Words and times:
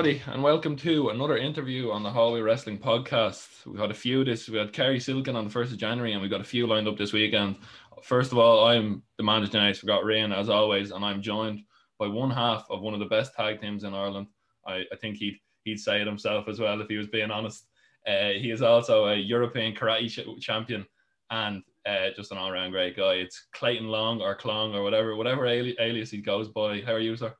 Everybody, 0.00 0.32
and 0.32 0.42
welcome 0.42 0.76
to 0.76 1.10
another 1.10 1.36
interview 1.36 1.90
on 1.90 2.02
the 2.02 2.08
Hallway 2.08 2.40
Wrestling 2.40 2.78
Podcast. 2.78 3.66
We 3.66 3.78
had 3.78 3.90
a 3.90 3.94
few 3.94 4.24
this. 4.24 4.48
We 4.48 4.56
had 4.56 4.72
Kerry 4.72 4.98
Silken 4.98 5.36
on 5.36 5.44
the 5.44 5.50
first 5.50 5.72
of 5.72 5.78
January, 5.78 6.14
and 6.14 6.22
we 6.22 6.28
got 6.30 6.40
a 6.40 6.44
few 6.44 6.66
lined 6.66 6.88
up 6.88 6.96
this 6.96 7.12
weekend. 7.12 7.56
First 8.02 8.32
of 8.32 8.38
all, 8.38 8.66
I'm 8.66 9.02
the 9.18 9.24
managing 9.24 9.60
agent. 9.60 9.82
We 9.82 9.88
got 9.88 10.06
Ryan 10.06 10.32
as 10.32 10.48
always, 10.48 10.90
and 10.90 11.04
I'm 11.04 11.20
joined 11.20 11.60
by 11.98 12.06
one 12.06 12.30
half 12.30 12.64
of 12.70 12.80
one 12.80 12.94
of 12.94 13.00
the 13.00 13.14
best 13.14 13.34
tag 13.34 13.60
teams 13.60 13.84
in 13.84 13.92
Ireland. 13.92 14.28
I, 14.66 14.84
I 14.90 14.96
think 15.02 15.18
he'd 15.18 15.38
he'd 15.64 15.78
say 15.78 16.00
it 16.00 16.06
himself 16.06 16.48
as 16.48 16.58
well 16.58 16.80
if 16.80 16.88
he 16.88 16.96
was 16.96 17.08
being 17.08 17.30
honest. 17.30 17.66
Uh, 18.06 18.30
he 18.38 18.52
is 18.52 18.62
also 18.62 19.08
a 19.08 19.16
European 19.16 19.74
karate 19.74 20.40
champion 20.40 20.86
and 21.28 21.62
uh, 21.84 22.08
just 22.16 22.32
an 22.32 22.38
all-round 22.38 22.72
great 22.72 22.96
guy. 22.96 23.16
It's 23.16 23.48
Clayton 23.52 23.88
Long 23.88 24.22
or 24.22 24.34
Clong 24.34 24.74
or 24.74 24.82
whatever 24.82 25.14
whatever 25.14 25.44
alias 25.44 26.10
he 26.10 26.22
goes 26.22 26.48
by. 26.48 26.80
How 26.80 26.94
are 26.94 27.00
you, 27.00 27.16
sir? 27.16 27.34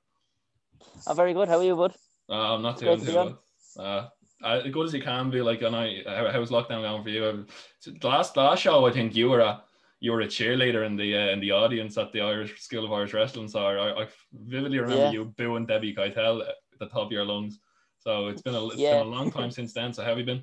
I'm 1.06 1.16
very 1.16 1.32
good. 1.32 1.48
How 1.48 1.56
are 1.56 1.64
you, 1.64 1.74
bud? 1.74 1.94
I'm 2.34 2.62
not 2.62 2.78
too, 2.78 2.86
good. 2.86 3.00
Too 3.00 3.12
good. 3.12 3.36
Uh, 3.78 4.08
as 4.44 4.70
good 4.70 4.86
as 4.86 4.94
you 4.94 5.02
can 5.02 5.30
be. 5.30 5.42
Like, 5.42 5.62
and 5.62 5.76
I, 5.76 6.02
how, 6.06 6.30
how 6.30 6.40
was 6.40 6.50
lockdown 6.50 6.82
going 6.82 7.02
for 7.02 7.10
you? 7.10 7.46
The 7.84 8.08
last 8.08 8.36
last 8.36 8.62
show, 8.62 8.86
I 8.86 8.92
think 8.92 9.14
you 9.14 9.28
were 9.30 9.40
a 9.40 9.62
you 10.00 10.12
were 10.12 10.22
a 10.22 10.26
cheerleader 10.26 10.86
in 10.86 10.96
the 10.96 11.16
uh, 11.16 11.28
in 11.28 11.40
the 11.40 11.52
audience 11.52 11.98
at 11.98 12.12
the 12.12 12.20
Irish 12.20 12.60
School 12.60 12.84
of 12.84 12.92
Irish 12.92 13.12
Wrestling. 13.12 13.48
So 13.48 13.60
I, 13.60 14.02
I 14.02 14.08
vividly 14.32 14.78
remember 14.78 15.04
yeah. 15.04 15.10
you 15.10 15.24
booing 15.36 15.66
Debbie 15.66 15.94
Keitel 15.94 16.40
at 16.48 16.54
the 16.78 16.86
top 16.86 17.06
of 17.06 17.12
your 17.12 17.24
lungs. 17.24 17.58
So 17.98 18.28
it's 18.28 18.42
been 18.42 18.54
a 18.54 18.66
it's 18.68 18.76
yeah. 18.76 18.98
been 18.98 19.06
a 19.06 19.10
long 19.10 19.30
time 19.30 19.50
since 19.50 19.72
then. 19.72 19.92
So 19.92 20.02
how 20.02 20.10
have 20.10 20.18
you 20.18 20.24
been? 20.24 20.42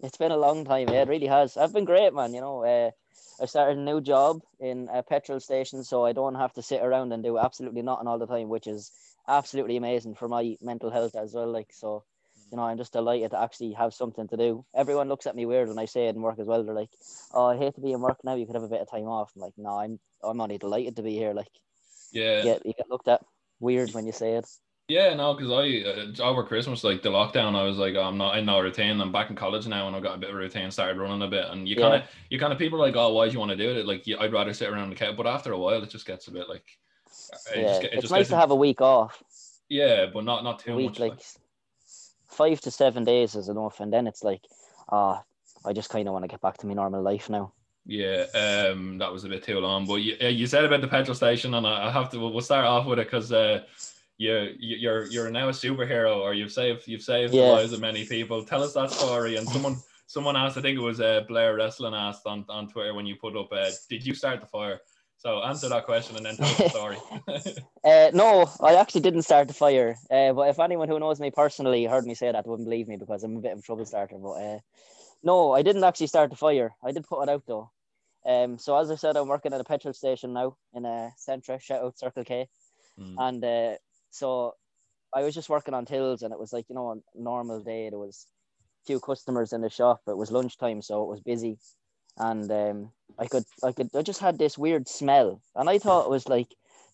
It's 0.00 0.16
been 0.16 0.32
a 0.32 0.36
long 0.36 0.64
time. 0.64 0.88
Yeah, 0.88 1.02
it 1.02 1.08
really 1.08 1.26
has. 1.26 1.56
I've 1.56 1.72
been 1.72 1.84
great, 1.84 2.12
man. 2.12 2.34
You 2.34 2.40
know, 2.40 2.64
uh, 2.64 2.90
I 3.40 3.46
started 3.46 3.78
a 3.78 3.80
new 3.80 4.00
job 4.00 4.40
in 4.58 4.88
a 4.92 5.02
petrol 5.02 5.38
station, 5.38 5.84
so 5.84 6.04
I 6.04 6.12
don't 6.12 6.34
have 6.34 6.52
to 6.54 6.62
sit 6.62 6.82
around 6.82 7.12
and 7.12 7.22
do 7.22 7.38
absolutely 7.38 7.82
nothing 7.82 8.08
all 8.08 8.18
the 8.18 8.26
time, 8.26 8.48
which 8.48 8.66
is 8.66 8.90
absolutely 9.28 9.76
amazing 9.76 10.14
for 10.14 10.28
my 10.28 10.56
mental 10.60 10.90
health 10.90 11.14
as 11.16 11.34
well. 11.34 11.50
Like 11.50 11.72
so, 11.72 12.04
you 12.50 12.56
know, 12.56 12.64
I'm 12.64 12.78
just 12.78 12.92
delighted 12.92 13.30
to 13.30 13.40
actually 13.40 13.72
have 13.72 13.94
something 13.94 14.28
to 14.28 14.36
do. 14.36 14.64
Everyone 14.74 15.08
looks 15.08 15.26
at 15.26 15.36
me 15.36 15.46
weird 15.46 15.68
when 15.68 15.78
I 15.78 15.86
say 15.86 16.08
it 16.08 16.16
in 16.16 16.22
work 16.22 16.38
as 16.38 16.46
well. 16.46 16.62
They're 16.62 16.74
like, 16.74 16.90
"Oh, 17.32 17.46
I 17.46 17.56
hate 17.56 17.74
to 17.76 17.80
be 17.80 17.92
in 17.92 18.00
work 18.00 18.18
now. 18.24 18.34
You 18.34 18.46
could 18.46 18.56
have 18.56 18.64
a 18.64 18.68
bit 18.68 18.80
of 18.80 18.90
time 18.90 19.06
off." 19.06 19.32
I'm 19.34 19.42
like, 19.42 19.54
"No, 19.56 19.78
I'm 19.78 19.98
I'm 20.22 20.40
only 20.40 20.58
delighted 20.58 20.96
to 20.96 21.02
be 21.02 21.14
here." 21.14 21.34
Like, 21.34 21.50
yeah, 22.12 22.38
you 22.38 22.42
get, 22.44 22.66
you 22.66 22.72
get 22.74 22.90
looked 22.90 23.08
at 23.08 23.24
weird 23.60 23.92
when 23.94 24.06
you 24.06 24.12
say 24.12 24.32
it. 24.34 24.46
Yeah, 24.88 25.14
no, 25.14 25.32
because 25.32 25.50
I 25.50 26.22
uh, 26.22 26.28
over 26.28 26.42
Christmas, 26.42 26.84
like 26.84 27.02
the 27.02 27.08
lockdown, 27.08 27.54
I 27.54 27.62
was 27.62 27.78
like, 27.78 27.94
oh, 27.94 28.02
I'm 28.02 28.18
not 28.18 28.36
in 28.36 28.44
no 28.44 28.60
routine. 28.60 29.00
I'm 29.00 29.12
back 29.12 29.30
in 29.30 29.36
college 29.36 29.66
now, 29.66 29.86
and 29.86 29.96
I've 29.96 30.02
got 30.02 30.16
a 30.16 30.18
bit 30.18 30.30
of 30.30 30.36
routine. 30.36 30.70
Started 30.70 30.98
running 30.98 31.22
a 31.22 31.28
bit, 31.28 31.46
and 31.48 31.66
you 31.68 31.76
kind 31.76 31.94
of, 31.94 32.00
yeah. 32.02 32.06
you 32.28 32.38
kind 32.38 32.52
of 32.52 32.58
people 32.58 32.82
are 32.82 32.86
like, 32.86 32.96
oh, 32.96 33.14
why 33.14 33.26
do 33.26 33.32
you 33.32 33.38
want 33.38 33.52
to 33.52 33.56
do 33.56 33.70
it? 33.70 33.86
Like, 33.86 34.04
I'd 34.20 34.32
rather 34.32 34.52
sit 34.52 34.68
around 34.68 34.90
the 34.90 34.96
couch. 34.96 35.16
But 35.16 35.26
after 35.26 35.52
a 35.52 35.58
while, 35.58 35.82
it 35.82 35.88
just 35.88 36.06
gets 36.06 36.28
a 36.28 36.32
bit 36.32 36.48
like, 36.48 36.78
yeah, 37.54 37.62
just, 37.62 37.82
it 37.82 37.90
it's 37.92 38.10
nice 38.10 38.28
to 38.28 38.36
have 38.36 38.50
a 38.50 38.56
week 38.56 38.80
off. 38.80 39.22
Yeah, 39.68 40.06
but 40.12 40.24
not 40.24 40.44
not 40.44 40.58
too 40.58 40.76
week, 40.76 40.90
much. 40.90 41.00
Like, 41.00 41.10
like 41.12 41.24
five 42.28 42.60
to 42.62 42.70
seven 42.70 43.04
days 43.04 43.34
is 43.34 43.48
enough, 43.48 43.80
and 43.80 43.92
then 43.92 44.06
it's 44.06 44.22
like, 44.22 44.42
ah, 44.90 45.22
uh, 45.64 45.68
I 45.68 45.72
just 45.72 45.90
kind 45.90 46.06
of 46.08 46.12
want 46.12 46.24
to 46.24 46.28
get 46.28 46.40
back 46.40 46.58
to 46.58 46.66
my 46.66 46.74
normal 46.74 47.02
life 47.02 47.30
now. 47.30 47.52
Yeah, 47.86 48.26
um, 48.34 48.98
that 48.98 49.12
was 49.12 49.24
a 49.24 49.28
bit 49.28 49.42
too 49.42 49.58
long. 49.58 49.86
But 49.86 49.96
you, 49.96 50.16
you 50.28 50.46
said 50.46 50.64
about 50.64 50.80
the 50.80 50.88
petrol 50.88 51.14
station, 51.14 51.54
and 51.54 51.66
I 51.66 51.90
have 51.90 52.10
to. 52.10 52.18
We'll 52.18 52.40
start 52.40 52.64
off 52.64 52.86
with 52.86 52.98
it 52.98 53.06
because 53.06 53.32
uh, 53.32 53.62
you 54.18 54.54
you're 54.58 55.06
you're 55.06 55.30
now 55.30 55.48
a 55.48 55.52
superhero, 55.52 56.18
or 56.18 56.34
you've 56.34 56.52
saved 56.52 56.86
you've 56.86 57.02
saved 57.02 57.34
yeah. 57.34 57.46
the 57.46 57.52
lives 57.52 57.72
of 57.72 57.80
many 57.80 58.04
people. 58.04 58.44
Tell 58.44 58.62
us 58.62 58.74
that 58.74 58.90
story. 58.90 59.36
And 59.36 59.48
someone 59.48 59.76
someone 60.12 60.36
asked, 60.36 60.58
I 60.58 60.60
think 60.60 60.78
it 60.78 60.82
was 60.82 61.00
uh, 61.00 61.22
Blair 61.26 61.56
Wrestling 61.56 61.94
asked 61.94 62.26
on, 62.26 62.44
on 62.48 62.68
Twitter 62.68 62.92
when 62.92 63.06
you 63.06 63.16
put 63.16 63.34
up, 63.34 63.50
uh, 63.50 63.70
did 63.88 64.04
you 64.04 64.14
start 64.14 64.40
the 64.40 64.46
fire? 64.46 64.80
So 65.22 65.40
answer 65.40 65.68
that 65.68 65.84
question 65.84 66.16
and 66.16 66.26
then 66.26 66.36
tell 66.36 66.46
us 66.48 66.56
the 66.56 66.68
story. 66.68 66.96
uh, 67.84 68.10
no, 68.12 68.50
I 68.60 68.74
actually 68.74 69.02
didn't 69.02 69.22
start 69.22 69.46
the 69.46 69.54
fire. 69.54 69.94
Uh, 70.10 70.32
but 70.32 70.48
if 70.48 70.58
anyone 70.58 70.88
who 70.88 70.98
knows 70.98 71.20
me 71.20 71.30
personally 71.30 71.84
heard 71.84 72.04
me 72.04 72.14
say 72.16 72.32
that, 72.32 72.44
wouldn't 72.44 72.68
believe 72.68 72.88
me 72.88 72.96
because 72.96 73.22
I'm 73.22 73.36
a 73.36 73.40
bit 73.40 73.52
of 73.52 73.60
a 73.60 73.62
trouble 73.62 73.86
starter. 73.86 74.18
But 74.18 74.32
uh, 74.32 74.58
no, 75.22 75.52
I 75.52 75.62
didn't 75.62 75.84
actually 75.84 76.08
start 76.08 76.30
the 76.30 76.36
fire. 76.36 76.74
I 76.82 76.90
did 76.90 77.06
put 77.06 77.22
it 77.22 77.28
out 77.28 77.44
though. 77.46 77.70
Um, 78.26 78.58
so 78.58 78.76
as 78.76 78.90
I 78.90 78.96
said, 78.96 79.16
I'm 79.16 79.28
working 79.28 79.52
at 79.52 79.60
a 79.60 79.64
petrol 79.64 79.94
station 79.94 80.32
now 80.32 80.56
in 80.74 80.84
uh, 80.84 81.10
Centra. 81.16 81.60
Shout 81.60 81.84
out 81.84 82.00
Circle 82.00 82.24
K. 82.24 82.48
Mm. 82.98 83.14
And 83.18 83.44
uh, 83.44 83.76
so 84.10 84.56
I 85.14 85.22
was 85.22 85.36
just 85.36 85.48
working 85.48 85.74
on 85.74 85.84
tills, 85.84 86.22
and 86.22 86.32
it 86.32 86.40
was 86.40 86.52
like 86.52 86.68
you 86.68 86.74
know 86.74 86.90
a 86.90 86.96
normal 87.14 87.60
day. 87.60 87.90
There 87.90 87.98
was 88.00 88.26
few 88.84 88.98
customers 88.98 89.52
in 89.52 89.60
the 89.60 89.70
shop. 89.70 90.00
It 90.08 90.16
was 90.16 90.32
lunchtime, 90.32 90.82
so 90.82 91.04
it 91.04 91.08
was 91.08 91.20
busy 91.20 91.58
and 92.18 92.50
um, 92.50 92.92
I 93.18 93.26
could, 93.26 93.44
I 93.62 93.72
could, 93.72 93.90
I 93.94 94.02
just 94.02 94.20
had 94.20 94.38
this 94.38 94.58
weird 94.58 94.88
smell, 94.88 95.40
and 95.54 95.68
I 95.68 95.78
thought 95.78 96.06
it 96.06 96.10
was 96.10 96.28
like, 96.28 96.48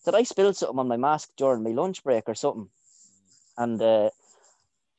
did 0.05 0.15
I 0.15 0.23
spill 0.23 0.53
something 0.53 0.79
on 0.79 0.87
my 0.87 0.97
mask 0.97 1.29
during 1.37 1.63
my 1.63 1.71
lunch 1.71 2.03
break 2.03 2.23
or 2.27 2.35
something? 2.35 2.69
And 3.57 3.81
uh, 3.81 4.09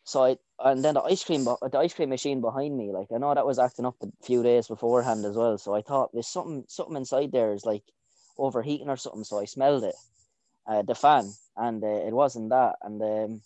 so 0.05 0.25
I, 0.25 0.37
and 0.59 0.85
then 0.85 0.95
the 0.95 1.03
ice 1.03 1.25
cream, 1.25 1.45
the 1.45 1.79
ice 1.79 1.95
cream 1.95 2.11
machine 2.11 2.41
behind 2.41 2.77
me, 2.77 2.93
like 2.93 3.09
I 3.15 3.19
know 3.19 3.35
that 3.35 3.47
was 3.47 3.59
acting 3.59 3.87
up 3.87 3.97
a 4.03 4.09
few 4.25 4.43
days 4.43 4.69
beforehand 4.69 5.25
as 5.25 5.37
well. 5.37 5.57
So 5.59 5.75
I 5.75 5.83
thought 5.83 6.13
there's 6.13 6.27
something, 6.27 6.65
something 6.69 6.97
inside 6.97 7.33
there 7.33 7.53
is 7.55 7.65
like 7.65 7.85
overheating 8.37 8.89
or 8.89 8.97
something. 8.97 9.25
So 9.25 9.39
I 9.39 9.47
smelled 9.47 9.85
it, 9.85 9.95
uh, 10.67 10.83
the 10.83 10.95
fan, 10.95 11.33
and 11.57 11.83
uh, 11.83 11.87
it 12.07 12.13
wasn't 12.13 12.51
that. 12.51 12.77
And 12.83 13.01
um, 13.01 13.41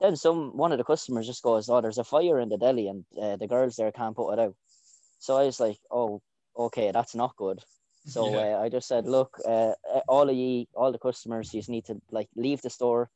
then 0.00 0.16
some, 0.16 0.56
one 0.56 0.72
of 0.72 0.78
the 0.78 0.84
customers 0.84 1.26
just 1.26 1.42
goes, 1.42 1.68
"Oh, 1.68 1.80
there's 1.80 1.98
a 1.98 2.04
fire 2.04 2.38
in 2.38 2.48
the 2.50 2.58
deli, 2.58 2.88
and 2.88 3.04
uh, 3.20 3.36
the 3.36 3.48
girls 3.48 3.76
there 3.76 3.92
can't 3.92 4.16
put 4.16 4.32
it 4.32 4.38
out." 4.38 4.54
So 5.24 5.38
I 5.38 5.44
was 5.46 5.58
like, 5.58 5.78
oh, 5.90 6.20
okay, 6.54 6.90
that's 6.92 7.14
not 7.14 7.34
good. 7.36 7.60
So 8.06 8.28
yeah. 8.28 8.58
uh, 8.58 8.60
I 8.60 8.68
just 8.68 8.86
said, 8.86 9.06
look, 9.06 9.38
uh, 9.48 9.72
all 10.06 10.28
of 10.28 10.36
you, 10.36 10.66
all 10.74 10.92
the 10.92 10.98
customers, 10.98 11.54
you 11.54 11.60
just 11.60 11.70
need 11.70 11.86
to 11.86 11.98
like 12.10 12.28
leave 12.36 12.60
the 12.60 12.68
store, 12.68 13.08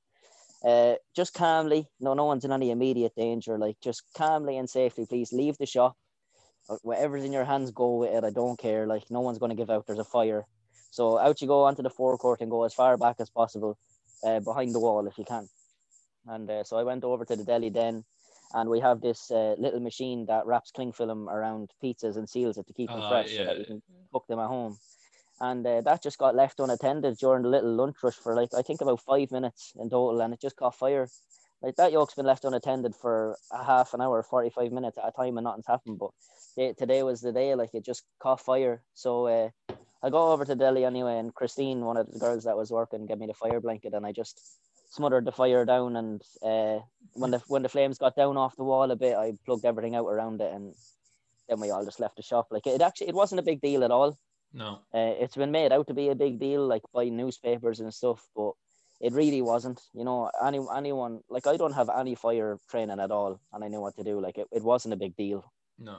uh, 0.65 0.95
just 1.15 1.35
calmly. 1.35 1.87
No, 2.01 2.15
no 2.15 2.25
one's 2.25 2.47
in 2.47 2.53
any 2.53 2.71
immediate 2.71 3.15
danger. 3.15 3.59
Like 3.59 3.77
just 3.83 4.05
calmly 4.17 4.57
and 4.57 4.71
safely, 4.71 5.05
please 5.05 5.35
leave 5.35 5.59
the 5.59 5.67
shop. 5.67 5.97
Uh, 6.71 6.79
whatever's 6.81 7.25
in 7.25 7.33
your 7.33 7.45
hands, 7.45 7.71
go 7.73 7.97
with 7.97 8.15
it. 8.15 8.25
I 8.25 8.31
don't 8.31 8.59
care. 8.59 8.87
Like 8.87 9.11
no 9.11 9.21
one's 9.21 9.39
going 9.39 9.51
to 9.51 9.63
give 9.63 9.69
out. 9.69 9.87
There's 9.87 9.99
a 9.99 10.05
fire. 10.05 10.47
So 10.91 11.19
out 11.19 11.43
you 11.43 11.47
go 11.47 11.65
onto 11.65 11.83
the 11.83 11.91
forecourt 11.91 12.41
and 12.41 12.51
go 12.51 12.65
as 12.65 12.73
far 12.73 12.97
back 12.97 13.17
as 13.19 13.29
possible, 13.29 13.77
uh, 14.25 14.41
behind 14.41 14.75
the 14.75 14.81
wall 14.81 15.07
if 15.07 15.19
you 15.19 15.27
can. 15.27 15.47
And 16.27 16.49
uh, 16.49 16.65
so 16.65 16.79
I 16.79 16.85
went 16.85 17.05
over 17.05 17.27
to 17.27 17.37
the 17.37 17.45
deli 17.45 17.69
then 17.69 18.05
and 18.55 18.71
we 18.71 18.81
have 18.81 19.01
this 19.01 19.31
uh, 19.31 19.55
little 19.59 19.81
machine 19.81 20.27
that 20.27 20.47
wraps 20.47 20.71
cling 20.71 20.93
film 20.93 21.29
around 21.29 21.71
pizzas 21.83 22.17
and 22.17 22.29
seals 22.29 22.59
it 22.59 22.67
to 22.67 22.73
keep 22.73 22.89
them 22.89 23.01
uh, 23.01 23.09
fresh 23.09 23.33
yeah. 23.33 23.39
so 23.39 23.45
that 23.45 23.59
you 23.59 23.65
can 23.65 23.83
cook 24.13 24.27
them 24.29 24.39
at 24.39 24.47
home. 24.47 24.79
And 25.41 25.67
uh, 25.67 25.83
that 25.83 26.03
just 26.03 26.19
got 26.19 26.35
left 26.35 26.59
unattended 26.59 27.17
during 27.19 27.43
the 27.43 27.49
little 27.49 27.73
lunch 27.73 27.97
rush 28.03 28.17
for 28.17 28.35
like 28.35 28.51
I 28.57 28.63
think 28.63 28.81
about 28.81 29.01
five 29.01 29.31
minutes 29.31 29.73
in 29.79 29.89
total, 29.89 30.21
and 30.21 30.35
it 30.35 30.41
just 30.41 30.57
caught 30.57 30.75
fire. 30.75 31.09
Like 31.63 31.77
that 31.77 31.93
yolk's 31.93 32.15
been 32.15 32.27
left 32.27 32.45
unattended 32.45 32.95
for 32.95 33.37
a 33.53 33.65
half 33.65 33.95
an 33.95 34.01
hour, 34.01 34.23
forty 34.23 34.51
five 34.51 34.73
minutes 34.73 34.99
at 34.99 35.09
a 35.09 35.13
time, 35.13 35.37
and 35.39 35.45
nothing's 35.45 35.67
happened. 35.67 35.99
But 35.99 36.11
they, 36.57 36.73
today 36.73 37.05
was 37.05 37.21
the 37.21 37.33
day, 37.33 37.55
like 37.55 37.71
it 37.75 37.85
just 37.85 38.03
caught 38.21 38.41
fire. 38.41 38.83
So 38.95 39.27
uh, 39.27 39.51
I 40.03 40.11
go 40.11 40.33
over 40.33 40.45
to 40.45 40.57
deli 40.57 40.85
anyway, 40.85 41.19
and 41.19 41.35
Christine, 41.35 41.85
one 41.85 41.97
of 41.97 42.11
the 42.11 42.19
girls 42.19 42.45
that 42.45 42.57
was 42.57 42.73
working, 42.73 43.07
gave 43.07 43.19
me 43.19 43.27
the 43.27 43.35
fire 43.35 43.61
blanket, 43.61 43.95
and 43.95 44.05
I 44.05 44.13
just 44.13 44.41
smothered 44.89 45.25
the 45.25 45.33
fire 45.33 45.65
down 45.65 45.97
and 45.97 46.23
uh, 46.43 46.79
when 47.15 47.31
the 47.31 47.43
when 47.49 47.63
the 47.63 47.69
flames 47.69 47.99
got 47.99 48.17
down 48.17 48.37
off 48.37 48.57
the 48.57 48.65
wall 48.65 48.91
a 48.91 48.97
bit 48.97 49.17
I 49.17 49.35
plugged 49.45 49.65
everything 49.65 49.95
out 49.95 50.07
around 50.07 50.41
it 50.41 50.53
and 50.53 50.75
then 51.49 51.61
we 51.61 51.71
all 51.71 51.85
just 51.85 52.01
left 52.01 52.17
the 52.17 52.23
shop. 52.23 52.49
Like 52.51 52.67
it 52.67 52.81
actually 52.81 53.09
it 53.09 53.15
wasn't 53.15 53.41
a 53.41 53.45
big 53.45 53.61
deal 53.61 53.85
at 53.85 53.91
all. 53.91 54.19
No. 54.53 54.81
Uh, 54.95 55.15
it's 55.21 55.37
been 55.37 55.51
made 55.51 55.73
out 55.73 55.87
to 55.89 55.95
be 55.95 56.09
a 56.09 56.15
big 56.15 56.39
deal 56.39 56.67
like 56.67 56.83
by 56.93 57.09
newspapers 57.09 57.81
and 57.81 57.93
stuff 57.93 58.27
but 58.35 58.53
it 59.01 59.13
really 59.13 59.43
wasn't 59.43 59.81
you 59.93 60.05
know 60.05 60.31
any 60.45 60.59
anyone 60.75 61.21
like 61.29 61.47
I 61.47 61.57
don't 61.57 61.75
have 61.75 61.91
any 61.91 62.15
fire 62.15 62.59
training 62.71 62.99
at 62.99 63.11
all 63.11 63.41
and 63.53 63.63
I 63.63 63.69
knew 63.69 63.81
what 63.81 63.97
to 63.97 64.05
do. 64.05 64.21
Like 64.21 64.39
it, 64.39 64.49
it 64.53 64.63
wasn't 64.63 64.95
a 64.95 64.99
big 64.99 65.17
deal. 65.17 65.53
No. 65.79 65.99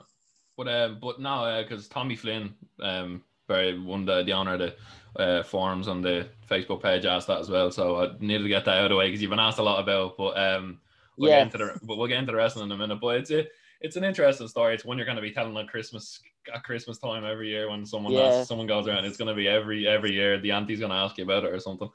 But 0.57 0.67
um 0.67 0.97
but 0.99 1.19
now 1.19 1.61
because 1.61 1.85
uh, 1.85 1.93
Tommy 1.93 2.15
Flynn 2.15 2.55
um 2.81 3.23
very 3.49 3.77
won 3.77 4.05
the, 4.05 4.23
the 4.23 4.31
honor 4.31 4.53
of 4.53 4.59
the 4.59 4.75
uh, 5.21 5.43
forums 5.43 5.89
on 5.89 6.01
the 6.01 6.29
Facebook 6.49 6.81
page 6.81 7.05
asked 7.05 7.27
that 7.27 7.39
as 7.39 7.49
well. 7.49 7.69
So 7.71 8.01
I 8.01 8.15
needed 8.21 8.43
to 8.43 8.49
get 8.49 8.63
that 8.65 8.77
out 8.77 8.85
of 8.85 8.89
the 8.91 8.95
way 8.95 9.07
because 9.07 9.21
you've 9.21 9.29
been 9.29 9.39
asked 9.39 9.59
a 9.59 9.63
lot 9.63 9.81
about. 9.81 10.15
But 10.15 10.37
um, 10.37 10.79
we'll 11.17 11.29
yeah. 11.29 11.43
get 11.43 11.53
into 11.53 11.57
the 11.57 11.79
but 11.83 11.97
we'll 11.97 12.07
get 12.07 12.19
into 12.19 12.31
the 12.31 12.37
wrestling 12.37 12.65
in 12.65 12.71
a 12.71 12.77
minute. 12.77 13.01
But 13.01 13.17
it's 13.17 13.31
a, 13.31 13.45
it's 13.81 13.97
an 13.97 14.05
interesting 14.05 14.47
story. 14.47 14.75
It's 14.75 14.85
one 14.85 14.97
you're 14.97 15.05
going 15.05 15.17
to 15.17 15.21
be 15.21 15.31
telling 15.31 15.57
at 15.57 15.67
Christmas 15.67 16.21
at 16.53 16.63
Christmas 16.63 16.97
time 16.97 17.25
every 17.25 17.49
year 17.49 17.69
when 17.69 17.85
someone 17.85 18.13
yeah. 18.13 18.21
asks, 18.21 18.47
someone 18.47 18.67
goes 18.67 18.87
around. 18.87 19.05
It's 19.05 19.17
going 19.17 19.27
to 19.27 19.35
be 19.35 19.47
every 19.47 19.87
every 19.87 20.13
year. 20.13 20.39
The 20.39 20.51
auntie's 20.51 20.79
going 20.79 20.91
to 20.91 20.97
ask 20.97 21.17
you 21.17 21.25
about 21.25 21.43
it 21.43 21.53
or 21.53 21.59
something. 21.59 21.89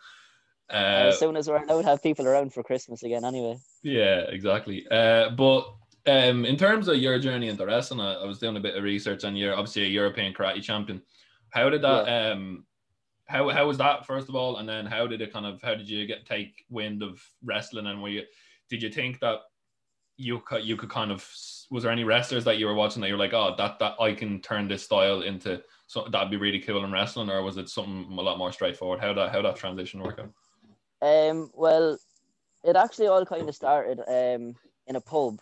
Uh, 0.70 1.08
as 1.08 1.18
soon 1.18 1.36
as 1.36 1.48
we're 1.48 1.62
allowed 1.62 1.84
have 1.84 2.02
people 2.02 2.26
around 2.26 2.52
for 2.52 2.62
Christmas 2.62 3.02
again, 3.02 3.24
anyway. 3.24 3.58
Yeah, 3.82 4.20
exactly. 4.28 4.86
Uh, 4.90 5.30
but 5.30 5.66
um, 6.06 6.44
in 6.44 6.56
terms 6.56 6.88
of 6.88 6.96
your 6.96 7.18
journey 7.18 7.48
into 7.48 7.66
wrestling, 7.66 8.00
I, 8.00 8.14
I 8.14 8.26
was 8.26 8.38
doing 8.38 8.56
a 8.56 8.60
bit 8.60 8.76
of 8.76 8.82
research, 8.82 9.24
and 9.24 9.38
you're 9.38 9.54
obviously 9.54 9.84
a 9.84 9.88
European 9.88 10.32
karate 10.32 10.62
champion. 10.62 11.02
How 11.54 11.70
did 11.70 11.82
that? 11.82 12.06
Yeah. 12.06 12.30
Um, 12.30 12.66
how 13.26 13.48
how 13.48 13.66
was 13.66 13.78
that 13.78 14.04
first 14.04 14.28
of 14.28 14.34
all, 14.34 14.56
and 14.56 14.68
then 14.68 14.86
how 14.86 15.06
did 15.06 15.22
it 15.22 15.32
kind 15.32 15.46
of 15.46 15.62
how 15.62 15.74
did 15.74 15.88
you 15.88 16.04
get 16.06 16.26
take 16.26 16.64
wind 16.68 17.02
of 17.02 17.22
wrestling, 17.44 17.86
and 17.86 18.02
were 18.02 18.08
you 18.08 18.22
did 18.68 18.82
you 18.82 18.90
think 18.90 19.20
that 19.20 19.38
you 20.16 20.40
could 20.40 20.64
you 20.64 20.76
could 20.76 20.90
kind 20.90 21.12
of 21.12 21.26
was 21.70 21.84
there 21.84 21.92
any 21.92 22.04
wrestlers 22.04 22.44
that 22.44 22.58
you 22.58 22.66
were 22.66 22.74
watching 22.74 23.00
that 23.00 23.08
you're 23.08 23.18
like 23.18 23.32
oh 23.32 23.54
that 23.56 23.78
that 23.78 23.94
I 24.00 24.12
can 24.12 24.40
turn 24.40 24.68
this 24.68 24.82
style 24.82 25.22
into 25.22 25.62
so 25.86 26.06
that'd 26.10 26.30
be 26.30 26.36
really 26.36 26.60
cool 26.60 26.84
in 26.84 26.92
wrestling, 26.92 27.30
or 27.30 27.42
was 27.42 27.56
it 27.56 27.68
something 27.68 28.18
a 28.18 28.22
lot 28.22 28.38
more 28.38 28.52
straightforward? 28.52 29.00
How 29.00 29.12
that 29.14 29.30
how 29.30 29.42
that 29.42 29.56
transition 29.56 30.02
work 30.02 30.18
out? 30.18 30.32
Um, 31.02 31.50
well, 31.54 31.98
it 32.64 32.76
actually 32.76 33.06
all 33.06 33.24
kind 33.24 33.48
of 33.48 33.54
started 33.54 34.00
um 34.00 34.56
in 34.88 34.96
a 34.96 35.00
pub. 35.00 35.40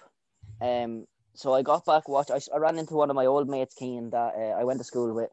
Um, 0.61 1.07
so 1.35 1.55
I 1.55 1.63
got 1.63 1.87
back 1.87 2.07
watch. 2.09 2.31
I, 2.31 2.39
I 2.55 2.59
ran 2.59 2.79
into 2.79 2.95
one 2.95 3.09
of 3.09 3.17
my 3.17 3.27
old 3.27 3.49
mates, 3.49 3.75
Keen, 3.75 4.11
that 4.11 4.35
uh, 4.37 4.61
I 4.61 4.65
went 4.65 4.79
to 4.79 4.85
school 4.85 5.15
with. 5.15 5.31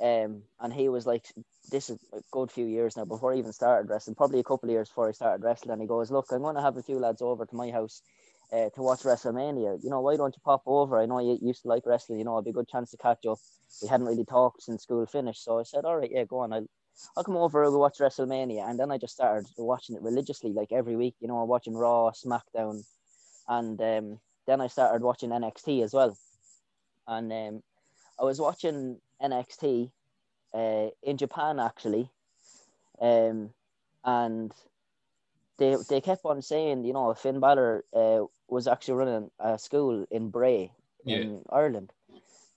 Um, 0.00 0.42
and 0.60 0.72
he 0.72 0.88
was 0.88 1.06
like, 1.06 1.26
this 1.70 1.90
is 1.90 1.98
a 2.12 2.20
good 2.30 2.50
few 2.50 2.66
years 2.66 2.96
now 2.96 3.04
before 3.04 3.32
I 3.32 3.38
even 3.38 3.52
started 3.52 3.88
wrestling, 3.88 4.16
probably 4.16 4.40
a 4.40 4.44
couple 4.44 4.68
of 4.68 4.72
years 4.72 4.88
before 4.88 5.08
I 5.08 5.12
started 5.12 5.44
wrestling. 5.44 5.72
And 5.72 5.82
he 5.82 5.88
goes, 5.88 6.10
look, 6.10 6.26
I'm 6.32 6.42
going 6.42 6.56
to 6.56 6.62
have 6.62 6.76
a 6.76 6.82
few 6.82 6.98
lads 6.98 7.22
over 7.22 7.46
to 7.46 7.56
my 7.56 7.70
house 7.70 8.02
uh, 8.52 8.68
to 8.70 8.82
watch 8.82 9.00
WrestleMania. 9.00 9.82
You 9.82 9.90
know, 9.90 10.00
why 10.00 10.16
don't 10.16 10.34
you 10.34 10.42
pop 10.44 10.62
over? 10.66 11.00
I 11.00 11.06
know 11.06 11.20
you 11.20 11.38
used 11.40 11.62
to 11.62 11.68
like 11.68 11.86
wrestling. 11.86 12.18
You 12.18 12.24
know, 12.24 12.34
it'd 12.36 12.44
be 12.44 12.50
a 12.50 12.54
good 12.54 12.68
chance 12.68 12.90
to 12.90 12.96
catch 12.96 13.24
up. 13.26 13.38
We 13.80 13.88
hadn't 13.88 14.06
really 14.06 14.24
talked 14.24 14.62
since 14.62 14.82
school 14.82 15.06
finished, 15.06 15.42
so 15.42 15.58
I 15.58 15.62
said, 15.62 15.84
all 15.84 15.96
right, 15.96 16.10
yeah, 16.12 16.24
go 16.24 16.40
on. 16.40 16.52
I'll 16.52 16.66
I'll 17.16 17.24
come 17.24 17.38
over. 17.38 17.62
We'll 17.62 17.80
watch 17.80 17.98
WrestleMania, 17.98 18.68
and 18.68 18.78
then 18.78 18.90
I 18.90 18.98
just 18.98 19.14
started 19.14 19.48
watching 19.56 19.96
it 19.96 20.02
religiously, 20.02 20.52
like 20.52 20.72
every 20.72 20.94
week. 20.96 21.14
You 21.20 21.28
know, 21.28 21.42
watching 21.44 21.74
Raw, 21.74 22.10
SmackDown, 22.10 22.84
and 23.48 23.80
um, 23.80 24.20
then 24.46 24.60
I 24.60 24.66
started 24.66 25.02
watching 25.02 25.30
NXT 25.30 25.82
as 25.82 25.94
well. 25.94 26.16
And 27.06 27.32
um, 27.32 27.62
I 28.20 28.24
was 28.24 28.40
watching 28.40 29.00
NXT 29.22 29.92
uh, 30.54 30.88
in 31.02 31.16
Japan 31.18 31.60
actually, 31.60 32.10
um, 33.00 33.50
and 34.04 34.52
they 35.58 35.76
they 35.88 36.00
kept 36.00 36.24
on 36.24 36.42
saying, 36.42 36.84
you 36.84 36.92
know, 36.92 37.14
Finn 37.14 37.40
Balor 37.40 37.84
uh, 37.94 38.24
was 38.48 38.66
actually 38.68 38.94
running 38.94 39.30
a 39.38 39.58
school 39.58 40.06
in 40.10 40.30
Bray 40.30 40.72
Yeah. 41.04 41.24
in 41.24 41.42
Ireland. 41.50 41.92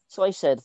So 0.08 0.24
I 0.24 0.32
said 0.32 0.62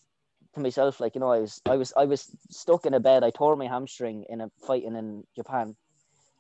to 0.55 0.61
myself, 0.61 1.01
like, 1.01 1.15
you 1.15 1.21
know, 1.21 1.31
I 1.33 1.41
was 1.41 1.63
I 1.67 1.77
was 1.77 1.93
I 1.97 2.05
was 2.07 2.31
stuck 2.51 2.87
in 2.87 2.95
a 2.95 3.01
bed. 3.01 3.25
I 3.25 3.31
tore 3.31 3.57
my 3.57 3.67
hamstring 3.67 4.25
in 4.29 4.41
a 4.41 4.51
fighting 4.67 4.97
in 4.97 5.25
Japan. 5.37 5.77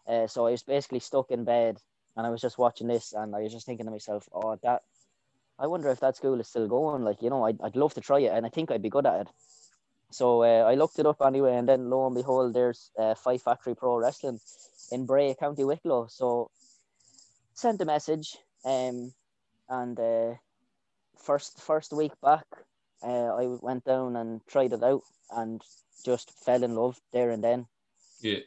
Uh, 0.06 0.26
so 0.26 0.46
I 0.46 0.52
was 0.52 0.62
basically 0.62 1.00
stuck 1.00 1.30
in 1.30 1.44
bed 1.44 1.78
and 2.16 2.26
I 2.26 2.30
was 2.30 2.40
just 2.40 2.58
watching 2.58 2.88
this 2.88 3.12
and 3.12 3.34
I 3.34 3.40
was 3.42 3.52
just 3.52 3.66
thinking 3.66 3.86
to 3.86 3.92
myself, 3.92 4.28
oh, 4.32 4.56
that 4.62 4.82
I 5.60 5.66
wonder 5.66 5.90
if 5.90 6.00
that 6.00 6.16
school 6.16 6.40
is 6.40 6.48
still 6.48 6.66
going. 6.66 7.04
Like, 7.04 7.22
you 7.22 7.30
know, 7.30 7.44
I'd, 7.44 7.60
I'd 7.60 7.76
love 7.76 7.94
to 7.94 8.00
try 8.00 8.20
it 8.20 8.32
and 8.32 8.46
I 8.46 8.48
think 8.48 8.70
I'd 8.70 8.82
be 8.82 8.88
good 8.88 9.06
at 9.06 9.20
it. 9.20 9.28
So 10.10 10.42
uh, 10.42 10.64
I 10.68 10.74
looked 10.74 10.98
it 10.98 11.06
up 11.06 11.22
anyway, 11.24 11.54
and 11.54 11.68
then 11.68 11.88
lo 11.88 12.06
and 12.06 12.16
behold, 12.16 12.52
there's 12.52 12.90
uh, 12.98 13.14
Fight 13.14 13.42
Factory 13.42 13.76
Pro 13.76 13.96
Wrestling 13.96 14.40
in 14.90 15.06
Bray, 15.06 15.36
County 15.38 15.62
Wicklow. 15.62 16.08
So 16.08 16.50
sent 17.54 17.80
a 17.80 17.84
message, 17.84 18.36
um, 18.64 19.12
and 19.68 20.00
uh, 20.00 20.34
first 21.16 21.60
first 21.60 21.92
week 21.92 22.12
back, 22.20 22.44
uh, 23.04 23.36
I 23.36 23.46
went 23.46 23.84
down 23.84 24.16
and 24.16 24.40
tried 24.48 24.72
it 24.72 24.82
out, 24.82 25.02
and 25.30 25.62
just 26.04 26.32
fell 26.44 26.64
in 26.64 26.74
love 26.74 27.00
there 27.12 27.30
and 27.30 27.44
then. 27.44 27.66
Yeah. 28.20 28.40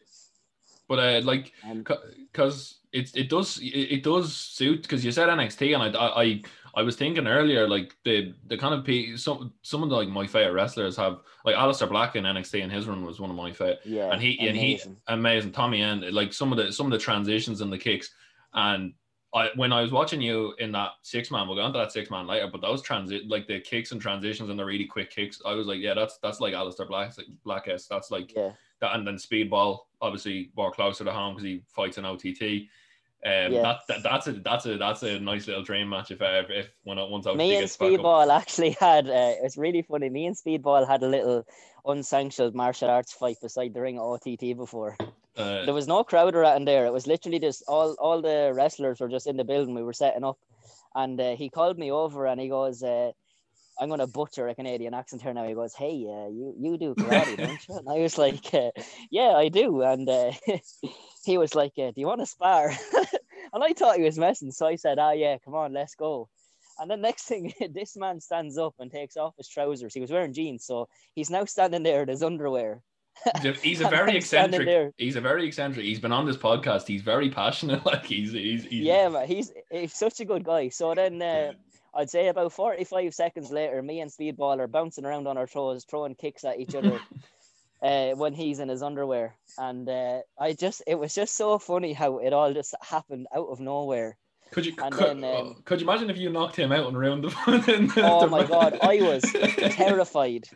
But 0.89 1.00
uh, 1.00 1.21
like, 1.24 1.54
Um, 1.63 1.86
because 2.31 2.80
it 2.92 3.15
it 3.15 3.30
does 3.30 3.57
it, 3.60 3.68
it 3.68 4.04
does 4.04 4.36
suit 4.36 4.81
because 4.81 5.06
you 5.06 5.13
said 5.13 5.30
NXT 5.30 5.74
and 5.74 5.95
I 5.95 6.07
I 6.07 6.42
I 6.75 6.81
was 6.81 6.96
thinking 6.96 7.28
earlier 7.28 7.68
like 7.68 7.96
the 8.04 8.34
the 8.48 8.58
kind 8.58 8.74
of 8.74 8.84
pe- 8.84 9.16
some 9.16 9.54
some 9.62 9.84
of 9.84 9.90
the, 9.90 9.96
like 9.96 10.10
my 10.10 10.25
favorite 10.25 10.54
wrestlers 10.54 10.98
have 10.98 11.20
like 11.46 11.56
Aleister 11.56 11.88
Black 11.88 12.16
in 12.16 12.24
NXT 12.24 12.64
and 12.64 12.72
his 12.72 12.88
run 12.88 13.06
was 13.06 13.20
one 13.20 13.30
of 13.30 13.36
my 13.36 13.52
favorite 13.52 13.81
yeah, 13.86 14.12
and 14.12 14.22
he 14.22 14.40
and 14.40 14.58
he 14.58 14.74
amazing. 14.74 14.98
amazing 15.08 15.52
Tommy 15.52 15.81
and 15.81 16.02
like 16.12 16.34
some 16.34 16.52
of 16.52 16.58
the 16.58 16.72
some 16.72 16.88
of 16.88 16.92
the 16.92 16.98
transitions 16.98 17.62
and 17.62 17.72
the 17.72 17.78
kicks 17.78 18.12
and 18.54 18.94
I 19.36 19.50
when 19.56 19.72
I 19.72 19.81
was 19.81 19.92
watching 19.92 20.22
you 20.22 20.54
in 20.60 20.72
that 20.72 20.92
six 21.04 21.30
man 21.30 21.48
we'll 21.48 21.58
go 21.58 21.66
into 21.66 21.78
that 21.78 21.92
six 21.92 22.10
man 22.10 22.25
later 22.25 22.48
but 22.52 22.62
those 22.62 22.81
transit 22.81 23.28
like 23.28 23.48
the 23.48 23.60
kicks 23.60 23.92
and 23.92 24.02
transitions 24.02 24.50
and 24.50 24.58
the 24.58 24.66
really 24.66 24.86
quick 24.86 25.12
kicks 25.12 25.42
I 25.46 25.54
was 25.54 25.68
like 25.68 25.80
yeah 25.80 25.94
that's 25.94 26.18
that's 26.24 26.40
like 26.40 26.54
Aleister 26.54 26.88
Black 26.88 27.14
Blackest 27.44 27.88
that's 27.90 28.10
like 28.10 28.36
yeah, 28.36 28.52
that 28.84 28.96
and 28.96 29.08
then 29.08 29.16
Speedball 29.16 29.80
obviously 30.02 30.52
more 30.56 30.72
closer 30.72 31.04
to 31.04 31.12
home 31.12 31.36
because 31.36 31.46
he 31.46 31.64
fights 31.68 31.98
in 31.98 32.06
OTT. 32.06 32.68
Um, 33.25 33.54
Yeah. 33.54 33.62
that, 33.62 33.80
that 33.88 34.04
that's 34.04 34.28
a 34.28 34.34
that's 34.34 34.66
a 34.66 34.78
that's 34.78 35.04
a 35.04 35.20
nice 35.20 35.48
little 35.48 35.64
dream 35.64 35.88
match 35.90 36.12
if 36.12 36.22
I 36.22 36.40
if 36.40 36.68
when 36.84 37.00
I, 37.00 37.04
once 37.04 37.25
OTT 37.25 37.38
me 37.38 37.56
and 37.56 37.62
gets 37.62 37.78
back 37.78 37.94
up. 37.94 38.00
Speedball 38.00 38.30
actually 38.42 38.72
had 38.80 39.08
uh, 39.08 39.34
it 39.38 39.44
was 39.44 39.58
really 39.58 39.81
funny. 39.81 40.10
Me 40.10 40.25
and 40.25 40.36
Speedball 40.36 40.86
had 40.88 41.04
a 41.04 41.08
little 41.08 41.46
unsanctioned 41.86 42.54
martial 42.54 42.90
arts 42.90 43.14
fight 43.14 43.38
beside 43.42 43.74
the 43.74 43.81
ring 43.81 43.96
at 43.96 44.02
OTT 44.02 44.58
before. 44.58 44.98
Uh, 45.38 45.66
There 45.66 45.74
was 45.74 45.88
no 45.88 46.04
crowd 46.04 46.36
around 46.36 46.66
there. 46.66 46.86
It 46.86 46.94
was 46.94 47.08
literally 47.08 47.40
just 47.40 47.64
all 47.68 47.96
all 48.00 48.22
the 48.22 48.52
wrestlers 48.54 49.00
were 49.00 49.10
just 49.10 49.28
in 49.28 49.38
the 49.38 49.46
building. 49.46 49.74
We 49.74 49.84
were 49.84 49.94
setting 49.94 50.24
up, 50.25 50.38
and 50.94 51.20
uh, 51.20 51.36
he 51.36 51.50
called 51.50 51.78
me 51.80 51.92
over 51.92 52.28
and 52.28 52.42
he 52.42 52.50
goes, 52.50 52.84
uh, 52.84 53.12
"I'm 53.80 53.90
gonna 53.90 54.08
butcher 54.08 54.48
a 54.48 54.56
Canadian 54.56 54.94
accent 54.94 55.22
here 55.22 55.34
now." 55.34 55.46
He 55.48 55.54
goes, 55.54 55.74
"Hey, 55.74 56.06
uh, 56.10 56.28
you 56.30 56.54
you 56.60 56.78
do 56.78 56.96
karate, 57.00 57.38
don't 57.38 57.68
you?" 57.68 57.78
And 57.78 57.90
I 57.90 58.00
was 58.00 58.18
like, 58.18 58.54
uh, 58.54 58.72
"Yeah, 59.12 59.34
I 59.36 59.50
do." 59.50 59.81
And 59.81 60.08
uh, 60.10 60.31
he 61.25 61.38
was 61.38 61.56
like, 61.56 61.74
uh, 61.78 61.92
"Do 61.92 62.02
you 62.02 62.08
want 62.08 62.22
to 62.22 62.25
spar?" 62.25 62.70
and 63.54 63.64
I 63.64 63.74
thought 63.74 63.98
he 63.98 64.04
was 64.04 64.18
messing, 64.18 64.52
so 64.52 64.68
I 64.68 64.75
said, 64.75 65.00
"Ah, 65.00 65.12
yeah, 65.12 65.38
come 65.44 65.56
on, 65.56 65.74
let's 65.74 65.96
go." 65.96 66.30
And 66.80 66.90
then 66.90 67.02
next 67.02 67.24
thing, 67.25 67.54
this 67.74 67.96
man 67.96 68.20
stands 68.20 68.58
up 68.58 68.74
and 68.80 68.92
takes 68.92 69.16
off 69.18 69.36
his 69.38 69.48
trousers. 69.48 69.94
He 69.94 70.02
was 70.02 70.12
wearing 70.12 70.34
jeans, 70.34 70.66
so 70.66 70.88
he's 71.16 71.30
now 71.30 71.46
standing 71.46 71.84
there 71.84 72.02
in 72.04 72.10
his 72.10 72.24
underwear. 72.24 72.81
he's 73.42 73.46
a, 73.46 73.54
he's 73.54 73.80
a 73.81 73.84
And 73.86 73.92
very 73.96 74.18
eccentric. 74.18 74.66
there. 74.66 74.92
He's 74.98 75.16
a 75.16 75.22
very 75.22 75.46
eccentric. 75.48 75.86
He's 75.86 76.00
been 76.00 76.12
on 76.12 76.25
this 76.25 76.36
podcast. 76.38 76.88
He's 76.88 77.04
very 77.04 77.30
passionate. 77.30 77.86
Like 77.86 78.06
he's 78.06 78.31
he's, 78.31 78.64
he's 78.66 78.84
yeah, 78.86 79.08
man, 79.10 79.28
he's 79.28 79.52
he's 79.70 79.94
such 79.94 80.20
a 80.20 80.25
good 80.25 80.44
guy. 80.44 80.70
So 80.70 80.96
then 80.96 81.22
uh, 81.22 81.54
I'd 81.95 82.10
say 82.10 82.28
about 82.28 82.51
45 82.51 83.13
seconds 83.13 83.51
later, 83.51 83.81
me 83.81 84.00
and 84.00 84.12
Speedball 84.12 84.60
are 84.60 84.68
bouncing 84.68 85.06
around 85.06 85.28
on 85.28 85.38
our 85.38 85.48
toes, 85.48 85.86
throwing 85.86 86.16
kicks 86.16 86.44
at 86.44 86.60
each 86.60 86.75
other 86.75 87.00
uh, 87.81 88.12
when 88.12 88.34
he's 88.34 88.60
in 88.60 88.69
his 88.69 88.81
underwear. 88.81 89.36
And 89.57 89.88
uh, 89.88 90.22
I 90.40 90.54
just, 90.54 90.81
it 90.88 90.95
was 90.95 91.13
just 91.13 91.36
so 91.36 91.60
funny 91.60 91.94
how 91.94 92.18
it 92.18 92.34
all 92.34 92.54
just 92.54 92.74
happened 92.81 93.28
out 93.36 93.48
of 93.50 93.60
nowhere. 93.60 94.18
Could 94.51 94.66
you 94.68 94.74
could, 94.74 94.94
then, 94.94 95.24
um, 95.24 95.62
could 95.66 95.81
you 95.81 95.88
imagine 95.88 96.10
if 96.10 96.18
you 96.18 96.30
knocked 96.30 96.56
him 96.56 96.72
out 96.72 96.88
and 96.88 96.98
ruined 96.98 97.24
the? 97.24 97.30
the 97.30 98.01
Oh 98.04 98.28
my 98.28 98.46
God, 98.46 98.78
I 98.81 99.01
was 99.01 99.22
terrified. 99.72 100.48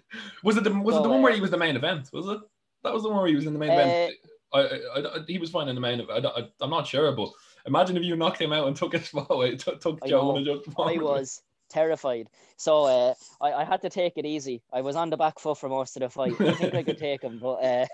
Was 0.43 0.57
it 0.57 0.63
the 0.63 0.71
was 0.71 0.95
it 0.95 1.03
the 1.03 1.09
one 1.09 1.21
where 1.21 1.31
uh, 1.31 1.35
he 1.35 1.41
was 1.41 1.51
the 1.51 1.57
main 1.57 1.75
event? 1.75 2.09
Was 2.13 2.27
it? 2.27 2.39
That 2.83 2.93
was 2.93 3.03
the 3.03 3.09
one 3.09 3.17
where 3.19 3.27
he 3.27 3.35
was 3.35 3.47
in 3.47 3.53
the 3.53 3.59
main 3.59 3.71
Uh, 3.71 3.73
event. 3.73 4.13
I, 4.53 4.59
I, 4.59 4.99
I, 4.99 5.19
he 5.27 5.39
was 5.39 5.49
fine 5.49 5.67
in 5.67 5.75
the 5.75 5.81
main. 5.81 5.99
event. 5.99 6.25
I, 6.25 6.29
I, 6.29 6.47
I'm 6.61 6.69
not 6.69 6.87
sure, 6.87 7.11
but 7.11 7.29
imagine 7.67 7.97
if 7.97 8.03
you 8.03 8.15
knocked 8.15 8.41
him 8.41 8.53
out 8.53 8.67
and 8.67 8.75
took 8.75 8.93
his 8.93 9.05
spot 9.09 9.27
away. 9.29 9.55
Took, 9.57 10.05
Joe 10.05 10.35
and. 10.35 10.47
I 10.79 10.97
was 10.97 11.41
terrified. 11.69 12.27
So 12.55 12.85
uh, 12.85 13.13
I, 13.41 13.53
I 13.61 13.63
had 13.65 13.81
to 13.81 13.89
take 13.89 14.13
it 14.17 14.25
easy. 14.25 14.63
I 14.73 14.81
was 14.81 14.95
on 14.95 15.09
the 15.09 15.17
back 15.17 15.39
foot 15.39 15.57
for 15.57 15.69
most 15.69 15.95
of 15.97 16.01
the 16.01 16.09
fight. 16.09 16.33
I 16.39 16.53
think 16.53 16.73
I 16.73 16.83
could 16.83 16.97
take 17.09 17.21
him, 17.21 17.39
but 17.39 17.55
uh, 17.63 17.85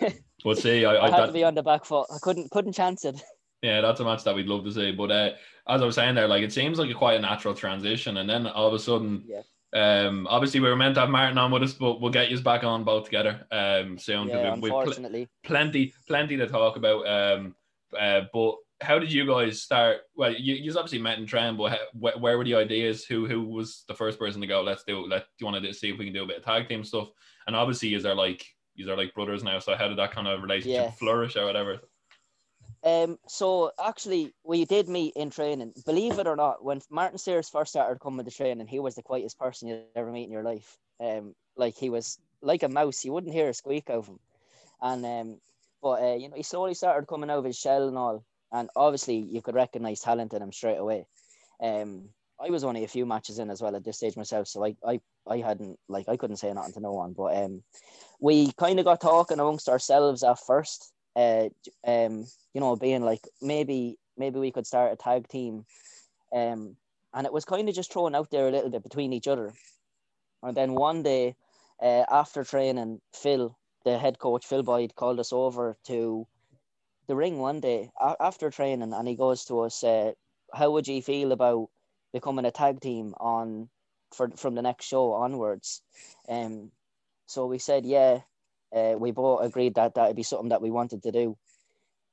We'll 0.44 0.56
see. 0.56 0.84
I, 0.84 0.94
I 0.94 1.06
I, 1.06 1.10
had 1.10 1.26
to 1.26 1.32
be 1.32 1.44
on 1.44 1.54
the 1.54 1.62
back 1.62 1.84
foot. 1.84 2.06
I 2.12 2.18
couldn't 2.20 2.50
couldn't 2.50 2.72
chance 2.72 3.04
it. 3.04 3.22
yeah, 3.62 3.80
that's 3.82 4.00
a 4.00 4.04
match 4.04 4.24
that 4.24 4.34
we'd 4.34 4.46
love 4.46 4.64
to 4.64 4.72
see. 4.72 4.92
But 4.92 5.10
uh, 5.10 5.30
as 5.68 5.82
I 5.82 5.84
was 5.84 5.94
saying 5.94 6.14
there, 6.14 6.26
like 6.26 6.42
it 6.42 6.52
seems 6.52 6.78
like 6.78 6.90
a 6.90 6.94
quite 6.94 7.18
a 7.18 7.20
natural 7.20 7.54
transition, 7.54 8.16
and 8.16 8.28
then 8.28 8.46
all 8.46 8.66
of 8.66 8.74
a 8.74 8.78
sudden, 8.78 9.24
Yeah. 9.26 9.42
um, 9.74 10.26
obviously 10.28 10.60
we 10.60 10.68
were 10.68 10.76
meant 10.76 10.94
to 10.94 11.02
have 11.02 11.10
Martin 11.10 11.36
on 11.38 11.50
with 11.50 11.62
us, 11.62 11.74
but 11.74 12.00
we'll 12.00 12.10
get 12.10 12.30
you 12.30 12.40
back 12.40 12.64
on 12.64 12.84
both 12.84 13.04
together, 13.04 13.46
um, 13.52 13.98
soon. 13.98 14.28
Yeah, 14.28 14.54
we've, 14.54 14.62
we've 14.62 14.70
pl- 14.70 14.80
unfortunately. 14.80 15.28
plenty, 15.44 15.92
plenty 16.08 16.36
to 16.38 16.46
talk 16.46 16.76
about. 16.76 17.06
Um, 17.06 17.54
uh, 17.98 18.22
but 18.32 18.54
how 18.80 18.98
did 18.98 19.12
you 19.12 19.26
guys 19.26 19.62
start? 19.62 20.02
Well, 20.14 20.32
you 20.32 20.54
you 20.54 20.70
obviously 20.70 20.98
met 20.98 21.18
in 21.18 21.26
train, 21.26 21.56
but 21.56 21.72
how, 21.72 21.78
where, 22.18 22.38
were 22.38 22.44
the 22.44 22.54
ideas? 22.54 23.04
Who 23.04 23.26
who 23.26 23.42
was 23.42 23.84
the 23.88 23.94
first 23.94 24.18
person 24.18 24.40
to 24.40 24.46
go? 24.46 24.62
Let's 24.62 24.84
do. 24.84 25.06
Let 25.06 25.22
do 25.22 25.26
you 25.44 25.46
want 25.46 25.64
to 25.64 25.74
see 25.74 25.90
if 25.90 25.98
we 25.98 26.06
can 26.06 26.14
do 26.14 26.24
a 26.24 26.26
bit 26.26 26.38
of 26.38 26.44
tag 26.44 26.68
team 26.68 26.84
stuff? 26.84 27.08
And 27.46 27.54
obviously, 27.54 27.94
is 27.94 28.02
there 28.02 28.14
like 28.14 28.44
these 28.76 28.88
are 28.88 28.96
like 28.96 29.14
brothers 29.14 29.44
now? 29.44 29.58
So 29.58 29.76
how 29.76 29.88
did 29.88 29.98
that 29.98 30.12
kind 30.12 30.26
of 30.26 30.42
relationship 30.42 30.84
Yeah. 30.84 30.90
flourish 30.92 31.36
or 31.36 31.44
whatever? 31.44 31.80
Um, 32.82 33.18
so 33.28 33.72
actually, 33.82 34.32
we 34.44 34.64
did 34.64 34.88
meet 34.88 35.14
in 35.14 35.28
training. 35.28 35.74
Believe 35.84 36.18
it 36.18 36.26
or 36.26 36.36
not, 36.36 36.64
when 36.64 36.80
Martin 36.90 37.18
Sears 37.18 37.50
first 37.50 37.72
started 37.72 38.00
coming 38.00 38.24
to 38.24 38.30
training, 38.30 38.66
he 38.66 38.80
was 38.80 38.94
the 38.94 39.02
quietest 39.02 39.38
person 39.38 39.68
you'd 39.68 39.84
ever 39.94 40.10
meet 40.10 40.24
in 40.24 40.32
your 40.32 40.42
life. 40.42 40.78
Um, 40.98 41.34
like 41.56 41.76
he 41.76 41.90
was 41.90 42.18
like 42.40 42.62
a 42.62 42.68
mouse. 42.68 43.04
You 43.04 43.12
wouldn't 43.12 43.34
hear 43.34 43.50
a 43.50 43.54
squeak 43.54 43.90
of 43.90 44.06
him. 44.06 44.18
And 44.80 45.04
um, 45.04 45.40
but 45.82 46.02
uh, 46.02 46.14
you 46.14 46.28
know, 46.30 46.36
he 46.36 46.42
slowly 46.42 46.74
started 46.74 47.06
coming 47.06 47.28
out 47.28 47.38
of 47.38 47.44
his 47.44 47.58
shell 47.58 47.86
and 47.88 47.98
all. 47.98 48.24
And 48.52 48.68
obviously, 48.74 49.16
you 49.16 49.42
could 49.42 49.54
recognize 49.54 50.00
talent 50.00 50.32
in 50.32 50.42
him 50.42 50.52
straight 50.52 50.78
away. 50.78 51.06
Um, 51.62 52.08
I 52.40 52.50
was 52.50 52.64
only 52.64 52.84
a 52.84 52.88
few 52.88 53.04
matches 53.04 53.38
in 53.38 53.50
as 53.50 53.60
well 53.60 53.76
at 53.76 53.84
this 53.84 53.98
stage 53.98 54.16
myself, 54.16 54.48
so 54.48 54.64
I, 54.64 54.74
I, 54.86 55.00
I 55.28 55.38
hadn't 55.38 55.78
like 55.88 56.08
I 56.08 56.16
couldn't 56.16 56.36
say 56.36 56.52
nothing 56.52 56.72
to 56.74 56.80
no 56.80 56.92
one. 56.92 57.12
But 57.12 57.36
um, 57.36 57.62
we 58.18 58.52
kind 58.52 58.78
of 58.78 58.86
got 58.86 59.00
talking 59.00 59.38
amongst 59.38 59.68
ourselves 59.68 60.22
at 60.22 60.38
first. 60.38 60.92
Uh, 61.14 61.50
um, 61.86 62.24
you 62.54 62.60
know, 62.60 62.76
being 62.76 63.02
like 63.02 63.26
maybe 63.42 63.98
maybe 64.16 64.38
we 64.38 64.52
could 64.52 64.66
start 64.66 64.92
a 64.92 64.96
tag 64.96 65.28
team, 65.28 65.66
um, 66.34 66.76
and 67.12 67.26
it 67.26 67.32
was 67.32 67.44
kind 67.44 67.68
of 67.68 67.74
just 67.74 67.92
thrown 67.92 68.14
out 68.14 68.30
there 68.30 68.48
a 68.48 68.50
little 68.50 68.70
bit 68.70 68.82
between 68.82 69.12
each 69.12 69.28
other. 69.28 69.52
And 70.42 70.56
then 70.56 70.74
one 70.74 71.02
day, 71.02 71.36
uh, 71.82 72.04
after 72.10 72.44
training, 72.44 73.00
Phil, 73.12 73.56
the 73.84 73.98
head 73.98 74.18
coach, 74.18 74.46
Phil 74.46 74.62
Boyd, 74.62 74.94
called 74.94 75.20
us 75.20 75.32
over 75.32 75.76
to 75.84 76.26
the 77.10 77.16
ring 77.16 77.38
one 77.38 77.58
day 77.58 77.90
after 78.20 78.50
training, 78.50 78.92
and 78.92 79.08
he 79.08 79.16
goes 79.16 79.44
to 79.46 79.60
us, 79.60 79.82
uh, 79.82 80.12
"How 80.54 80.70
would 80.70 80.86
you 80.86 81.02
feel 81.02 81.32
about 81.32 81.68
becoming 82.12 82.44
a 82.44 82.52
tag 82.52 82.80
team 82.80 83.14
on 83.18 83.68
for 84.14 84.30
from 84.36 84.54
the 84.54 84.62
next 84.62 84.86
show 84.86 85.12
onwards?" 85.12 85.82
Um, 86.28 86.70
so 87.26 87.46
we 87.46 87.58
said, 87.58 87.84
"Yeah." 87.84 88.20
Uh, 88.72 88.94
we 88.96 89.10
both 89.10 89.42
agreed 89.42 89.74
that 89.74 89.94
that'd 89.94 90.14
be 90.14 90.22
something 90.22 90.50
that 90.50 90.62
we 90.62 90.70
wanted 90.70 91.02
to 91.02 91.10
do. 91.10 91.36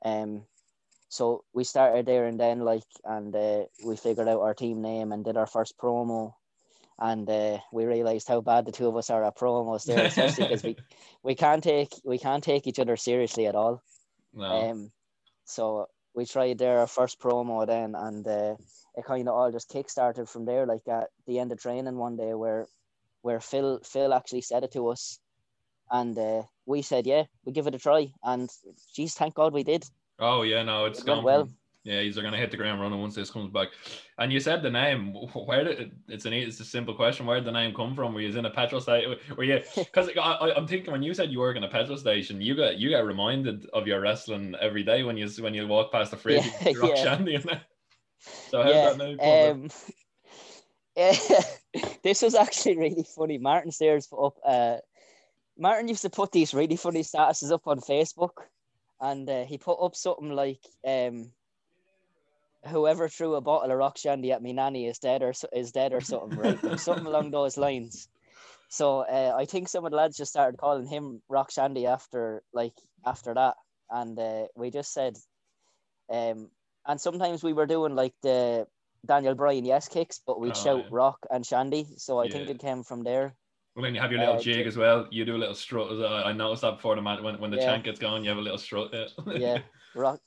Um, 0.04 0.48
so 1.10 1.44
we 1.54 1.64
started 1.64 2.08
there 2.08 2.26
and 2.26 2.40
then 2.40 2.62
like 2.62 2.90
and 3.06 3.36
uh, 3.36 3.66
we 3.86 3.96
figured 3.96 4.28
out 4.28 4.42
our 4.42 4.56
team 4.56 4.82
name 4.82 5.12
and 5.12 5.24
did 5.24 5.38
our 5.38 5.46
first 5.46 5.78
promo 5.78 6.34
and 7.00 7.30
uh, 7.30 7.60
we 7.72 7.86
realized 7.86 8.28
how 8.28 8.42
bad 8.42 8.66
the 8.66 8.72
two 8.72 8.88
of 8.88 8.98
us 8.98 9.12
are 9.12 9.24
at 9.24 9.38
promos 9.38 9.86
there 9.86 10.04
especially 10.06 10.46
because 10.46 10.64
we 10.64 10.76
we 11.24 11.36
can't 11.36 11.64
take 11.64 11.94
we 12.04 12.18
can't 12.18 12.44
take 12.44 12.68
each 12.68 12.80
other 12.80 12.98
seriously 12.98 13.46
at 13.48 13.56
all 13.56 13.82
No. 14.38 14.46
um 14.46 14.92
so 15.46 15.88
we 16.16 16.26
tried 16.26 16.58
there 16.60 16.80
our 16.80 16.88
first 16.88 17.20
promo 17.20 17.66
then 17.68 17.96
and 17.96 18.26
uh, 18.28 18.56
it 18.96 19.06
kind 19.06 19.28
of 19.28 19.36
all 19.36 19.52
just 19.52 19.70
kick-started 19.70 20.28
from 20.30 20.46
there 20.46 20.66
like 20.66 20.88
at 20.88 21.10
the 21.28 21.40
end 21.40 21.52
of 21.52 21.60
training 21.60 21.98
one 21.98 22.16
day 22.18 22.34
where 22.34 22.68
where 23.24 23.40
phil 23.40 23.80
phil 23.84 24.14
actually 24.14 24.42
said 24.42 24.64
it 24.64 24.72
to 24.74 24.88
us 24.90 25.20
and 25.92 26.18
uh, 26.18 26.44
we 26.66 26.82
said 26.82 27.06
yeah 27.08 27.24
we 27.46 27.52
give 27.52 27.68
it 27.68 27.76
a 27.76 27.80
try 27.80 28.08
and 28.24 28.50
geez 28.96 29.14
thank 29.16 29.34
god 29.36 29.54
we 29.54 29.64
did 29.64 29.84
oh 30.20 30.42
yeah, 30.44 30.64
no, 30.64 30.86
it's 30.86 31.00
it 31.02 31.06
gone 31.06 31.24
well. 31.24 31.46
from- 31.46 31.57
yeah, 31.88 32.02
he's 32.02 32.18
gonna 32.18 32.38
hit 32.38 32.52
the 32.52 32.58
ground 32.58 32.82
running 32.82 33.00
once 33.00 33.16
this 33.16 33.32
comes 33.32 33.50
back. 33.50 33.70
And 34.18 34.32
you 34.34 34.42
said 34.42 34.62
the 34.62 34.70
name. 34.70 35.14
Where 35.34 35.64
did 35.64 35.94
it's 36.10 36.26
an 36.26 36.34
it's 36.34 36.60
a 36.60 36.66
simple 36.66 36.94
question. 36.94 37.26
Where 37.26 37.38
did 37.38 37.46
the 37.46 37.52
name 37.52 37.74
come 37.74 37.96
from? 37.96 38.14
Were 38.14 38.20
you 38.20 38.38
in 38.38 38.46
a 38.46 38.50
petrol 38.50 38.82
station? 38.82 39.16
Were 39.38 39.44
you? 39.46 39.62
Because 39.76 40.10
I'm 40.18 40.68
thinking 40.68 40.92
when 40.92 41.04
you 41.04 41.14
said 41.14 41.32
you 41.32 41.40
work 41.40 41.56
in 41.56 41.64
a 41.64 41.70
petrol 41.70 41.98
station, 41.98 42.42
you 42.42 42.56
got 42.56 42.78
you 42.78 42.90
get 42.90 43.06
reminded 43.06 43.68
of 43.68 43.88
your 43.88 44.02
wrestling 44.02 44.56
every 44.60 44.84
day 44.84 45.04
when 45.04 45.18
you 45.18 45.30
when 45.42 45.54
you 45.54 45.66
walk 45.68 45.92
past 45.92 46.12
the 46.12 46.18
fridge, 46.18 46.50
Yeah, 46.62 46.70
rock 46.74 46.98
yeah. 46.98 46.98
shandy 46.98 47.36
in 47.36 47.44
there. 47.44 47.62
So 48.48 48.62
how 48.64 48.74
yeah 48.74 48.74
did 48.74 48.84
that 48.84 48.98
name 48.98 49.22
come 49.22 49.42
um 49.42 49.70
this 52.04 52.22
was 52.22 52.36
actually 52.36 52.78
really 52.78 53.04
funny 53.04 53.38
martin 53.38 53.72
stairs 53.72 54.08
put 54.08 54.26
up 54.26 54.38
uh 54.46 54.78
martin 55.58 55.88
used 55.88 56.02
to 56.02 56.10
put 56.10 56.32
these 56.32 56.54
really 56.54 56.76
funny 56.76 57.02
statuses 57.02 57.52
up 57.52 57.68
on 57.68 57.80
facebook 57.80 58.32
and 59.02 59.30
uh, 59.30 59.46
he 59.46 59.58
put 59.58 59.80
up 59.84 59.96
something 59.96 60.32
like 60.32 60.62
um 60.88 61.32
whoever 62.68 63.08
threw 63.10 63.36
a 63.36 63.42
bottle 63.42 63.72
of 63.72 63.78
rock 63.78 63.98
shandy 63.98 64.32
at 64.32 64.42
me 64.42 64.54
nanny 64.54 64.86
is 64.88 65.00
dead 65.00 65.22
or 65.22 65.34
is 65.54 65.72
dead 65.72 65.94
or 65.94 66.02
something 66.02 66.36
right 66.36 66.60
something 66.78 67.06
along 67.12 67.32
those 67.32 67.58
lines 67.58 68.10
so 68.70 69.00
uh, 69.02 69.34
i 69.38 69.46
think 69.46 69.68
some 69.68 69.86
of 69.86 69.92
the 69.92 69.98
lads 69.98 70.18
just 70.18 70.32
started 70.32 70.58
calling 70.58 70.86
him 70.86 71.22
rock 71.30 71.52
shandy 71.52 71.86
after 71.86 72.44
like 72.54 72.74
after 73.06 73.34
that 73.34 73.56
and 73.90 74.20
uh, 74.20 74.46
we 74.56 74.70
just 74.70 74.94
said 74.94 75.18
um 76.12 76.50
and 76.88 77.00
sometimes 77.00 77.44
we 77.44 77.54
were 77.54 77.66
doing 77.66 77.96
like 77.96 78.14
the 78.22 78.66
Daniel 79.06 79.36
Bryan 79.36 79.66
yes 79.66 79.88
kicks, 79.88 80.22
but 80.26 80.40
we'd 80.40 80.56
Oh, 80.56 80.64
shout 80.64 80.80
yeah. 80.84 80.88
Rock 80.90 81.20
and 81.30 81.46
Shandy. 81.46 81.88
So 81.98 82.20
I 82.20 82.28
think 82.28 82.50
it 82.50 82.60
came 82.60 82.84
from 82.84 83.04
there. 83.04 83.36
Well, 83.76 83.84
then 83.84 83.94
you 83.94 84.02
have 84.02 84.12
your 84.12 84.20
little 84.20 84.36
uh, 84.36 84.40
jig 84.40 84.66
as 84.66 84.76
well. 84.76 85.08
You 85.12 85.24
do 85.24 85.36
a 85.36 85.38
little 85.38 85.56
strut 85.56 85.92
as 85.92 86.00
well. 86.00 86.14
I 86.14 86.34
noticed 86.34 86.64
that 86.64 86.78
before 86.78 86.96
the 86.96 87.02
match 87.02 87.22
when, 87.22 87.40
when 87.40 87.52
the 87.52 87.58
Yeah. 87.58 87.66
chant 87.66 87.84
gets 87.84 88.00
going, 88.00 88.24
you 88.24 88.30
have 88.30 88.38
a 88.40 88.42
little 88.42 88.58
strut. 88.58 88.90
Yeah. 88.94 89.06
Yeah, 89.38 89.60
Rock, 89.96 90.20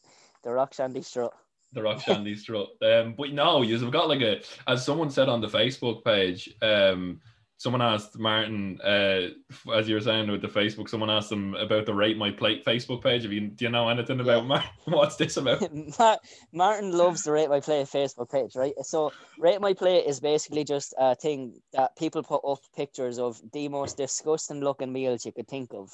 the 0.44 0.52
Rock 0.52 0.72
Shandy 0.74 1.02
strut. 1.02 1.32
The 1.72 1.82
rock 1.82 2.00
shandy 2.04 2.36
strut. 2.36 2.68
Um, 2.82 3.14
but 3.16 3.32
no, 3.32 3.62
you've 3.62 3.90
got 3.90 4.08
like 4.08 4.22
a 4.22 4.42
as 4.66 4.84
someone 4.84 5.10
said 5.10 5.28
on 5.28 5.40
the 5.40 5.48
Facebook 5.48 6.04
page. 6.04 6.54
Um, 6.62 7.20
someone 7.60 7.82
asked 7.82 8.18
Martin, 8.18 8.80
uh, 8.80 9.28
as 9.74 9.86
you 9.86 9.94
were 9.94 10.00
saying 10.00 10.30
with 10.30 10.40
the 10.40 10.48
Facebook, 10.48 10.88
someone 10.88 11.10
asked 11.10 11.30
him 11.30 11.54
about 11.56 11.84
the 11.84 11.92
rate 11.92 12.16
my 12.16 12.30
plate 12.30 12.64
Facebook 12.64 13.02
page. 13.02 13.26
If 13.26 13.32
you 13.32 13.48
do 13.48 13.66
you 13.66 13.70
know 13.70 13.90
anything 13.90 14.18
about 14.20 14.46
Martin? 14.46 14.70
What's 14.86 15.16
this 15.16 15.36
about? 15.36 15.68
Martin 16.52 16.92
loves 16.92 17.22
the 17.22 17.32
Rate 17.32 17.50
My 17.50 17.60
plate 17.60 17.86
Facebook 17.86 18.30
page, 18.30 18.56
right? 18.56 18.72
So 18.80 19.12
Rate 19.38 19.60
My 19.60 19.74
plate 19.74 20.06
is 20.06 20.20
basically 20.20 20.64
just 20.64 20.94
a 20.98 21.14
thing 21.14 21.60
that 21.74 21.94
people 21.96 22.22
put 22.22 22.40
up 22.46 22.60
pictures 22.74 23.18
of 23.18 23.38
the 23.52 23.68
most 23.68 23.98
disgusting 23.98 24.60
looking 24.60 24.90
meals 24.90 25.26
you 25.26 25.32
could 25.32 25.48
think 25.48 25.74
of. 25.74 25.90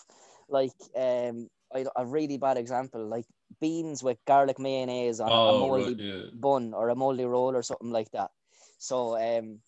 Like 0.48 0.70
um 0.96 1.48
I, 1.74 1.84
a 1.96 2.06
really 2.06 2.38
bad 2.38 2.58
example, 2.58 3.04
like 3.04 3.26
beans 3.60 4.02
with 4.02 4.18
garlic 4.26 4.58
mayonnaise 4.58 5.20
on 5.20 5.28
a 5.30 5.34
Oh, 5.34 5.58
moldy 5.60 5.84
right, 5.84 5.98
yeah. 5.98 6.22
bun 6.34 6.74
or 6.74 6.88
a 6.90 6.94
moldy 6.94 7.24
roll 7.24 7.54
or 7.56 7.62
something 7.62 7.90
like 7.90 8.10
that. 8.12 8.30
So 8.78 9.16
um 9.16 9.60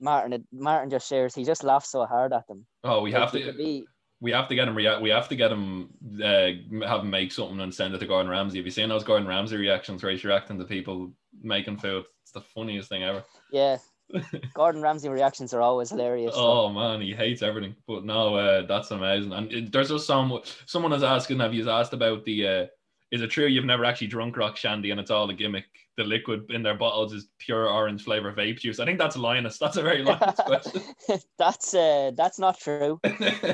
Martin 0.00 0.46
Martin 0.52 0.90
just 0.90 1.08
shares 1.08 1.34
he 1.34 1.44
just 1.44 1.64
laughs 1.64 1.90
so 1.90 2.04
hard 2.06 2.32
at 2.32 2.46
them. 2.48 2.66
Oh, 2.84 3.02
we 3.02 3.12
have 3.12 3.32
to. 3.32 3.52
be 3.52 3.86
we 4.22 4.32
have 4.32 4.48
to 4.48 4.54
get 4.54 4.68
him 4.68 4.74
react. 4.74 5.00
We 5.00 5.10
have 5.10 5.28
to 5.28 5.36
get 5.36 5.50
him 5.52 5.88
uh, 6.22 6.86
have 6.86 7.00
him 7.00 7.10
make 7.10 7.32
something 7.32 7.60
and 7.60 7.74
send 7.74 7.94
it 7.94 7.98
to 7.98 8.06
Gordon 8.06 8.30
Ramsay. 8.30 8.58
Have 8.58 8.66
you 8.66 8.70
seen 8.70 8.88
those 8.90 9.04
Gordon 9.04 9.26
Ramsay 9.28 9.56
reactions 9.56 10.02
where 10.02 10.12
he's 10.12 10.24
reacting 10.24 10.58
to 10.58 10.64
people 10.64 11.12
making 11.42 11.78
food? 11.78 12.04
It's 12.22 12.32
the 12.32 12.40
funniest 12.42 12.88
thing 12.88 13.02
ever. 13.02 13.24
yeah. 13.50 13.78
Gordon 14.54 14.82
Ramsay 14.82 15.08
reactions 15.08 15.54
are 15.54 15.62
always 15.62 15.90
hilarious. 15.90 16.34
Oh 16.36 16.68
man, 16.68 17.00
he 17.00 17.14
hates 17.14 17.42
everything. 17.42 17.76
But 17.86 18.04
no, 18.04 18.34
uh, 18.34 18.66
that's 18.66 18.90
amazing. 18.90 19.32
And 19.32 19.52
it, 19.52 19.72
there's 19.72 19.88
just 19.90 20.06
some 20.06 20.40
someone 20.66 20.92
is 20.92 21.02
asking, 21.04 21.38
have 21.40 21.54
you 21.54 21.70
asked 21.70 21.92
about 21.92 22.24
the? 22.24 22.46
Uh, 22.46 22.66
is 23.10 23.22
it 23.22 23.28
true 23.28 23.46
you've 23.46 23.64
never 23.64 23.84
actually 23.84 24.06
drunk 24.06 24.36
rock 24.36 24.56
shandy 24.56 24.90
and 24.90 25.00
it's 25.00 25.10
all 25.10 25.28
a 25.28 25.34
gimmick? 25.34 25.64
The 25.96 26.04
liquid 26.04 26.50
in 26.50 26.62
their 26.62 26.76
bottles 26.76 27.12
is 27.12 27.28
pure 27.38 27.68
orange 27.68 28.04
flavor 28.04 28.32
vape 28.32 28.60
juice. 28.60 28.78
I 28.78 28.84
think 28.84 28.98
that's 28.98 29.16
Linus. 29.16 29.58
That's 29.58 29.76
a 29.76 29.82
very 29.82 30.02
Linus 30.02 30.34
question. 30.46 30.82
that's 31.38 31.74
uh, 31.74 32.12
that's 32.16 32.38
not 32.38 32.58
true. 32.58 33.00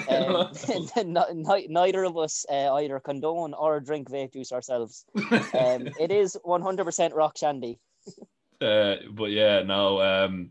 Um, 0.09 0.53
neither 1.69 2.05
of 2.05 2.17
us 2.17 2.47
uh, 2.51 2.73
either 2.75 3.01
condone 3.01 3.55
or 3.55 3.81
drink 3.81 4.11
vape 4.11 4.33
juice 4.33 4.53
ourselves. 4.53 5.05
Um, 5.17 5.89
it 5.99 6.11
is 6.11 6.39
100% 6.45 7.15
rock 7.15 7.37
shandy. 7.37 7.79
Uh, 8.61 8.97
but 9.13 9.31
yeah, 9.31 9.63
no, 9.63 10.01
um, 10.01 10.51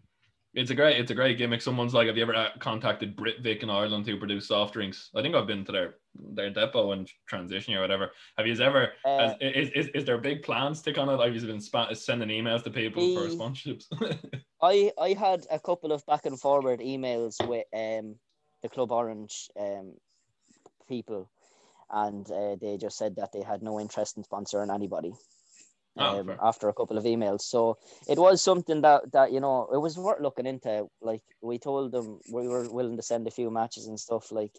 it's 0.56 0.72
a 0.72 0.76
great, 0.76 0.98
it's 0.98 1.12
a 1.12 1.16
great 1.16 1.38
gimmick. 1.38 1.62
Someone's 1.62 1.94
like, 1.94 2.08
have 2.08 2.16
you 2.16 2.24
ever 2.24 2.34
uh, 2.34 2.50
contacted 2.60 3.16
Britvic 3.16 3.62
in 3.62 3.70
Ireland 3.70 4.08
who 4.08 4.18
produce 4.18 4.48
soft 4.48 4.74
drinks? 4.74 5.10
I 5.14 5.22
think 5.22 5.36
I've 5.36 5.48
been 5.48 5.66
to 5.66 5.72
their 5.72 5.96
their 6.34 6.50
depot 6.50 6.94
and 6.94 7.10
transition 7.28 7.74
or 7.74 7.82
whatever. 7.82 8.12
Have 8.38 8.48
you 8.48 8.58
ever? 8.62 8.94
Uh, 9.04 9.18
has, 9.18 9.36
is, 9.42 9.70
is 9.72 9.88
is 9.90 10.06
there 10.06 10.18
big 10.18 10.44
plans 10.44 10.82
to 10.84 10.94
kind 10.94 11.10
of 11.10 11.20
like? 11.20 11.34
you've 11.34 11.46
been 11.46 11.60
spa- 11.60 11.94
sending 11.94 12.30
emails 12.30 12.64
to 12.64 12.70
people 12.70 13.04
for 13.16 13.28
sponsorships? 13.28 13.86
I 14.62 14.92
I 15.00 15.10
had 15.10 15.46
a 15.52 15.60
couple 15.60 15.92
of 15.92 16.06
back 16.06 16.26
and 16.26 16.40
forward 16.40 16.80
emails 16.80 17.46
with 17.46 17.66
um 17.74 18.16
the 18.64 18.70
Club 18.70 18.92
Orange 18.92 19.50
um 19.60 19.94
people, 20.88 21.30
and 21.90 22.30
uh, 22.32 22.56
they 22.62 22.78
just 22.78 22.98
said 22.98 23.18
that 23.18 23.34
they 23.34 23.42
had 23.42 23.62
no 23.62 23.80
interest 23.80 24.16
in 24.16 24.24
sponsoring 24.24 24.74
anybody. 24.74 25.14
Oh, 25.98 26.20
Um, 26.20 26.38
after 26.44 26.68
a 26.68 26.74
couple 26.74 26.98
of 26.98 27.06
emails, 27.06 27.42
so 27.42 27.78
it 28.10 28.18
was 28.20 28.42
something 28.42 28.82
that 28.82 29.12
that 29.14 29.32
you 29.32 29.40
know 29.40 29.70
it 29.72 29.78
was 29.78 29.98
worth 29.98 30.20
looking 30.20 30.46
into. 30.46 30.88
Like 31.02 31.22
we 31.42 31.58
told 31.58 31.94
them 31.94 32.20
we 32.30 32.48
were 32.50 32.70
willing 32.70 32.98
to 32.98 33.02
send 33.02 33.28
a 33.28 33.32
few 33.32 33.50
matches 33.50 33.88
and 33.88 33.98
stuff 33.98 34.32
like 34.32 34.52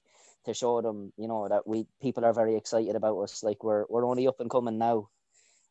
to 0.47 0.55
show 0.55 0.81
them, 0.81 1.13
you 1.19 1.29
know, 1.29 1.47
that 1.49 1.67
we 1.67 1.87
people 2.01 2.25
are 2.25 2.33
very 2.33 2.57
excited 2.57 2.97
about 2.97 3.21
us. 3.21 3.43
Like 3.43 3.63
we're 3.63 3.85
we're 3.91 4.07
only 4.07 4.27
up 4.27 4.41
and 4.41 4.49
coming 4.51 4.79
now, 4.79 5.09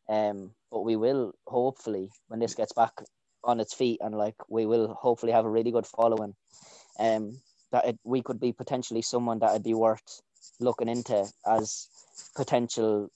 um, 0.08 0.52
but 0.70 0.84
we 0.84 0.94
will 0.94 1.32
hopefully 1.46 2.10
when 2.28 2.38
this 2.40 2.54
gets 2.54 2.72
back 2.72 2.92
on 3.42 3.58
its 3.60 3.74
feet 3.74 4.00
and 4.00 4.14
like 4.14 4.36
we 4.48 4.66
will 4.66 4.94
hopefully 4.94 5.32
have 5.32 5.46
a 5.46 5.50
really 5.50 5.72
good 5.72 5.86
following. 5.86 6.34
Um, 6.98 7.40
that 7.72 7.86
it, 7.86 7.98
we 8.04 8.22
could 8.22 8.38
be 8.38 8.52
potentially 8.52 9.02
someone 9.02 9.40
that 9.40 9.52
would 9.52 9.64
be 9.64 9.74
worth 9.74 10.22
looking 10.60 10.88
into 10.88 11.26
as 11.44 11.88
potential 12.36 13.10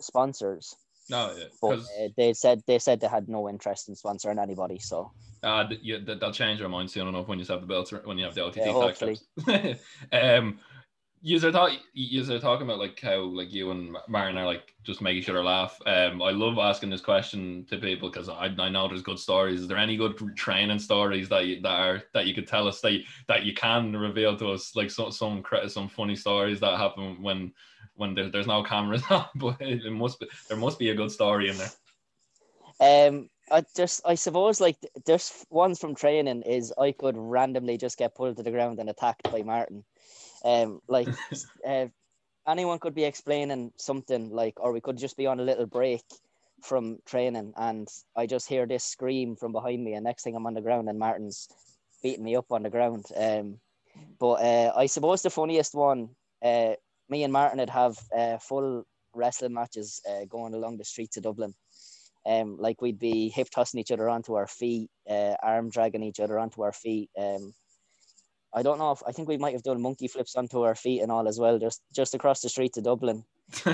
sponsors. 0.00 0.76
No, 1.08 1.34
yeah, 1.36 1.68
uh, 1.70 2.08
they 2.16 2.32
said 2.32 2.62
they 2.66 2.78
said 2.78 3.00
they 3.00 3.08
had 3.08 3.28
no 3.28 3.48
interest 3.48 3.88
in 3.88 3.94
sponsoring 3.94 4.42
anybody. 4.42 4.78
So 4.78 5.12
uh, 5.42 5.64
yeah, 5.82 5.98
th- 5.98 6.18
they'll 6.18 6.32
change 6.32 6.60
their 6.60 6.68
mind 6.68 6.90
soon 6.90 7.08
enough 7.08 7.28
when 7.28 7.38
you 7.38 7.44
have 7.46 7.60
the 7.60 7.66
belts 7.66 7.92
when 8.04 8.18
you 8.18 8.24
have 8.24 8.34
the 8.34 8.44
OTT 8.44 8.56
Yeah, 8.56 8.72
tag 8.72 8.80
hopefully. 8.80 9.18
um, 10.12 10.58
you 11.22 11.44
are 11.44 11.50
talk, 11.50 11.72
you 11.92 12.32
are 12.32 12.38
talking 12.38 12.66
about 12.66 12.78
like 12.78 13.00
how 13.00 13.20
like 13.20 13.52
you 13.52 13.70
and 13.70 13.96
Martin 14.08 14.38
are 14.38 14.46
like 14.46 14.74
just 14.84 15.00
making 15.00 15.28
other 15.30 15.42
laugh. 15.42 15.78
Um, 15.86 16.22
I 16.22 16.30
love 16.30 16.58
asking 16.58 16.90
this 16.90 17.00
question 17.00 17.66
to 17.70 17.78
people 17.78 18.10
because 18.10 18.28
I, 18.28 18.54
I 18.58 18.68
know 18.68 18.86
there's 18.86 19.02
good 19.02 19.18
stories. 19.18 19.60
Is 19.60 19.68
there 19.68 19.78
any 19.78 19.96
good 19.96 20.36
training 20.36 20.78
stories 20.78 21.28
that 21.30 21.46
you 21.46 21.60
that 21.62 21.80
are 21.80 22.02
that 22.14 22.26
you 22.26 22.34
could 22.34 22.46
tell 22.46 22.68
us 22.68 22.80
that 22.80 22.92
you, 22.92 23.00
that 23.28 23.44
you 23.44 23.54
can 23.54 23.96
reveal 23.96 24.36
to 24.36 24.50
us 24.50 24.76
like 24.76 24.90
some 24.90 25.10
some 25.10 25.42
some 25.68 25.88
funny 25.88 26.16
stories 26.16 26.60
that 26.60 26.78
happen 26.78 27.22
when 27.22 27.52
when 27.96 28.14
there, 28.14 28.30
there's 28.30 28.46
no 28.46 28.62
cameras 28.62 29.02
on, 29.10 29.26
but 29.34 29.56
it, 29.60 29.90
must 29.92 30.20
be 30.20 30.26
there 30.48 30.58
must 30.58 30.78
be 30.78 30.90
a 30.90 30.94
good 30.94 31.10
story 31.10 31.48
in 31.48 31.56
there. 31.58 33.08
um 33.08 33.28
I 33.50 33.64
just 33.76 34.00
I 34.04 34.16
suppose 34.16 34.60
like 34.60 34.80
th- 34.80 34.92
there's 35.04 35.46
ones 35.50 35.78
from 35.78 35.94
training 35.94 36.42
is 36.42 36.72
I 36.76 36.92
could 36.92 37.16
randomly 37.16 37.78
just 37.78 37.98
get 37.98 38.14
pulled 38.14 38.36
to 38.36 38.42
the 38.42 38.50
ground 38.50 38.78
and 38.80 38.90
attacked 38.90 39.30
by 39.30 39.42
Martin. 39.42 39.84
Um 40.44 40.80
like 40.88 41.08
uh, 41.66 41.86
anyone 42.46 42.78
could 42.78 42.94
be 42.94 43.04
explaining 43.04 43.72
something 43.76 44.30
like 44.30 44.60
or 44.60 44.72
we 44.72 44.80
could 44.80 44.98
just 44.98 45.16
be 45.16 45.26
on 45.26 45.40
a 45.40 45.44
little 45.44 45.66
break 45.66 46.04
from 46.62 46.98
training 47.06 47.52
and 47.56 47.88
I 48.16 48.26
just 48.26 48.48
hear 48.48 48.66
this 48.66 48.82
scream 48.82 49.36
from 49.36 49.52
behind 49.52 49.84
me 49.84 49.92
and 49.94 50.04
next 50.04 50.24
thing 50.24 50.34
I'm 50.34 50.46
on 50.46 50.54
the 50.54 50.60
ground 50.60 50.88
and 50.88 50.98
Martin's 50.98 51.48
beating 52.02 52.24
me 52.24 52.36
up 52.36 52.50
on 52.50 52.62
the 52.62 52.70
ground. 52.70 53.06
Um 53.16 53.60
but 54.18 54.34
uh, 54.42 54.72
I 54.76 54.86
suppose 54.86 55.22
the 55.22 55.30
funniest 55.30 55.74
one, 55.74 56.10
uh, 56.42 56.74
me 57.08 57.22
and 57.24 57.32
Martin 57.32 57.58
would 57.58 57.70
have 57.70 57.98
uh, 58.16 58.38
full 58.38 58.84
wrestling 59.14 59.54
matches 59.54 60.00
uh, 60.08 60.24
going 60.28 60.54
along 60.54 60.76
the 60.78 60.84
streets 60.84 61.16
of 61.16 61.22
Dublin. 61.22 61.54
Um, 62.26 62.56
like 62.58 62.82
we'd 62.82 62.98
be 62.98 63.28
hip 63.28 63.48
tossing 63.50 63.78
each 63.78 63.92
other 63.92 64.08
onto 64.08 64.34
our 64.34 64.48
feet, 64.48 64.90
uh, 65.08 65.34
arm 65.42 65.70
dragging 65.70 66.02
each 66.02 66.18
other 66.18 66.38
onto 66.38 66.62
our 66.62 66.72
feet. 66.72 67.08
Um, 67.16 67.54
I 68.52 68.62
don't 68.62 68.78
know 68.78 68.90
if 68.90 69.02
I 69.06 69.12
think 69.12 69.28
we 69.28 69.36
might 69.36 69.52
have 69.52 69.62
done 69.62 69.80
monkey 69.80 70.08
flips 70.08 70.34
onto 70.34 70.62
our 70.62 70.74
feet 70.74 71.02
and 71.02 71.12
all 71.12 71.28
as 71.28 71.38
well, 71.38 71.58
just 71.58 71.82
just 71.94 72.14
across 72.14 72.40
the 72.40 72.48
streets 72.48 72.78
of 72.78 72.84
Dublin. 72.84 73.24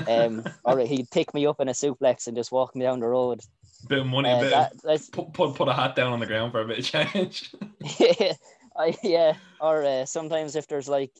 Um, 0.07 0.43
or 0.65 0.77
he'd 0.79 1.09
pick 1.09 1.33
me 1.33 1.47
up 1.47 1.59
in 1.61 1.69
a 1.69 1.71
suplex 1.71 2.27
and 2.27 2.35
just 2.35 2.51
walk 2.51 2.75
me 2.75 2.83
down 2.85 2.99
the 2.99 3.07
road. 3.07 3.41
bit 3.87 3.99
of 3.99 4.05
money, 4.05 4.29
Uh, 4.29 4.41
bit 4.41 4.51
that, 4.51 4.73
of, 4.83 5.11
put, 5.11 5.33
put 5.33 5.55
put 5.55 5.67
a 5.67 5.73
hat 5.73 5.95
down 5.95 6.13
on 6.13 6.19
the 6.19 6.27
ground 6.27 6.51
for 6.51 6.61
a 6.61 6.67
bit 6.67 6.79
of 6.79 6.85
change. 6.85 7.51
yeah, 7.99 8.33
I, 8.77 8.95
yeah, 9.01 9.33
or 9.59 9.83
uh, 9.83 10.05
sometimes 10.05 10.55
if 10.55 10.67
there's 10.67 10.89
like, 10.89 11.11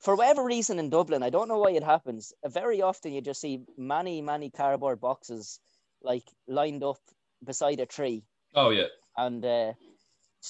for 0.00 0.16
whatever 0.16 0.44
reason 0.44 0.78
in 0.78 0.90
Dublin, 0.90 1.22
I 1.22 1.30
don't 1.30 1.48
know 1.48 1.58
why 1.58 1.72
it 1.72 1.84
happens. 1.84 2.32
Very 2.46 2.82
often 2.82 3.12
you 3.12 3.20
just 3.20 3.40
see 3.40 3.60
many, 3.76 4.22
many 4.22 4.50
cardboard 4.50 5.00
boxes 5.00 5.60
like 6.02 6.24
lined 6.48 6.82
up 6.82 6.98
beside 7.44 7.80
a 7.80 7.86
tree, 7.86 8.24
oh 8.54 8.70
yeah, 8.70 8.86
and 9.16 9.44
uh, 9.44 9.72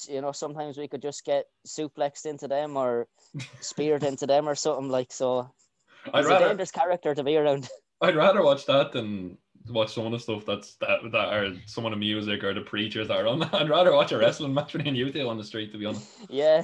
you 0.07 0.21
know 0.21 0.31
sometimes 0.31 0.77
we 0.77 0.87
could 0.87 1.01
just 1.01 1.25
get 1.25 1.45
suplexed 1.67 2.25
into 2.25 2.47
them 2.47 2.77
or 2.77 3.07
speared 3.59 4.03
into 4.03 4.25
them 4.25 4.47
or 4.47 4.55
something 4.55 4.89
like 4.89 5.11
so. 5.11 5.49
I'd 6.13 6.19
He's 6.19 6.25
a 6.25 6.29
rather 6.29 6.47
dangerous 6.47 6.71
character 6.71 7.13
to 7.13 7.23
be 7.23 7.37
around. 7.37 7.69
I'd 8.01 8.15
rather 8.15 8.41
watch 8.41 8.65
that 8.65 8.91
than 8.91 9.37
watch 9.69 9.93
some 9.93 10.07
of 10.07 10.11
the 10.11 10.19
stuff 10.19 10.45
that's 10.45 10.75
that 10.75 10.99
that 11.11 11.33
are 11.33 11.53
some 11.67 11.85
of 11.85 11.91
the 11.91 11.97
music 11.97 12.43
or 12.43 12.53
the 12.53 12.61
preachers 12.61 13.09
that 13.09 13.17
are 13.17 13.27
on. 13.27 13.39
that. 13.39 13.53
I'd 13.53 13.69
rather 13.69 13.93
watch 13.93 14.11
a 14.11 14.17
wrestling 14.17 14.53
match 14.53 14.73
between 14.73 14.95
you 14.95 15.11
two 15.11 15.27
on 15.27 15.37
the 15.37 15.43
street, 15.43 15.71
to 15.73 15.77
be 15.77 15.85
honest. 15.85 16.07
yeah, 16.29 16.63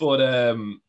But 0.00 0.20
um, 0.22 0.80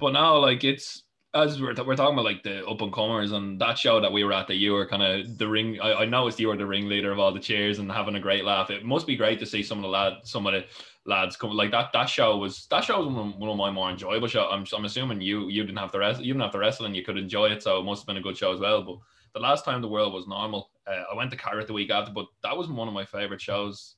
but 0.00 0.12
now 0.12 0.38
like 0.38 0.64
it's 0.64 1.04
as 1.32 1.60
we're, 1.60 1.74
we're 1.84 1.94
talking 1.94 2.14
about 2.14 2.24
like 2.24 2.42
the 2.42 2.66
up 2.66 2.80
and 2.80 2.92
comers 2.92 3.30
and 3.32 3.60
that 3.60 3.78
show 3.78 4.00
that 4.00 4.12
we 4.12 4.24
were 4.24 4.32
at 4.32 4.48
that 4.48 4.56
you 4.56 4.72
were 4.72 4.86
kind 4.86 5.02
of 5.02 5.38
the 5.38 5.46
ring. 5.46 5.78
I, 5.80 5.92
I 5.92 6.04
noticed 6.04 6.40
you 6.40 6.48
were 6.48 6.56
the 6.56 6.66
ringleader 6.66 7.12
of 7.12 7.20
all 7.20 7.32
the 7.32 7.38
cheers 7.38 7.78
and 7.78 7.90
having 7.90 8.16
a 8.16 8.20
great 8.20 8.44
laugh. 8.44 8.70
It 8.70 8.84
must 8.84 9.06
be 9.06 9.14
great 9.14 9.38
to 9.38 9.46
see 9.46 9.62
some 9.62 9.78
of 9.78 9.82
the 9.82 9.88
lad, 9.88 10.14
some 10.24 10.46
of 10.46 10.54
the 10.54 10.64
lads 11.06 11.36
come 11.36 11.50
like 11.52 11.70
that. 11.70 11.92
That 11.92 12.08
show 12.08 12.36
was 12.36 12.66
that 12.70 12.82
show 12.82 12.98
was 12.98 13.06
one 13.06 13.28
of, 13.28 13.36
one 13.36 13.50
of 13.50 13.56
my 13.56 13.70
more 13.70 13.90
enjoyable 13.90 14.26
shows. 14.26 14.48
I'm, 14.50 14.64
I'm 14.76 14.84
assuming 14.84 15.20
you 15.20 15.48
you 15.48 15.62
didn't 15.62 15.78
have 15.78 15.92
the 15.92 16.00
rest 16.00 16.20
you 16.20 16.32
didn't 16.32 16.42
have 16.42 16.52
the 16.52 16.58
wrestling 16.58 16.94
you 16.94 17.04
could 17.04 17.16
enjoy 17.16 17.46
it, 17.50 17.62
so 17.62 17.78
it 17.78 17.84
must 17.84 18.02
have 18.02 18.06
been 18.08 18.16
a 18.16 18.22
good 18.22 18.36
show 18.36 18.52
as 18.52 18.58
well. 18.58 18.82
But 18.82 18.96
the 19.34 19.40
last 19.40 19.64
time 19.64 19.80
the 19.80 19.88
world 19.88 20.12
was 20.12 20.26
normal, 20.26 20.70
uh, 20.88 21.04
I 21.12 21.14
went 21.14 21.30
to 21.30 21.36
Carrot 21.36 21.68
the 21.68 21.72
week 21.72 21.90
after, 21.90 22.12
but 22.12 22.26
that 22.42 22.56
was 22.56 22.68
one 22.68 22.88
of 22.88 22.94
my 22.94 23.04
favorite 23.04 23.40
shows 23.40 23.94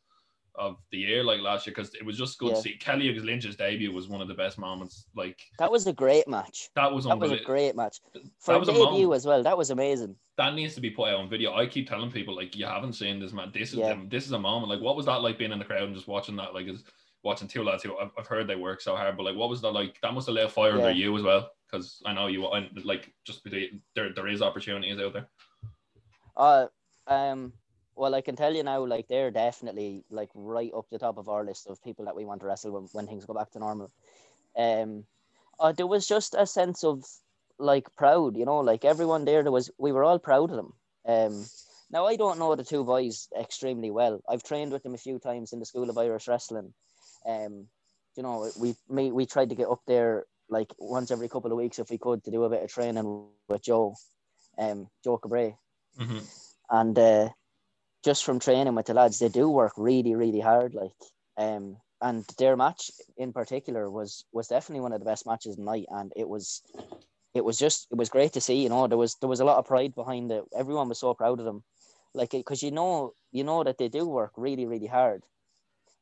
of 0.55 0.77
the 0.91 0.99
year, 0.99 1.25
like 1.25 1.41
last 1.41 1.67
year, 1.67 1.75
because 1.75 1.95
it 1.95 2.05
was 2.05 2.19
just 2.19 2.39
good 2.39 2.51
Yeah. 2.51 2.55
to 2.57 2.61
see 2.61 2.77
Kelly 2.77 3.19
Lynch's 3.19 3.57
debut 3.57 3.93
was 3.93 4.09
one 4.09 4.21
of 4.21 4.29
the 4.29 4.35
best 4.35 4.59
moments. 4.59 5.07
Like 5.15 5.41
that 5.59 5.71
was 5.71 5.87
a 5.87 5.93
great 5.93 6.29
match. 6.29 6.69
that 6.75 6.93
was 6.93 7.05
That 7.05 7.19
was 7.19 7.33
a 7.33 7.39
great 7.39 7.75
match 7.75 8.01
for 8.39 8.53
That 8.53 8.61
was 8.61 8.69
a 8.69 8.73
debut 8.73 9.13
as 9.15 9.27
well. 9.27 9.43
That 9.43 9.57
was 9.57 9.71
amazing. 9.71 10.17
That 10.37 10.55
needs 10.55 10.75
to 10.75 10.81
be 10.81 10.91
put 10.91 11.09
out 11.09 11.21
on 11.21 11.29
video. 11.29 11.55
I 11.55 11.67
keep 11.67 11.89
telling 11.89 12.11
people 12.11 12.35
like 12.37 12.57
you 12.57 12.67
haven't 12.67 12.95
seen 12.95 13.19
this 13.21 13.33
man. 13.33 13.51
This 13.53 13.73
is 13.73 13.79
Yeah. 13.79 13.99
This 14.09 14.27
is 14.27 14.33
a 14.33 14.39
moment. 14.39 14.71
Like 14.71 14.81
what 14.81 14.97
was 14.97 15.07
that 15.07 15.23
like 15.23 15.39
being 15.39 15.53
in 15.53 15.59
the 15.59 15.65
crowd 15.65 15.85
and 15.85 15.95
just 15.95 16.09
watching 16.09 16.37
that? 16.37 16.55
Like 16.55 16.67
is 16.67 16.85
watching 17.23 17.49
two 17.49 17.63
lads 17.63 17.83
who 17.83 17.97
I've, 17.99 18.11
I've 18.19 18.27
heard 18.27 18.47
they 18.47 18.57
work 18.57 18.81
so 18.81 18.97
hard, 18.97 19.17
but 19.17 19.23
like 19.25 19.37
what 19.37 19.49
was 19.49 19.61
that 19.63 19.71
like? 19.71 20.01
That 20.03 20.13
must 20.13 20.27
have 20.27 20.35
lit 20.35 20.47
a 20.47 20.49
fire 20.49 20.73
under 20.73 20.91
you 20.91 21.17
as 21.17 21.23
well, 21.23 21.51
because 21.71 22.03
I 22.05 22.13
know 22.13 22.27
you. 22.27 22.47
I, 22.47 22.69
like 22.85 23.13
just 23.25 23.45
between, 23.45 23.81
there 23.95 24.13
there 24.13 24.29
is 24.29 24.43
opportunities 24.43 24.99
out 24.99 25.13
there. 25.13 25.29
Uh, 26.37 26.67
um, 27.07 27.53
well, 27.97 28.15
I 28.15 28.21
can 28.21 28.37
tell 28.37 28.55
you 28.55 28.63
now, 28.63 28.85
like 28.87 29.09
they're 29.09 29.31
definitely 29.31 30.05
like 30.11 30.31
right 30.35 30.73
up 30.77 30.87
the 30.91 30.99
top 30.99 31.19
of 31.19 31.29
our 31.29 31.45
list 31.45 31.67
of 31.69 31.83
people 31.83 32.05
that 32.07 32.17
we 32.17 32.25
want 32.25 32.41
to 32.41 32.47
wrestle 32.47 32.73
when, 32.73 32.85
when 32.93 33.07
things 33.07 33.25
go 33.27 33.35
back 33.35 33.51
to 33.53 33.59
normal. 33.59 33.91
Um, 34.57 35.05
uh, 35.61 35.73
there 35.73 35.87
was 35.87 36.07
just 36.07 36.35
a 36.39 36.47
sense 36.47 36.85
of 36.85 37.05
like 37.59 37.95
proud, 37.97 38.37
you 38.37 38.45
know, 38.45 38.59
like 38.59 38.85
everyone 38.85 39.25
there. 39.25 39.43
There 39.43 39.53
was 39.53 39.71
we 39.79 39.93
were 39.93 40.05
all 40.05 40.19
proud 40.19 40.51
of 40.51 40.57
them. 40.57 40.73
Um, 41.07 41.47
now 41.91 42.07
I 42.07 42.17
don't 42.17 42.39
know 42.39 42.55
the 42.55 42.65
two 42.65 42.85
boys 42.85 43.29
extremely 43.39 43.91
well. 43.91 44.21
I've 44.29 44.43
trained 44.43 44.73
with 44.73 44.83
them 44.83 44.95
a 44.95 44.99
few 44.99 45.19
times 45.19 45.53
in 45.53 45.59
the 45.59 45.67
School 45.67 45.91
of 45.91 45.99
Irish 45.99 46.29
Wrestling. 46.29 46.73
Um, 47.27 47.69
you 48.17 48.23
know, 48.23 48.51
we 48.59 48.75
me 48.89 49.13
we 49.13 49.27
tried 49.27 49.51
to 49.51 49.57
get 49.57 49.69
up 49.69 49.81
there 49.87 50.25
like 50.49 50.73
once 50.79 51.11
every 51.11 51.29
couple 51.29 51.53
of 51.53 51.59
weeks 51.59 51.79
if 51.79 51.91
we 51.91 51.99
could 51.99 52.25
to 52.25 52.31
do 52.31 52.45
a 52.45 52.51
bit 52.51 52.63
of 52.63 52.71
training 52.73 53.05
with 53.07 53.27
Joe, 53.27 53.57
um, 54.19 54.53
Joe 54.67 54.83
Cabray 54.85 55.19
Mm-hmm. 56.01 56.19
and 56.71 56.99
uh, 56.99 57.29
just 58.05 58.25
from 58.25 58.39
training 58.39 58.75
with 58.75 58.87
the 58.87 58.95
lads, 58.95 59.19
they 59.19 59.29
do 59.29 59.49
work 59.49 59.73
really, 59.77 60.15
really 60.15 60.41
hard. 60.41 60.75
Like, 60.75 60.93
um, 61.37 61.77
and 62.01 62.25
their 62.39 62.57
match 62.57 62.91
in 63.17 63.33
particular 63.33 63.89
was 63.91 64.25
was 64.33 64.49
definitely 64.49 64.81
one 64.81 64.93
of 64.93 64.99
the 64.99 65.07
best 65.07 65.27
matches 65.27 65.53
of 65.53 65.59
the 65.59 65.65
night, 65.65 65.87
and 65.89 66.13
it 66.17 66.29
was, 66.29 66.63
it 67.35 67.45
was 67.45 67.59
just 67.59 67.87
it 67.91 67.97
was 67.97 68.09
great 68.09 68.33
to 68.33 68.41
see. 68.41 68.63
You 68.63 68.69
know, 68.69 68.87
there 68.89 68.99
was 68.99 69.15
there 69.17 69.29
was 69.29 69.41
a 69.41 69.45
lot 69.45 69.59
of 69.59 69.67
pride 69.67 69.95
behind 69.95 70.33
it. 70.33 70.45
Everyone 70.57 70.89
was 70.89 70.99
so 70.99 71.15
proud 71.15 71.39
of 71.39 71.45
them, 71.45 71.63
like 72.15 72.31
because 72.31 72.63
you 72.63 72.73
know 72.73 73.15
you 73.31 73.45
know 73.45 73.63
that 73.63 73.79
they 73.79 73.89
do 73.89 74.07
work 74.07 74.33
really, 74.37 74.67
really 74.67 74.89
hard. 74.89 75.23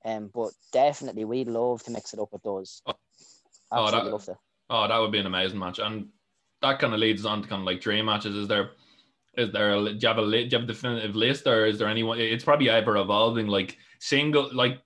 Um, 0.02 0.30
but 0.32 0.52
definitely 0.72 1.26
we'd 1.26 1.48
love 1.48 1.82
to 1.82 1.90
mix 1.90 2.14
it 2.14 2.20
up 2.20 2.32
with 2.32 2.42
those. 2.42 2.80
Oh, 2.86 2.94
Absolutely 3.72 4.08
that- 4.08 4.12
love 4.12 4.24
to. 4.24 4.38
Oh, 4.70 4.88
that 4.88 4.98
would 4.98 5.12
be 5.12 5.18
an 5.18 5.26
amazing 5.26 5.58
match, 5.58 5.80
and 5.80 6.08
that 6.62 6.78
kind 6.78 6.94
of 6.94 7.00
leads 7.00 7.26
on 7.26 7.42
to 7.42 7.48
kind 7.48 7.60
of 7.60 7.66
like 7.66 7.80
dream 7.80 8.06
matches. 8.06 8.36
Is 8.36 8.48
there, 8.48 8.70
is 9.40 9.52
there, 9.52 9.74
a, 9.74 9.82
do 9.82 9.98
you 9.98 10.08
have 10.08 10.18
a, 10.18 10.30
do 10.30 10.38
you 10.38 10.50
have 10.52 10.62
a 10.62 10.66
definitive 10.66 11.16
list, 11.16 11.46
or 11.46 11.66
is 11.66 11.78
there 11.78 11.88
anyone? 11.88 12.20
It's 12.20 12.44
probably 12.44 12.70
ever 12.70 12.96
evolving. 12.96 13.46
Like 13.46 13.78
single, 13.98 14.48
like 14.54 14.80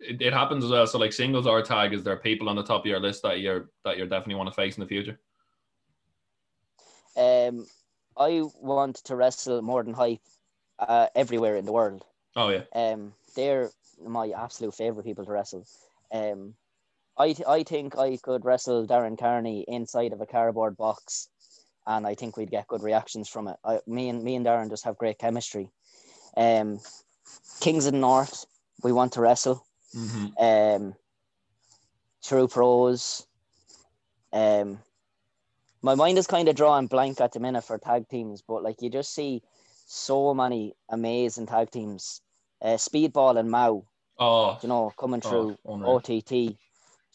it, 0.00 0.20
it 0.20 0.32
happens 0.32 0.64
as 0.64 0.70
well. 0.70 0.86
So 0.86 0.98
like 0.98 1.12
singles 1.12 1.46
or 1.46 1.62
tag, 1.62 1.92
is 1.92 2.02
there 2.02 2.16
people 2.16 2.48
on 2.48 2.56
the 2.56 2.64
top 2.64 2.82
of 2.82 2.86
your 2.86 3.00
list 3.00 3.22
that 3.22 3.40
you're 3.40 3.70
that 3.84 3.96
you're 3.96 4.08
definitely 4.08 4.36
want 4.36 4.48
to 4.48 4.54
face 4.54 4.76
in 4.76 4.82
the 4.82 4.88
future? 4.88 5.18
Um, 7.16 7.66
I 8.16 8.42
want 8.60 8.96
to 9.04 9.16
wrestle 9.16 9.62
more 9.62 9.82
than 9.82 9.94
hype, 9.94 10.20
uh, 10.78 11.08
everywhere 11.14 11.56
in 11.56 11.64
the 11.64 11.72
world. 11.72 12.04
Oh 12.34 12.48
yeah, 12.48 12.62
Um, 12.74 13.12
they're 13.36 13.70
my 14.04 14.32
absolute 14.36 14.74
favorite 14.74 15.04
people 15.04 15.24
to 15.24 15.30
wrestle. 15.30 15.66
Um, 16.10 16.54
I 17.18 17.34
th- 17.34 17.46
I 17.46 17.62
think 17.62 17.98
I 17.98 18.16
could 18.16 18.44
wrestle 18.44 18.86
Darren 18.86 19.18
Carney 19.18 19.64
inside 19.68 20.12
of 20.14 20.20
a 20.22 20.26
cardboard 20.26 20.76
box, 20.76 21.28
and 21.86 22.06
I 22.06 22.14
think 22.14 22.36
we'd 22.36 22.50
get 22.50 22.68
good 22.68 22.82
reactions 22.82 23.28
from 23.28 23.48
it. 23.48 23.56
I, 23.64 23.80
me 23.86 24.08
and 24.08 24.22
me 24.22 24.36
and 24.36 24.46
Darren 24.46 24.70
just 24.70 24.84
have 24.84 24.98
great 24.98 25.18
chemistry. 25.18 25.70
Um, 26.36 26.80
Kings 27.60 27.86
of 27.86 27.92
the 27.92 27.98
North, 27.98 28.46
we 28.82 28.92
want 28.92 29.12
to 29.12 29.20
wrestle. 29.20 29.64
mm-hmm. 29.94 30.26
Um, 30.38 30.94
True 32.22 32.48
Pros. 32.48 33.26
Um, 34.32 34.78
my 35.82 35.94
mind 35.94 36.18
is 36.18 36.26
kind 36.26 36.48
of 36.48 36.54
drawing 36.54 36.86
blank 36.86 37.20
at 37.20 37.32
the 37.32 37.40
minute 37.40 37.64
for 37.64 37.76
tag 37.78 38.08
teams, 38.08 38.42
but 38.46 38.62
like 38.62 38.80
you 38.80 38.88
just 38.88 39.12
see 39.12 39.42
so 39.86 40.32
many 40.32 40.74
amazing 40.88 41.46
tag 41.46 41.70
teams. 41.70 42.22
Uh, 42.60 42.76
Speedball 42.76 43.38
and 43.38 43.50
Mao, 43.50 43.84
oh, 44.18 44.58
you 44.62 44.68
know, 44.68 44.92
coming 44.96 45.20
through 45.20 45.58
oh. 45.66 45.96
OTT. 45.96 46.56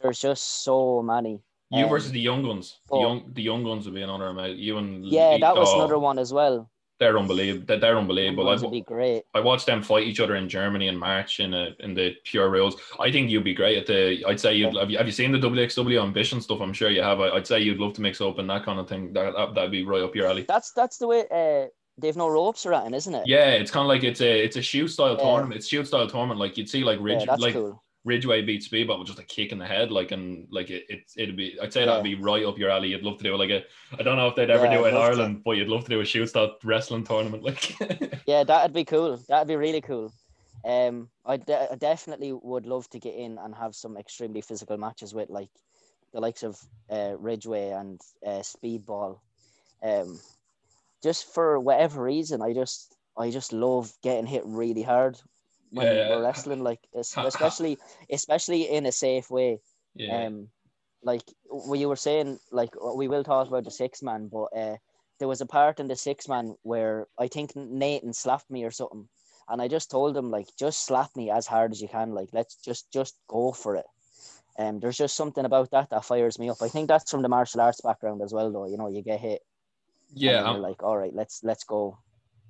There's 0.02 0.20
just 0.20 0.64
so 0.64 1.02
many. 1.02 1.40
You 1.72 1.84
um, 1.84 1.90
versus 1.90 2.12
the 2.12 2.20
young 2.20 2.44
guns. 2.44 2.80
The 2.90 3.00
young, 3.00 3.32
the 3.34 3.42
young 3.42 3.64
guns 3.64 3.86
would 3.86 3.96
be 3.96 4.02
an 4.02 4.10
honor, 4.10 4.34
mate. 4.34 4.58
You 4.58 4.78
and 4.78 5.06
Yeah, 5.06 5.38
that 5.40 5.56
was 5.56 5.70
oh, 5.70 5.80
another 5.80 6.00
one 6.00 6.20
as 6.20 6.32
well. 6.32 6.70
They're 7.00 7.18
unbelievable. 7.18 7.78
They're, 7.80 7.98
unbelievable. 7.98 8.46
Would 8.46 8.72
be 8.72 8.82
great. 8.82 9.24
I 9.36 9.40
watched 9.40 9.68
them 9.68 9.84
fight 9.84 10.08
each 10.08 10.20
other 10.20 10.36
in 10.36 10.50
Germany 10.50 10.88
in 10.88 10.98
March 10.98 11.40
in 11.40 11.54
a, 11.54 11.70
in 11.80 11.94
the 11.94 12.16
pure 12.24 12.50
rules. 12.50 12.76
I 13.00 13.12
think 13.12 13.30
you'd 13.30 13.44
be 13.44 13.54
great 13.54 13.78
at 13.78 13.86
the. 13.86 14.24
I'd 14.26 14.40
say 14.40 14.56
you'd 14.56 14.76
have 14.76 14.90
you, 14.90 14.98
have 14.98 15.06
you 15.06 15.12
seen 15.12 15.32
the 15.32 15.38
WXW 15.38 16.02
ambition 16.02 16.42
stuff? 16.42 16.60
I'm 16.60 16.74
sure 16.74 16.90
you 16.90 17.04
have. 17.04 17.20
I, 17.20 17.30
I'd 17.30 17.46
say 17.46 17.60
you'd 17.60 17.78
love 17.78 17.94
to 17.94 18.02
mix 18.02 18.20
up 18.20 18.40
and 18.40 18.50
that 18.50 18.66
kind 18.66 18.80
of 18.80 18.90
thing. 18.90 19.14
That 19.14 19.34
that 19.36 19.54
that'd 19.54 19.72
be 19.72 19.86
right 19.86 20.02
up 20.02 20.16
your 20.16 20.28
alley. 20.28 20.46
That's 20.48 20.72
that's 20.72 20.98
the 20.98 21.08
way. 21.08 21.26
Uh, 21.30 21.68
they've 22.00 22.18
no 22.18 22.30
ropes 22.30 22.66
or 22.66 22.74
anything, 22.74 22.96
isn't 22.96 23.14
it? 23.14 23.28
Yeah, 23.28 23.50
it's 23.50 23.70
kind 23.70 23.84
of 23.84 23.90
like 23.90 24.04
it's 24.04 24.22
a 24.22 24.44
it's 24.44 24.58
a 24.58 24.62
shoot 24.64 24.88
style 24.88 25.18
Yeah. 25.18 25.24
tournament. 25.24 25.58
It's 25.58 25.68
shoot 25.68 25.88
style 25.88 26.08
tournament. 26.08 26.40
Like 26.40 26.58
you'd 26.58 26.70
see 26.70 26.84
like 26.84 27.00
Ridge 27.00 27.26
Yeah, 27.26 27.36
like 27.36 27.54
cool. 27.54 27.84
Ridgeway 28.08 28.42
beat 28.42 28.64
Speedball 28.64 29.00
with 29.00 29.08
just 29.10 29.20
a 29.20 29.24
kick 29.24 29.52
in 29.52 29.60
the 29.60 29.66
head. 29.66 29.92
Like 29.92 30.12
and 30.12 30.48
like 30.50 30.70
it, 30.70 30.86
it 30.88 31.12
it'd 31.18 31.36
be. 31.36 31.60
I'd 31.62 31.74
say 31.74 31.86
that'd 31.86 32.04
be 32.06 32.16
right 32.16 32.46
up 32.46 32.58
your 32.58 32.70
alley. 32.70 32.88
You'd 32.88 33.04
love 33.04 33.18
to 33.18 33.24
do 33.24 33.36
like 33.36 33.50
a. 33.50 33.64
I 34.00 34.02
don't 34.02 34.16
know 34.16 34.30
if 34.30 34.36
they'd 34.36 34.50
ever 34.50 34.66
Yeah, 34.66 34.78
do 34.78 34.86
it 34.86 34.90
in 34.90 34.96
love 34.96 35.04
to. 35.04 35.12
Ireland, 35.12 35.42
but 35.44 35.58
you'd 35.58 35.68
love 35.68 35.84
to 35.84 35.90
do 35.90 36.00
a 36.00 36.06
shoot 36.06 36.28
style 36.28 36.56
wrestling 36.64 37.04
tournament. 37.04 37.44
Like 37.44 37.76
Yeah, 38.26 38.46
that'd 38.46 38.74
be 38.74 38.86
cool. 38.86 39.18
That'd 39.28 39.50
be 39.50 39.58
really 39.58 39.82
cool. 39.82 40.14
Um, 40.66 41.10
I, 41.26 41.38
de- 41.38 41.72
I 41.72 41.76
definitely 41.76 42.32
would 42.32 42.66
love 42.66 42.90
to 42.92 43.00
get 43.00 43.14
in 43.14 43.38
and 43.38 43.54
have 43.54 43.76
some 43.76 43.98
extremely 43.98 44.42
physical 44.42 44.78
matches 44.78 45.14
with 45.14 45.30
like 45.30 45.50
the 46.14 46.22
likes 46.22 46.44
of 46.44 46.58
uh, 46.90 47.16
Ridgeway 47.20 47.72
and 47.72 48.00
uh, 48.26 48.40
Speedball. 48.42 49.20
Um, 49.84 50.20
just 51.04 51.34
for 51.34 51.60
whatever 51.60 52.04
reason, 52.04 52.42
I 52.42 52.54
just 52.54 52.96
I 53.18 53.32
just 53.32 53.52
love 53.52 53.92
getting 54.02 54.26
hit 54.26 54.44
really 54.46 54.82
hard 54.82 55.18
when 55.72 55.86
Yeah. 55.88 56.10
we're 56.10 56.24
wrestling, 56.24 56.64
like 56.64 56.80
es- 56.96 57.14
Ha- 57.14 57.22
ha- 57.24 57.28
especially 57.28 57.78
especially 58.10 58.70
in 58.70 58.86
a 58.86 58.92
safe 58.92 59.30
way. 59.30 59.60
yeah. 59.96 60.26
Um, 60.28 60.50
like 61.04 61.24
what 61.50 61.80
you 61.80 61.88
were 61.90 61.96
saying, 61.96 62.40
like 62.52 62.70
we 62.96 63.08
will 63.08 63.24
talk 63.24 63.48
about 63.48 63.64
the 63.64 63.72
six 63.72 64.02
man, 64.02 64.28
but 64.28 64.46
uh, 64.56 64.78
there 65.20 65.28
was 65.28 65.42
a 65.42 65.46
part 65.46 65.80
in 65.80 65.88
the 65.88 65.96
six 65.96 66.28
man 66.28 66.56
where 66.64 67.08
I 67.18 67.28
think 67.28 67.56
Nathan 67.56 68.14
slapped 68.14 68.50
me 68.50 68.64
or 68.66 68.72
something, 68.72 69.08
and 69.48 69.62
I 69.62 69.68
just 69.68 69.90
told 69.92 70.18
him 70.18 70.32
like, 70.32 70.48
just 70.60 70.86
slap 70.86 71.16
me 71.16 71.30
as 71.32 71.46
hard 71.48 71.72
as 71.72 71.82
you 71.82 71.88
can, 71.88 72.12
like 72.14 72.30
let's 72.34 72.56
just 72.56 72.92
just 72.92 73.16
go 73.28 73.52
for 73.52 73.76
it. 73.76 73.86
Um, 74.60 74.80
there's 74.80 74.98
just 74.98 75.16
something 75.16 75.46
about 75.46 75.70
that 75.72 75.90
that 75.92 76.04
fires 76.04 76.40
me 76.40 76.50
up. 76.50 76.62
I 76.64 76.68
think 76.68 76.88
that's 76.88 77.12
from 77.12 77.22
the 77.22 77.30
martial 77.30 77.62
arts 77.62 77.80
background 77.82 78.22
as 78.24 78.34
well, 78.34 78.52
though. 78.52 78.66
You 78.68 78.78
know, 78.78 78.90
you 78.90 79.04
get 79.04 79.20
hit, 79.20 79.42
yeah, 80.14 80.34
then 80.38 80.46
I'm- 80.46 80.54
you're 80.56 80.64
like, 80.70 80.82
all 80.84 80.98
right, 80.98 81.14
let's 81.14 81.44
let's 81.44 81.64
go. 81.64 81.98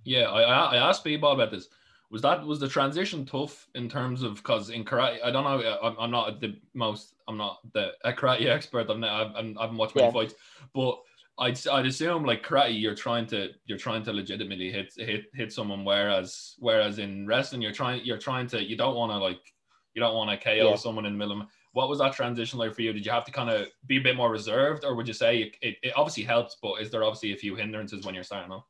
Yeah, 0.06 0.32
I 0.32 0.42
I 0.44 0.76
I 0.76 0.90
asked 0.90 1.04
Speedball 1.04 1.34
about 1.34 1.52
this. 1.52 1.68
Was 2.10 2.22
that 2.22 2.46
was 2.46 2.60
the 2.60 2.70
transition 2.70 3.26
tough 3.26 3.68
in 3.76 3.90
terms 3.90 4.24
of 4.24 4.36
because 4.36 4.70
in 4.70 4.86
karate 4.86 5.22
I 5.24 5.30
don't 5.30 5.44
know 5.44 5.78
I'm, 5.84 5.96
I'm 6.00 6.12
not 6.12 6.40
the 6.40 6.58
most 6.74 7.16
I'm 7.28 7.36
not 7.38 7.60
the 7.74 7.92
a 8.06 8.14
karate 8.14 8.46
expert 8.58 8.90
I'm 8.90 9.02
not, 9.02 9.28
I've, 9.28 9.36
I'm, 9.36 9.58
I 9.58 9.64
haven't 9.64 9.78
watched 9.78 9.96
many 9.96 10.08
Yeah. 10.08 10.14
fights 10.14 10.34
but 10.74 10.98
I'd 11.40 11.68
I'd 11.68 11.86
assume 11.86 12.24
like 12.24 12.44
karate, 12.44 12.80
you're 12.80 12.96
trying 12.96 13.28
to 13.28 13.50
you're 13.66 13.78
trying 13.78 14.04
to 14.04 14.14
legitimately 14.14 14.72
hit 14.72 14.94
hit 14.98 15.26
hit 15.34 15.54
someone, 15.54 15.86
whereas 15.86 16.56
whereas 16.60 16.98
in 16.98 17.28
wrestling, 17.28 17.62
you're 17.62 17.72
trying 17.72 18.04
you're 18.04 18.18
trying 18.18 18.48
to 18.48 18.64
you 18.64 18.76
don't 18.76 18.96
want 18.96 19.12
to 19.12 19.18
like 19.18 19.42
you 19.94 20.00
don't 20.00 20.16
want 20.16 20.30
to 20.32 20.44
KO 20.44 20.70
Yeah. 20.72 20.76
someone 20.76 21.06
in 21.06 21.14
the 21.14 21.18
middle. 21.18 21.42
Of, 21.42 21.48
what 21.74 21.90
was 21.90 22.00
that 22.00 22.14
transition 22.14 22.58
like 22.58 22.74
for 22.74 22.82
you? 22.82 22.92
Did 22.92 23.06
you 23.06 23.12
have 23.12 23.26
to 23.26 23.32
kind 23.32 23.52
of 23.52 23.68
be 23.86 23.98
a 23.98 24.02
bit 24.02 24.16
more 24.16 24.32
reserved, 24.32 24.84
or 24.84 24.96
would 24.96 25.08
you 25.08 25.14
say 25.14 25.42
it, 25.44 25.56
it, 25.62 25.76
it 25.84 25.94
obviously 25.96 26.24
helps, 26.24 26.58
but 26.60 26.82
is 26.82 26.90
there 26.90 27.04
obviously 27.04 27.34
a 27.34 27.38
few 27.38 27.56
hindrances 27.56 28.04
when 28.04 28.16
you're 28.16 28.24
starting 28.24 28.52
off? 28.52 28.66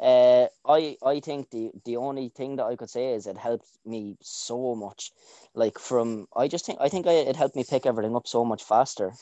Uh, 0.00 0.48
I 0.66 0.96
I 1.04 1.20
think 1.20 1.50
the 1.50 1.70
the 1.84 1.96
only 1.96 2.28
thing 2.28 2.56
that 2.56 2.64
I 2.66 2.76
could 2.76 2.90
say 2.90 3.14
is 3.14 3.26
it 3.26 3.36
helped 3.38 3.68
me 3.86 4.16
so 4.20 4.74
much. 4.74 5.12
Like 5.54 5.78
from 5.78 6.26
I 6.36 6.48
just 6.48 6.66
think 6.66 6.78
I 6.80 6.88
think 6.88 7.06
I, 7.06 7.12
it 7.12 7.36
helped 7.36 7.56
me 7.56 7.64
pick 7.68 7.86
everything 7.86 8.16
up 8.16 8.26
so 8.26 8.44
much 8.44 8.64
faster. 8.64 9.12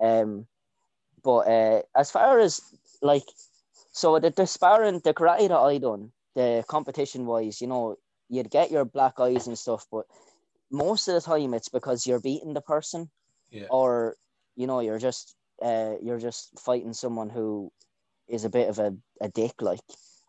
Um, 0.00 0.46
but 1.22 1.46
uh, 1.48 1.82
as 1.94 2.10
far 2.10 2.38
as 2.38 2.60
like, 3.02 3.24
so 3.92 4.18
the, 4.18 4.30
the 4.30 4.46
sparring, 4.46 5.00
the 5.04 5.14
karate 5.14 5.48
that 5.48 5.58
I 5.58 5.78
done, 5.78 6.12
the 6.34 6.64
competition 6.66 7.26
wise, 7.26 7.60
you 7.60 7.66
know, 7.66 7.96
you'd 8.28 8.50
get 8.50 8.70
your 8.70 8.84
black 8.84 9.20
eyes 9.20 9.46
and 9.46 9.58
stuff, 9.58 9.86
but 9.92 10.06
most 10.70 11.08
of 11.08 11.14
the 11.14 11.20
time 11.20 11.54
it's 11.54 11.68
because 11.68 12.06
you're 12.06 12.20
beating 12.20 12.54
the 12.54 12.60
person, 12.62 13.10
Yeah. 13.50 13.66
or 13.70 14.16
you 14.56 14.66
know, 14.66 14.80
you're 14.80 14.98
just 14.98 15.36
uh, 15.62 15.94
you're 16.02 16.18
just 16.18 16.58
fighting 16.58 16.94
someone 16.94 17.28
who 17.30 17.70
is 18.30 18.44
a 18.44 18.50
bit 18.50 18.68
of 18.68 18.78
a, 18.78 18.94
a 19.20 19.28
dick. 19.28 19.60
Like, 19.60 19.80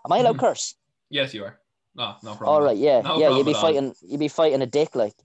am 0.06 0.12
I 0.12 0.18
allowed 0.20 0.36
Mhm. 0.38 0.40
curse? 0.40 0.76
Yes, 1.10 1.34
you 1.34 1.44
are. 1.44 1.60
No, 1.96 2.16
no 2.24 2.36
problem. 2.36 2.48
All 2.50 2.62
right, 2.62 2.78
yeah, 2.78 3.02
No 3.02 3.18
yeah. 3.18 3.36
You'd 3.36 3.46
be 3.46 3.54
fighting. 3.54 3.94
You'd 4.02 4.20
be 4.20 4.28
fighting 4.28 4.62
a 4.62 4.66
dick, 4.66 4.96
like. 4.96 5.16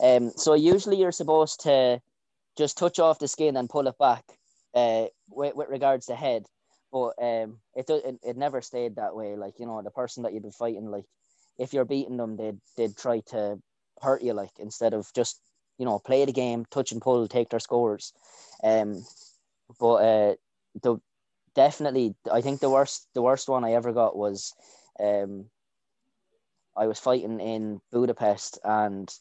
Um. 0.00 0.30
So 0.36 0.54
usually 0.54 0.96
you're 0.96 1.12
supposed 1.12 1.60
to 1.60 2.00
just 2.56 2.78
touch 2.78 2.98
off 2.98 3.18
the 3.18 3.28
skin 3.28 3.56
and 3.56 3.68
pull 3.68 3.86
it 3.88 3.98
back. 3.98 4.24
Uh, 4.74 5.06
with, 5.30 5.54
with 5.54 5.68
regards 5.68 6.06
to 6.06 6.16
head, 6.16 6.46
but 6.90 7.10
um, 7.22 7.60
it, 7.76 7.88
it 7.88 8.18
it 8.24 8.36
never 8.36 8.60
stayed 8.60 8.96
that 8.96 9.14
way. 9.14 9.36
Like 9.36 9.60
you 9.60 9.66
know, 9.66 9.80
the 9.82 9.90
person 9.92 10.24
that 10.24 10.32
you'd 10.32 10.42
be 10.42 10.50
fighting, 10.50 10.90
like, 10.90 11.04
if 11.58 11.72
you're 11.72 11.84
beating 11.84 12.16
them, 12.16 12.36
they'd 12.36 12.58
they'd 12.76 12.96
try 12.96 13.20
to 13.26 13.60
hurt 14.02 14.22
you, 14.24 14.32
like 14.32 14.50
instead 14.58 14.92
of 14.92 15.12
just 15.14 15.40
you 15.78 15.84
know 15.84 16.00
play 16.00 16.24
the 16.24 16.32
game, 16.32 16.64
touch 16.72 16.90
and 16.90 17.00
pull, 17.00 17.28
take 17.28 17.50
their 17.50 17.60
scores. 17.60 18.12
Um, 18.64 19.04
but 19.78 19.94
uh, 19.94 20.34
the 20.82 20.96
definitely, 21.54 22.14
I 22.30 22.40
think 22.40 22.60
the 22.60 22.70
worst 22.70 23.08
the 23.14 23.22
worst 23.22 23.48
one 23.48 23.64
I 23.64 23.72
ever 23.74 23.92
got 23.92 24.16
was 24.16 24.54
um 25.00 25.46
I 26.76 26.86
was 26.86 26.98
fighting 26.98 27.40
in 27.40 27.80
Budapest 27.92 28.58
and 28.64 29.12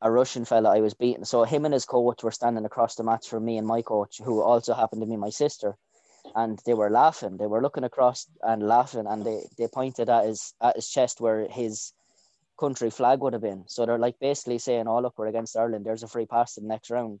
a 0.00 0.10
Russian 0.10 0.44
fella 0.44 0.76
I 0.76 0.80
was 0.80 0.94
beating. 0.94 1.24
So 1.24 1.44
him 1.44 1.64
and 1.64 1.74
his 1.74 1.84
coach 1.84 2.22
were 2.22 2.30
standing 2.30 2.64
across 2.64 2.94
the 2.94 3.02
match 3.04 3.28
from 3.28 3.44
me 3.44 3.58
and 3.58 3.66
my 3.66 3.82
coach, 3.82 4.18
who 4.22 4.40
also 4.40 4.74
happened 4.74 5.02
to 5.02 5.06
be 5.06 5.16
my 5.16 5.30
sister. 5.30 5.76
And 6.34 6.58
they 6.64 6.74
were 6.74 6.90
laughing. 6.90 7.36
They 7.36 7.46
were 7.46 7.62
looking 7.62 7.84
across 7.84 8.26
and 8.42 8.66
laughing, 8.66 9.06
and 9.06 9.24
they, 9.24 9.46
they 9.58 9.68
pointed 9.68 10.08
at 10.08 10.24
his 10.24 10.54
at 10.60 10.76
his 10.76 10.88
chest 10.88 11.20
where 11.20 11.46
his 11.48 11.92
country 12.58 12.90
flag 12.90 13.20
would 13.20 13.34
have 13.34 13.42
been. 13.42 13.64
So 13.68 13.84
they're 13.84 13.98
like 13.98 14.18
basically 14.18 14.58
saying, 14.58 14.88
"Oh 14.88 15.00
look, 15.00 15.18
we're 15.18 15.26
against 15.26 15.56
Ireland. 15.56 15.84
There's 15.84 16.02
a 16.02 16.08
free 16.08 16.26
pass 16.26 16.54
to 16.54 16.60
the 16.60 16.66
next 16.66 16.90
round." 16.90 17.20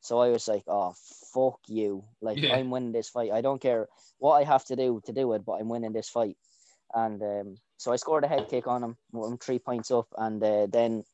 So 0.00 0.18
I 0.18 0.30
was 0.30 0.48
like, 0.48 0.64
"Oh 0.66 0.94
fuck 1.32 1.60
you! 1.68 2.04
Like 2.20 2.38
Yeah. 2.38 2.54
I'm 2.54 2.70
winning 2.70 2.92
this 2.92 3.08
fight. 3.08 3.32
I 3.32 3.40
don't 3.40 3.60
care 3.60 3.88
what 4.18 4.34
I 4.34 4.44
have 4.44 4.64
to 4.66 4.76
do 4.76 5.00
to 5.04 5.12
do 5.12 5.32
it, 5.34 5.44
but 5.44 5.54
I'm 5.54 5.68
winning 5.68 5.92
this 5.92 6.08
fight." 6.08 6.36
And 6.94 7.22
um, 7.22 7.56
so 7.76 7.92
I 7.92 7.96
scored 7.96 8.24
a 8.24 8.28
head 8.28 8.48
kick 8.48 8.66
on 8.66 8.82
him, 8.82 8.96
I'm 9.14 9.38
three 9.38 9.58
points 9.58 9.90
up, 9.90 10.08
and 10.18 10.42
uh, 10.42 10.66
then 10.66 11.04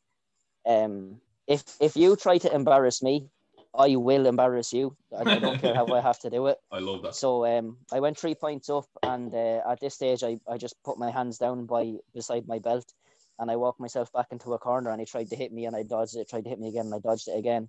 um, 0.66 1.20
if 1.46 1.62
if 1.80 1.96
you 1.96 2.16
try 2.16 2.38
to 2.38 2.54
embarrass 2.54 3.02
me, 3.02 3.28
I 3.74 3.96
will 3.96 4.26
embarrass 4.26 4.72
you. 4.72 4.96
I, 5.16 5.24
don't 5.38 5.60
care 5.60 5.74
how 5.74 5.86
I 5.86 6.00
have 6.00 6.18
to 6.20 6.30
do 6.30 6.46
it. 6.46 6.58
I 6.72 6.78
love 6.78 7.02
that. 7.02 7.14
So 7.14 7.46
um, 7.46 7.78
I 7.92 8.00
went 8.00 8.18
three 8.18 8.34
points 8.34 8.68
up, 8.68 8.86
and 9.02 9.32
uh, 9.34 9.60
at 9.70 9.80
this 9.80 9.94
stage, 9.94 10.22
I, 10.22 10.38
I 10.48 10.56
just 10.56 10.74
put 10.84 10.98
my 10.98 11.10
hands 11.10 11.38
down 11.38 11.66
by 11.66 11.94
beside 12.14 12.48
my 12.48 12.58
belt, 12.58 12.92
and 13.38 13.50
I 13.50 13.56
walked 13.56 13.80
myself 13.80 14.12
back 14.12 14.28
into 14.30 14.54
a 14.54 14.58
corner, 14.58 14.90
and 14.90 15.00
he 15.00 15.06
tried 15.06 15.30
to 15.30 15.36
hit 15.36 15.52
me, 15.52 15.66
and 15.66 15.76
I 15.76 15.82
dodged 15.82 16.16
it. 16.16 16.28
Tried 16.28 16.44
to 16.44 16.50
hit 16.50 16.58
me 16.58 16.68
again, 16.68 16.86
and 16.86 16.94
I 16.94 16.98
dodged 16.98 17.28
it 17.28 17.38
again, 17.38 17.68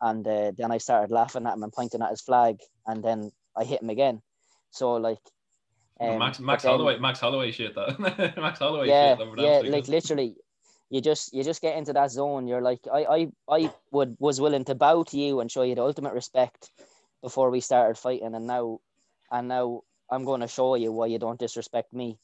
and 0.00 0.26
uh, 0.26 0.52
then 0.56 0.70
I 0.70 0.78
started 0.78 1.12
laughing 1.12 1.46
at 1.46 1.54
him 1.54 1.62
and 1.62 1.72
pointing 1.72 2.02
at 2.02 2.10
his 2.10 2.20
flag, 2.20 2.58
and 2.86 3.02
then 3.02 3.30
I 3.56 3.64
hit 3.64 3.82
him 3.82 3.90
again. 3.90 4.22
So 4.70 4.94
like, 4.94 5.18
um, 6.00 6.18
Max 6.18 6.40
Max 6.40 6.62
then- 6.62 6.72
Holloway 6.72 6.98
Max 6.98 7.20
Holloway 7.20 7.52
shit 7.52 7.74
that 7.74 8.34
Max 8.36 8.58
Holloway 8.58 8.88
yeah, 8.88 9.16
shit. 9.16 9.28
yeah, 9.38 9.62
like 9.64 9.88
literally, 9.88 10.36
you 10.90 11.00
just 11.00 11.32
you 11.32 11.44
just 11.44 11.62
get 11.62 11.76
into 11.76 11.92
that 11.92 12.10
zone. 12.10 12.46
You're 12.46 12.62
like, 12.62 12.80
I, 12.92 13.04
I, 13.04 13.28
I 13.48 13.72
would 13.92 14.16
was 14.18 14.40
willing 14.40 14.64
to 14.66 14.74
bow 14.74 15.04
to 15.04 15.16
you 15.16 15.40
and 15.40 15.50
show 15.50 15.62
you 15.62 15.74
the 15.74 15.82
ultimate 15.82 16.12
respect 16.12 16.70
before 17.22 17.50
we 17.50 17.60
started 17.60 17.96
fighting, 17.96 18.34
and 18.34 18.46
now, 18.46 18.80
and 19.30 19.48
now 19.48 19.82
I'm 20.10 20.24
going 20.24 20.40
to 20.40 20.48
show 20.48 20.74
you 20.74 20.92
why 20.92 21.06
you 21.06 21.18
don't 21.18 21.38
disrespect 21.38 21.92
me. 21.92 22.18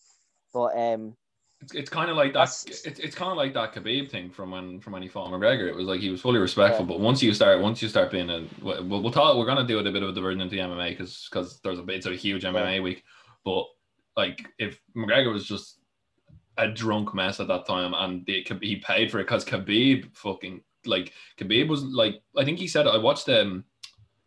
But 0.52 0.76
um, 0.76 1.16
It's, 1.62 1.74
it's 1.74 1.90
kind 1.90 2.10
of 2.10 2.16
like 2.16 2.32
that. 2.32 2.48
It's, 2.66 2.84
it's 2.86 3.14
kind 3.14 3.30
of 3.30 3.36
like 3.36 3.52
that 3.54 3.74
Khabib 3.74 4.10
thing 4.10 4.30
from 4.30 4.50
when 4.50 4.80
from 4.80 4.94
when 4.94 5.02
he 5.02 5.08
fought 5.08 5.30
McGregor. 5.30 5.68
It 5.68 5.74
was 5.76 5.86
like 5.86 6.00
he 6.00 6.08
was 6.08 6.20
fully 6.20 6.38
respectful, 6.38 6.86
Yeah. 6.86 6.88
but 6.92 7.00
once 7.00 7.22
you 7.22 7.34
start 7.34 7.60
once 7.60 7.82
you 7.82 7.88
start 7.88 8.10
being 8.10 8.30
a 8.30 8.46
we'll, 8.62 8.82
we'll 8.84 9.10
talk. 9.12 9.36
We're 9.36 9.44
gonna 9.46 9.66
do 9.66 9.78
a 9.78 9.82
bit 9.82 10.02
of 10.02 10.08
a 10.08 10.12
diversion 10.12 10.40
into 10.40 10.56
MMA 10.56 10.90
because 10.90 11.28
because 11.30 11.60
there's 11.62 11.78
a 11.78 11.84
it's 11.88 12.06
a 12.06 12.14
huge 12.14 12.44
MMA 12.44 12.82
week. 12.82 13.04
But 13.44 13.64
like 14.16 14.48
if 14.58 14.80
McGregor 14.96 15.32
was 15.32 15.46
just 15.46 15.78
a 16.56 16.66
drunk 16.68 17.14
mess 17.14 17.40
at 17.40 17.48
that 17.48 17.66
time 17.66 17.94
and 17.94 18.24
they, 18.26 18.44
he 18.60 18.76
paid 18.76 19.10
for 19.10 19.18
it 19.20 19.24
because 19.24 19.44
Khabib 19.44 20.14
fucking 20.16 20.62
like 20.86 21.12
Khabib 21.38 21.68
was 21.68 21.82
like 21.84 22.22
I 22.36 22.44
think 22.44 22.58
he 22.58 22.68
said 22.68 22.86
I 22.86 22.96
watched 22.96 23.28
um 23.28 23.64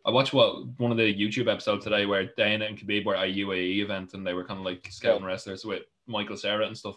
I 0.06 0.10
watched 0.10 0.32
what 0.34 0.66
one 0.78 0.90
of 0.92 0.96
the 0.98 1.14
YouTube 1.14 1.50
episodes 1.50 1.82
today 1.84 2.06
where 2.06 2.30
Dana 2.36 2.66
and 2.66 2.78
Khabib 2.78 3.04
were 3.06 3.16
at 3.16 3.24
a 3.28 3.32
UAE 3.32 3.78
event 3.82 4.14
and 4.14 4.24
they 4.26 4.34
were 4.34 4.44
kind 4.44 4.60
of 4.60 4.66
like 4.66 4.86
scouting 4.90 5.24
wrestlers 5.24 5.64
with 5.64 5.82
Michael 6.06 6.36
Sarah 6.36 6.66
and 6.66 6.76
stuff. 6.76 6.96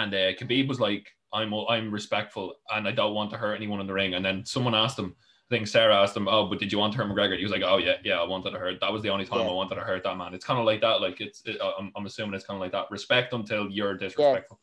And 0.00 0.14
uh, 0.14 0.32
Khabib 0.38 0.68
was 0.68 0.80
like, 0.80 1.06
"I'm 1.32 1.52
I'm 1.54 1.90
respectful 1.90 2.54
and 2.74 2.88
I 2.88 2.92
don't 2.92 3.14
want 3.14 3.30
to 3.30 3.36
hurt 3.36 3.54
anyone 3.54 3.80
in 3.80 3.86
the 3.86 3.92
ring." 3.92 4.14
And 4.14 4.24
then 4.24 4.44
someone 4.44 4.74
asked 4.74 4.98
him, 4.98 5.14
I 5.52 5.56
think 5.56 5.68
Sarah 5.68 6.00
asked 6.00 6.16
him, 6.16 6.28
"Oh, 6.28 6.46
but 6.46 6.58
did 6.58 6.72
you 6.72 6.78
want 6.78 6.94
to 6.94 6.98
hurt 6.98 7.08
McGregor?" 7.08 7.36
He 7.36 7.44
was 7.44 7.52
like, 7.52 7.62
"Oh 7.62 7.76
yeah, 7.76 7.96
yeah, 8.02 8.18
I 8.18 8.26
wanted 8.26 8.52
to 8.52 8.58
hurt. 8.58 8.80
That 8.80 8.90
was 8.90 9.02
the 9.02 9.10
only 9.10 9.26
time 9.26 9.40
Yeah. 9.40 9.48
I 9.48 9.52
wanted 9.52 9.74
to 9.74 9.82
hurt 9.82 10.02
that 10.04 10.16
man." 10.16 10.32
It's 10.32 10.46
kind 10.46 10.58
of 10.58 10.64
like 10.64 10.80
that. 10.80 11.02
Like 11.02 11.20
it's, 11.20 11.42
it, 11.44 11.58
I'm, 11.60 11.92
I'm 11.94 12.06
assuming 12.06 12.34
it's 12.34 12.46
kind 12.46 12.56
of 12.56 12.62
like 12.62 12.72
that. 12.72 12.90
Respect 12.90 13.34
until 13.34 13.68
you're 13.68 13.94
disrespectful. 13.94 14.58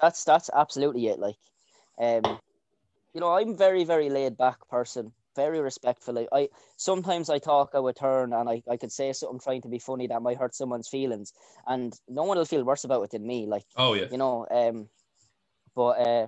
that's 0.00 0.24
that's 0.24 0.48
absolutely 0.54 1.08
it. 1.08 1.18
Like, 1.18 1.36
um, 2.00 2.38
you 3.12 3.20
know, 3.20 3.32
I'm 3.32 3.54
very 3.54 3.84
very 3.84 4.08
laid 4.08 4.38
back 4.38 4.66
person, 4.70 5.12
very 5.42 5.60
respectfully. 5.60 6.26
I 6.32 6.48
sometimes 6.76 7.30
I 7.30 7.38
talk 7.38 7.70
out 7.74 7.86
of 7.86 7.94
turn 7.94 8.32
and 8.32 8.48
I, 8.48 8.62
I 8.74 8.76
could 8.76 8.92
say 8.92 9.12
something 9.12 9.40
trying 9.40 9.62
to 9.62 9.68
be 9.76 9.78
funny 9.88 10.06
that 10.08 10.22
might 10.22 10.38
hurt 10.42 10.54
someone's 10.54 10.88
feelings, 10.96 11.32
and 11.66 11.92
no 12.08 12.24
one 12.24 12.38
will 12.38 12.52
feel 12.52 12.64
worse 12.64 12.84
about 12.84 13.04
it 13.04 13.10
than 13.12 13.26
me. 13.26 13.46
Like. 13.46 13.66
Oh 13.76 13.94
yeah, 13.94 14.08
you 14.10 14.18
know 14.18 14.46
um 14.50 14.88
but 15.74 16.00
uh 16.00 16.26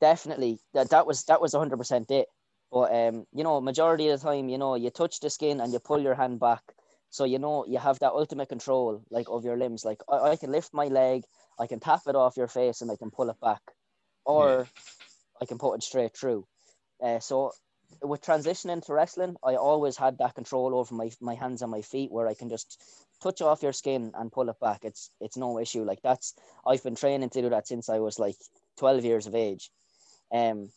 definitely 0.00 0.58
that 0.74 0.90
that 0.90 1.06
was 1.06 1.24
that 1.24 1.40
was 1.40 1.54
100% 1.54 2.10
it 2.10 2.26
but 2.70 2.92
um 2.92 3.26
you 3.32 3.44
know 3.44 3.60
majority 3.60 4.08
of 4.08 4.20
the 4.20 4.26
time 4.26 4.48
you 4.48 4.58
know 4.58 4.74
you 4.74 4.90
touch 4.90 5.20
the 5.20 5.30
skin 5.30 5.60
and 5.60 5.72
you 5.72 5.78
pull 5.78 6.00
your 6.00 6.14
hand 6.14 6.40
back 6.40 6.62
so 7.10 7.24
you 7.24 7.38
know 7.38 7.64
you 7.68 7.78
have 7.78 7.98
that 8.00 8.12
ultimate 8.12 8.48
control 8.48 9.02
like 9.10 9.26
of 9.30 9.44
your 9.44 9.56
limbs 9.56 9.84
like 9.84 10.00
i, 10.08 10.30
I 10.30 10.36
can 10.36 10.50
lift 10.50 10.74
my 10.74 10.88
leg 10.88 11.22
i 11.60 11.66
can 11.66 11.80
tap 11.80 12.02
it 12.08 12.16
off 12.16 12.36
your 12.36 12.48
face 12.48 12.80
and 12.80 12.90
i 12.90 12.96
can 12.96 13.10
pull 13.10 13.30
it 13.30 13.40
back 13.40 13.62
or 14.24 14.66
i 15.40 15.44
can 15.44 15.58
put 15.58 15.74
it 15.74 15.82
straight 15.82 16.16
through 16.16 16.46
uh, 17.04 17.20
so 17.20 17.52
with 18.02 18.20
transitioning 18.20 18.84
to 18.84 18.92
wrestling 18.92 19.36
i 19.44 19.54
always 19.54 19.96
had 19.96 20.18
that 20.18 20.34
control 20.34 20.74
over 20.74 20.94
my, 20.94 21.10
my 21.20 21.34
hands 21.34 21.62
and 21.62 21.70
my 21.70 21.82
feet 21.82 22.10
where 22.10 22.26
i 22.26 22.34
can 22.34 22.48
just 22.48 22.82
touch 23.22 23.40
off 23.40 23.62
your 23.62 23.72
skin 23.72 24.10
and 24.14 24.32
pull 24.32 24.48
it 24.48 24.58
back 24.60 24.84
it's 24.84 25.10
it's 25.20 25.36
no 25.36 25.58
issue 25.58 25.84
like 25.84 26.02
that's 26.02 26.34
I've 26.66 26.82
been 26.82 26.94
training 26.94 27.30
to 27.30 27.42
do 27.42 27.50
that 27.50 27.66
since 27.66 27.88
I 27.88 27.98
was 27.98 28.18
like 28.18 28.36
12 28.78 29.04
years 29.04 29.26
of 29.26 29.34
age. 29.34 29.70
Um, 30.32 30.70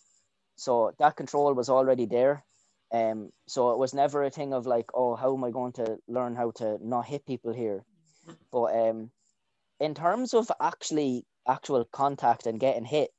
so 0.55 0.93
that 0.99 1.15
control 1.15 1.53
was 1.53 1.69
already 1.69 2.05
there. 2.05 2.43
Um, 2.91 3.31
so 3.47 3.71
it 3.71 3.77
was 3.77 3.93
never 3.93 4.23
a 4.23 4.29
thing 4.29 4.53
of 4.53 4.65
like, 4.65 4.85
oh, 4.93 5.15
how 5.15 5.35
am 5.35 5.43
I 5.43 5.51
going 5.51 5.73
to 5.73 5.97
learn 6.07 6.35
how 6.35 6.51
to 6.51 6.77
not 6.81 7.05
hit 7.05 7.25
people 7.25 7.53
here? 7.53 7.83
But 8.51 8.75
um, 8.75 9.11
in 9.79 9.93
terms 9.93 10.33
of 10.33 10.51
actually 10.59 11.25
actual 11.47 11.85
contact 11.91 12.47
and 12.47 12.59
getting 12.59 12.85
hit, 12.85 13.11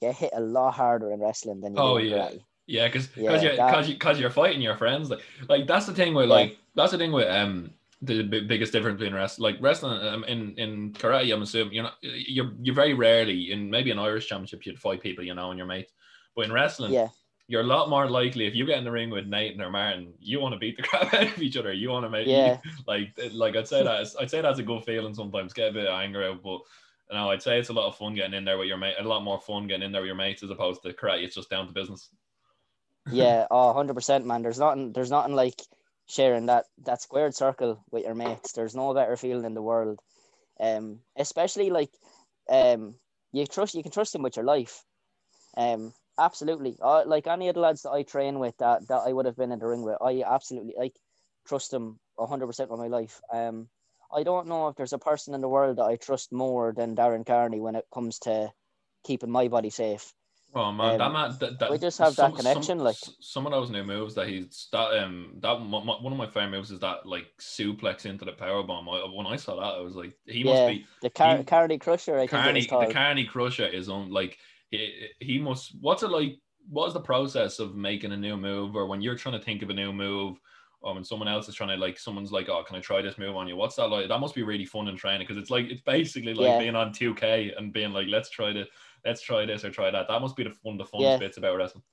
get 0.00 0.16
hit 0.16 0.30
a 0.34 0.40
lot 0.40 0.74
harder 0.74 1.12
in 1.12 1.20
wrestling 1.20 1.60
than 1.60 1.74
you 1.74 1.80
Oh, 1.80 1.98
do 1.98 2.04
yeah. 2.04 2.30
Yeah, 2.70 2.86
because 2.88 3.08
Yeah, 3.16 3.22
because 3.32 3.42
you're 3.42 3.56
that- 3.56 3.70
because 3.70 3.88
you, 3.88 3.96
cause 3.98 4.20
you're 4.20 4.30
fighting 4.30 4.60
your 4.62 4.76
friends. 4.76 5.10
Like 5.10 5.20
like 5.48 5.66
that's 5.66 5.86
the 5.86 5.94
thing 5.94 6.14
with 6.14 6.28
Yeah. 6.28 6.34
like 6.34 6.58
that's 6.74 6.92
the 6.92 6.98
thing 6.98 7.12
with 7.12 7.28
um 7.28 7.72
the 8.02 8.22
b- 8.22 8.46
biggest 8.46 8.72
difference 8.72 8.98
between 8.98 9.14
wrestling 9.14 9.52
like 9.52 9.62
wrestling 9.62 10.00
um, 10.06 10.24
in 10.24 10.54
in 10.56 10.92
karate. 10.92 11.32
I'm 11.34 11.42
assuming 11.42 11.74
you're 11.74 11.84
not 11.84 11.96
you 12.02 12.52
you 12.62 12.72
very 12.72 12.94
rarely 12.94 13.52
in 13.52 13.68
maybe 13.68 13.90
an 13.90 13.98
Irish 13.98 14.26
championship 14.28 14.64
you'd 14.64 14.78
fight 14.78 15.02
people 15.02 15.24
you 15.24 15.34
know 15.34 15.50
and 15.50 15.58
your 15.58 15.66
mates, 15.66 15.92
but 16.34 16.46
in 16.46 16.52
wrestling 16.52 16.92
Yeah, 16.92 17.08
you're 17.48 17.60
a 17.62 17.72
lot 17.76 17.90
more 17.90 18.08
likely 18.08 18.46
if 18.46 18.54
you 18.54 18.64
get 18.64 18.78
in 18.78 18.84
the 18.84 18.90
ring 18.92 19.10
with 19.10 19.26
Nathan 19.26 19.60
or 19.60 19.70
Martin, 19.70 20.14
you 20.20 20.40
want 20.40 20.54
to 20.54 20.58
beat 20.58 20.76
the 20.76 20.82
crap 20.88 21.12
out 21.12 21.26
of 21.36 21.42
each 21.42 21.56
other. 21.58 21.72
You 21.72 21.90
want 21.90 22.04
to 22.06 22.10
make 22.10 22.26
Yeah. 22.26 22.58
like 22.86 23.08
like 23.32 23.56
I'd 23.56 23.68
say 23.68 23.82
that 23.82 24.06
I'd 24.20 24.30
say 24.30 24.40
that's 24.40 24.60
a 24.60 24.62
good 24.70 24.84
feeling 24.84 25.12
sometimes. 25.14 25.52
Get 25.52 25.70
a 25.70 25.72
bit 25.72 25.86
of 25.86 26.00
anger 26.00 26.22
out, 26.24 26.42
but 26.42 26.60
you 27.10 27.16
know 27.16 27.28
I'd 27.30 27.42
say 27.42 27.58
it's 27.58 27.68
a 27.70 27.74
lot 27.74 27.88
of 27.88 27.96
fun 27.98 28.14
getting 28.14 28.34
in 28.34 28.44
there 28.46 28.56
with 28.56 28.68
your 28.68 28.76
mate. 28.78 28.94
A 28.98 29.02
lot 29.06 29.24
more 29.24 29.40
fun 29.40 29.66
getting 29.66 29.82
in 29.84 29.92
there 29.92 30.00
with 30.02 30.06
your 30.06 30.16
mates 30.16 30.42
as 30.44 30.50
opposed 30.50 30.82
to 30.84 30.92
karate. 30.94 31.24
It's 31.24 31.34
just 31.34 31.50
down 31.50 31.66
to 31.66 31.72
business. 31.74 32.08
Yeah, 33.08 33.46
oh, 33.50 33.68
100%, 33.68 34.26
man. 34.26 34.42
There's 34.42 34.58
nothing, 34.58 34.92
there's 34.92 35.10
nothing 35.10 35.34
like 35.34 35.60
sharing 36.06 36.46
that 36.46 36.66
that 36.84 37.00
squared 37.00 37.34
circle 37.34 37.84
with 37.90 38.04
your 38.04 38.14
mates. 38.14 38.52
There's 38.52 38.74
no 38.74 38.92
better 38.94 39.16
feeling 39.16 39.44
in 39.44 39.54
the 39.54 39.62
world. 39.62 40.00
Um, 40.58 41.00
especially 41.16 41.70
like 41.70 41.90
um, 42.50 42.94
you 43.32 43.46
trust 43.46 43.74
you 43.74 43.82
can 43.82 43.92
trust 43.92 44.12
them 44.12 44.22
with 44.22 44.36
your 44.36 44.44
life. 44.44 44.84
Um, 45.56 45.92
absolutely. 46.18 46.76
Uh, 46.82 47.04
like 47.06 47.26
any 47.26 47.48
of 47.48 47.54
the 47.54 47.60
lads 47.60 47.82
that 47.82 47.90
I 47.90 48.02
train 48.02 48.38
with 48.38 48.56
that 48.58 48.88
that 48.88 49.02
I 49.06 49.12
would 49.12 49.26
have 49.26 49.36
been 49.36 49.52
in 49.52 49.58
the 49.58 49.66
ring 49.66 49.82
with, 49.82 49.98
I 50.02 50.22
absolutely 50.26 50.74
like 50.76 50.94
trust 51.46 51.70
them 51.70 51.98
hundred 52.18 52.46
percent 52.48 52.70
with 52.70 52.80
my 52.80 52.88
life. 52.88 53.20
Um, 53.32 53.68
I 54.14 54.24
don't 54.24 54.48
know 54.48 54.68
if 54.68 54.76
there's 54.76 54.92
a 54.92 54.98
person 54.98 55.34
in 55.34 55.40
the 55.40 55.48
world 55.48 55.78
that 55.78 55.84
I 55.84 55.96
trust 55.96 56.32
more 56.32 56.72
than 56.72 56.96
Darren 56.96 57.24
Carney 57.26 57.60
when 57.60 57.76
it 57.76 57.86
comes 57.94 58.18
to 58.20 58.52
keeping 59.04 59.30
my 59.30 59.48
body 59.48 59.70
safe. 59.70 60.12
Oh 60.52 60.72
man, 60.72 60.98
that 60.98 61.04
Um, 61.06 61.12
man, 61.12 61.36
that, 61.38 61.58
that 61.60 61.70
we 61.70 61.78
just 61.78 61.98
have 61.98 62.16
that 62.16 62.34
connection, 62.34 62.62
Some, 62.62 62.78
like- 62.78 62.96
some 63.20 63.46
of 63.46 63.52
those 63.52 63.70
new 63.70 63.84
moves 63.84 64.14
that 64.16 64.26
he's 64.28 64.68
that 64.72 64.98
um 65.02 65.34
that 65.38 65.60
my, 65.60 65.78
one 65.78 66.12
of 66.12 66.18
my 66.18 66.26
favorite 66.26 66.50
moves 66.50 66.72
is 66.72 66.80
that 66.80 67.06
like 67.06 67.26
suplex 67.40 68.04
into 68.04 68.24
the 68.24 68.32
power 68.32 68.62
bomb. 68.64 68.88
I, 68.88 69.06
when 69.14 69.26
I 69.26 69.36
saw 69.36 69.56
that, 69.56 69.78
I 69.78 69.80
was 69.80 69.94
like, 69.94 70.12
he 70.26 70.42
must 70.42 70.66
be 70.66 70.86
The 71.02 71.10
Car- 71.10 71.36
He- 71.38 71.44
Carney 71.44 71.78
Crusher, 71.78 72.18
I 72.18 72.26
Carney. 72.26 72.62
The. 72.62 72.92
Carney 72.92 73.24
Crusher 73.26 73.66
is 73.66 73.88
on 73.88 74.10
like 74.10 74.38
he, 74.70 75.08
he 75.20 75.38
must. 75.38 75.76
What's 75.80 76.02
it 76.02 76.10
like? 76.10 76.38
What's 76.68 76.94
the 76.94 77.00
process 77.00 77.58
of 77.58 77.74
making 77.74 78.12
a 78.12 78.16
new 78.16 78.36
move, 78.36 78.76
or 78.76 78.86
when 78.86 79.00
you're 79.02 79.16
trying 79.16 79.38
to 79.38 79.44
think 79.44 79.62
of 79.62 79.70
a 79.70 79.74
new 79.74 79.92
move? 79.92 80.38
Or 80.82 80.94
when 80.94 81.04
someone 81.04 81.28
else 81.28 81.48
is 81.48 81.54
trying 81.54 81.68
to 81.70 81.76
like, 81.76 81.98
someone's 81.98 82.32
like, 82.32 82.48
"Oh, 82.48 82.62
can 82.64 82.76
I 82.76 82.80
try 82.80 83.02
this 83.02 83.18
move 83.18 83.36
on 83.36 83.46
you?" 83.48 83.56
What's 83.56 83.76
that 83.76 83.88
like? 83.88 84.08
That 84.08 84.18
must 84.20 84.34
be 84.34 84.42
really 84.42 84.64
fun 84.64 84.88
in 84.88 84.96
training 84.96 85.26
because 85.26 85.36
it's 85.36 85.50
like 85.50 85.66
it's 85.70 85.82
basically 85.82 86.32
like 86.34 86.48
Yeah. 86.52 86.58
being 86.58 86.76
on 86.76 86.92
2K 86.92 87.52
and 87.56 87.72
being 87.72 87.92
like, 87.92 88.08
"Let's 88.08 88.30
try 88.30 88.52
to, 88.52 88.66
let's 89.04 89.20
try 89.20 89.44
this 89.44 89.64
or 89.64 89.70
try 89.70 89.90
that." 89.90 90.08
That 90.08 90.22
must 90.22 90.36
be 90.36 90.44
the 90.44 90.54
one 90.62 90.80
of 90.80 90.90
the 90.90 90.96
funnest 90.96 91.02
Yeah. 91.02 91.18
bits 91.18 91.36
about 91.36 91.56
wrestling. 91.56 91.84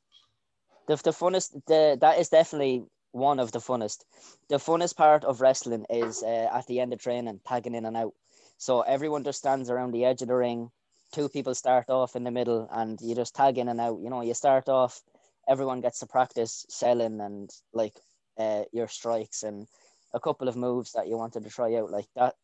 the, 0.88 0.95
the 0.95 1.12
funnest 1.12 1.52
the 1.67 1.97
that 2.00 2.17
is 2.17 2.30
definitely 2.30 2.86
one 3.12 3.39
of 3.39 3.52
the 3.52 3.60
funnest 3.60 4.04
the 4.50 4.56
funnest 4.58 4.95
part 4.95 5.23
of 5.26 5.41
wrestling 5.41 5.86
is 5.89 6.23
uh, 6.23 6.50
at 6.54 6.65
the 6.67 6.80
end 6.80 6.93
of 6.93 7.00
training 7.00 7.39
tagging 7.45 7.76
in 7.76 7.86
and 7.86 7.97
out 7.97 8.13
so 8.58 8.82
everyone 8.82 9.23
just 9.23 9.39
stands 9.39 9.69
around 9.69 9.91
the 9.91 10.06
edge 10.06 10.21
of 10.21 10.28
the 10.28 10.36
ring 10.36 10.69
two 11.12 11.28
people 11.30 11.56
start 11.56 11.89
off 11.89 12.15
in 12.15 12.23
the 12.23 12.32
middle 12.32 12.67
and 12.71 13.00
you 13.02 13.15
just 13.15 13.36
tag 13.36 13.58
in 13.58 13.69
and 13.69 13.82
out 13.82 14.00
you 14.02 14.10
know 14.10 14.21
you 14.21 14.34
start 14.34 14.69
off 14.69 15.02
everyone 15.47 15.82
gets 15.82 16.00
to 16.00 16.06
practice 16.06 16.65
selling 16.69 17.19
and 17.21 17.50
like 17.73 17.95
uh, 18.39 18.63
your 18.71 18.88
strikes 18.88 19.43
and 19.43 19.67
a 20.13 20.19
couple 20.19 20.47
of 20.47 20.56
moves 20.56 20.93
that 20.93 21.08
you 21.08 21.17
wanted 21.17 21.43
to 21.43 21.50
try 21.50 21.76
out 21.76 21.91
like 21.91 22.08
that 22.15 22.36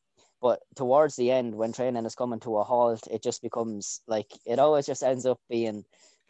but 0.42 0.60
towards 0.76 1.16
the 1.16 1.32
end 1.32 1.56
when 1.56 1.72
training 1.72 2.06
is 2.06 2.16
coming 2.16 2.40
to 2.40 2.58
a 2.58 2.64
halt 2.64 3.08
it 3.10 3.24
just 3.24 3.42
becomes 3.42 4.02
like 4.08 4.32
it 4.46 4.60
always 4.60 4.86
just 4.86 5.04
ends 5.04 5.26
up 5.26 5.40
being 5.50 5.86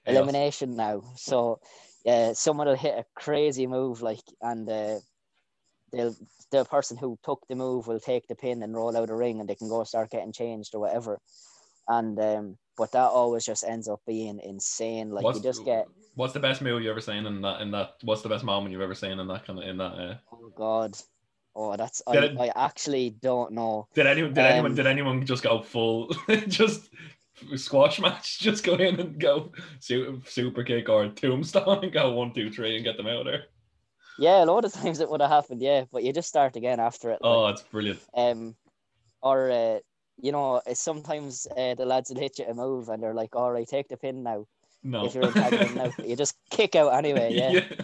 elimination 0.06 0.76
now. 0.76 1.02
So 1.16 1.60
yeah, 2.06 2.34
someone 2.34 2.68
will 2.68 2.76
hit 2.76 2.98
a 2.98 3.06
crazy 3.16 3.68
move 3.68 4.02
like, 4.02 4.24
and 4.42 4.70
uh, 4.70 5.00
they'll 5.92 6.16
the 6.52 6.66
person 6.66 6.98
who 6.98 7.18
took 7.24 7.42
the 7.50 7.56
move 7.56 7.88
will 7.88 8.00
take 8.00 8.28
the 8.28 8.36
pin 8.36 8.62
and 8.62 8.76
roll 8.76 8.96
out 8.96 9.10
a 9.10 9.16
ring, 9.16 9.40
and 9.40 9.50
they 9.50 9.56
can 9.56 9.70
go 9.70 9.84
start 9.84 10.12
getting 10.12 10.34
changed 10.34 10.76
or 10.76 10.80
whatever. 10.80 11.20
And 11.88 12.20
um, 12.20 12.58
but 12.78 12.92
that 12.92 13.10
always 13.10 13.46
just 13.46 13.64
ends 13.64 13.88
up 13.88 14.02
being 14.06 14.40
insane. 14.40 15.12
Like 15.12 15.24
what's, 15.24 15.38
you 15.38 15.44
just 15.44 15.66
get 15.66 15.88
what's 16.16 16.34
the 16.34 16.40
best 16.40 16.62
move 16.62 16.82
you've 16.82 16.92
ever 16.92 17.02
seen 17.02 17.26
in 17.26 17.42
that? 17.42 17.62
In 17.62 17.72
that, 17.72 17.96
what's 18.04 18.22
the 18.22 18.30
best 18.30 18.44
moment 18.44 18.72
you've 18.72 18.82
ever 18.82 18.96
seen 18.96 19.20
in 19.20 19.28
that 19.28 19.46
kind 19.46 19.60
of 19.60 19.66
in 19.66 19.78
that? 19.78 19.94
Uh, 19.94 20.16
oh 20.32 20.52
god, 20.56 20.98
oh 21.56 21.76
that's 21.76 22.02
I, 22.08 22.18
it- 22.18 22.38
I 22.40 22.52
actually 22.56 23.12
don't 23.12 23.54
know. 23.54 23.88
did 23.94 24.08
anyone? 24.08 24.34
Did 24.34 24.46
anyone? 24.46 24.72
Um, 24.72 24.76
Did 24.76 24.88
anyone 24.88 25.26
just 25.26 25.44
go 25.44 25.62
full? 25.62 26.16
just 26.48 26.90
squash 27.56 28.00
match? 28.00 28.40
Just 28.44 28.64
go 28.64 28.76
in 28.76 29.00
and 29.00 29.20
go 29.20 29.52
super, 29.80 30.20
super 30.30 30.64
kick 30.64 30.88
or 30.88 31.10
tombstone 31.10 31.84
and 31.84 31.92
go 31.92 32.12
one, 32.14 32.34
two, 32.34 32.52
three 32.52 32.76
and 32.76 32.86
get 32.86 32.96
them 32.96 33.08
out 33.08 33.22
of 33.22 33.26
there. 33.26 33.46
Yeah, 34.20 34.44
a 34.44 34.46
lot 34.46 34.66
of 34.66 34.72
times 34.74 35.00
it 35.00 35.10
would 35.10 35.22
have 35.22 35.32
happened. 35.32 35.62
Yeah, 35.62 35.86
but 35.92 36.04
you 36.04 36.14
just 36.14 36.30
start 36.30 36.56
again 36.56 36.80
after 36.80 37.12
it. 37.12 37.20
Oh, 37.22 37.42
like, 37.42 37.54
it's 37.54 37.64
brilliant. 37.64 38.00
um, 38.14 38.56
or 39.22 39.50
uh, 39.50 39.80
you 40.24 40.32
know, 40.32 40.62
sometimes 40.74 41.46
uh, 41.58 41.76
the 41.76 41.86
lads 41.86 42.10
will 42.10 42.22
hit 42.22 42.40
you 42.40 42.46
a 42.46 42.54
move 42.54 42.88
and 42.90 43.04
they're 43.04 43.14
like, 43.14 43.36
"All 43.36 43.52
right, 43.52 43.68
take 43.68 43.90
the 43.90 43.98
pin 43.98 44.24
now." 44.24 44.48
No. 44.82 45.06
If 45.06 45.16
you're 45.16 45.34
now, 45.76 45.92
you 46.04 46.16
just 46.16 46.38
kick 46.50 46.76
out 46.76 46.94
anyway. 46.94 47.62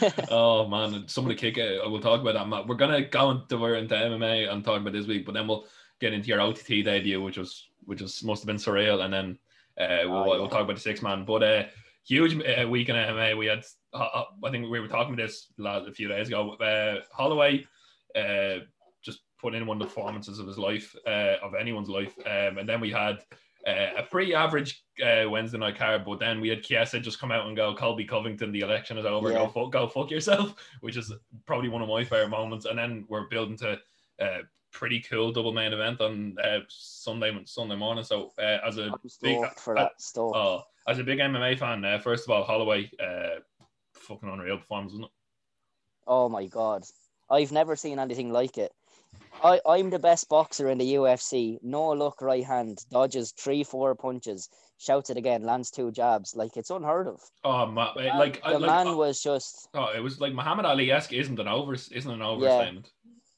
Yeah. 0.00 0.10
oh 0.30 0.66
man, 0.68 1.06
some 1.06 1.24
of 1.24 1.28
the 1.28 1.34
kick 1.34 1.58
out. 1.58 1.90
We'll 1.90 2.00
talk 2.00 2.22
about 2.22 2.32
that. 2.32 2.48
Matt. 2.48 2.66
We're 2.66 2.76
gonna 2.76 3.02
go 3.02 3.30
into 3.30 3.58
we're 3.58 3.74
into 3.74 3.94
MMA 3.94 4.50
and 4.50 4.64
talk 4.64 4.80
about 4.80 4.94
this 4.94 5.06
week, 5.06 5.26
but 5.26 5.34
then 5.34 5.46
we'll 5.46 5.66
get 6.00 6.14
into 6.14 6.28
your 6.28 6.40
OTT 6.40 6.82
debut, 6.82 7.22
which 7.22 7.36
was 7.36 7.68
which 7.84 8.00
was 8.00 8.24
must 8.24 8.42
have 8.42 8.46
been 8.46 8.56
surreal, 8.56 9.04
and 9.04 9.12
then 9.12 9.38
uh, 9.78 10.08
we'll, 10.08 10.16
Oh, 10.16 10.32
yeah. 10.32 10.40
we'll 10.40 10.48
talk 10.48 10.62
about 10.62 10.76
the 10.76 10.80
six 10.80 11.02
man. 11.02 11.26
But 11.26 11.42
uh, 11.42 11.64
huge 12.06 12.34
uh, 12.34 12.66
week 12.66 12.88
in 12.88 12.96
MMA. 12.96 13.36
We 13.36 13.46
had 13.46 13.64
uh, 13.92 13.98
uh, 13.98 14.24
I 14.42 14.50
think 14.50 14.70
we 14.70 14.80
were 14.80 14.88
talking 14.88 15.12
about 15.12 15.26
this 15.26 15.48
a 15.62 15.92
few 15.92 16.08
days 16.08 16.28
ago. 16.28 16.52
Uh, 16.54 17.00
Holloway 17.12 17.66
uh, 19.42 19.46
put 19.46 19.54
in 19.54 19.66
one 19.66 19.80
of 19.80 19.80
the 19.80 19.94
performances 19.94 20.38
of 20.38 20.46
his 20.46 20.58
life, 20.58 20.94
uh, 21.06 21.36
of 21.42 21.54
anyone's 21.54 21.88
life, 21.88 22.14
um, 22.26 22.58
and 22.58 22.68
then 22.68 22.80
we 22.80 22.90
had. 22.90 23.18
Uh, 23.64 23.92
a 23.98 24.02
pretty 24.02 24.34
average 24.34 24.82
uh, 25.06 25.30
Wednesday 25.30 25.56
night 25.56 25.76
card, 25.76 26.04
but 26.04 26.18
then 26.18 26.40
we 26.40 26.48
had 26.48 26.64
Chiesa 26.64 26.98
just 26.98 27.20
come 27.20 27.30
out 27.30 27.46
and 27.46 27.56
go, 27.56 27.72
Colby 27.76 28.04
Covington, 28.04 28.50
the 28.50 28.62
election 28.62 28.98
is 28.98 29.06
over, 29.06 29.30
go, 29.30 29.46
fuck, 29.46 29.70
go 29.70 29.86
fuck 29.86 30.10
yourself, 30.10 30.56
which 30.80 30.96
is 30.96 31.12
probably 31.46 31.68
one 31.68 31.80
of 31.80 31.88
my 31.88 32.02
favorite 32.02 32.30
moments. 32.30 32.64
And 32.64 32.76
then 32.76 33.04
we're 33.08 33.28
building 33.28 33.56
to 33.58 33.78
a 34.18 34.40
pretty 34.72 35.00
cool 35.00 35.30
double 35.30 35.52
main 35.52 35.72
event 35.72 36.00
on 36.00 36.36
uh, 36.42 36.60
Sunday 36.68 37.38
Sunday 37.44 37.76
morning. 37.76 38.02
So 38.02 38.32
uh, 38.38 38.58
as 38.66 38.78
a 38.78 38.92
big, 39.22 39.46
for 39.56 39.78
uh, 39.78 39.84
that. 39.84 40.18
Oh, 40.18 40.62
as 40.88 40.98
a 40.98 41.04
big 41.04 41.20
MMA 41.20 41.58
fan, 41.58 41.84
uh, 41.84 41.98
first 41.98 42.24
of 42.24 42.30
all, 42.30 42.42
Holloway, 42.42 42.90
uh, 43.00 43.40
fucking 43.94 44.28
unreal 44.28 44.58
performance, 44.58 44.92
wasn't 44.92 45.06
it? 45.06 45.12
Oh 46.06 46.28
my 46.28 46.46
god, 46.46 46.84
I've 47.30 47.52
never 47.52 47.76
seen 47.76 47.98
anything 47.98 48.32
like 48.32 48.58
it. 48.58 48.72
I, 49.42 49.60
I'm 49.66 49.90
the 49.90 49.98
best 49.98 50.28
boxer 50.28 50.68
in 50.68 50.78
the 50.78 50.94
UFC. 50.94 51.58
No 51.62 51.92
look, 51.92 52.20
right 52.22 52.44
hand, 52.44 52.78
dodges 52.90 53.32
three, 53.32 53.64
four 53.64 53.94
punches, 53.94 54.48
shouts 54.78 55.10
it 55.10 55.16
again, 55.16 55.42
lands 55.42 55.70
two 55.70 55.90
jabs. 55.90 56.36
Like 56.36 56.56
it's 56.56 56.70
unheard 56.70 57.08
of. 57.08 57.20
Oh, 57.44 57.66
ma- 57.66 57.92
like 57.94 58.40
I 58.44 58.52
the 58.52 58.58
like, 58.60 58.70
man 58.86 58.96
was 58.96 59.20
just 59.22 59.68
oh, 59.74 59.90
it 59.94 60.00
was 60.00 60.20
like 60.20 60.32
Muhammad 60.32 60.66
Ali 60.66 60.90
esque 60.90 61.12
isn't 61.12 61.38
an 61.38 61.48
over 61.48 61.74
isn't 61.74 62.10
an 62.10 62.22
overstatement. 62.22 62.90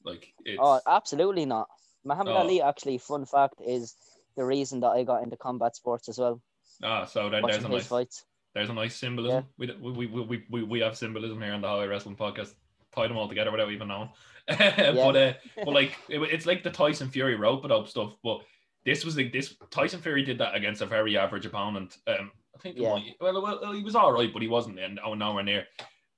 Like 0.03 0.31
it's 0.43 0.59
oh, 0.61 0.79
absolutely 0.87 1.45
not. 1.45 1.67
Muhammad 2.03 2.33
Oh. 2.33 2.37
Ali 2.37 2.61
actually, 2.61 2.99
fun 2.99 3.25
fact, 3.25 3.55
is 3.65 3.95
the 4.37 4.45
reason 4.45 4.81
that 4.81 4.89
I 4.89 5.03
got 5.03 5.23
into 5.23 5.37
combat 5.37 5.75
sports 5.75 6.07
as 6.09 6.19
well. 6.19 6.41
ah, 6.83 7.05
so 7.05 7.29
there, 7.29 7.41
there's 7.41 7.63
a 7.63 7.69
nice 7.69 7.87
fights. 7.87 8.23
There's 8.53 8.69
a 8.69 8.73
nice 8.73 8.95
symbolism. 8.95 9.45
We, 9.57 9.71
we, 9.81 10.07
we, 10.07 10.21
we, 10.21 10.43
we, 10.49 10.63
we 10.63 10.79
have 10.79 10.95
symbolism 10.95 11.41
here 11.41 11.53
on 11.53 11.61
the 11.61 11.67
Hallway 11.67 11.87
Wrestling 11.87 12.15
Podcast. 12.15 12.53
Tie 12.95 13.07
them 13.07 13.17
all 13.17 13.27
together 13.27 13.51
without 13.51 13.69
even 13.71 13.89
knowing. 13.89 14.09
but 14.57 15.15
uh, 15.15 15.33
but 15.57 15.73
like 15.73 15.97
it, 16.09 16.19
it's 16.19 16.45
like 16.45 16.63
the 16.63 16.69
Tyson 16.69 17.09
Fury 17.09 17.35
rope 17.35 17.65
it 17.65 17.71
up 17.71 17.87
stuff. 17.87 18.13
But 18.23 18.41
this 18.85 19.03
was 19.03 19.17
like 19.17 19.33
this 19.33 19.55
Tyson 19.71 20.01
Fury 20.01 20.23
did 20.23 20.37
that 20.37 20.55
against 20.55 20.81
a 20.81 20.85
very 20.85 21.17
average 21.17 21.45
opponent. 21.45 21.97
Um, 22.07 22.31
I 22.55 22.59
think 22.59 22.77
Yeah. 22.77 22.99
well, 23.19 23.41
well, 23.41 23.73
he 23.73 23.83
was 23.83 23.95
all 23.95 24.11
right, 24.11 24.31
but 24.31 24.41
he 24.41 24.47
wasn't 24.47 24.79
in, 24.79 24.99
oh, 25.03 25.13
nowhere 25.13 25.43
near. 25.43 25.65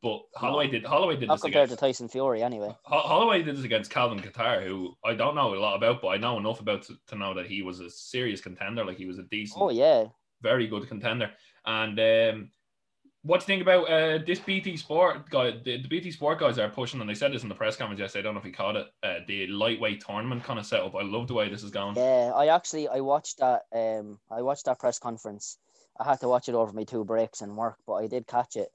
But 0.04 0.22
Holloway 0.36 0.68
did 0.68 0.86
Holloway 0.86 1.16
did 1.16 1.28
Not 1.28 1.36
this 1.36 1.44
compared 1.44 1.66
against 1.66 1.80
to 1.80 1.86
Tyson 1.88 2.08
Fury, 2.08 2.44
anyway. 2.44 2.76
Holloway 2.84 3.42
did 3.42 3.58
this 3.58 3.66
against 3.66 3.90
Calvin 3.90 4.20
Kattar, 4.20 4.64
who 4.64 4.96
I 5.04 5.16
don't 5.16 5.34
know 5.34 5.56
a 5.56 5.60
lot 5.60 5.76
about, 5.76 6.02
but 6.02 6.10
I 6.10 6.18
know 6.18 6.38
enough 6.38 6.60
about 6.60 6.84
to, 6.84 6.96
to 7.08 7.16
know 7.16 7.34
that 7.34 7.48
he 7.48 7.64
was 7.64 7.80
a 7.80 7.90
serious 7.90 8.40
contender. 8.40 8.86
Like 8.86 8.98
he 8.98 9.08
was 9.08 9.18
a 9.18 9.24
decent 9.24 9.60
Oh 9.62 9.70
yeah, 9.70 10.06
very 10.42 10.68
good 10.68 10.88
contender. 10.88 11.32
And 11.66 12.00
um, 12.00 12.52
what 13.28 13.40
do 13.40 13.44
you 13.44 13.48
think 13.48 13.62
about 13.62 13.90
uh, 13.90 14.20
this 14.26 14.40
BT 14.40 14.78
Sport 14.78 15.30
guy? 15.30 15.52
The, 15.52 15.82
the 15.82 15.88
BT 15.88 16.12
Sport 16.12 16.40
guys 16.40 16.58
are 16.58 16.70
pushing, 16.70 17.02
and 17.02 17.10
they 17.10 17.14
said 17.14 17.34
this 17.34 17.44
in 17.44 17.50
the 17.50 17.56
press 17.56 17.76
conference 17.76 18.00
yesterday. 18.00 18.22
I 18.22 18.24
don't 18.24 18.34
know 18.34 18.40
if 18.40 18.46
he 18.46 18.52
caught 18.52 18.76
it. 18.76 18.88
Uh, 19.04 19.20
the 19.28 19.48
lightweight 19.48 20.02
tournament 20.06 20.44
kind 20.44 20.58
of 20.58 20.66
setup. 20.66 20.96
I 20.96 21.04
love 21.04 21.28
the 21.28 21.34
way 21.34 21.50
this 21.50 21.64
is 21.64 21.72
going. 21.72 21.96
yeah. 21.96 22.32
I 22.36 22.48
actually 22.48 22.88
I 22.88 23.02
watched 23.02 23.40
that. 23.40 23.64
Um, 23.74 24.20
I 24.32 24.42
watched 24.42 24.66
that 24.66 24.80
press 24.80 24.98
conference. 25.00 25.58
I 26.00 26.04
had 26.06 26.20
to 26.22 26.28
watch 26.30 26.48
it 26.48 26.56
over 26.56 26.72
my 26.74 26.84
two 26.84 27.04
breaks 27.04 27.42
and 27.42 27.58
work, 27.58 27.78
but 27.86 27.96
I 27.96 28.08
did 28.08 28.28
catch 28.28 28.56
it. 28.56 28.70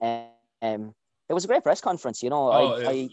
Um, 0.00 0.24
um, 0.62 0.94
it 1.28 1.34
was 1.34 1.44
a 1.44 1.48
great 1.48 1.62
press 1.62 1.80
conference. 1.80 2.22
You 2.22 2.30
know, 2.30 2.50
Oh, 2.52 2.74
I, 2.74 2.80
yeah. 2.80 2.88
I 2.90 3.08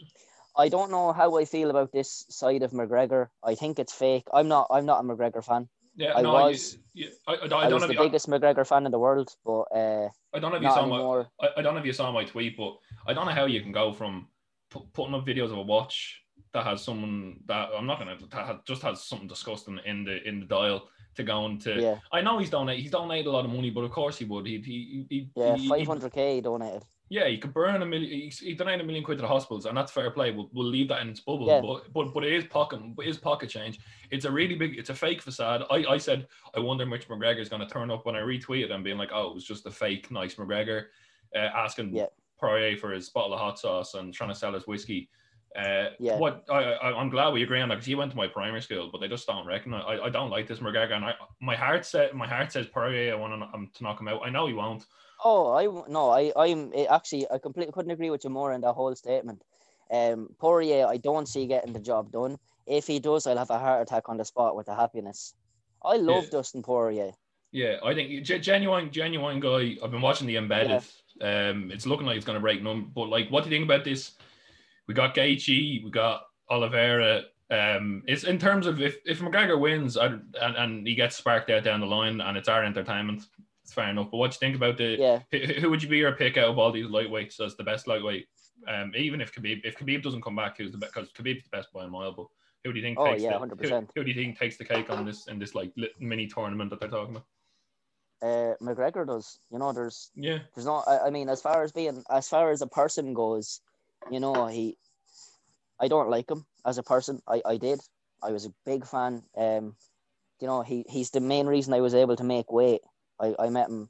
I 0.66 0.70
don't 0.70 0.92
know 0.92 1.14
how 1.14 1.38
I 1.38 1.46
feel 1.46 1.70
about 1.70 1.92
this 1.92 2.26
side 2.30 2.64
of 2.64 2.72
McGregor. 2.72 3.30
I 3.44 3.56
think 3.56 3.80
it's 3.80 3.94
fake. 3.94 4.26
I'm 4.34 4.48
not. 4.48 4.68
I'm 4.72 4.86
not 4.86 5.00
a 5.00 5.04
McGregor 5.04 5.44
fan. 5.46 5.70
Yeah, 6.00 6.14
I 6.16 6.22
no, 6.22 6.34
was- 6.34 6.78
You, 6.94 7.06
you, 7.06 7.10
I, 7.28 7.34
I, 7.34 7.36
I 7.36 7.44
I, 7.44 7.48
don't 7.70 7.74
was 7.74 7.82
know. 7.84 7.88
the 7.88 7.94
you, 7.94 8.00
biggest 8.00 8.28
McGregor 8.30 8.66
fan 8.66 8.86
in 8.86 8.92
the 8.92 9.00
world, 9.00 9.30
but 9.46 9.62
uh, 9.76 10.08
I 10.34 10.40
don't 10.40 10.52
know 10.52 10.58
if 10.58 10.64
you 10.64 10.70
saw 10.72 10.86
my. 10.86 10.96
anymore. 10.96 11.28
I, 11.42 11.48
I 11.58 11.62
don't 11.62 11.74
know 11.76 11.80
if 11.80 11.86
you 11.86 11.94
saw 11.94 12.12
my 12.12 12.24
tweet, 12.24 12.58
but 12.58 12.74
I 13.06 13.14
don't 13.14 13.26
know 13.26 13.32
how 13.34 13.46
you 13.46 13.62
can 13.62 13.72
go 13.72 13.92
from 13.94 14.28
pu- 14.72 14.88
putting 14.94 15.14
up 15.14 15.26
videos 15.26 15.52
of 15.52 15.58
a 15.58 15.62
watch 15.62 16.22
that 16.54 16.66
has 16.66 16.82
someone 16.84 17.42
that 17.46 17.70
I'm 17.78 17.86
not 17.86 18.00
gonna 18.00 18.18
that 18.32 18.46
had, 18.48 18.58
just 18.66 18.82
has 18.82 19.04
something 19.04 19.28
disgusting 19.28 19.80
in 19.86 20.04
the 20.04 20.16
in 20.28 20.40
the 20.40 20.46
dial 20.48 20.88
to 21.16 21.24
going 21.24 21.60
to. 21.60 21.80
Yeah, 21.82 21.98
I 22.12 22.22
know 22.22 22.40
he's 22.40 22.50
donated. 22.50 22.82
He's 22.82 22.92
donated 22.92 23.28
a 23.28 23.32
lot 23.32 23.46
of 23.46 23.52
money, 23.52 23.70
but 23.70 23.82
of 23.82 23.92
course 23.92 24.18
he 24.18 24.26
would. 24.26 24.46
He 24.48 24.58
he 24.66 25.06
he. 25.10 25.30
yeah. 25.36 25.56
Five 25.68 25.88
hundred 25.88 26.12
k 26.14 26.42
donated. 26.42 26.84
Yeah, 27.10 27.28
he 27.28 27.40
could 27.40 27.54
burn 27.54 27.82
a 27.82 27.86
million. 27.86 28.30
He, 28.32 28.54
donated 28.54 28.82
a 28.82 28.84
million 28.84 29.04
quid 29.04 29.18
to 29.18 29.24
the 29.24 29.28
hospitals, 29.28 29.66
and 29.66 29.76
that's 29.76 29.92
fair 29.92 30.12
play. 30.12 30.30
We'll, 30.30 30.50
we'll 30.54 30.68
leave 30.68 30.88
that 30.90 31.02
in 31.02 31.10
its 31.10 31.20
bubble. 31.20 31.48
Yeah. 31.48 31.60
But, 31.60 31.92
but 31.92 32.14
but 32.14 32.24
it 32.24 32.34
is 32.34 32.46
pocket. 32.46 32.80
It 33.00 33.08
is 33.08 33.18
pocket 33.18 33.50
change. 33.50 33.80
It's 34.12 34.26
a 34.26 34.32
really 34.32 34.56
big. 34.56 34.78
It's 34.78 34.92
a 34.92 34.96
fake 34.96 35.22
facade. 35.24 35.64
I, 35.72 35.86
I 35.86 35.98
said 35.98 36.28
I 36.56 36.60
wonder 36.60 36.88
which 36.88 37.08
McGregor 37.08 37.40
is 37.40 37.50
going 37.50 37.62
to 37.62 37.68
turn 37.68 37.90
up 37.90 38.06
when 38.06 38.16
I 38.16 38.20
retweeted 38.20 38.72
and 38.72 38.84
being 38.84 38.98
like, 39.00 39.10
oh, 39.12 39.32
it 39.32 39.34
was 39.34 39.44
just 39.44 39.66
a 39.66 39.72
fake 39.72 40.12
nice 40.12 40.36
McGregor, 40.36 40.86
uh, 41.36 41.40
asking 41.40 41.96
Yeah. 41.96 42.06
Poirier 42.40 42.78
for 42.78 42.92
his 42.92 43.10
bottle 43.10 43.34
of 43.34 43.40
hot 43.40 43.60
sauce 43.60 43.96
and 43.96 44.14
trying 44.14 44.30
to 44.30 44.36
sell 44.36 44.54
his 44.54 44.68
whiskey. 44.68 45.10
Uh, 45.56 45.90
Yeah. 46.00 46.16
What 46.18 46.46
I, 46.50 46.74
I 46.74 47.00
I'm 47.00 47.10
glad 47.10 47.34
we 47.34 47.42
agree 47.42 47.60
on 47.60 47.70
that 47.70 47.76
because 47.76 47.88
he 47.88 47.96
went 47.96 48.12
to 48.12 48.18
my 48.18 48.28
primary 48.28 48.62
school, 48.62 48.90
but 48.92 49.02
they 49.02 49.08
just 49.08 49.26
don't 49.26 49.48
reckon. 49.48 49.74
I, 49.74 50.00
I 50.00 50.10
don't 50.10 50.30
like 50.30 50.48
this 50.48 50.60
McGregor, 50.60 50.94
and 50.94 51.04
I 51.04 51.16
my 51.42 51.56
heart 51.56 51.88
said 51.88 52.14
my 52.14 52.28
heart 52.28 52.52
says 52.52 52.68
Poirier. 52.68 53.14
I 53.14 53.16
want 53.16 53.34
to, 53.42 53.48
um, 53.58 53.72
to 53.74 53.84
knock 53.84 54.00
him 54.00 54.08
out. 54.08 54.22
I 54.24 54.30
know 54.30 54.46
he 54.46 54.54
won't. 54.54 54.86
Oh, 55.24 55.52
I 55.52 55.66
no, 55.90 56.10
I 56.10 56.32
I'm 56.36 56.72
actually 56.90 57.30
I 57.30 57.38
completely 57.38 57.74
couldn't 57.74 57.92
agree 57.92 58.10
with 58.10 58.24
you 58.24 58.30
more 58.30 58.54
in 58.54 58.62
that 58.62 58.74
whole 58.74 58.96
statement. 58.96 59.44
Um, 59.92 60.30
Poirier, 60.40 60.86
I 60.88 60.98
don't 60.98 61.28
see 61.28 61.48
getting 61.48 61.74
the 61.74 61.80
job 61.80 62.12
done. 62.12 62.38
If 62.68 62.86
he 62.88 63.00
does, 63.00 63.26
I'll 63.26 63.38
have 63.38 63.50
a 63.50 63.58
heart 63.58 63.82
attack 63.82 64.08
on 64.08 64.18
the 64.18 64.26
spot 64.26 64.56
with 64.56 64.68
the 64.68 64.76
happiness. 64.76 65.34
I 65.84 65.98
love 65.98 66.26
Yeah. 66.26 66.30
Dustin 66.32 66.62
Poirier. 66.62 67.12
Yeah, 67.52 67.78
I 67.84 67.96
think 67.96 68.24
genuine, 68.24 68.92
genuine 68.92 69.40
guy. 69.40 69.76
I've 69.84 69.90
been 69.90 70.02
watching 70.02 70.28
the 70.28 70.36
embedded. 70.38 70.84
Um, 71.20 71.72
it's 71.72 71.88
looking 71.88 72.06
like 72.06 72.18
it's 72.18 72.26
going 72.26 72.36
to 72.36 72.42
break 72.42 72.62
none. 72.62 72.92
But 72.94 73.10
like, 73.10 73.30
what 73.30 73.44
do 73.44 73.50
you 73.50 73.56
think 73.56 73.66
about 73.66 73.84
this? 73.84 74.12
We 74.88 74.94
got 74.94 75.16
Gaethje, 75.16 75.84
we 75.84 75.90
got 75.90 76.28
Oliveira. 76.50 77.24
Um, 77.50 78.04
it's 78.06 78.24
in 78.24 78.38
terms 78.38 78.68
of 78.68 78.80
if 78.80 78.98
if 79.06 79.20
McGregor 79.20 79.60
wins 79.60 79.98
I, 79.98 80.06
and 80.06 80.36
and 80.42 80.88
he 80.88 80.94
gets 80.94 81.16
sparked 81.16 81.50
out 81.50 81.64
down 81.64 81.80
the 81.80 81.88
line, 81.88 82.22
and 82.22 82.38
it's 82.38 82.50
our 82.50 82.64
entertainment. 82.64 83.24
It's 83.70 83.76
fair 83.76 83.92
enough. 83.92 84.10
But 84.10 84.18
what 84.18 84.32
do 84.32 84.36
you 84.36 84.40
think 84.40 84.56
about 84.56 84.78
the? 84.78 84.98
Yeah, 84.98 85.20
Who, 85.32 85.38
who 85.62 85.70
would 85.70 85.84
you 85.84 85.90
be 85.90 86.00
your 86.00 86.14
pick 86.14 86.38
out 86.38 86.50
of 86.50 86.58
all 86.58 86.72
these 86.72 86.88
lightweights 86.88 87.40
as 87.40 87.56
the 87.56 87.64
best 87.64 87.88
lightweight? 87.88 88.26
Um, 88.68 88.92
even 88.96 89.22
if 89.22 89.32
Khabib, 89.32 89.62
if 89.64 89.78
Khabib 89.78 90.02
doesn't 90.02 90.24
come 90.24 90.36
back, 90.36 90.58
who's 90.58 90.72
the 90.72 90.80
best? 90.80 90.92
Because 90.96 91.12
Khabib's 91.12 91.44
the 91.44 91.56
best 91.56 91.72
by 91.72 91.86
a 91.86 91.88
mile. 91.88 92.12
But 92.12 92.26
who 92.64 92.74
do 92.74 92.80
you 92.80 92.84
think? 92.84 92.98
Oh, 93.00 93.12
takes 93.12 93.22
yeah, 93.22 93.38
the, 93.38 93.46
100%. 93.46 93.70
Who, 93.70 93.88
who 93.96 94.04
do 94.04 94.10
you 94.10 94.16
think 94.16 94.40
takes 94.40 94.58
the 94.58 94.66
cake 94.66 94.90
on 94.90 95.06
this 95.06 95.28
in 95.28 95.38
this 95.38 95.54
like 95.54 95.72
mini 96.00 96.26
tournament 96.26 96.72
that 96.72 96.80
they're 96.80 96.90
talking 96.90 97.16
about? 97.16 97.28
uh, 98.24 98.56
McGregor 98.60 99.06
does. 99.06 99.40
You 99.52 99.60
know, 99.60 99.72
there's 99.72 100.10
Yeah. 100.16 100.40
there's 100.56 100.66
no. 100.66 100.78
I, 100.88 101.06
I 101.06 101.10
mean, 101.12 101.30
as 101.30 101.44
far 101.44 101.62
as 101.62 101.72
being 101.72 102.04
as 102.10 102.28
far 102.28 102.50
as 102.50 102.64
a 102.64 102.68
person 102.68 103.14
goes, 103.14 103.62
you 104.10 104.20
know, 104.20 104.48
he. 104.48 104.80
I 105.80 105.90
don't 105.90 106.10
like 106.10 106.32
him 106.32 106.48
as 106.66 106.80
a 106.80 106.84
person. 106.84 107.22
I, 107.28 107.44
I 107.46 107.58
did. 107.58 107.82
I 108.24 108.32
was 108.32 108.48
a 108.48 108.54
big 108.66 108.88
fan. 108.88 109.22
Um, 109.38 109.76
you 110.40 110.48
know, 110.48 110.62
he, 110.62 110.86
he's 110.88 111.12
the 111.12 111.20
main 111.20 111.48
reason 111.48 111.74
I 111.74 111.82
was 111.82 111.94
able 111.94 112.16
to 112.16 112.24
make 112.24 112.52
weight. 112.52 112.82
I, 113.20 113.36
I 113.40 113.50
met 113.50 113.70
him, 113.70 113.90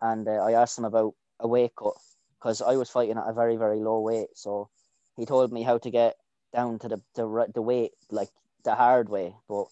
and 0.00 0.26
uh, 0.28 0.32
I 0.32 0.52
asked 0.52 0.78
him 0.78 0.84
about 0.84 1.14
a 1.40 1.48
weight 1.48 1.72
cut 1.76 1.94
because 2.38 2.62
I 2.62 2.76
was 2.76 2.90
fighting 2.90 3.18
at 3.18 3.28
a 3.28 3.32
very 3.32 3.56
very 3.56 3.80
low 3.80 4.00
weight. 4.00 4.28
So 4.34 4.68
he 5.16 5.26
told 5.26 5.52
me 5.52 5.62
how 5.62 5.78
to 5.78 5.90
get 5.90 6.16
down 6.52 6.78
to 6.80 6.88
the 6.88 7.00
the, 7.14 7.46
the 7.54 7.62
weight 7.62 7.92
like 8.10 8.30
the 8.64 8.74
hard 8.74 9.08
way. 9.08 9.34
But 9.48 9.66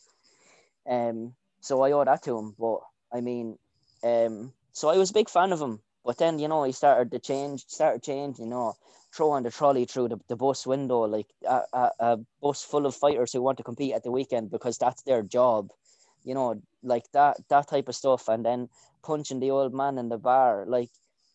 um, 0.89 1.35
so 1.61 1.83
I 1.83 1.93
owe 1.93 2.05
that 2.05 2.23
to 2.25 2.39
him. 2.39 2.55
But 2.59 2.81
I 3.13 3.21
mean, 3.21 3.59
um, 4.03 4.53
so 4.73 4.89
I 4.89 4.97
was 4.99 5.11
a 5.11 5.15
big 5.15 5.29
fan 5.29 5.53
of 5.53 5.61
him. 5.61 5.81
But 6.05 6.19
then 6.19 6.39
you 6.39 6.49
know 6.49 6.65
he 6.65 6.73
started 6.73 7.11
to 7.11 7.19
change, 7.19 7.65
started 7.67 8.03
changing. 8.03 8.45
You 8.45 8.51
know, 8.51 8.77
throwing 9.13 9.43
the 9.43 9.51
trolley 9.51 9.87
through 9.87 10.09
the, 10.09 10.21
the 10.29 10.37
bus 10.37 10.67
window, 10.67 11.01
like 11.07 11.27
a, 11.49 11.63
a, 11.73 11.91
a 11.99 12.19
bus 12.41 12.63
full 12.63 12.87
of 12.87 12.95
fighters 12.95 13.33
who 13.33 13.43
want 13.43 13.59
to 13.59 13.65
compete 13.65 13.95
at 13.95 14.03
the 14.03 14.11
weekend 14.11 14.51
because 14.51 14.79
that's 14.79 15.03
their 15.03 15.23
job. 15.23 15.71
You 16.25 16.35
know, 16.35 16.61
like 16.87 17.11
that 17.13 17.37
that 17.49 17.69
type 17.69 17.89
of 17.89 17.97
stuff, 17.97 18.29
and 18.29 18.45
then 18.45 18.69
punching 19.03 19.41
the 19.41 19.51
old 19.51 19.75
man 19.75 19.99
in 19.99 20.09
the 20.09 20.19
bar. 20.19 20.65
Like 20.67 20.91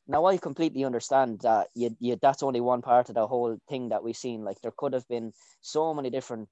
now, 0.08 0.26
I 0.26 0.38
completely 0.38 0.84
understand 0.84 1.40
that 1.42 1.68
you, 1.76 1.96
you 2.00 2.18
that's 2.22 2.42
only 2.44 2.62
one 2.62 2.82
part 2.82 3.10
of 3.10 3.16
the 3.16 3.28
whole 3.28 3.58
thing 3.70 3.90
that 3.90 4.04
we've 4.04 4.18
seen. 4.18 4.44
Like 4.44 4.60
there 4.62 4.74
could 4.76 4.94
have 4.94 5.08
been 5.08 5.34
so 5.62 5.94
many 5.94 6.10
different 6.10 6.50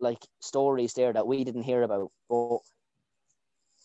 like 0.00 0.24
stories 0.40 0.94
there 0.94 1.12
that 1.12 1.26
we 1.26 1.44
didn't 1.44 1.64
hear 1.64 1.82
about, 1.82 2.10
but 2.30 2.58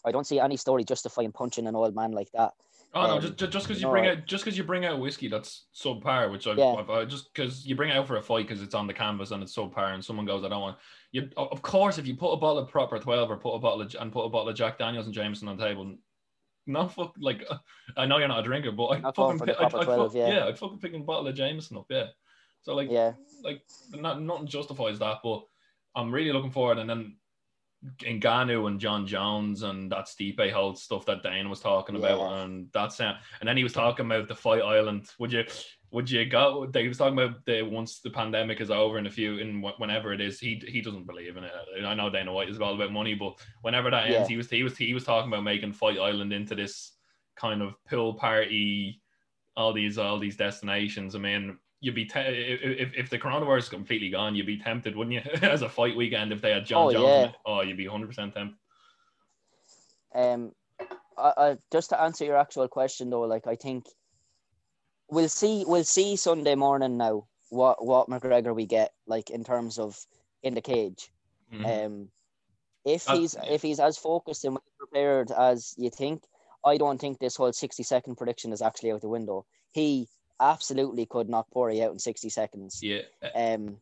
I 0.06 0.12
don't 0.12 0.28
see 0.28 0.40
any 0.40 0.58
story 0.58 0.84
justifying 0.84 1.32
punching 1.32 1.68
an 1.68 1.76
old 1.76 1.96
man 1.96 2.12
like 2.12 2.32
that. 2.34 2.54
Oh 2.96 3.08
no, 3.08 3.16
Um, 3.16 3.22
just 3.22 3.52
just 3.52 3.68
because 3.68 3.82
you 3.82 3.88
no, 3.88 3.92
bring 3.92 4.06
I- 4.06 4.12
out 4.12 4.26
just 4.28 4.44
because 4.46 4.58
you 4.58 4.64
bring 4.64 4.86
out 4.86 5.00
whiskey 5.00 5.28
that's 5.28 5.66
subpar, 5.74 6.32
which 6.32 6.46
I've, 6.46 6.60
Yeah. 6.60 6.74
I've 6.76 6.90
I 6.90 7.06
just 7.06 7.34
because 7.34 7.66
you 7.66 7.76
bring 7.76 7.90
it 7.90 7.98
out 7.98 8.08
for 8.08 8.18
a 8.18 8.22
fight 8.22 8.48
because 8.48 8.62
it's 8.62 8.76
on 8.76 8.86
the 8.86 8.94
canvas 8.94 9.32
and 9.32 9.42
it's 9.42 9.56
subpar, 9.56 9.94
and 9.94 10.06
someone 10.06 10.26
goes, 10.28 10.44
I 10.44 10.50
don't 10.50 10.62
want 10.62 10.78
you. 11.14 11.30
Of 11.38 11.62
course, 11.62 11.98
if 11.98 12.06
you 12.06 12.16
put 12.16 12.34
a 12.34 12.38
bottle 12.38 12.58
of 12.58 12.70
proper 12.70 13.00
twelve 13.00 13.32
or 13.32 13.38
put 13.38 13.54
a 13.54 13.60
bottle 13.60 13.82
of, 13.82 13.96
and 13.98 14.12
put 14.12 14.26
a 14.26 14.30
bottle 14.30 14.50
of 14.50 14.56
Jack 14.56 14.78
Daniels 14.78 15.06
and 15.06 15.16
Jameson 15.16 15.48
on 15.48 15.56
the 15.56 15.66
table, 15.66 15.96
not 16.68 16.94
fuck 16.94 17.14
like 17.20 17.48
I 17.98 18.06
know 18.06 18.18
you're 18.18 18.28
not 18.28 18.40
a 18.40 18.44
drinker, 18.44 18.72
but 18.72 18.88
I 18.88 19.00
Not 19.00 19.16
fucking 19.16 19.38
going 19.38 19.40
for 19.40 19.46
the 19.46 19.54
pick, 19.54 19.62
I'd 19.62 19.86
12, 19.86 20.16
yeah. 20.16 20.28
yeah, 20.28 20.46
I'd 20.48 20.60
fucking 20.60 20.80
pick 20.80 20.94
a 20.94 21.00
bottle 21.00 21.28
of 21.28 21.36
Jameson 21.36 21.78
up, 21.78 21.86
yeah. 21.90 22.08
So 22.62 22.76
like 22.76 22.90
Yeah, 22.90 23.14
like 23.44 23.62
not 23.94 24.22
nothing 24.22 24.48
justifies 24.48 25.00
that, 25.00 25.18
but 25.24 25.44
I'm 25.96 26.12
really 26.12 26.34
looking 26.34 26.52
forward. 26.52 26.80
And 26.80 26.90
then 26.90 27.18
Ngannou 28.02 28.68
and 28.68 28.80
Jon 28.80 29.06
Jones 29.06 29.64
and 29.64 29.92
that 29.92 30.06
Stipe 30.06 30.52
Holt 30.52 30.80
stuff 30.80 31.06
that 31.06 31.22
Dane 31.22 31.50
was 31.50 31.60
talking 31.60 31.96
about, 31.96 32.20
Yeah. 32.20 32.44
and 32.44 32.70
that's 32.74 33.00
uh, 33.00 33.18
and 33.40 33.48
then 33.48 33.58
he 33.58 33.64
was 33.64 33.74
talking 33.74 34.06
about 34.06 34.28
the 34.28 34.36
Fight 34.36 34.62
Island. 34.62 35.10
Would 35.20 35.34
you 35.34 35.44
would 35.94 36.10
you 36.10 36.26
go? 36.26 36.66
They 36.66 36.88
was 36.88 36.98
talking 36.98 37.18
about 37.18 37.46
the 37.46 37.62
once 37.62 38.00
the 38.00 38.10
pandemic 38.10 38.60
is 38.60 38.72
over 38.72 38.98
and 38.98 39.06
a 39.08 39.12
few 39.12 39.38
in 39.38 39.62
wh- 39.62 39.80
whenever 39.80 40.12
it 40.12 40.20
is. 40.22 40.40
He 40.40 40.62
he 40.68 40.82
doesn't 40.82 41.06
believe 41.08 41.38
in 41.38 41.44
it. 41.44 41.52
I 41.86 41.94
know 41.94 42.10
Dana 42.10 42.34
White 42.34 42.50
is 42.50 42.60
all 42.60 42.74
about 42.74 42.92
money, 42.92 43.14
but 43.14 43.40
whenever 43.62 43.92
that 43.92 44.06
ends, 44.08 44.16
Yeah. 44.22 44.28
he 44.28 44.38
was 44.38 44.50
he 44.50 44.64
was 44.64 44.76
he 44.76 44.94
was 44.94 45.04
talking 45.04 45.32
about 45.32 45.44
making 45.44 45.74
Fight 45.74 46.00
Island 46.00 46.34
into 46.34 46.56
this 46.56 46.94
kind 47.36 47.62
of 47.62 47.76
pool 47.88 48.16
party 48.16 49.02
all 49.56 49.72
these 49.72 49.98
all 50.00 50.18
these 50.20 50.36
destinations. 50.36 51.16
I 51.16 51.20
mean, 51.20 51.60
you'd 51.80 51.94
be 51.94 52.06
te- 52.06 52.20
if, 52.22 52.62
if 52.64 52.94
if 52.96 53.10
the 53.12 53.20
coronavirus 53.20 53.60
is 53.60 53.70
completely 53.70 54.10
gone, 54.10 54.34
you'd 54.34 54.48
be 54.48 54.58
tempted, 54.58 54.96
wouldn't 54.96 55.14
you? 55.14 55.32
As 55.48 55.62
a 55.62 55.70
fight 55.70 55.96
weekend, 55.96 56.32
if 56.34 56.42
they 56.42 56.52
had 56.52 56.66
Jon 56.66 56.88
Oh, 56.88 56.92
Jones, 56.92 57.06
yeah. 57.06 57.32
oh, 57.46 57.62
you'd 57.62 57.78
be 57.78 57.86
hundred 57.86 58.08
percent 58.08 58.34
tempted. 58.34 58.58
Um, 60.16 60.54
I, 61.18 61.34
I 61.38 61.58
just 61.72 61.90
to 61.90 62.02
answer 62.02 62.26
your 62.26 62.38
actual 62.38 62.68
question 62.68 63.12
though, 63.12 63.22
like 63.22 63.46
I 63.46 63.56
think 63.56 63.86
we'll 65.14 65.30
see 65.30 65.64
we'll 65.66 65.84
see 65.84 66.16
Sunday 66.16 66.56
morning 66.56 66.98
now 66.98 67.28
what 67.50 67.86
what 67.86 68.10
McGregor 68.10 68.56
we 68.56 68.66
get 68.66 68.94
like 69.06 69.30
in 69.30 69.44
terms 69.44 69.80
of 69.80 69.98
in 70.42 70.54
the 70.56 70.62
cage. 70.62 71.12
Mhm. 71.54 71.86
Um, 71.86 72.12
if 72.86 73.06
he's 73.06 73.36
if 73.48 73.62
he's 73.62 73.80
as 73.80 73.98
focused 73.98 74.44
and 74.46 74.56
well 74.56 74.64
prepared 74.78 75.32
as 75.32 75.74
you 75.78 75.90
think, 75.90 76.24
I 76.66 76.78
don't 76.78 77.00
think 77.00 77.20
this 77.20 77.36
whole 77.36 77.54
sixty 77.54 77.84
second 77.84 78.16
prediction 78.16 78.52
is 78.52 78.62
actually 78.62 78.92
out 78.92 79.02
the 79.02 79.08
window. 79.10 79.46
He 79.72 80.08
absolutely 80.40 81.06
could 81.06 81.30
knock 81.30 81.48
Poirier 81.52 81.86
out 81.86 81.94
in 81.94 82.00
sixty 82.00 82.30
seconds. 82.30 82.82
yeah, 82.82 83.04
Um, 83.36 83.78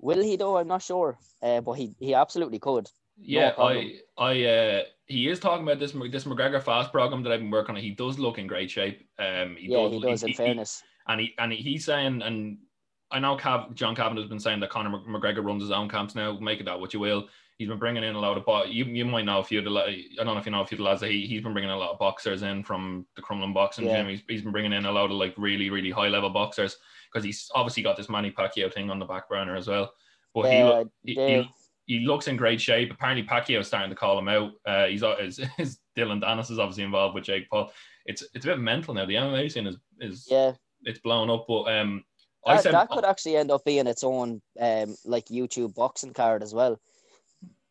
will 0.00 0.22
he 0.22 0.36
though? 0.36 0.56
I'm 0.56 0.68
not 0.68 0.82
sure. 0.82 1.18
Uh, 1.42 1.60
but 1.60 1.72
he 1.74 1.94
he 2.00 2.14
absolutely 2.14 2.58
could. 2.58 2.90
Yeah. 3.18 3.52
problem. 3.52 3.90
I 4.18 4.24
I 4.24 4.44
uh, 4.44 4.82
he 5.06 5.28
is 5.28 5.38
talking 5.40 5.64
about 5.66 5.78
this 5.78 5.92
this 6.10 6.24
McGregor 6.24 6.62
fast 6.62 6.92
program 6.92 7.22
that 7.22 7.32
I've 7.32 7.40
been 7.40 7.50
working 7.50 7.74
on. 7.76 7.80
He 7.80 7.90
does 7.90 8.18
look 8.18 8.38
in 8.38 8.46
great 8.46 8.70
shape. 8.70 9.06
Um, 9.18 9.56
he 9.58 9.68
yeah, 9.68 9.78
does, 9.78 9.92
he 9.92 10.00
does. 10.00 10.22
in 10.24 10.34
fairness, 10.34 10.82
and 11.08 11.20
he 11.20 11.34
and 11.38 11.52
he's 11.52 11.84
saying 11.84 12.22
and 12.22 12.58
I 13.10 13.20
know 13.20 13.36
Cav, 13.36 13.72
John 13.74 13.94
Kavanagh 13.94 14.20
has 14.22 14.28
been 14.28 14.40
saying 14.40 14.58
that 14.60 14.70
Conor 14.70 14.98
McGregor 15.08 15.44
runs 15.44 15.62
his 15.62 15.70
own 15.70 15.88
camps 15.88 16.14
now. 16.16 16.38
Make 16.40 16.60
it 16.60 16.64
that 16.64 16.78
what 16.80 16.92
you 16.92 16.98
will. 17.00 17.28
He's 17.56 17.68
been 17.68 17.78
bringing 17.78 18.02
in 18.04 18.16
a 18.16 18.18
lot 18.20 18.36
of 18.36 18.44
bo- 18.44 18.64
you 18.64 18.84
you 18.84 19.04
might 19.06 19.24
know 19.24 19.38
a 19.38 19.44
few 19.44 19.60
of 19.60 19.64
the 19.64 19.70
I 19.70 20.04
don't 20.16 20.26
know 20.26 20.36
if 20.38 20.44
you 20.44 20.52
know 20.52 20.60
a 20.62 20.66
few 20.66 20.76
of 20.76 20.80
the 20.80 20.84
lads 20.84 21.00
that 21.02 21.10
he 21.10 21.26
he's 21.26 21.40
been 21.42 21.52
bringing 21.54 21.70
a 21.70 21.76
lot 21.78 21.90
of 21.92 21.98
boxers 21.98 22.42
in 22.42 22.62
from 22.64 23.06
the 23.16 23.22
Crumlin 23.22 23.54
boxing 23.54 23.86
Yeah. 23.86 23.98
gym. 24.02 24.08
He's, 24.08 24.22
he's 24.28 24.42
been 24.42 24.52
bringing 24.52 24.72
in 24.74 24.84
a 24.86 24.92
lot 24.92 25.06
of 25.06 25.12
like 25.12 25.34
really 25.38 25.70
really 25.70 25.90
high 25.90 26.08
level 26.08 26.28
boxers 26.30 26.76
because 27.10 27.24
he's 27.24 27.48
obviously 27.54 27.82
got 27.82 27.96
this 27.96 28.10
Manny 28.10 28.30
Pacquiao 28.30 28.70
thing 28.74 28.90
on 28.90 28.98
the 28.98 29.06
back 29.06 29.28
burner 29.28 29.56
as 29.56 29.68
well. 29.68 29.92
But 30.34 30.50
he, 30.50 30.58
Yeah, 30.58 30.64
look- 30.68 30.92
he, 31.04 31.14
yeah. 31.14 31.42
He 31.86 32.00
looks 32.00 32.28
in 32.28 32.36
great 32.36 32.60
shape. 32.60 32.92
Apparently 32.92 33.24
Pacquiao's 33.24 33.68
starting 33.68 33.90
to 33.90 33.96
call 33.96 34.18
him 34.18 34.28
out. 34.28 34.52
Uh, 34.66 34.86
he's 34.86 35.02
is, 35.02 35.40
is 35.58 35.78
Dillon 35.94 36.20
Danis 36.20 36.50
is 36.50 36.58
obviously 36.58 36.84
involved 36.84 37.14
with 37.14 37.24
Jake 37.24 37.48
Paul. 37.48 37.72
It's 38.06 38.22
it's 38.34 38.44
a 38.44 38.48
bit 38.48 38.58
mental 38.58 38.94
now. 38.94 39.06
The 39.06 39.14
MMA 39.14 39.50
scene 39.50 39.66
is 39.66 39.76
is 40.00 40.26
yeah. 40.30 40.52
it's 40.82 41.00
blown 41.00 41.30
up. 41.30 41.46
But 41.48 41.64
um, 41.64 42.04
I 42.44 42.56
That, 42.56 42.62
said 42.62 42.74
that 42.74 42.88
could 42.88 43.04
actually 43.04 43.36
end 43.36 43.50
up 43.50 43.64
being 43.64 43.86
its 43.86 44.04
own 44.04 44.42
um 44.60 44.96
like 45.04 45.26
YouTube 45.26 45.74
boxing 45.74 46.12
card 46.12 46.42
as 46.42 46.54
well. 46.54 46.80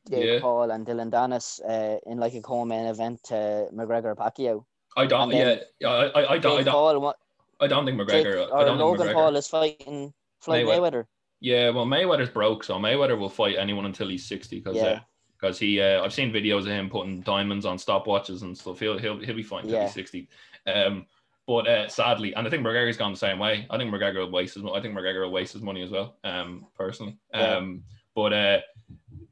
Jake 0.09 0.25
Yeah. 0.25 0.39
Paul 0.39 0.71
and 0.71 0.85
Dillon 0.85 1.11
Danis 1.11 1.59
uh, 1.67 1.99
in 2.05 2.17
like 2.17 2.33
a 2.35 2.41
co-main 2.41 2.85
event 2.85 3.23
to 3.25 3.67
McGregor 3.73 4.15
Pacquiao. 4.15 4.63
I 4.97 5.05
don't. 5.05 5.31
Yeah, 5.31 5.57
I, 5.83 5.87
I, 5.87 6.33
I 6.33 6.37
don't. 6.37 6.59
I 6.59 6.63
don't. 6.63 6.73
Paul, 6.73 7.15
I 7.59 7.67
don't 7.67 7.85
think 7.85 7.97
Jake, 8.09 8.25
McGregor. 8.25 8.47
I 8.47 8.61
or 8.61 8.65
don't 8.65 8.77
Logan 8.77 8.99
think 8.99 9.09
McGregor. 9.09 9.13
Paul 9.13 9.35
is 9.35 9.47
fighting 9.47 10.13
Floyd 10.41 10.65
Mayweather. 10.65 10.91
Mayweather. 10.91 11.05
Yeah, 11.45 11.69
well, 11.69 11.85
Mayweather's 11.85 12.29
broke, 12.29 12.63
so 12.63 12.79
Mayweather 12.79 13.19
will 13.19 13.29
fight 13.29 13.55
anyone 13.59 13.85
until 13.85 14.07
he's 14.07 14.25
sixty. 14.25 14.59
Because 14.59 14.77
Yeah. 14.77 15.01
because 15.39 15.59
he, 15.59 15.79
uh, 15.79 16.03
I've 16.03 16.11
seen 16.11 16.33
videos 16.33 16.61
of 16.61 16.67
him 16.67 16.89
putting 16.89 17.21
diamonds 17.21 17.67
on 17.67 17.77
stopwatches 17.77 18.41
and 18.41 18.57
stuff. 18.57 18.79
He'll 18.79 18.97
he'll, 18.97 19.19
he'll 19.19 19.35
be 19.35 19.43
fine 19.43 19.65
until 19.65 19.77
Yeah. 19.77 19.85
he's 19.85 19.93
sixty. 19.93 20.27
Um, 20.65 21.05
but 21.45 21.67
uh, 21.67 21.87
sadly, 21.87 22.33
and 22.33 22.47
I 22.47 22.49
think 22.49 22.65
McGregor's 22.65 22.97
gone 22.97 23.11
the 23.11 23.17
same 23.19 23.37
way. 23.37 23.67
I 23.69 23.77
think 23.77 23.93
McGregor 23.93 24.21
will 24.23 24.31
waste 24.31 24.55
his. 24.55 24.63
I 24.65 24.81
think 24.81 24.97
McGregor 24.97 25.21
will 25.21 25.31
waste 25.31 25.53
his 25.53 25.61
money 25.61 25.83
as 25.83 25.91
well. 25.91 26.17
Um, 26.23 26.65
personally. 26.75 27.15
Yeah. 27.31 27.57
Um, 27.57 27.83
but 28.15 28.33
uh, 28.33 28.59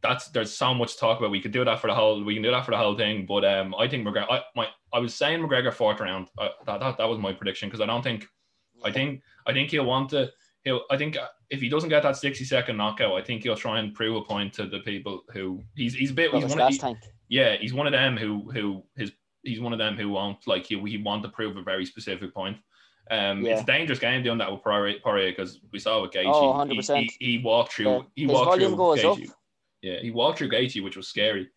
that's 0.03 0.27
there's 0.27 0.55
so 0.55 0.71
much 0.75 0.97
talk 0.97 1.17
about. 1.17 1.31
We 1.31 1.41
could 1.41 1.51
do 1.51 1.65
that 1.65 1.79
for 1.81 1.87
the 1.87 1.95
whole. 1.95 2.23
We 2.23 2.35
can 2.35 2.43
do 2.43 2.51
that 2.51 2.65
for 2.65 2.71
the 2.71 2.77
whole 2.77 2.95
thing. 2.95 3.25
But 3.25 3.43
um, 3.43 3.73
I 3.73 3.87
think 3.87 4.05
McGregor. 4.05 4.29
I 4.29 4.43
my 4.55 4.67
I 4.93 4.99
was 4.99 5.15
saying 5.15 5.41
McGregor 5.41 5.73
fourth 5.73 5.99
round. 5.99 6.27
I, 6.37 6.51
that, 6.67 6.79
that 6.79 6.97
that 6.99 7.09
was 7.09 7.17
my 7.17 7.33
prediction 7.33 7.69
because 7.69 7.81
I 7.81 7.87
don't 7.87 8.03
think. 8.03 8.27
I 8.85 8.91
think 8.91 9.23
I 9.47 9.53
think 9.53 9.71
he'll 9.71 9.85
want 9.85 10.11
to. 10.11 10.29
He'll. 10.63 10.81
I 10.91 10.97
think 10.97 11.17
uh, 11.17 11.27
if 11.53 11.61
he 11.61 11.69
doesn't 11.69 11.89
get 11.89 12.01
that 12.03 12.17
sixty 12.17 12.43
second 12.43 12.77
knockout, 12.77 13.13
I 13.13 13.21
think 13.23 13.43
he'll 13.43 13.55
try 13.55 13.79
and 13.79 13.93
prove 13.93 14.15
a 14.15 14.21
point 14.21 14.53
to 14.53 14.65
the 14.65 14.79
people 14.79 15.23
who 15.31 15.61
he's 15.75 15.93
he's 15.93 16.09
a 16.09 16.13
bit. 16.13 16.31
He's 16.33 16.43
one 16.49 16.59
of, 16.59 16.73
he- 16.73 16.79
yeah, 17.29 17.55
he's 17.57 17.73
one 17.73 17.85
of 17.85 17.93
them 17.93 18.17
who 18.17 18.51
who 18.51 18.83
his 18.97 19.11
he's 19.43 19.59
one 19.61 19.71
of 19.71 19.79
them 19.79 19.95
who 19.95 20.09
won't 20.09 20.45
like 20.47 20.65
he 20.65 20.79
he 20.79 20.97
want 20.97 21.21
to 21.23 21.29
prove 21.29 21.55
a 21.55 21.61
very 21.61 21.85
specific 21.85 22.33
point. 22.33 22.57
Um, 23.11 23.41
Yeah. 23.45 23.53
It's 23.53 23.61
a 23.61 23.65
dangerous 23.65 23.99
game 23.99 24.23
doing 24.23 24.39
that 24.39 24.51
with 24.51 24.63
Poirier 24.63 25.31
because 25.31 25.59
we 25.71 25.77
saw 25.79 26.01
with 26.01 26.11
Gaethje. 26.11 26.23
Oh, 26.33 26.65
he- 26.65 26.77
100%. 26.77 26.97
He, 27.19 27.25
he 27.25 27.37
walked 27.43 27.73
through. 27.73 27.85
Yeah. 27.85 28.01
He 28.15 28.27
walked 28.27 28.55
through 28.59 28.75
Gaethje. 28.75 29.11
up. 29.11 29.35
Yeah, 29.81 29.99
he 29.99 30.09
walked 30.11 30.37
through 30.39 30.49
Gaethje, 30.49 30.81
which 30.83 30.95
was 30.97 31.07
scary. 31.07 31.49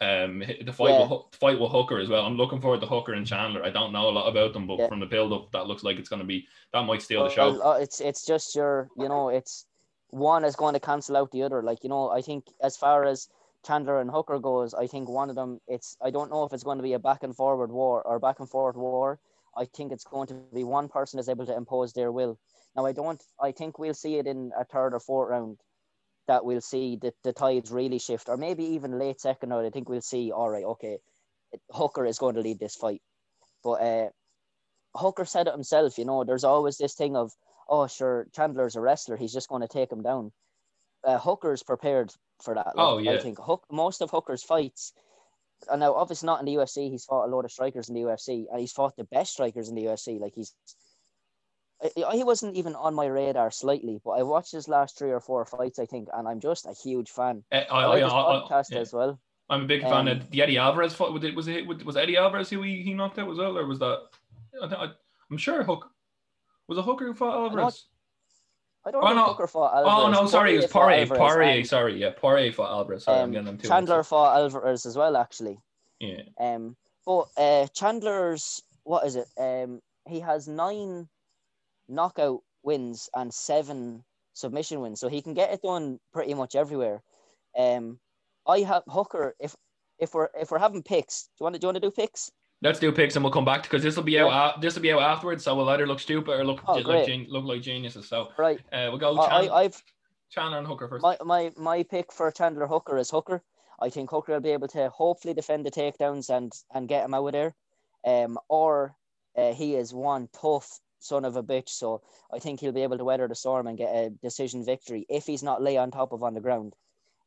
Um, 0.00 0.40
the 0.40 0.72
fight 0.72 0.90
Yeah. 0.98 1.08
with 1.08 1.34
fight 1.34 1.58
with 1.60 1.70
Hooker 1.70 1.98
as 1.98 2.08
well. 2.08 2.26
I'm 2.26 2.36
looking 2.36 2.60
forward 2.60 2.80
to 2.80 2.86
Hooker 2.86 3.14
and 3.14 3.26
Chandler. 3.26 3.64
I 3.64 3.70
don't 3.70 3.92
know 3.92 4.08
a 4.08 4.10
lot 4.10 4.28
about 4.28 4.52
them, 4.52 4.66
but 4.66 4.78
Yeah. 4.78 4.88
from 4.88 5.00
the 5.00 5.06
build 5.06 5.32
up, 5.32 5.52
that 5.52 5.66
looks 5.66 5.84
like 5.84 5.98
it's 5.98 6.08
going 6.08 6.20
to 6.20 6.26
be 6.26 6.46
that 6.72 6.84
might 6.84 7.00
steal 7.02 7.22
the 7.24 7.30
show. 7.30 7.52
Well, 7.52 7.74
it's 7.74 8.00
it's 8.00 8.26
just 8.26 8.54
your 8.56 8.90
you 8.96 9.08
know 9.08 9.28
it's 9.28 9.66
one 10.10 10.44
is 10.44 10.56
going 10.56 10.74
to 10.74 10.80
cancel 10.80 11.16
out 11.16 11.30
the 11.30 11.42
other. 11.42 11.62
Like 11.62 11.84
you 11.84 11.88
know, 11.88 12.10
I 12.10 12.22
think 12.22 12.44
as 12.60 12.76
far 12.76 13.04
as 13.04 13.28
Chandler 13.64 14.00
and 14.00 14.10
Hooker 14.10 14.38
goes, 14.38 14.74
I 14.74 14.86
think 14.86 15.08
one 15.08 15.30
of 15.30 15.36
them. 15.36 15.60
It's 15.68 15.96
I 16.02 16.10
don't 16.10 16.30
know 16.30 16.44
if 16.44 16.52
it's 16.52 16.64
going 16.64 16.78
to 16.78 16.82
be 16.82 16.94
a 16.94 16.98
back 16.98 17.22
and 17.22 17.34
forward 17.34 17.70
war 17.70 18.02
or 18.06 18.18
back 18.18 18.40
and 18.40 18.50
forward 18.50 18.76
war. 18.76 19.20
I 19.56 19.64
think 19.64 19.92
it's 19.92 20.04
going 20.04 20.26
to 20.26 20.34
be 20.52 20.64
one 20.64 20.88
person 20.88 21.20
is 21.20 21.28
able 21.28 21.46
to 21.46 21.56
impose 21.56 21.92
their 21.92 22.10
will. 22.10 22.36
Now 22.76 22.84
I 22.84 22.92
don't. 22.92 23.22
I 23.40 23.52
think 23.52 23.78
we'll 23.78 23.94
see 23.94 24.16
it 24.16 24.26
in 24.26 24.50
a 24.58 24.64
third 24.64 24.92
or 24.92 25.00
fourth 25.00 25.30
round. 25.30 25.58
That 26.26 26.44
we'll 26.44 26.62
see 26.62 26.96
that 27.02 27.14
the 27.22 27.32
tides 27.32 27.70
really 27.70 27.98
shift, 27.98 28.28
or 28.28 28.36
maybe 28.36 28.64
even 28.64 28.98
late 28.98 29.20
second 29.20 29.50
round. 29.50 29.66
I 29.66 29.70
think 29.70 29.88
we'll 29.88 30.00
see. 30.00 30.32
All 30.32 30.48
right, 30.48 30.64
okay, 30.64 30.98
Hooker 31.70 32.06
is 32.06 32.18
going 32.18 32.36
to 32.36 32.40
lead 32.40 32.58
this 32.58 32.76
fight, 32.76 33.02
but 33.62 33.82
uh, 33.82 34.08
Hooker 34.94 35.26
said 35.26 35.48
it 35.48 35.52
himself. 35.52 35.98
You 35.98 36.06
know, 36.06 36.24
there's 36.24 36.44
always 36.44 36.78
this 36.78 36.94
thing 36.94 37.14
of 37.14 37.32
oh, 37.68 37.86
sure, 37.86 38.26
Chandler's 38.34 38.76
a 38.76 38.80
wrestler. 38.80 39.16
He's 39.16 39.32
just 39.32 39.48
going 39.48 39.62
to 39.62 39.68
take 39.68 39.90
him 39.90 40.02
down. 40.02 40.32
Uh, 41.02 41.18
Hooker's 41.18 41.62
prepared 41.62 42.12
for 42.42 42.54
that. 42.54 42.72
Oh, 42.76 42.98
yeah. 42.98 43.12
I 43.12 43.18
think 43.18 43.38
Hook, 43.38 43.64
most 43.70 44.02
of 44.02 44.10
Hooker's 44.10 44.42
fights, 44.42 44.92
and 45.70 45.80
now 45.80 45.94
obviously 45.94 46.26
not 46.26 46.40
in 46.40 46.46
the 46.46 46.54
UFC. 46.54 46.90
He's 46.90 47.04
fought 47.04 47.26
a 47.26 47.34
lot 47.34 47.44
of 47.44 47.52
strikers 47.52 47.88
in 47.88 47.94
the 47.94 48.02
UFC, 48.02 48.46
and 48.50 48.60
he's 48.60 48.72
fought 48.72 48.96
the 48.96 49.04
best 49.04 49.32
strikers 49.32 49.68
in 49.68 49.74
the 49.74 49.84
UFC. 49.84 50.18
Like 50.18 50.32
he's, 50.34 50.54
I- 51.84 52.16
he 52.16 52.24
wasn't 52.24 52.56
even 52.56 52.74
on 52.74 52.94
my 52.94 53.06
radar 53.06 53.50
slightly, 53.50 54.00
but 54.04 54.12
I 54.12 54.22
watched 54.22 54.52
his 54.52 54.68
last 54.68 54.96
three 54.98 55.10
or 55.10 55.20
four 55.20 55.44
fights, 55.44 55.78
I 55.78 55.86
think, 55.86 56.08
and 56.14 56.26
I'm 56.26 56.40
just 56.40 56.66
a 56.66 56.72
huge 56.72 57.10
fan. 57.10 57.44
Uh, 57.52 57.56
I, 57.70 57.82
I 57.82 57.86
like 57.86 58.02
I, 58.02 58.04
his 58.04 58.12
podcast 58.12 58.66
yeah. 58.70 58.78
as 58.78 58.92
well. 58.92 59.20
I'm 59.50 59.62
a 59.62 59.66
big 59.66 59.82
fan 59.82 59.92
Um, 59.92 60.08
of 60.08 60.30
the 60.30 60.42
Eddie 60.42 60.56
Alvarez 60.58 60.94
fight. 60.94 61.12
Was 61.12 61.22
it 61.24 61.34
was 61.34 61.48
it 61.48 61.66
was 61.84 61.96
Eddie 61.96 62.16
Alvarez 62.16 62.48
who 62.48 62.62
he, 62.62 62.82
he 62.82 62.94
knocked 62.94 63.18
out 63.18 63.30
as 63.30 63.36
well, 63.38 63.58
or 63.58 63.66
was 63.66 63.78
that? 63.80 64.00
I, 64.62 64.68
think- 64.68 64.80
I, 64.80 64.88
I'm 65.30 65.36
sure 65.36 65.62
Hook 65.62 65.90
was 66.68 66.78
a 66.78 66.82
Hooker 66.82 67.06
who 67.06 67.14
fought 67.14 67.34
Alvarez. 67.34 67.84
I 68.86 68.90
don't 68.90 69.02
Oh, 69.02 69.06
think 69.08 69.16
no. 69.16 69.24
Hooker 69.26 69.46
fought 69.46 69.72
Oh 69.74 69.88
Alvarez. 69.88 70.20
no, 70.20 70.26
sorry, 70.26 70.54
it 70.54 70.56
was 70.62 70.66
Poirier. 70.66 71.06
Poirier, 71.06 71.58
and, 71.58 71.66
sorry, 71.66 71.98
yeah, 72.00 72.10
Poirier 72.16 72.52
fought 72.52 72.70
Alvarez. 72.70 73.04
Sorry, 73.04 73.18
I'm 73.18 73.24
um, 73.24 73.30
getting 73.32 73.46
them 73.46 73.58
too. 73.58 73.68
Chandler 73.68 74.02
fought 74.02 74.36
Alvarez 74.38 74.86
as 74.86 74.96
well, 74.96 75.16
actually. 75.16 75.58
Yeah, 76.00 76.22
Um, 76.38 76.76
but 77.06 77.26
uh, 77.36 77.66
Chandler's 77.74 78.62
what 78.84 79.06
is 79.06 79.16
it? 79.16 79.26
Um, 79.38 79.80
he 80.06 80.20
has 80.20 80.48
nine 80.48 81.08
knockout 81.88 82.40
wins 82.62 83.08
and 83.14 83.32
seven 83.32 84.04
submission 84.32 84.80
wins, 84.80 85.00
so 85.00 85.08
he 85.08 85.22
can 85.22 85.34
get 85.34 85.52
it 85.52 85.62
done 85.62 85.98
pretty 86.12 86.34
much 86.34 86.54
everywhere. 86.54 87.02
Um, 87.56 87.98
I 88.46 88.60
have 88.60 88.82
Hooker. 88.88 89.34
If 89.40 89.54
if 89.98 90.14
we're 90.14 90.28
if 90.38 90.50
we're 90.50 90.58
having 90.58 90.82
picks, 90.82 91.24
do 91.24 91.30
you 91.40 91.44
want 91.44 91.54
to 91.54 91.58
do 91.60 91.64
you 91.66 91.68
want 91.68 91.76
to 91.76 91.80
do 91.80 91.90
picks? 91.90 92.30
let's 92.62 92.78
do 92.80 92.90
picks 92.90 93.14
and 93.14 93.22
we'll 93.22 93.32
come 93.32 93.44
back 93.44 93.62
because 93.64 93.82
this 93.82 93.94
will 93.94 94.02
be 94.02 94.18
out. 94.18 94.32
Uh, 94.32 94.58
this 94.58 94.74
will 94.74 94.80
be 94.82 94.92
out 94.92 95.02
afterwards, 95.02 95.44
so 95.44 95.54
we'll 95.54 95.68
either 95.68 95.86
look 95.86 96.00
stupid 96.00 96.32
or 96.40 96.44
look 96.44 96.62
Oh, 96.66 96.76
like 96.78 97.06
gen- 97.06 97.26
look 97.28 97.44
like 97.44 97.60
geniuses. 97.60 98.08
So 98.08 98.28
Right. 98.38 98.58
uh, 98.72 98.88
we'll 98.90 98.98
go 98.98 99.18
I, 99.18 99.28
Chandler, 99.28 99.52
I 99.52 99.56
I've 99.64 99.82
Chandler 100.30 100.58
and 100.58 100.66
Hooker 100.66 100.88
first. 100.88 101.02
my, 101.02 101.16
my 101.24 101.52
my 101.56 101.82
pick 101.82 102.10
for 102.12 102.30
Chandler 102.30 102.66
Hooker 102.66 102.96
is 102.96 103.10
Hooker. 103.10 103.42
I 103.80 103.90
think 103.90 104.10
Hooker 104.10 104.32
will 104.32 104.40
be 104.40 104.50
able 104.50 104.68
to 104.68 104.88
hopefully 104.88 105.34
defend 105.34 105.66
the 105.66 105.70
takedowns 105.70 106.30
and 106.30 106.52
and 106.72 106.88
get 106.88 107.04
him 107.04 107.12
out 107.14 107.26
of 107.26 107.32
there. 107.32 107.54
Um, 108.06 108.38
or 108.48 108.96
uh, 109.36 109.52
he 109.52 109.74
is 109.76 109.92
one 109.92 110.28
tough 110.32 110.78
son 111.04 111.24
of 111.24 111.36
a 111.36 111.42
bitch, 111.42 111.68
so 111.68 112.02
I 112.32 112.38
think 112.38 112.60
he'll 112.60 112.72
be 112.72 112.82
able 112.82 112.98
to 112.98 113.04
weather 113.04 113.28
the 113.28 113.34
storm 113.34 113.66
and 113.66 113.78
get 113.78 113.94
a 113.94 114.10
decision 114.22 114.64
victory 114.64 115.06
if 115.08 115.26
he's 115.26 115.42
not 115.42 115.62
lay 115.62 115.76
on 115.76 115.90
top 115.90 116.12
of 116.12 116.22
on 116.22 116.34
the 116.34 116.40
ground. 116.40 116.74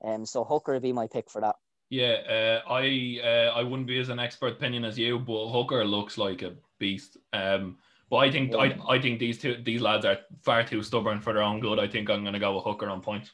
Um, 0.03 0.25
so 0.25 0.43
Hooker 0.43 0.73
would 0.73 0.81
be 0.81 0.93
my 0.93 1.07
pick 1.07 1.29
for 1.29 1.41
that. 1.41 1.55
Yeah, 1.89 2.61
uh, 2.67 2.69
I 2.69 3.19
uh, 3.23 3.59
I 3.59 3.63
wouldn't 3.63 3.87
be 3.87 3.99
as 3.99 4.09
an 4.09 4.19
expert 4.19 4.53
opinion 4.53 4.83
as 4.83 4.97
you, 4.99 5.19
but 5.19 5.49
Hooker 5.49 5.85
looks 5.85 6.17
like 6.17 6.41
a 6.41 6.55
beast. 6.79 7.17
Um, 7.31 7.77
but 8.09 8.17
I 8.17 8.31
think 8.31 8.51
Yeah. 8.51 8.57
I, 8.57 8.95
I 8.95 9.01
think 9.01 9.19
these 9.19 9.37
two 9.37 9.61
these 9.63 9.81
lads 9.81 10.05
are 10.05 10.17
far 10.41 10.63
too 10.63 10.83
stubborn 10.83 11.21
for 11.21 11.33
their 11.33 11.43
own 11.43 11.59
good. 11.59 11.79
I 11.79 11.87
think 11.87 12.09
I'm 12.09 12.23
going 12.23 12.33
to 12.33 12.39
go 12.39 12.55
with 12.55 12.65
Hooker 12.65 12.89
on 12.89 13.01
point. 13.01 13.31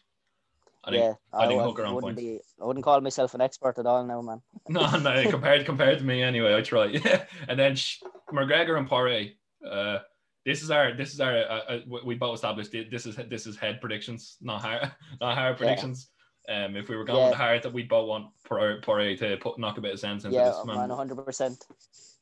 I 0.84 0.92
think 0.92 1.04
yeah, 1.04 1.14
I 1.34 1.48
think 1.48 1.62
Hooker 1.62 1.86
on 1.86 1.96
wouldn't 1.96 2.16
point. 2.16 2.18
be. 2.18 2.40
I 2.62 2.66
wouldn't 2.66 2.84
call 2.84 3.02
myself 3.02 3.34
an 3.34 3.42
expert 3.42 3.80
at 3.80 3.86
all 3.86 4.06
now, 4.06 4.22
man. 4.22 4.42
no, 4.70 4.86
no, 4.98 5.30
compared 5.30 5.66
compared 5.66 6.00
to 6.00 6.06
me 6.06 6.22
anyway. 6.22 6.56
I 6.56 6.62
try. 6.62 6.86
and 7.48 7.58
then 7.58 7.76
Sh- 7.76 8.04
McGregor 8.32 8.78
and 8.78 8.88
Poirier. 8.88 9.32
Uh, 9.68 10.00
this 10.46 10.62
is 10.62 10.72
our 10.72 10.94
this 10.94 11.14
is 11.14 11.22
our 11.22 11.38
uh, 11.38 11.60
uh, 11.70 11.80
we 12.06 12.16
both 12.16 12.36
established 12.36 12.74
it. 12.76 12.92
this 12.92 13.06
is 13.06 13.16
this 13.30 13.48
is 13.48 13.56
head 13.58 13.80
predictions, 13.80 14.38
not 14.42 14.62
hard 14.62 14.92
not 15.22 15.38
hard 15.38 15.58
predictions. 15.58 16.10
Um, 16.50 16.76
if 16.76 16.90
we 16.90 16.98
were 16.98 17.06
going 17.06 17.20
Yeah. 17.20 17.24
with 17.30 17.38
the 17.38 17.44
heart, 17.44 17.64
that 17.64 17.72
we 17.72 17.84
both 17.84 18.08
want 18.10 18.28
Poirier 18.44 19.16
to 19.18 19.38
put 19.38 19.58
knock 19.58 19.78
a 19.78 19.82
bit 19.82 19.94
of 19.94 20.00
sense 20.00 20.26
into 20.26 20.36
Yeah, 20.38 20.50
this 20.50 20.66
man. 20.66 20.90
hundred 20.90 21.24
percent. 21.24 21.66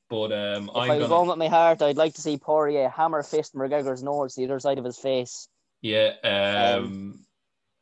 But 0.10 0.32
um, 0.32 0.70
If 0.70 0.76
I'm 0.76 0.92
I 0.92 0.98
was 0.98 1.08
gonna 1.08 1.08
going 1.08 1.30
with 1.30 1.38
my 1.40 1.48
heart, 1.48 1.82
I'd 1.82 1.98
like 1.98 2.14
to 2.16 2.22
see 2.22 2.38
Poirier 2.38 2.90
hammer 2.90 3.24
fist 3.24 3.56
McGregor's 3.56 4.04
nose 4.04 4.36
the 4.36 4.46
other 4.46 4.60
side 4.60 4.78
of 4.78 4.86
his 4.86 5.00
face. 5.00 5.48
yeah 5.82 6.14
um, 6.24 6.86
Um, 6.86 7.26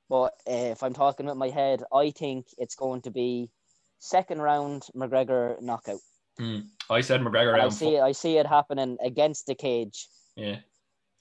But 0.10 0.36
uh, 0.48 0.72
if 0.74 0.84
I'm 0.84 0.94
talking 0.94 1.26
with 1.26 1.38
my 1.38 1.50
head, 1.50 1.84
I 1.94 2.12
think 2.12 2.46
it's 2.58 2.76
going 2.76 3.02
to 3.02 3.12
be 3.12 3.50
second 4.00 4.42
round 4.42 4.84
McGregor 4.96 5.62
knockout. 5.62 6.00
hmm. 6.38 6.60
I 6.90 7.02
said 7.02 7.20
McGregor 7.22 7.60
I 7.60 7.68
see 7.70 7.96
it, 7.96 8.02
I 8.02 8.14
see 8.14 8.38
it 8.38 8.46
happening 8.48 8.98
against 9.04 9.46
the 9.48 9.56
cage. 9.56 10.08
Yeah, 10.36 10.58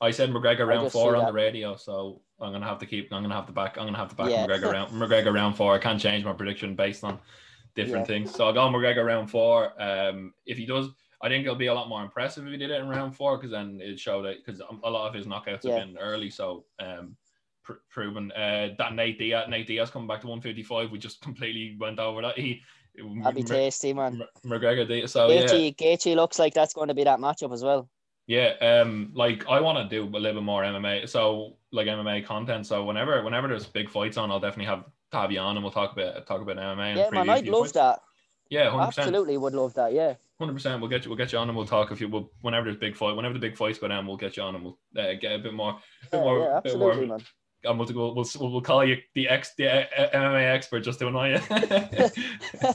I 0.01 0.11
said 0.11 0.31
McGregor 0.31 0.67
round 0.67 0.93
four 0.93 1.17
on 1.17 1.23
that. 1.25 1.27
the 1.29 1.33
radio, 1.33 1.77
so 1.77 2.21
I'm 2.41 2.53
gonna 2.53 2.67
have 2.67 2.79
to 2.79 2.87
keep. 2.87 3.13
I'm 3.13 3.23
gonna 3.23 3.35
have 3.35 3.47
to 3.47 3.53
back. 3.53 3.79
I'm 3.79 3.87
gonna 3.87 3.99
have 3.99 4.09
to 4.11 4.15
back 4.15 4.31
Yeah. 4.31 4.47
McGregor 4.47 4.73
round 4.73 4.93
McGregor 4.93 5.35
round 5.35 5.57
four. 5.57 5.75
I 5.75 5.79
can't 5.79 6.01
change 6.01 6.25
my 6.25 6.33
prediction 6.33 6.75
based 6.75 7.03
on 7.05 7.19
different 7.75 8.09
Yeah. 8.09 8.15
things. 8.19 8.35
So 8.35 8.47
I'll 8.47 8.53
go 8.53 8.61
McGregor 8.69 9.05
round 9.05 9.31
four. 9.31 9.81
Um, 9.83 10.35
if 10.47 10.57
he 10.59 10.67
does, 10.67 10.89
I 11.21 11.29
think 11.29 11.45
it'll 11.45 11.57
be 11.57 11.67
a 11.67 11.75
lot 11.75 11.89
more 11.89 12.03
impressive 12.03 12.45
if 12.47 12.53
he 12.53 12.57
did 12.59 12.71
it 12.71 12.81
in 12.81 12.89
round 12.89 13.17
four 13.17 13.37
because 13.37 13.51
then 13.51 13.81
it 13.83 13.99
showed 13.99 14.25
it 14.25 14.45
because 14.45 14.61
a 14.61 14.91
lot 14.91 15.09
of 15.09 15.15
his 15.15 15.27
knockouts 15.27 15.65
Yeah. 15.65 15.79
have 15.79 15.87
been 15.89 15.99
early. 15.99 16.31
So 16.31 16.65
um, 16.79 17.17
pr- 17.65 17.81
proven 17.91 18.31
uh, 18.33 18.71
that 18.79 18.95
Nate 18.95 19.19
Diaz, 19.19 19.47
Nate 19.49 19.67
Diaz 19.67 19.91
coming 19.91 20.07
back 20.09 20.21
to 20.21 20.27
155. 20.29 20.91
We 20.93 20.99
just 20.99 21.21
completely 21.21 21.77
went 21.79 21.99
over 21.99 22.23
that. 22.23 22.37
He 22.39 22.63
That'd 23.23 23.37
be 23.37 23.45
tasty, 23.45 23.93
man. 23.93 24.25
McGregor 24.45 24.87
Diaz. 24.89 25.13
So 25.13 25.29
yeah. 25.31 25.43
Gaethje, 25.43 25.77
Gaethje 25.77 26.17
looks 26.17 26.37
like 26.41 26.53
that's 26.53 26.75
going 26.75 26.89
to 26.89 26.95
be 26.95 27.05
that 27.05 27.21
matchup 27.21 27.53
as 27.53 27.63
well. 27.63 27.89
Yeah, 28.29 28.53
um, 28.61 29.11
like 29.15 29.47
I 29.49 29.59
want 29.61 29.79
to 29.79 29.97
do 29.97 30.05
a 30.05 30.21
little 30.21 30.41
bit 30.41 30.45
more 30.45 30.63
MMA, 30.63 31.09
so 31.09 31.57
like 31.73 31.87
MMA 31.87 32.27
content. 32.27 32.67
So 32.67 32.85
whenever, 32.85 33.23
whenever 33.25 33.49
there's 33.49 33.65
big 33.67 33.89
fights 33.89 34.19
on, 34.19 34.31
I'll 34.31 34.39
definitely 34.39 34.67
have 34.67 34.85
Tabby 35.11 35.39
on, 35.39 35.57
and 35.57 35.65
we'll 35.65 35.73
talk 35.73 35.93
about 35.95 36.27
talk 36.27 36.43
about 36.43 36.57
MMA. 36.57 36.91
And 36.91 36.99
Yeah, 36.99 37.11
man, 37.11 37.31
I'd 37.31 37.49
love 37.49 37.63
fights. 37.63 37.73
that. 37.73 38.01
Yeah, 38.51 38.69
hundred 38.71 38.87
percent, 38.89 39.07
Absolutely 39.09 39.39
would 39.39 39.55
love 39.55 39.73
that. 39.75 39.95
Yeah. 39.95 40.15
hundred 40.39 40.53
percent. 40.53 40.81
We'll 40.83 40.91
get 40.91 41.05
you, 41.05 41.11
we'll 41.11 41.17
get 41.17 41.33
you 41.33 41.39
on, 41.39 41.49
and 41.49 41.57
we'll 41.57 41.67
talk 41.67 41.91
if 41.91 42.03
you 42.03 42.09
will. 42.11 42.31
Whenever 42.43 42.65
there's 42.67 42.77
big 42.77 42.97
fight, 42.97 43.17
whenever 43.17 43.33
the 43.33 43.41
big 43.41 43.57
fights 43.57 43.79
go 43.79 43.89
down, 43.89 44.07
we'll 44.07 44.19
get 44.19 44.37
you 44.37 44.43
on, 44.43 44.55
and 44.57 44.63
we'll 44.65 44.79
uh, 44.99 45.15
get 45.15 45.33
a 45.35 45.39
bit 45.39 45.55
more, 45.55 45.79
bit 46.11 46.19
Yeah, 46.19 46.21
more, 46.21 46.39
yeah, 46.39 46.61
bit 46.63 46.77
more. 46.79 46.91
absolutely, 46.93 47.07
man. 47.07 47.25
And 47.65 47.79
we'll, 47.79 47.89
we'll, 47.95 48.15
we'll, 48.15 48.53
we'll 48.53 48.61
call 48.61 48.85
you 48.85 48.99
the 49.15 49.29
ex, 49.29 49.55
the 49.57 49.69
uh, 49.69 50.11
MMA 50.15 50.55
expert 50.55 50.81
just 50.81 50.99
to 51.01 51.09
annoy 51.09 51.33
you. 51.35 51.41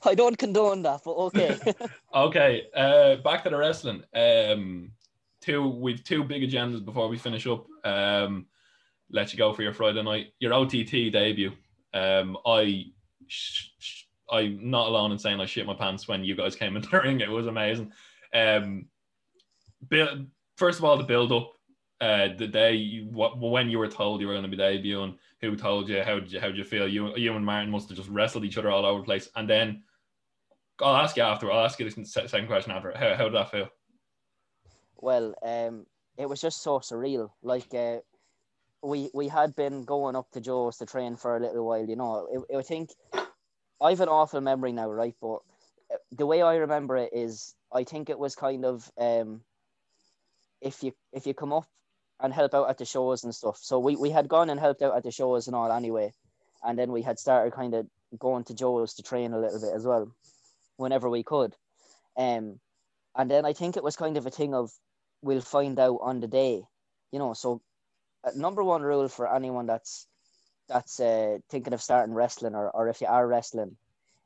I 0.04 0.14
don't 0.14 0.36
condone 0.36 0.82
that, 0.82 1.02
but 1.04 1.12
okay. 1.12 1.58
Okay, 2.14 2.66
uh, 2.74 3.16
back 3.16 3.44
to 3.44 3.50
the 3.50 3.56
wrestling. 3.56 4.02
Um, 4.14 4.92
two, 5.40 5.68
we've 5.68 6.02
two 6.02 6.24
big 6.24 6.42
agendas 6.42 6.84
before 6.84 7.08
we 7.08 7.18
finish 7.18 7.46
up. 7.46 7.66
Um, 7.84 8.46
let 9.10 9.32
you 9.32 9.38
go 9.38 9.52
for 9.52 9.62
your 9.62 9.74
Friday 9.74 10.02
night, 10.02 10.32
your 10.38 10.54
OTT 10.54 11.12
debut. 11.12 11.52
Um, 11.92 12.38
I, 12.46 12.86
sh- 13.26 13.68
sh- 13.78 14.04
I'm 14.30 14.70
not 14.70 14.88
alone 14.88 15.12
in 15.12 15.18
saying 15.18 15.40
I 15.40 15.46
shit 15.46 15.66
my 15.66 15.74
pants 15.74 16.08
when 16.08 16.24
you 16.24 16.34
guys 16.34 16.56
came 16.56 16.76
into 16.76 16.88
the 16.88 17.00
ring. 17.04 17.20
It 17.20 17.30
was 17.30 17.46
amazing. 17.46 17.92
Um, 18.34 18.86
build, 19.88 20.26
first 20.56 20.78
of 20.78 20.84
all, 20.84 20.96
the 20.96 21.04
build 21.04 21.32
up, 21.32 21.52
uh, 22.00 22.28
the 22.36 22.46
day 22.46 22.74
you, 22.74 23.06
when 23.10 23.70
you 23.70 23.78
were 23.78 23.88
told 23.88 24.20
you 24.20 24.26
were 24.26 24.34
going 24.34 24.50
to 24.50 24.54
be 24.54 24.62
debuting, 24.62 25.16
who 25.40 25.56
told 25.56 25.88
you? 25.88 26.02
How 26.02 26.18
did 26.18 26.32
you 26.32 26.40
how 26.40 26.48
did 26.48 26.56
you 26.56 26.64
feel? 26.64 26.88
You 26.88 27.16
you 27.16 27.34
and 27.34 27.44
Martin 27.44 27.70
must 27.70 27.88
have 27.88 27.96
just 27.96 28.10
wrestled 28.10 28.44
each 28.44 28.58
other 28.58 28.70
all 28.70 28.84
over 28.84 29.00
the 29.00 29.04
place, 29.04 29.28
and 29.36 29.48
then 29.48 29.82
I'll 30.80 30.96
ask 30.96 31.16
you 31.16 31.22
after. 31.22 31.50
I'll 31.50 31.64
ask 31.64 31.78
you 31.78 31.88
the 31.88 32.04
se- 32.04 32.26
second 32.26 32.46
question 32.46 32.72
after. 32.72 32.92
How, 32.96 33.14
how 33.14 33.24
did 33.24 33.34
that 33.34 33.50
feel? 33.50 33.68
well, 34.96 35.34
um, 35.42 35.86
it 36.16 36.28
was 36.28 36.40
just 36.40 36.62
so 36.62 36.78
surreal. 36.80 37.30
Like, 37.42 37.72
uh, 37.74 37.98
we 38.82 39.10
we 39.14 39.28
had 39.28 39.54
been 39.56 39.84
going 39.84 40.16
up 40.16 40.30
to 40.32 40.40
Joe's 40.40 40.78
to 40.78 40.86
train 40.86 41.16
for 41.16 41.36
a 41.36 41.40
little 41.40 41.66
while. 41.66 41.88
You 41.88 41.96
know, 41.96 42.44
I, 42.52 42.58
I 42.58 42.62
think 42.62 42.90
I've 43.80 44.00
an 44.00 44.08
awful 44.08 44.40
memory 44.40 44.72
now, 44.72 44.90
right? 44.90 45.14
But 45.20 45.38
uh, 45.92 45.96
the 46.12 46.26
way 46.26 46.42
I 46.42 46.56
remember 46.56 46.96
it 46.96 47.10
is, 47.12 47.54
I 47.72 47.84
think 47.84 48.08
it 48.08 48.18
was 48.18 48.34
kind 48.34 48.64
of 48.64 48.90
um, 48.98 49.42
if 50.60 50.82
you 50.82 50.92
if 51.12 51.26
you 51.26 51.34
come 51.34 51.52
up 51.52 51.66
and 52.20 52.32
help 52.32 52.54
out 52.54 52.70
at 52.70 52.78
the 52.78 52.84
shows 52.84 53.24
and 53.24 53.34
stuff. 53.34 53.58
So 53.60 53.78
we, 53.78 53.94
we 53.94 54.08
had 54.08 54.26
gone 54.26 54.48
and 54.48 54.58
helped 54.58 54.80
out 54.80 54.96
at 54.96 55.02
the 55.02 55.10
shows 55.10 55.48
and 55.48 55.56
all 55.56 55.70
anyway, 55.70 56.12
and 56.64 56.78
then 56.78 56.90
we 56.90 57.02
had 57.02 57.18
started 57.18 57.52
kind 57.52 57.74
of 57.74 57.86
going 58.18 58.44
to 58.44 58.54
Joe's 58.54 58.94
to 58.94 59.02
train 59.02 59.34
a 59.34 59.38
little 59.38 59.60
bit 59.60 59.74
as 59.74 59.84
well, 59.84 60.10
whenever 60.76 61.08
we 61.08 61.22
could. 61.22 61.54
Um, 62.16 62.60
and 63.16 63.30
then 63.30 63.44
I 63.44 63.52
think 63.52 63.76
it 63.76 63.84
was 63.84 63.96
kind 63.96 64.16
of 64.16 64.26
a 64.26 64.30
thing 64.30 64.54
of 64.54 64.70
we'll 65.22 65.40
find 65.40 65.78
out 65.78 65.98
on 66.02 66.20
the 66.20 66.28
day. 66.28 66.62
You 67.12 67.18
know, 67.18 67.34
so 67.34 67.60
uh, 68.24 68.30
number 68.36 68.62
one 68.62 68.82
rule 68.82 69.08
for 69.08 69.32
anyone 69.32 69.66
that's 69.66 70.06
that's 70.68 71.00
uh, 71.00 71.38
thinking 71.50 71.72
of 71.72 71.82
starting 71.82 72.14
wrestling 72.14 72.54
or, 72.54 72.70
or 72.70 72.88
if 72.88 73.00
you 73.00 73.06
are 73.06 73.26
wrestling, 73.26 73.76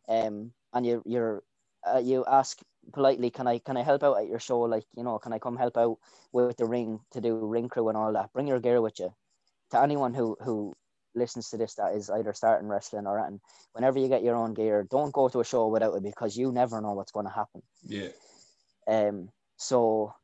um, 0.09 0.53
and 0.73 0.87
you 0.87 1.03
you're 1.07 1.43
uh, 1.87 1.99
you 1.99 2.25
ask 2.27 2.59
politely, 2.93 3.31
can 3.31 3.47
I 3.47 3.59
can 3.59 3.77
I 3.77 3.83
help 3.83 4.03
out 4.03 4.19
at 4.19 4.29
your 4.29 4.41
show? 4.41 4.61
Like 4.61 4.85
you 4.97 5.05
know, 5.05 5.19
can 5.19 5.33
I 5.33 5.39
come 5.39 5.57
help 5.57 5.77
out 5.77 5.99
with 6.33 6.57
the 6.57 6.67
ring 6.67 7.01
to 7.13 7.21
do 7.21 7.37
ring 7.37 7.69
crew 7.69 7.89
and 7.89 7.97
all 7.97 8.13
that? 8.13 8.33
Bring 8.33 8.47
your 8.47 8.61
gear 8.61 8.81
with 8.81 8.99
you. 8.99 9.13
To 9.71 9.81
anyone 9.81 10.15
who 10.15 10.37
who 10.43 10.75
listens 11.15 11.51
to 11.51 11.57
this 11.57 11.75
that 11.75 11.95
is 11.95 12.11
either 12.11 12.33
starting 12.33 12.69
wrestling 12.69 13.07
or 13.07 13.19
and 13.19 13.41
whenever 13.73 13.99
you 13.99 14.09
get 14.09 14.23
your 14.23 14.37
own 14.37 14.55
gear, 14.55 14.87
don't 14.91 15.13
go 15.13 15.29
to 15.29 15.41
a 15.41 15.45
show 15.45 15.69
without 15.69 15.97
it 15.97 16.03
because 16.03 16.37
you 16.37 16.53
never 16.53 16.81
know 16.81 16.93
what's 16.93 17.13
going 17.13 17.27
to 17.27 17.33
happen. 17.33 17.63
Yeah. 17.87 18.09
Um. 18.87 19.31
So, 19.57 20.15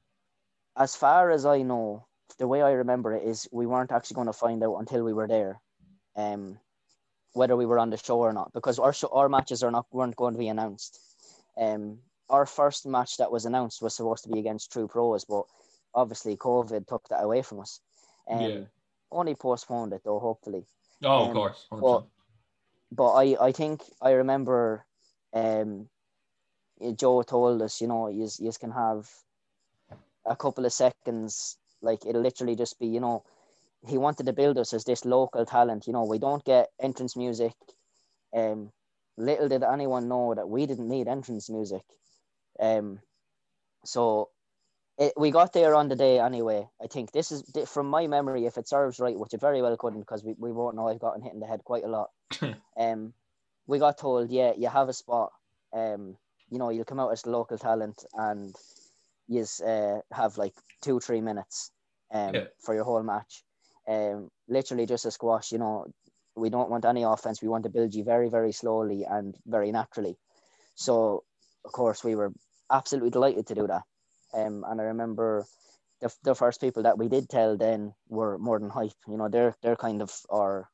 as 0.77 0.97
far 0.97 1.31
as 1.31 1.45
I 1.45 1.63
know, 1.63 2.07
the 2.39 2.49
way 2.49 2.63
I 2.63 2.73
remember 2.73 3.15
it 3.15 3.25
is 3.25 3.49
we 3.53 3.67
weren't 3.67 3.93
actually 3.93 4.15
going 4.15 4.27
to 4.29 4.33
find 4.33 4.63
out 4.63 4.77
until 4.77 5.05
we 5.05 5.13
were 5.13 5.29
there, 5.29 5.61
um, 6.17 6.59
whether 7.33 7.57
we 7.57 7.67
were 7.67 7.79
on 7.79 7.91
the 7.91 7.97
show 7.99 8.19
or 8.19 8.33
not, 8.33 8.53
because 8.53 8.79
our 8.79 8.93
show, 8.93 9.09
our 9.13 9.29
matches 9.29 9.63
are 9.63 9.71
not 9.71 9.87
weren't 9.93 10.17
going 10.17 10.35
to 10.35 10.39
be 10.39 10.49
announced. 10.49 10.99
Um, 11.59 11.99
our 12.29 12.47
first 12.47 12.87
match 12.87 13.19
that 13.19 13.31
was 13.31 13.45
announced 13.45 13.83
was 13.83 13.95
supposed 13.95 14.25
to 14.25 14.31
be 14.31 14.39
against 14.39 14.73
True 14.73 14.89
Pros, 14.89 15.25
but 15.25 15.45
obviously 15.95 16.37
COVID 16.37 16.87
took 16.87 17.09
that 17.09 17.23
away 17.23 17.43
from 17.43 17.61
us. 17.61 17.81
Um, 18.29 18.41
Yeah. 18.41 18.61
Only 19.11 19.35
postponed 19.35 19.93
it 19.93 20.03
though, 20.05 20.19
hopefully. 20.19 20.67
Oh, 21.05 21.23
of 21.23 21.29
Um, 21.29 21.33
course. 21.35 21.67
100%. 21.71 21.81
but- 21.81 22.05
But 22.93 23.13
I, 23.15 23.37
I 23.49 23.53
think 23.53 23.83
I 24.01 24.13
remember 24.13 24.87
um, 25.33 25.89
Joe 26.95 27.23
told 27.23 27.61
us, 27.63 27.81
you 27.81 27.89
know, 27.89 28.09
you, 28.09 28.29
you 28.39 28.53
can 28.61 28.71
have 28.71 29.11
a 30.25 30.37
couple 30.37 30.65
of 30.65 30.73
seconds, 30.73 31.59
like 31.83 32.07
it'll 32.07 32.23
literally 32.23 32.55
just 32.57 32.79
be, 32.79 32.87
you 32.87 33.01
know, 33.01 33.25
he 33.87 33.99
wanted 33.99 34.27
to 34.27 34.33
build 34.33 34.57
us 34.59 34.73
as 34.73 34.85
this 34.85 35.05
local 35.05 35.45
talent. 35.45 35.87
You 35.87 35.93
know, 35.93 36.05
we 36.05 36.19
don't 36.19 36.45
get 36.45 36.71
entrance 36.81 37.17
music. 37.17 37.55
Um, 38.35 38.73
little 39.17 39.49
did 39.49 39.63
anyone 39.63 40.09
know 40.09 40.35
that 40.35 40.49
we 40.49 40.67
didn't 40.67 40.89
need 40.89 41.09
entrance 41.09 41.51
music. 41.51 41.83
Um, 42.61 43.01
so 43.85 44.31
it, 44.99 45.13
we 45.17 45.31
got 45.31 45.53
there 45.53 45.75
on 45.75 45.89
the 45.89 45.97
day 45.97 46.19
anyway. 46.19 46.69
I 46.83 46.87
think 46.87 47.13
this 47.13 47.31
is 47.31 47.45
from 47.69 47.89
my 47.89 48.07
memory, 48.07 48.47
if 48.47 48.57
it 48.57 48.69
serves 48.69 48.99
right, 48.99 49.19
which 49.19 49.35
it 49.35 49.41
very 49.41 49.61
well 49.63 49.77
couldn't, 49.77 50.01
because 50.01 50.25
we, 50.25 50.35
we 50.39 50.53
won't 50.53 50.77
know 50.77 50.89
I've 50.89 51.01
gotten 51.01 51.23
hit 51.23 51.35
in 51.35 51.41
the 51.41 51.47
head 51.47 51.65
quite 51.65 51.85
a 51.85 51.89
lot. 51.89 52.11
um, 52.79 53.13
we 53.67 53.79
got 53.79 53.99
told, 53.99 54.31
yeah, 54.31 54.53
you 54.57 54.69
have 54.69 54.89
a 54.89 54.93
spot. 54.95 55.33
Um, 55.73 56.17
you 56.49 56.59
know, 56.59 56.71
you'll 56.71 56.85
come 56.85 57.01
out 57.01 57.13
as 57.13 57.27
local 57.27 57.59
talent 57.59 58.05
and 58.15 58.55
you 59.29 59.45
uh, 59.67 59.99
have 60.13 60.39
like 60.39 60.55
two, 60.83 61.01
three 61.01 61.21
minutes 61.21 61.73
um, 62.13 62.35
Yeah. 62.35 62.45
for 62.61 62.75
your 62.75 62.85
whole 62.85 63.03
match. 63.03 63.43
Um, 63.89 64.31
literally 64.49 64.87
just 64.87 65.05
a 65.07 65.11
squash, 65.11 65.53
you 65.53 65.59
know, 65.59 65.87
we 66.37 66.51
don't 66.51 66.71
want 66.71 66.85
any 66.85 67.03
offense. 67.03 67.43
We 67.43 67.49
want 67.49 67.65
to 67.65 67.71
build 67.71 67.95
you 67.95 68.05
very, 68.05 68.29
very 68.29 68.53
slowly 68.53 69.05
and 69.05 69.37
very 69.47 69.73
naturally. 69.73 70.17
So, 70.75 71.25
of 71.65 71.73
course, 71.73 72.05
we 72.05 72.15
were 72.15 72.33
absolutely 72.71 73.11
delighted 73.11 73.47
to 73.49 73.55
do 73.55 73.67
that. 73.67 73.83
Um, 74.37 74.65
and 74.69 74.81
I 74.81 74.85
remember 74.85 75.47
the, 76.01 76.13
the 76.23 76.35
first 76.35 76.61
people 76.61 76.83
that 76.83 76.99
we 76.99 77.09
did 77.09 77.29
tell 77.29 77.57
then 77.57 77.95
were 78.09 78.39
more 78.39 78.59
than 78.59 78.71
hype. 78.71 78.93
You 79.09 79.17
know, 79.17 79.29
they're 79.29 79.57
they're 79.63 79.77
kind 79.77 80.03
of 80.03 80.13
our, 80.31 80.69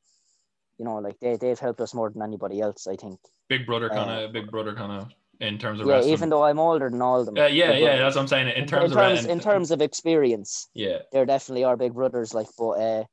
you 0.78 0.84
know, 0.84 0.96
like 0.96 1.18
they 1.20 1.36
they've 1.36 1.58
helped 1.58 1.80
us 1.80 1.94
more 1.94 2.10
than 2.10 2.22
anybody 2.22 2.60
else. 2.60 2.86
I 2.86 2.96
think. 2.96 3.20
big 3.48 3.66
brother 3.66 3.88
kind 3.88 4.10
uh, 4.10 4.24
of, 4.24 4.32
big 4.32 4.50
brother 4.50 4.74
kind 4.74 4.92
of, 4.92 5.12
in 5.40 5.58
terms 5.58 5.80
of 5.80 5.86
Yeah, 5.86 5.96
wrestling. 5.96 6.12
even 6.14 6.28
though 6.30 6.44
I'm 6.44 6.58
older 6.58 6.90
than 6.90 7.02
all 7.02 7.20
of 7.20 7.26
them. 7.26 7.38
Uh, 7.38 7.46
yeah, 7.46 7.76
yeah, 7.76 7.98
that's 7.98 8.16
what 8.16 8.22
I'm 8.22 8.28
saying. 8.28 8.48
In 8.48 8.62
In 8.62 8.66
terms, 8.66 8.92
in 8.92 8.98
terms, 8.98 9.24
of 9.24 9.30
in 9.30 9.40
terms 9.40 9.70
of 9.70 9.80
experience, 9.82 10.68
yeah, 10.74 10.98
they're 11.12 11.26
definitely 11.26 11.64
our 11.64 11.76
big 11.76 11.94
brothers. 11.94 12.34
Like, 12.34 12.48
but 12.58 12.70
uh, 12.70 13.04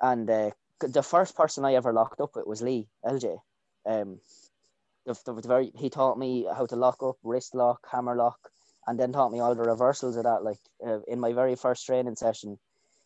and 0.00 0.30
uh, 0.30 0.50
the 0.80 1.02
first 1.02 1.36
person 1.36 1.64
I 1.64 1.74
ever 1.74 1.92
locked 1.92 2.20
up 2.20 2.36
with 2.36 2.46
was 2.46 2.62
Lee 2.62 2.86
LJ. 3.04 3.38
Um, 3.86 4.20
the, 5.06 5.18
the, 5.24 5.34
the 5.34 5.48
very 5.48 5.72
he 5.76 5.90
taught 5.90 6.18
me 6.18 6.46
how 6.54 6.66
to 6.66 6.76
lock 6.76 7.02
up, 7.02 7.16
wrist 7.24 7.54
lock, 7.54 7.80
hammer 7.90 8.14
lock, 8.14 8.38
and 8.86 8.98
then 8.98 9.12
taught 9.12 9.32
me 9.32 9.40
all 9.40 9.54
the 9.54 9.62
reversals 9.62 10.16
of 10.16 10.24
that. 10.24 10.42
Like 10.42 10.58
uh, 10.86 11.00
in 11.08 11.20
my 11.20 11.32
very 11.32 11.56
first 11.56 11.86
training 11.86 12.16
session. 12.16 12.58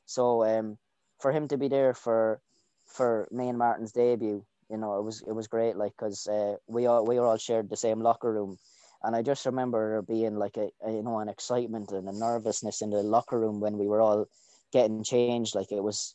So 0.07 0.45
um, 0.45 0.79
for 1.20 1.33
him 1.33 1.49
to 1.49 1.59
be 1.59 1.68
there 1.68 1.95
for 1.95 2.41
for 2.87 3.29
me 3.31 3.49
and 3.49 3.59
Martin's 3.59 3.93
debut, 3.93 4.45
you 4.70 4.77
know, 4.77 4.99
it 4.99 5.03
was 5.03 5.22
it 5.27 5.33
was 5.33 5.49
great. 5.49 5.77
Like 5.77 5.93
because 5.99 6.27
uh, 6.27 6.57
we 6.66 6.87
all 6.87 7.05
we 7.05 7.18
were 7.18 7.27
all 7.27 7.39
shared 7.39 7.68
the 7.68 7.77
same 7.77 8.01
locker 8.01 8.33
room. 8.33 8.59
And 9.03 9.14
I 9.14 9.22
just 9.22 9.47
remember 9.47 9.91
there 9.91 10.03
being 10.03 10.37
like 10.37 10.57
a, 10.57 10.70
a 10.85 10.91
you 10.91 11.03
know 11.03 11.18
an 11.18 11.29
excitement 11.29 11.93
and 11.93 12.09
a 12.09 12.12
nervousness 12.12 12.83
in 12.83 12.91
the 12.91 13.03
locker 13.03 13.39
room 13.39 13.61
when 13.61 13.79
we 13.79 13.87
were 13.87 14.01
all 14.01 14.27
getting 14.72 15.05
changed. 15.05 15.55
Like 15.55 15.70
it 15.70 15.83
was, 15.83 16.14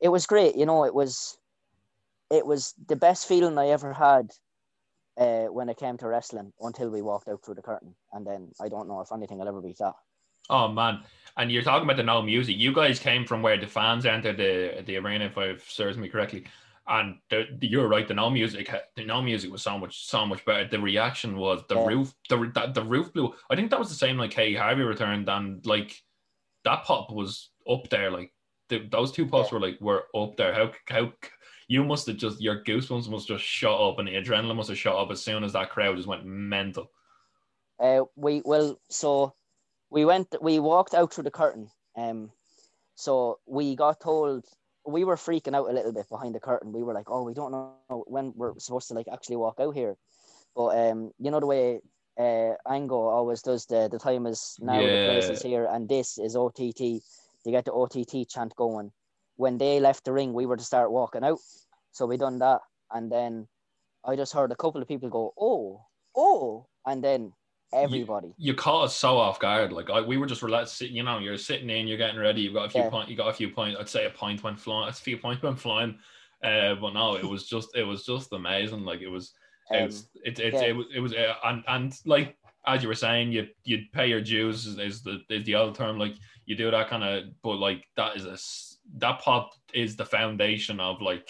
it 0.00 0.08
was 0.08 0.26
great. 0.26 0.56
You 0.56 0.66
know, 0.66 0.84
it 0.84 0.94
was, 0.94 1.38
it 2.30 2.46
was 2.46 2.74
the 2.86 2.96
best 2.96 3.26
feeling 3.26 3.58
I 3.58 3.68
ever 3.68 3.92
had 3.92 4.30
uh, 5.18 5.46
when 5.46 5.68
it 5.68 5.76
came 5.76 5.96
to 5.98 6.06
wrestling 6.08 6.52
until 6.60 6.90
we 6.90 7.02
walked 7.02 7.28
out 7.28 7.44
through 7.44 7.56
the 7.56 7.62
curtain. 7.62 7.94
And 8.12 8.26
then 8.26 8.50
I 8.60 8.68
don't 8.68 8.88
know 8.88 9.00
if 9.00 9.12
anything 9.12 9.38
will 9.38 9.48
ever 9.48 9.60
beat 9.60 9.78
that. 9.78 9.94
Oh 10.50 10.68
man, 10.68 11.00
and 11.36 11.52
you're 11.52 11.62
talking 11.62 11.84
about 11.84 11.98
the 11.98 12.02
no 12.02 12.22
music. 12.22 12.56
You 12.56 12.72
guys 12.72 12.98
came 12.98 13.26
from 13.26 13.42
where 13.42 13.58
the 13.58 13.66
fans 13.66 14.06
entered 14.06 14.38
the 14.38 14.82
the 14.86 14.96
arena, 14.96 15.26
if 15.26 15.36
I 15.36 15.56
serves 15.66 15.98
me 15.98 16.08
correctly. 16.08 16.44
And 16.90 17.18
the, 17.28 17.44
the- 17.58 17.66
you're 17.66 17.86
right. 17.86 18.08
The 18.08 18.14
no 18.14 18.30
music, 18.30 18.70
the 18.96 19.04
no 19.04 19.20
music 19.20 19.52
was 19.52 19.60
so 19.62 19.76
much, 19.76 20.06
so 20.06 20.24
much 20.24 20.42
better. 20.46 20.66
The 20.66 20.80
reaction 20.80 21.36
was 21.36 21.62
the 21.68 21.74
Yeah. 21.76 21.86
roof, 21.86 22.14
the 22.30 22.50
that, 22.54 22.72
the 22.72 22.82
roof 22.82 23.12
blew. 23.12 23.34
I 23.50 23.56
think 23.56 23.68
that 23.70 23.78
was 23.78 23.90
the 23.90 23.94
same 23.94 24.16
like 24.16 24.32
Hey 24.32 24.54
Harvey 24.54 24.82
returned, 24.84 25.28
and 25.28 25.66
like 25.66 26.02
that 26.64 26.84
pop 26.84 27.10
was 27.12 27.50
up 27.70 27.90
there. 27.90 28.10
Like 28.10 28.32
the, 28.70 28.88
those 28.90 29.12
two 29.12 29.26
pops 29.26 29.52
Yeah. 29.52 29.58
were 29.58 29.66
like 29.66 29.78
were 29.82 30.06
up 30.16 30.38
there. 30.38 30.54
How 30.54 30.72
how 30.88 31.12
you 31.68 31.84
must 31.84 32.06
have 32.06 32.16
just 32.16 32.40
your 32.40 32.64
goosebumps 32.64 33.08
must 33.08 33.28
have 33.28 33.38
just 33.38 33.48
shot 33.48 33.80
up, 33.80 33.98
and 33.98 34.08
the 34.08 34.12
adrenaline 34.12 34.56
must 34.56 34.70
have 34.70 34.78
shot 34.78 35.00
up 35.00 35.10
as 35.10 35.22
soon 35.22 35.44
as 35.44 35.52
that 35.52 35.70
crowd 35.70 35.96
just 35.96 36.08
went 36.08 36.24
mental. 36.24 36.90
Uh, 37.78 38.00
we 38.16 38.42
well, 38.44 38.80
so 38.88 39.34
we 39.90 40.04
went, 40.04 40.34
we 40.42 40.58
walked 40.58 40.94
out 40.94 41.12
through 41.12 41.24
the 41.24 41.30
curtain. 41.30 41.70
Um, 41.96 42.32
so 42.94 43.38
we 43.46 43.76
got 43.76 44.00
told 44.00 44.44
we 44.86 45.04
were 45.04 45.16
freaking 45.16 45.54
out 45.54 45.68
a 45.68 45.72
little 45.72 45.92
bit 45.92 46.08
behind 46.08 46.34
the 46.34 46.40
curtain. 46.40 46.72
We 46.72 46.82
were 46.82 46.94
like, 46.94 47.10
oh, 47.10 47.22
we 47.22 47.34
don't 47.34 47.52
know 47.52 47.74
when 48.06 48.32
we're 48.34 48.58
supposed 48.58 48.88
to 48.88 48.94
like 48.94 49.06
actually 49.12 49.36
walk 49.36 49.60
out 49.60 49.74
here. 49.74 49.96
But 50.56 50.90
um, 50.90 51.12
you 51.18 51.30
know 51.30 51.40
the 51.40 51.46
way 51.46 51.80
uh 52.18 52.54
Ango 52.68 53.08
always 53.08 53.42
does 53.42 53.66
the 53.66 53.88
the 53.88 53.98
time 53.98 54.26
is 54.26 54.56
now, 54.60 54.80
the 54.80 55.06
place 55.06 55.28
is 55.28 55.42
here, 55.42 55.68
and 55.70 55.86
this 55.86 56.18
is 56.18 56.34
OTT. 56.34 57.02
They 57.44 57.50
get 57.50 57.66
the 57.66 57.72
OTT 57.72 58.28
chant 58.28 58.56
going. 58.56 58.90
When 59.38 59.56
they 59.56 59.78
left 59.80 60.04
the 60.04 60.12
ring, 60.12 60.32
we 60.34 60.46
were 60.46 60.56
to 60.56 60.64
start 60.64 60.90
walking 60.90 61.22
out. 61.24 61.38
So 61.92 62.06
we 62.06 62.16
done 62.16 62.38
that, 62.40 62.60
and 62.92 63.10
then 63.10 63.46
I 64.04 64.14
just 64.16 64.32
heard 64.32 64.52
a 64.52 64.56
couple 64.56 64.82
of 64.82 64.88
people 64.88 65.08
go, 65.08 65.32
oh, 65.40 65.80
oh, 66.16 66.66
and 66.86 67.02
then 67.02 67.32
everybody. 67.72 68.34
you 68.36 68.54
caught 68.54 68.84
us 68.86 68.96
so 68.96 69.16
off 69.16 69.38
guard. 69.38 69.72
Like 69.72 69.90
I, 69.90 70.00
we 70.00 70.16
were 70.16 70.26
just 70.26 70.42
relaxed. 70.42 70.80
You 70.80 71.02
know, 71.04 71.18
you're 71.18 71.38
sitting 71.38 71.70
in, 71.70 71.86
you're 71.86 71.96
getting 71.98 72.18
ready. 72.20 72.40
You've 72.42 72.54
got 72.54 72.66
a 72.66 72.70
few 72.70 72.82
Yeah. 72.82 72.90
point. 72.90 73.08
You 73.08 73.16
got 73.16 73.28
a 73.28 73.32
few 73.32 73.48
points. 73.50 73.76
I'd 73.78 73.88
say 73.88 74.06
a 74.06 74.10
point 74.10 74.42
went 74.42 74.58
flying. 74.58 74.88
A 74.88 74.92
few 74.92 75.16
points 75.18 75.42
went 75.46 75.58
flying. 75.60 75.98
Uh, 76.42 76.74
but 76.76 76.94
no, 76.94 77.14
it 77.16 77.24
was 77.24 77.48
just 77.48 77.76
it 77.76 77.84
was 77.84 78.04
just 78.04 78.32
amazing. 78.32 78.84
Like 78.84 79.00
it 79.00 79.08
was 79.08 79.32
Um, 79.70 79.84
it's 79.84 80.08
it, 80.24 80.38
it, 80.40 80.54
yeah. 80.54 80.64
it 80.64 80.76
was 80.76 80.86
it 80.94 81.00
was 81.00 81.12
uh, 81.14 81.34
and 81.44 81.62
and 81.68 81.94
like 82.06 82.36
as 82.66 82.82
you 82.82 82.88
were 82.88 82.94
saying, 82.94 83.32
you 83.32 83.46
you 83.64 83.82
pay 83.92 84.08
your 84.08 84.20
dues 84.20 84.66
is, 84.66 84.78
is 84.78 85.02
the 85.02 85.20
is 85.30 85.44
the 85.44 85.54
old 85.54 85.74
term. 85.76 85.98
Like 85.98 86.14
you 86.46 86.56
do 86.56 86.70
that 86.70 86.88
kind 86.88 87.04
of, 87.04 87.24
but 87.42 87.56
like 87.56 87.84
that 87.96 88.16
is 88.16 88.24
a 88.24 88.36
that 88.96 89.20
pop 89.20 89.52
is 89.74 89.96
the 89.96 90.04
foundation 90.04 90.80
of 90.80 91.00
like 91.00 91.28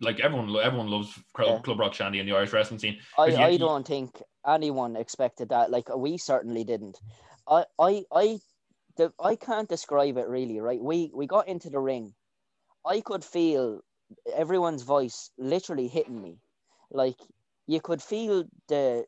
like 0.00 0.20
everyone 0.20 0.54
everyone 0.62 0.88
loves 0.88 1.12
Club, 1.34 1.48
Yeah. 1.56 1.62
Club 1.62 1.78
Rock 1.78 1.94
Shandy 1.94 2.18
and 2.18 2.28
the 2.28 2.34
Irish 2.36 2.52
wrestling 2.52 2.80
scene. 2.80 2.98
I, 3.18 3.26
you- 3.26 3.36
I 3.36 3.56
don't 3.56 3.86
think 3.86 4.22
anyone 4.46 4.96
expected 4.96 5.50
that. 5.50 5.70
Like 5.70 5.94
we 5.94 6.18
certainly 6.18 6.64
didn't. 6.64 6.98
I 7.46 7.64
I 7.78 8.04
I 8.12 8.40
the, 8.96 9.12
I 9.18 9.36
can't 9.36 9.68
describe 9.68 10.16
it 10.18 10.28
really, 10.28 10.60
right? 10.60 10.82
We 10.82 11.10
we 11.14 11.26
got 11.26 11.48
into 11.48 11.70
the 11.70 11.78
ring. 11.78 12.14
I 12.84 13.00
could 13.00 13.24
feel 13.24 13.80
everyone's 14.34 14.82
voice 14.82 15.30
literally 15.38 15.88
hitting 15.88 16.20
me. 16.20 16.38
Like 16.90 17.18
you 17.66 17.80
could 17.80 18.02
feel 18.02 18.44
the 18.68 19.06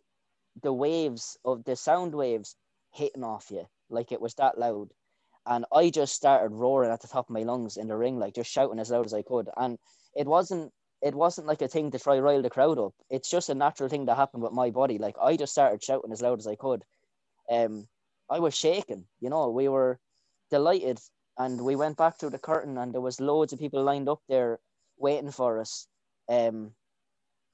the 0.62 0.72
waves 0.72 1.36
of 1.44 1.64
the 1.64 1.76
sound 1.76 2.14
waves 2.14 2.56
hitting 2.92 3.24
off 3.24 3.50
you. 3.50 3.66
Like 3.90 4.12
it 4.12 4.20
was 4.20 4.34
that 4.34 4.58
loud. 4.58 4.90
And 5.46 5.64
I 5.72 5.90
just 5.90 6.14
started 6.14 6.54
roaring 6.54 6.90
at 6.90 7.00
the 7.02 7.08
top 7.08 7.28
of 7.28 7.34
my 7.34 7.42
lungs 7.42 7.76
in 7.76 7.88
the 7.88 7.96
ring, 7.96 8.18
like 8.18 8.34
just 8.34 8.50
shouting 8.50 8.78
as 8.78 8.90
loud 8.90 9.06
as 9.06 9.14
I 9.14 9.22
could. 9.22 9.48
And 9.56 9.78
it 10.14 10.26
wasn't 10.26 10.72
it 11.02 11.14
wasn't 11.14 11.46
like 11.46 11.60
a 11.60 11.68
thing 11.68 11.90
to 11.90 11.98
try 11.98 12.16
to 12.16 12.22
rile 12.22 12.40
the 12.40 12.48
crowd 12.48 12.78
up. 12.78 12.94
It's 13.10 13.30
just 13.30 13.50
a 13.50 13.54
natural 13.54 13.90
thing 13.90 14.06
that 14.06 14.16
happened 14.16 14.42
with 14.42 14.52
my 14.52 14.70
body. 14.70 14.96
Like 14.96 15.16
I 15.20 15.36
just 15.36 15.52
started 15.52 15.82
shouting 15.82 16.12
as 16.12 16.22
loud 16.22 16.38
as 16.38 16.46
I 16.46 16.54
could. 16.54 16.82
Um, 17.50 17.86
I 18.30 18.38
was 18.38 18.56
shaking. 18.56 19.04
You 19.20 19.28
know, 19.28 19.50
we 19.50 19.68
were 19.68 19.98
delighted, 20.50 20.98
and 21.36 21.60
we 21.60 21.76
went 21.76 21.98
back 21.98 22.18
through 22.18 22.30
the 22.30 22.38
curtain, 22.38 22.78
and 22.78 22.94
there 22.94 23.02
was 23.02 23.20
loads 23.20 23.52
of 23.52 23.58
people 23.58 23.82
lined 23.84 24.08
up 24.08 24.22
there 24.30 24.60
waiting 24.96 25.30
for 25.30 25.60
us. 25.60 25.86
Um, 26.28 26.72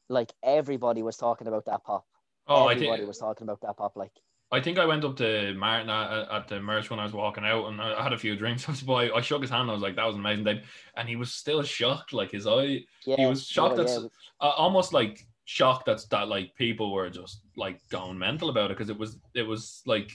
like 0.09 0.33
everybody 0.45 1.03
was 1.03 1.17
talking 1.17 1.49
about 1.49 1.65
that 1.65 1.83
pop. 1.83 2.05
Oh, 2.47 2.67
I 2.67 2.73
everybody 2.73 3.05
was 3.05 3.19
talking 3.19 3.47
about 3.47 3.63
that 3.63 3.77
pop. 3.77 3.97
Like 3.97 4.13
I 4.53 4.61
think 4.61 4.79
I 4.79 4.85
went 4.85 5.05
up 5.05 5.17
to 5.17 5.55
Martin 5.55 5.91
at, 5.91 6.31
at 6.31 6.49
the 6.49 6.61
merch 6.61 6.91
when 6.91 6.99
I 6.99 7.05
was 7.05 7.13
walking 7.13 7.45
out, 7.45 7.67
and 7.67 7.81
I 7.81 8.03
had 8.03 8.13
a 8.13 8.19
few 8.19 8.35
drinks. 8.35 8.65
I, 8.69 8.73
was 8.73 8.83
boy 8.83 9.15
I 9.15 9.21
shook 9.21 9.43
his 9.43 9.51
hand. 9.51 9.71
I 9.71 9.75
was 9.75 9.83
like, 9.83 9.97
"That 9.97 10.07
was 10.07 10.17
amazing, 10.17 10.45
Dave," 10.45 10.69
and 10.97 11.09
he 11.09 11.17
was 11.17 11.33
still 11.33 11.63
shocked. 11.63 12.13
Like 12.13 12.31
his 12.31 12.47
eye, 12.47 12.81
Yeah, 13.05 13.17
he 13.17 13.27
was 13.27 13.47
shocked. 13.47 13.77
no, 13.77 13.85
that's 13.85 13.99
yeah, 13.99 14.09
uh, 14.41 14.53
almost 14.57 14.93
like 14.93 15.27
shocked 15.45 15.87
that's 15.87 16.07
that 16.07 16.29
like 16.29 16.55
people 16.55 16.93
were 16.93 17.11
just 17.11 17.41
like 17.57 17.81
going 17.91 18.17
mental 18.19 18.51
about 18.51 18.71
it 18.71 18.77
because 18.77 18.91
it 18.91 18.99
was 18.99 19.19
it 19.35 19.43
was 19.43 19.83
like 19.87 20.13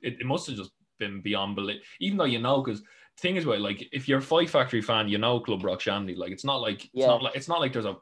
it, 0.00 0.20
it 0.20 0.26
must 0.26 0.46
have 0.46 0.56
just 0.56 0.72
been 0.98 1.20
beyond 1.20 1.56
belief. 1.56 1.82
Even 2.00 2.18
though 2.18 2.24
you 2.24 2.38
know, 2.38 2.62
because 2.62 2.82
thing 3.18 3.36
is, 3.36 3.46
well, 3.46 3.60
like 3.60 3.86
if 3.92 4.08
you're 4.08 4.18
a 4.18 4.22
Fight 4.22 4.50
Factory 4.50 4.82
fan, 4.82 5.08
you 5.08 5.18
know 5.18 5.40
Club 5.40 5.64
Rock 5.64 5.80
Shandy. 5.80 6.14
Like 6.14 6.32
it's 6.32 6.44
not 6.44 6.60
like 6.60 6.84
it's 6.92 7.06
not 7.06 7.22
like 7.22 7.36
it's 7.36 7.48
not 7.48 7.60
like 7.60 7.72
there's 7.72 7.86
a 7.86 7.96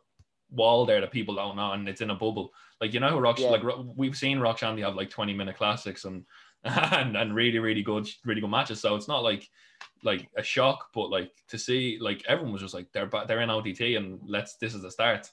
wall 0.50 0.86
there 0.86 1.00
that 1.00 1.12
people 1.12 1.34
don't 1.34 1.56
know 1.56 1.72
and 1.72 1.88
it's 1.88 2.00
in 2.00 2.10
a 2.10 2.14
bubble. 2.14 2.52
Like 2.80 2.94
you 2.94 3.00
know 3.00 3.10
who 3.10 3.18
Rock 3.18 3.38
Yeah. 3.38 3.50
like 3.50 3.62
we've 3.96 4.16
seen 4.16 4.38
Rock 4.40 4.58
Shandy 4.58 4.82
have 4.82 4.94
like 4.94 5.10
20 5.10 5.34
minute 5.34 5.56
classics 5.56 6.04
and 6.04 6.24
and 6.64 7.16
and 7.16 7.34
really 7.34 7.58
really 7.58 7.82
good 7.82 8.08
really 8.24 8.40
good 8.40 8.50
matches. 8.50 8.80
So 8.80 8.94
it's 8.96 9.08
not 9.08 9.22
like 9.22 9.48
like 10.02 10.28
a 10.36 10.42
shock, 10.42 10.88
but 10.94 11.10
like 11.10 11.30
to 11.48 11.58
see 11.58 11.98
like 12.00 12.24
everyone 12.28 12.52
was 12.52 12.62
just 12.62 12.74
like 12.74 12.90
they're 12.92 13.10
they're 13.26 13.40
in 13.40 13.50
OTT 13.50 13.80
and 13.96 14.20
let's 14.26 14.56
this 14.56 14.74
is 14.74 14.82
the 14.82 14.90
start. 14.90 15.30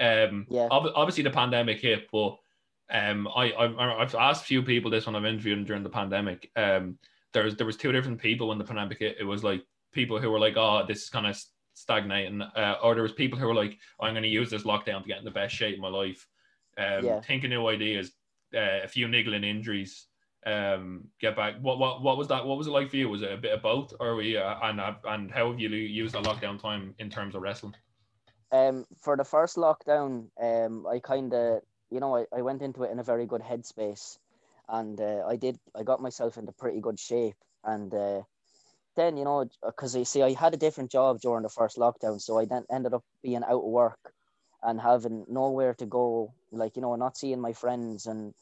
Um, 0.00 0.46
Yeah. 0.50 0.68
ob- 0.70 0.92
obviously 0.94 1.24
the 1.24 1.30
pandemic 1.30 1.80
hit, 1.80 2.08
but 2.10 2.36
um, 2.90 3.26
I, 3.34 3.50
I 3.52 4.02
I've 4.02 4.14
asked 4.14 4.42
a 4.42 4.46
few 4.46 4.62
people 4.62 4.90
this 4.90 5.06
when 5.06 5.16
I've 5.16 5.24
interviewed 5.24 5.58
them 5.58 5.64
during 5.64 5.82
the 5.82 5.88
pandemic. 5.90 6.50
Um, 6.56 6.98
there's 7.32 7.56
there 7.56 7.66
was 7.66 7.76
two 7.76 7.92
different 7.92 8.20
people 8.20 8.48
when 8.48 8.58
the 8.58 8.64
pandemic 8.64 8.98
hit. 8.98 9.16
It 9.18 9.24
was 9.24 9.42
like 9.42 9.62
people 9.92 10.18
who 10.20 10.30
were 10.30 10.40
like, 10.40 10.56
oh, 10.56 10.84
this 10.86 11.04
is 11.04 11.08
kind 11.10 11.26
of 11.26 11.40
stagnating, 11.74 12.42
uh, 12.42 12.76
or 12.82 12.94
there 12.94 13.02
was 13.02 13.12
people 13.12 13.38
who 13.38 13.46
were 13.46 13.54
like, 13.54 13.78
I'm 14.00 14.14
going 14.14 14.22
to 14.22 14.28
use 14.28 14.50
this 14.50 14.64
lockdown 14.64 15.02
to 15.02 15.08
get 15.08 15.18
in 15.18 15.24
the 15.24 15.30
best 15.30 15.54
shape 15.54 15.74
of 15.76 15.80
my 15.80 15.88
life. 15.88 16.26
Um, 16.78 17.04
Yeah. 17.04 17.20
think 17.20 17.44
of 17.44 17.50
new 17.50 17.66
ideas, 17.66 18.12
uh, 18.54 18.80
a 18.84 18.88
few 18.88 19.08
niggling 19.08 19.44
injuries. 19.44 20.06
Um, 20.44 21.10
get 21.20 21.36
back. 21.36 21.60
What 21.60 21.78
what 21.78 22.02
what 22.02 22.18
was 22.18 22.28
that? 22.28 22.44
What 22.44 22.58
was 22.58 22.66
it 22.66 22.70
like 22.72 22.90
for 22.90 22.96
you? 22.96 23.08
Was 23.08 23.22
it 23.22 23.32
a 23.32 23.36
bit 23.36 23.52
of 23.52 23.62
both, 23.62 23.92
or 24.00 24.16
were 24.16 24.22
you, 24.22 24.38
uh, 24.38 24.58
and 24.64 24.80
and 25.04 25.30
how 25.30 25.50
have 25.50 25.60
you 25.60 25.68
used 25.68 26.14
the 26.14 26.20
lockdown 26.20 26.60
time 26.60 26.94
in 26.98 27.10
terms 27.10 27.34
of 27.36 27.42
wrestling? 27.42 27.76
Um, 28.50 28.86
for 29.00 29.16
the 29.16 29.24
first 29.24 29.56
lockdown, 29.56 30.28
um, 30.40 30.86
I 30.86 30.98
kind 31.00 31.32
of, 31.32 31.62
you 31.90 32.00
know, 32.00 32.16
I, 32.16 32.26
I 32.32 32.42
went 32.42 32.62
into 32.62 32.82
it 32.82 32.90
in 32.90 32.98
a 32.98 33.02
very 33.04 33.26
good 33.26 33.40
headspace, 33.40 34.18
and 34.68 35.00
uh, 35.00 35.24
I 35.26 35.36
did, 35.36 35.58
I 35.74 35.82
got 35.84 36.02
myself 36.02 36.36
into 36.36 36.52
pretty 36.52 36.80
good 36.80 36.98
shape, 37.00 37.36
and 37.64 37.92
uh, 37.94 38.22
then 38.96 39.16
you 39.16 39.24
know, 39.24 39.44
because 39.64 39.96
you 39.96 40.04
see, 40.04 40.22
I 40.22 40.32
had 40.34 40.54
a 40.54 40.58
different 40.58 40.90
job 40.90 41.20
during 41.20 41.42
the 41.42 41.48
first 41.48 41.76
lockdown, 41.78 42.20
so 42.20 42.38
I 42.38 42.44
then 42.46 42.64
ended 42.70 42.94
up 42.94 43.04
being 43.22 43.42
out 43.44 43.50
of 43.64 43.64
work, 43.64 44.12
and 44.62 44.80
having 44.80 45.24
nowhere 45.28 45.74
to 45.74 45.86
go, 45.86 46.34
like 46.50 46.76
you 46.76 46.82
know, 46.82 46.94
not 46.96 47.16
seeing 47.16 47.40
my 47.40 47.52
friends 47.52 48.06
and 48.06 48.34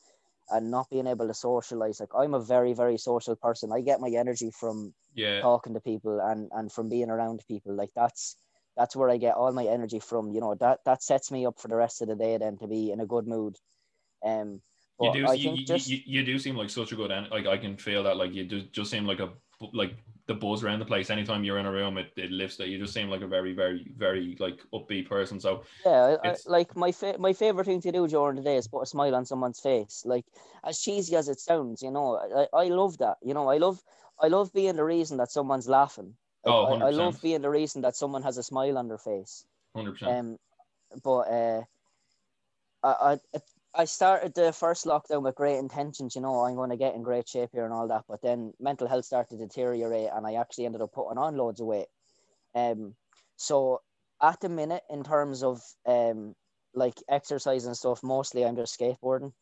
and 0.50 0.70
not 0.70 0.90
being 0.90 1.06
able 1.06 1.26
to 1.28 1.34
socialize. 1.34 2.00
Like 2.00 2.14
I'm 2.14 2.34
a 2.34 2.40
very 2.40 2.72
very 2.74 2.98
social 2.98 3.36
person. 3.36 3.72
I 3.72 3.80
get 3.82 4.00
my 4.00 4.10
energy 4.10 4.50
from 4.50 4.94
Yeah, 5.14 5.42
talking 5.42 5.74
to 5.74 5.80
people 5.80 6.20
and 6.20 6.50
and 6.52 6.70
from 6.72 6.88
being 6.88 7.10
around 7.10 7.42
people 7.48 7.74
like 7.74 7.88
that's 7.96 8.36
that's 8.76 8.94
where 8.94 9.08
i 9.10 9.16
get 9.16 9.34
all 9.36 9.52
my 9.52 9.64
energy 9.64 9.98
from 9.98 10.32
you 10.32 10.40
know 10.40 10.54
that 10.54 10.78
that 10.84 11.02
sets 11.02 11.30
me 11.32 11.46
up 11.46 11.58
for 11.58 11.68
the 11.68 11.76
rest 11.76 12.02
of 12.02 12.08
the 12.08 12.14
day 12.14 12.36
then 12.36 12.58
to 12.58 12.66
be 12.68 12.90
in 12.92 13.00
a 13.00 13.06
good 13.06 13.26
mood 13.26 13.56
um 14.24 14.62
you 15.00 15.10
do. 15.10 15.26
i 15.26 15.36
You, 15.36 15.36
think 15.38 15.60
you, 15.64 15.64
just 15.66 15.96
you, 15.96 15.98
you 16.06 16.24
do 16.24 16.38
seem 16.38 16.56
like 16.56 16.70
such 16.70 16.92
a 16.92 16.96
good. 16.96 17.10
en- 17.10 17.30
Like 17.30 17.46
I 17.46 17.58
can 17.58 17.76
feel 17.76 18.02
that. 18.04 18.16
Like 18.16 18.32
you 18.34 18.44
do, 18.44 18.62
just 18.62 18.90
seem 18.90 19.06
like 19.06 19.20
a 19.20 19.32
like 19.72 19.96
the 20.26 20.34
buzz 20.34 20.62
around 20.64 20.78
the 20.78 20.84
place. 20.84 21.10
Anytime 21.10 21.44
you're 21.44 21.58
in 21.58 21.66
a 21.66 21.72
room, 21.72 21.98
it, 21.98 22.12
it 22.16 22.30
lifts 22.30 22.56
that. 22.56 22.68
You 22.68 22.78
just 22.78 22.94
seem 22.94 23.08
like 23.08 23.22
a 23.22 23.26
very 23.26 23.52
very 23.52 23.90
very 23.96 24.36
like 24.38 24.60
upbeat 24.72 25.08
person. 25.08 25.40
So 25.40 25.64
yeah 25.84 26.16
I, 26.22 26.36
like 26.46 26.76
my 26.76 26.92
fa- 26.92 27.18
my 27.18 27.32
favorite 27.32 27.64
thing 27.64 27.80
to 27.82 27.92
do 27.92 28.06
during 28.06 28.36
the 28.36 28.42
day 28.42 28.56
is 28.56 28.68
put 28.68 28.82
a 28.82 28.86
smile 28.86 29.14
on 29.14 29.24
someone's 29.24 29.60
face 29.60 30.04
like 30.04 30.24
as 30.64 30.80
cheesy 30.80 31.16
as 31.16 31.28
it 31.28 31.38
sounds 31.40 31.82
you 31.82 31.90
know 31.90 32.16
i, 32.16 32.64
I 32.64 32.64
love 32.68 32.98
that 32.98 33.18
you 33.22 33.34
know 33.34 33.48
i 33.48 33.58
love 33.58 33.82
i 34.20 34.28
love 34.28 34.52
being 34.52 34.76
the 34.76 34.84
reason 34.84 35.18
that 35.18 35.30
someone's 35.30 35.68
laughing 35.68 36.16
Oh, 36.44 36.64
I, 36.64 36.88
I 36.88 36.90
love 36.90 37.20
being 37.22 37.42
the 37.42 37.50
reason 37.50 37.82
that 37.82 37.96
someone 37.96 38.22
has 38.22 38.38
a 38.38 38.42
smile 38.42 38.78
on 38.78 38.88
their 38.88 38.98
face 38.98 39.44
hundred 39.74 39.92
percent. 39.92 40.12
Um, 40.12 40.38
but 41.02 41.20
uh, 41.30 41.62
I, 42.82 43.18
I 43.34 43.38
I 43.74 43.84
started 43.84 44.34
the 44.34 44.52
first 44.52 44.84
lockdown 44.84 45.22
with 45.22 45.36
great 45.36 45.58
intentions. 45.58 46.16
You 46.16 46.22
know, 46.22 46.40
I'm 46.40 46.56
going 46.56 46.70
to 46.70 46.76
get 46.76 46.94
in 46.94 47.02
great 47.02 47.28
shape 47.28 47.50
here 47.52 47.64
and 47.64 47.72
all 47.72 47.86
that. 47.88 48.04
But 48.08 48.20
then 48.20 48.52
mental 48.58 48.88
health 48.88 49.04
started 49.04 49.38
to 49.38 49.46
deteriorate, 49.46 50.10
and 50.12 50.26
I 50.26 50.34
actually 50.34 50.66
ended 50.66 50.80
up 50.80 50.92
putting 50.92 51.18
on 51.18 51.36
loads 51.36 51.60
of 51.60 51.66
weight. 51.66 51.86
Um, 52.54 52.94
so 53.36 53.80
at 54.20 54.40
the 54.40 54.48
minute, 54.48 54.82
in 54.90 55.04
terms 55.04 55.42
of 55.42 55.62
um, 55.86 56.34
like 56.74 56.94
exercise 57.08 57.64
and 57.66 57.76
stuff, 57.76 58.02
mostly 58.02 58.44
I'm 58.44 58.56
just 58.56 58.78
skateboarding. 58.78 59.32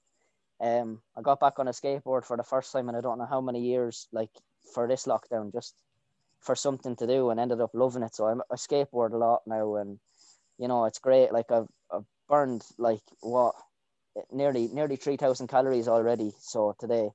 Um, 0.60 1.00
I 1.16 1.22
got 1.22 1.40
back 1.40 1.58
on 1.58 1.68
a 1.68 1.72
skateboard 1.72 2.24
for 2.24 2.36
the 2.36 2.42
first 2.42 2.72
time 2.72 2.88
in 2.88 2.96
I 2.96 3.00
don't 3.00 3.18
know 3.18 3.26
how 3.26 3.40
many 3.40 3.62
years, 3.62 4.08
like 4.12 4.30
for 4.74 4.86
this 4.86 5.06
lockdown, 5.06 5.52
just 5.52 5.74
for 6.40 6.54
something 6.54 6.96
to 6.96 7.06
do, 7.06 7.30
and 7.30 7.40
ended 7.40 7.60
up 7.60 7.70
loving 7.72 8.02
it. 8.02 8.14
So 8.14 8.26
I'm, 8.26 8.42
I 8.50 8.56
skateboard 8.56 9.12
a 9.12 9.16
lot 9.16 9.42
now, 9.46 9.76
and 9.76 9.98
you 10.58 10.68
know 10.68 10.84
it's 10.84 10.98
great. 10.98 11.32
Like 11.32 11.50
I've, 11.50 11.68
I've 11.90 12.04
burned 12.28 12.62
like 12.76 13.02
what 13.20 13.54
nearly 14.30 14.68
nearly 14.68 14.96
three 14.96 15.16
thousand 15.16 15.48
calories 15.48 15.88
already. 15.88 16.32
So 16.38 16.74
today, 16.78 17.10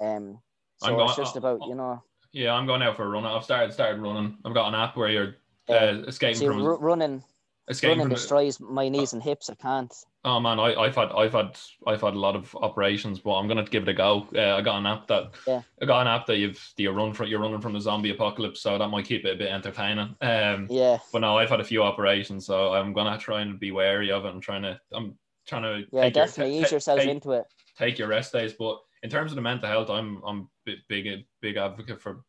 um, 0.00 0.38
so 0.78 0.86
I'm 0.88 0.94
it's 1.00 1.14
going- 1.14 1.16
just 1.16 1.36
about 1.36 1.60
you 1.66 1.74
know 1.74 2.02
Yeah, 2.32 2.52
I'm 2.54 2.66
going 2.66 2.82
out 2.82 2.96
for 2.96 3.04
a 3.04 3.08
run. 3.08 3.24
I've 3.24 3.44
started 3.44 3.72
started 3.72 4.00
running. 4.00 4.38
I've 4.44 4.54
got 4.54 4.68
an 4.68 4.74
app 4.74 4.96
where 4.96 5.08
you're 5.08 5.36
uh, 5.68 6.02
escaping 6.06 6.36
see, 6.36 6.46
from 6.46 6.62
ru- 6.62 6.76
running 6.78 7.22
escaping 7.68 7.98
running 7.98 8.08
from. 8.08 8.14
destroys 8.16 8.60
my 8.60 8.88
knees 8.88 9.12
and 9.14 9.22
hips. 9.22 9.48
I 9.48 9.54
can't. 9.54 9.94
Oh 10.26 10.40
man, 10.40 10.58
I, 10.58 10.74
I've 10.74 10.94
had 10.94 11.10
I've 11.12 11.32
had 11.32 11.58
I've 11.86 12.00
had 12.00 12.14
a 12.14 12.18
lot 12.18 12.34
of 12.34 12.54
operations, 12.56 13.20
but 13.20 13.32
I'm 13.36 13.46
gonna 13.46 13.64
give 13.64 13.82
it 13.84 13.88
a 13.90 13.94
go. 13.94 14.26
Uh, 14.34 14.56
I 14.56 14.60
got 14.62 14.78
an 14.78 14.86
app 14.86 15.06
that 15.08 15.32
Yeah. 15.46 15.62
I 15.80 15.84
got 15.86 16.00
an 16.02 16.08
app 16.08 16.26
that 16.26 16.38
you've 16.38 16.60
you 16.76 16.90
run 16.90 17.12
from 17.12 17.28
you're 17.28 17.40
running 17.40 17.60
from 17.60 17.72
the 17.74 17.80
zombie 17.80 18.10
apocalypse, 18.10 18.60
so 18.60 18.76
that 18.78 18.88
might 18.88 19.04
keep 19.06 19.24
it 19.24 19.34
a 19.34 19.36
bit 19.36 19.50
entertaining. 19.50 20.16
Um, 20.20 20.66
Yeah, 20.70 20.98
but 21.12 21.20
no, 21.20 21.38
I've 21.38 21.50
had 21.50 21.60
a 21.60 21.64
few 21.64 21.82
operations, 21.82 22.46
so 22.46 22.72
I'm 22.74 22.92
gonna 22.92 23.16
try 23.18 23.42
and 23.42 23.60
be 23.60 23.70
wary 23.70 24.10
of 24.10 24.24
it. 24.24 24.28
I'm 24.28 24.40
trying 24.40 24.62
to 24.62 24.80
I'm 24.92 25.16
trying 25.46 25.62
to 25.62 25.86
yeah, 25.92 26.02
take 26.02 26.16
your- 26.16 26.24
definitely 26.26 26.58
ta- 26.60 26.66
ease 26.66 26.72
yourself 26.72 27.00
take, 27.00 27.08
into 27.08 27.32
it. 27.32 27.44
take 27.78 27.98
your 27.98 28.08
rest 28.08 28.32
days. 28.32 28.52
But 28.54 28.78
in 29.02 29.10
terms 29.10 29.32
of 29.32 29.36
the 29.36 29.42
mental 29.42 29.68
health, 29.68 29.90
I'm 29.90 30.22
I'm 30.26 30.48
big 30.64 30.78
big, 30.88 31.24
big 31.40 31.56
advocate 31.56 32.00
for 32.00 32.22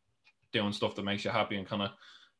doing 0.51 0.71
stuff 0.73 0.95
that 0.95 1.03
makes 1.05 1.23
you 1.25 1.31
happy 1.31 1.57
and 1.57 1.67
kind 1.67 1.81
of 1.81 1.91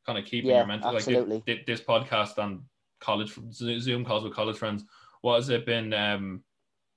kind 0.06 0.18
of 0.18 0.24
keeping 0.24 0.50
Yeah, 0.50 0.58
your 0.58 0.66
mental 0.66 0.94
absolutely. 0.96 1.36
like 1.36 1.44
thi- 1.46 1.64
this 1.66 1.80
podcast 1.80 2.38
and 2.38 2.60
college 3.00 3.34
Zoom 3.52 4.04
calls 4.04 4.24
with 4.24 4.34
college 4.34 4.56
friends. 4.56 4.84
What 5.22 5.36
has 5.36 5.48
it 5.48 5.66
been? 5.66 5.92
Um, 5.92 6.42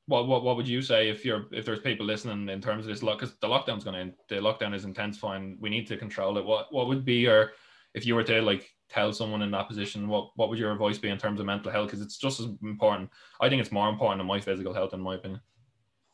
what 0.08 0.28
what 0.28 0.44
what 0.44 0.56
would 0.58 0.68
you 0.68 0.82
say 0.82 1.10
if 1.10 1.24
you're 1.24 1.46
if 1.52 1.66
there's 1.66 1.80
people 1.80 2.06
listening 2.06 2.50
in 2.50 2.62
terms 2.62 2.86
of 2.86 2.90
this 2.92 3.04
lock 3.04 3.20
because 3.20 3.36
the 3.40 3.48
lockdown's 3.48 3.84
going 3.84 4.10
to 4.10 4.16
the 4.36 4.42
lockdown 4.42 4.74
is 4.74 4.86
intensifying. 4.86 5.58
We 5.62 5.70
need 5.70 5.88
to 5.88 5.98
control 5.98 6.38
it. 6.38 6.46
What 6.46 6.74
what 6.74 6.88
would 6.88 7.06
be 7.06 7.16
your 7.16 7.52
if 7.94 8.06
you 8.06 8.16
were 8.16 8.24
to 8.24 8.42
like 8.42 8.70
tell 8.90 9.14
someone 9.14 9.42
in 9.42 9.52
that 9.52 9.68
position 9.68 10.08
what 10.08 10.32
what 10.36 10.50
would 10.50 10.60
your 10.60 10.72
advice 10.72 10.98
be 10.98 11.10
in 11.10 11.18
terms 11.18 11.40
of 11.40 11.46
mental 11.46 11.72
health 11.72 11.88
because 11.88 12.02
it's 12.02 12.18
just 12.18 12.40
as 12.40 12.48
important. 12.64 13.10
I 13.40 13.50
think 13.50 13.62
it's 13.62 13.72
more 13.72 13.90
important 13.90 14.20
than 14.20 14.28
my 14.28 14.40
physical 14.40 14.74
health 14.74 14.94
in 14.94 15.02
my 15.02 15.16
opinion. 15.16 15.42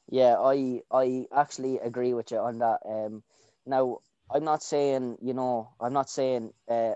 Yeah, 0.10 0.36
I 0.40 0.82
I 0.92 1.26
actually 1.36 1.80
agree 1.80 2.14
with 2.14 2.32
you 2.32 2.38
on 2.38 2.60
that. 2.60 2.80
Um, 2.86 3.24
now 3.66 4.00
I'm 4.34 4.44
not 4.44 4.64
saying 4.64 5.18
you 5.22 5.34
know 5.34 5.70
I'm 5.80 5.94
not 5.94 6.10
saying 6.10 6.54
uh, 6.70 6.94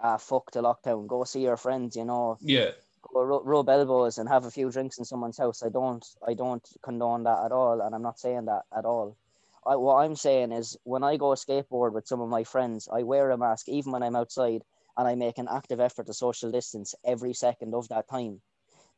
ah 0.00 0.16
fuck 0.18 0.50
the 0.52 0.62
lockdown. 0.62 1.06
Go 1.06 1.24
see 1.24 1.42
your 1.42 1.56
friends. 1.56 1.96
You 1.96 2.04
know, 2.04 2.38
Yeah, 2.40 2.70
go 3.02 3.22
ru- 3.22 3.42
rub 3.42 3.68
elbows 3.68 4.18
and 4.18 4.28
have 4.28 4.44
a 4.44 4.50
few 4.50 4.70
drinks 4.70 4.98
in 4.98 5.04
someone's 5.04 5.38
house. 5.38 5.62
I 5.62 5.70
don't 5.70 6.06
I 6.26 6.34
don't 6.34 6.66
condone 6.82 7.24
that 7.24 7.44
at 7.44 7.52
all, 7.52 7.80
and 7.80 7.94
I'm 7.94 8.02
not 8.02 8.20
saying 8.20 8.46
that 8.46 8.62
at 8.76 8.84
all. 8.84 9.16
I, 9.64 9.76
what 9.76 9.96
I'm 9.96 10.16
saying 10.16 10.52
is 10.52 10.76
when 10.84 11.04
I 11.04 11.16
go 11.16 11.30
skateboard 11.34 11.92
with 11.92 12.06
some 12.06 12.20
of 12.20 12.28
my 12.28 12.44
friends, 12.44 12.88
I 12.92 13.04
wear 13.04 13.30
a 13.30 13.38
mask 13.38 13.68
even 13.68 13.92
when 13.92 14.02
I'm 14.02 14.16
outside, 14.16 14.62
and 14.96 15.08
I 15.08 15.14
make 15.14 15.38
an 15.38 15.48
active 15.50 15.80
effort 15.80 16.06
to 16.06 16.14
social 16.14 16.50
distance 16.52 16.94
every 17.04 17.34
second 17.34 17.74
of 17.74 17.88
that 17.88 18.08
time. 18.08 18.42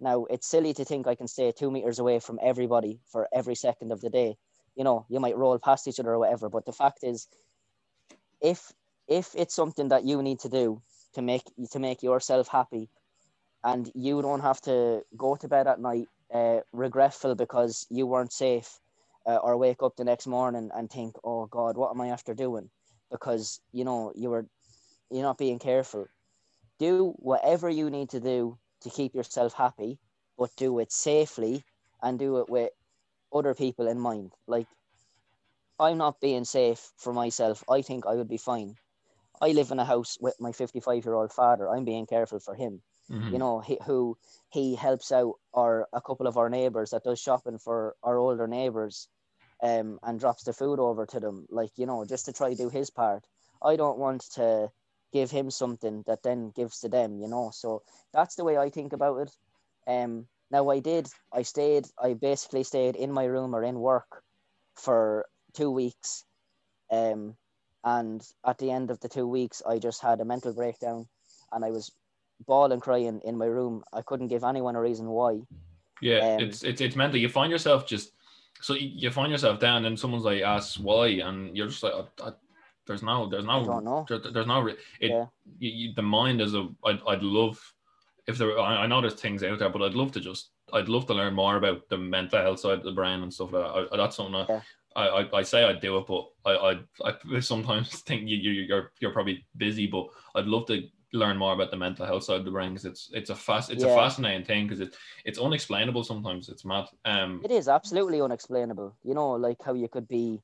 Now 0.01 0.26
it's 0.26 0.49
silly 0.49 0.74
to 0.74 0.84
think 0.84 1.07
I 1.07 1.14
can 1.14 1.28
stay 1.28 1.53
two 1.53 1.70
meters 1.70 1.99
away 1.99 2.20
from 2.20 2.38
everybody 2.42 3.01
for 3.11 3.28
every 3.32 3.55
second 3.55 3.92
of 3.92 4.01
the 4.01 4.11
day. 4.11 4.36
You 4.76 4.84
know, 4.84 5.07
you 5.09 5.20
might 5.20 5.36
roll 5.36 5.59
past 5.59 5.88
each 5.88 6.01
other 6.01 6.12
or 6.12 6.18
whatever, 6.18 6.49
but 6.51 6.66
the 6.66 6.72
fact 6.72 7.01
is, 7.05 7.28
if 8.42 8.72
if 9.09 9.34
it's 9.36 9.55
something 9.55 9.88
that 9.88 10.05
you 10.05 10.22
need 10.22 10.40
to 10.40 10.49
do 10.49 10.82
to 11.14 11.22
make 11.22 11.45
to 11.72 11.78
make 11.80 12.03
yourself 12.03 12.49
happy 12.49 12.90
and 13.64 13.90
you 13.95 14.22
don't 14.22 14.40
have 14.40 14.61
to 14.62 15.03
go 15.16 15.36
to 15.36 15.49
bed 15.49 15.66
at 15.66 15.80
night 15.80 16.07
uh, 16.34 16.61
regretful 16.72 17.34
because 17.34 17.86
you 17.90 18.07
weren't 18.07 18.32
safe 18.32 18.80
uh, 19.26 19.36
or 19.36 19.57
wake 19.57 19.82
up 19.82 19.97
the 19.97 20.05
next 20.05 20.26
morning 20.26 20.70
and 20.74 20.90
think 20.90 21.16
oh 21.24 21.47
god 21.47 21.76
what 21.76 21.90
am 21.90 22.01
i 22.01 22.09
after 22.09 22.34
doing 22.34 22.70
because 23.11 23.61
you 23.72 23.84
know 23.84 24.12
you 24.16 24.30
were 24.30 24.47
you're 25.15 25.25
not 25.25 25.39
being 25.39 25.61
careful. 25.61 26.09
Do 26.81 27.11
whatever 27.19 27.71
you 27.71 27.91
need 27.91 28.11
to 28.11 28.21
do 28.21 28.59
to 28.83 28.91
keep 28.91 29.15
yourself 29.15 29.55
happy 29.55 30.01
but 30.39 30.57
do 30.57 30.79
it 30.81 30.93
safely 30.93 31.65
and 32.03 32.19
do 32.19 32.39
it 32.39 32.51
with 32.51 32.73
other 33.33 33.55
people 33.55 33.89
in 33.89 34.01
mind. 34.01 34.35
Like 34.47 34.69
i'm 35.81 35.99
not 35.99 36.21
being 36.21 36.45
safe 36.45 36.93
for 36.99 37.12
myself. 37.12 37.65
I 37.69 37.83
think 37.83 38.07
i 38.07 38.15
would 38.15 38.29
be 38.29 38.39
fine. 38.39 38.77
I 39.41 39.53
live 39.53 39.71
in 39.73 39.81
a 39.81 39.85
house 39.85 40.19
with 40.21 40.41
my 40.41 40.53
55 40.53 41.05
year 41.05 41.15
old 41.15 41.33
father. 41.33 41.69
I'm 41.69 41.85
being 41.85 42.07
careful 42.07 42.41
for 42.41 42.55
him. 42.55 42.83
Mhm. 43.11 43.33
you 43.33 43.39
know 43.39 43.61
he, 43.61 43.79
who 43.87 44.19
he 44.51 44.75
helps 44.77 45.12
out 45.12 45.35
or 45.53 45.89
a 45.93 46.01
couple 46.01 46.27
of 46.27 46.39
our 46.39 46.49
neighbors 46.49 46.91
that 46.91 47.05
does 47.05 47.21
shopping 47.21 47.59
for 47.59 47.97
our 48.03 48.19
older 48.19 48.47
neighbors 48.49 49.09
um, 49.62 49.99
and 50.03 50.21
drops 50.21 50.45
the 50.45 50.55
food 50.55 50.81
over 50.81 51.07
to 51.07 51.21
them, 51.21 51.47
like 51.51 51.73
you 51.77 51.87
know, 51.87 52.05
just 52.07 52.27
to 52.27 52.33
try 52.33 52.51
to 52.51 52.57
do 52.62 52.71
his 52.71 52.91
part. 52.91 53.27
I 53.62 53.77
don't 53.77 53.99
want 53.99 54.23
to 54.37 54.73
give 55.15 55.31
him 55.31 55.49
something 55.51 56.03
that 56.07 56.23
then 56.25 56.53
gives 56.57 56.81
to 56.81 56.89
them, 56.89 57.21
you 57.21 57.29
know. 57.29 57.51
So 57.55 57.83
that's 58.12 58.35
the 58.35 58.45
way 58.45 58.59
I 58.59 58.69
think 58.69 58.93
about 58.93 59.17
it. 59.23 59.31
Um, 59.87 60.27
now 60.51 60.69
I 60.69 60.81
did, 60.81 61.07
I 61.33 61.43
stayed, 61.43 61.87
I 62.03 62.15
basically 62.15 62.65
stayed 62.65 62.97
in 62.97 63.12
my 63.12 63.25
room 63.25 63.55
or 63.55 63.62
in 63.62 63.79
work 63.79 64.23
for 64.75 65.27
two 65.55 65.71
weeks, 65.71 66.25
um, 66.91 67.37
and 67.85 68.27
at 68.45 68.59
the 68.59 68.71
end 68.71 68.91
of 68.91 68.99
the 69.01 69.09
two 69.09 69.27
weeks, 69.27 69.62
I 69.67 69.79
just 69.79 70.03
had 70.03 70.21
a 70.21 70.25
mental 70.25 70.53
breakdown, 70.53 71.07
and 71.53 71.65
I 71.65 71.71
was 71.71 71.93
bawling, 72.47 72.81
crying 72.81 73.21
in 73.25 73.39
my 73.39 73.47
room. 73.47 73.85
I 73.93 74.03
couldn't 74.03 74.29
give 74.29 74.43
anyone 74.43 74.75
a 74.75 74.81
reason 74.81 75.07
why. 75.07 75.41
Yeah, 76.01 76.19
um, 76.19 76.41
it's 76.41 76.65
it's 76.65 76.81
it's 76.81 76.97
mental. 76.97 77.21
You 77.21 77.29
find 77.29 77.53
yourself 77.53 77.87
just 77.87 78.12
so 78.61 78.75
you 78.75 79.11
find 79.11 79.31
yourself 79.31 79.61
down, 79.61 79.85
and 79.85 79.99
someone's 79.99 80.25
like 80.25 80.43
asks 80.43 80.79
why, 80.79 81.07
and 81.07 81.57
you're 81.57 81.69
just 81.69 81.83
like, 81.83 81.93
I, 81.93 82.29
I, 82.29 82.33
there's 82.87 83.03
no, 83.03 83.28
there's 83.28 83.45
no, 83.45 84.05
there, 84.09 84.18
there's 84.18 84.47
no, 84.47 84.66
it. 84.66 84.78
Yeah. 85.01 85.26
You, 85.59 85.70
you, 85.70 85.95
the 85.95 86.03
mind 86.03 86.41
is 86.41 86.55
a. 86.55 86.68
I'd, 86.85 87.01
I'd 87.07 87.22
love 87.22 87.61
if 88.26 88.39
there. 88.39 88.59
I, 88.59 88.82
I 88.82 88.87
know 88.87 89.01
there's 89.01 89.14
things 89.14 89.43
out 89.43 89.59
there, 89.59 89.70
but 89.70 89.82
I'd 89.82 89.95
love 89.95 90.12
to 90.12 90.20
just. 90.20 90.51
I'd 90.72 90.89
love 90.89 91.07
to 91.07 91.14
learn 91.14 91.35
more 91.35 91.57
about 91.57 91.89
the 91.89 91.99
mental 91.99 92.41
health 92.41 92.61
side 92.61 92.78
of 92.78 92.85
the 92.85 92.93
brain 92.93 93.22
and 93.22 93.32
stuff 93.32 93.53
like 93.53 93.62
that. 93.64 93.89
I, 93.93 93.97
that's 93.97 94.16
something 94.16 94.45
yeah. 94.49 94.61
I, 94.97 95.09
I, 95.09 95.39
I 95.39 95.43
say 95.43 95.64
I'd 95.64 95.80
do 95.80 95.99
it, 95.99 96.07
but 96.07 96.26
I, 96.45 96.78
I, 97.05 97.14
I 97.35 97.41
sometimes 97.41 98.01
think 98.01 98.28
you, 98.28 98.37
you, 98.37 98.53
you're, 98.62 98.93
you're 99.01 99.12
probably 99.12 99.47
busy, 99.57 99.87
but 99.87 100.07
I'd 100.35 100.47
love 100.47 100.66
to 100.66 100.82
learn 101.12 101.37
more 101.37 101.53
about 101.53 101.70
the 101.70 101.76
mental 101.76 102.05
health 102.05 102.24
side 102.24 102.41
of 102.41 102.45
the 102.45 102.51
brain 102.51 102.70
because 102.70 102.85
it's 102.85 103.09
it's 103.12 103.30
a 103.30 103.35
fast 103.35 103.70
it's 103.70 103.85
yeah. 103.85 103.91
a 103.91 103.95
fascinating 103.97 104.45
thing 104.45 104.66
because 104.66 104.80
it's 104.80 104.97
it's 105.24 105.39
unexplainable 105.39 106.03
sometimes 106.03 106.49
it's 106.49 106.64
mad 106.64 106.87
um 107.05 107.41
it 107.45 107.53
is 107.53 107.68
absolutely 107.68 108.20
unexplainable 108.20 108.97
you 109.05 109.14
know 109.14 109.30
like 109.30 109.57
how 109.64 109.74
you 109.74 109.87
could 109.87 110.09
be 110.09 110.43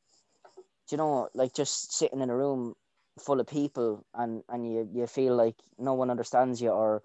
you 0.92 0.98
know 0.98 1.28
like 1.34 1.54
just 1.54 1.92
sitting 1.92 2.20
in 2.20 2.30
a 2.30 2.36
room 2.36 2.74
full 3.18 3.40
of 3.40 3.46
people 3.46 4.04
and 4.14 4.42
and 4.48 4.70
you 4.70 4.88
you 4.92 5.06
feel 5.06 5.34
like 5.34 5.56
no 5.78 5.94
one 5.94 6.10
understands 6.10 6.60
you 6.60 6.70
or 6.70 7.02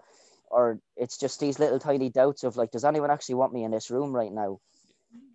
or 0.50 0.80
it's 0.96 1.18
just 1.18 1.40
these 1.40 1.58
little 1.58 1.78
tiny 1.78 2.08
doubts 2.08 2.44
of 2.44 2.56
like 2.56 2.70
does 2.70 2.84
anyone 2.84 3.10
actually 3.10 3.34
want 3.34 3.52
me 3.52 3.64
in 3.64 3.70
this 3.70 3.90
room 3.90 4.14
right 4.14 4.32
now? 4.32 4.60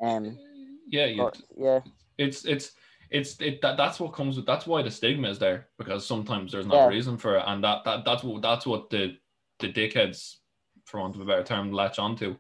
Um 0.02 0.38
yeah 0.88 1.14
but, 1.18 1.40
yeah. 1.58 1.80
It's 2.18 2.46
it's 2.46 2.72
it's 3.10 3.40
it 3.42 3.62
that, 3.62 3.78
that's 3.78 4.00
what 4.00 4.14
comes 4.14 4.38
with 4.38 4.46
that's 4.46 4.66
why 4.66 4.82
the 4.82 4.92
stigma 4.92 5.30
is 5.30 5.40
there 5.40 5.68
because 5.78 6.06
sometimes 6.06 6.52
there's 6.52 6.66
no 6.66 6.76
yeah. 6.76 6.88
reason 6.88 7.18
for 7.18 7.38
it 7.38 7.44
and 7.46 7.64
that, 7.64 7.84
that 7.84 8.06
that's 8.06 8.24
what 8.24 8.42
that's 8.42 8.66
what 8.66 8.90
the 8.90 9.18
the 9.60 9.72
dickheads 9.72 10.36
for 10.86 11.00
want 11.00 11.16
of 11.16 11.22
a 11.22 11.26
better 11.26 11.44
term 11.44 11.72
latch 11.72 12.00
onto 12.00 12.36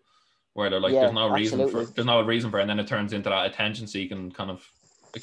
where 0.54 0.70
they're 0.70 0.80
like 0.80 0.94
yeah, 0.94 1.02
there's 1.02 1.14
no 1.14 1.30
reason 1.30 1.70
for 1.70 1.86
there's 1.86 2.06
no 2.06 2.22
reason 2.22 2.50
for 2.50 2.60
it 2.60 2.62
and 2.62 2.70
then 2.70 2.80
it 2.80 2.88
turns 2.88 3.14
into 3.14 3.30
that 3.30 3.46
attention 3.46 3.86
seeking 3.86 4.32
kind 4.32 4.50
of 4.50 4.66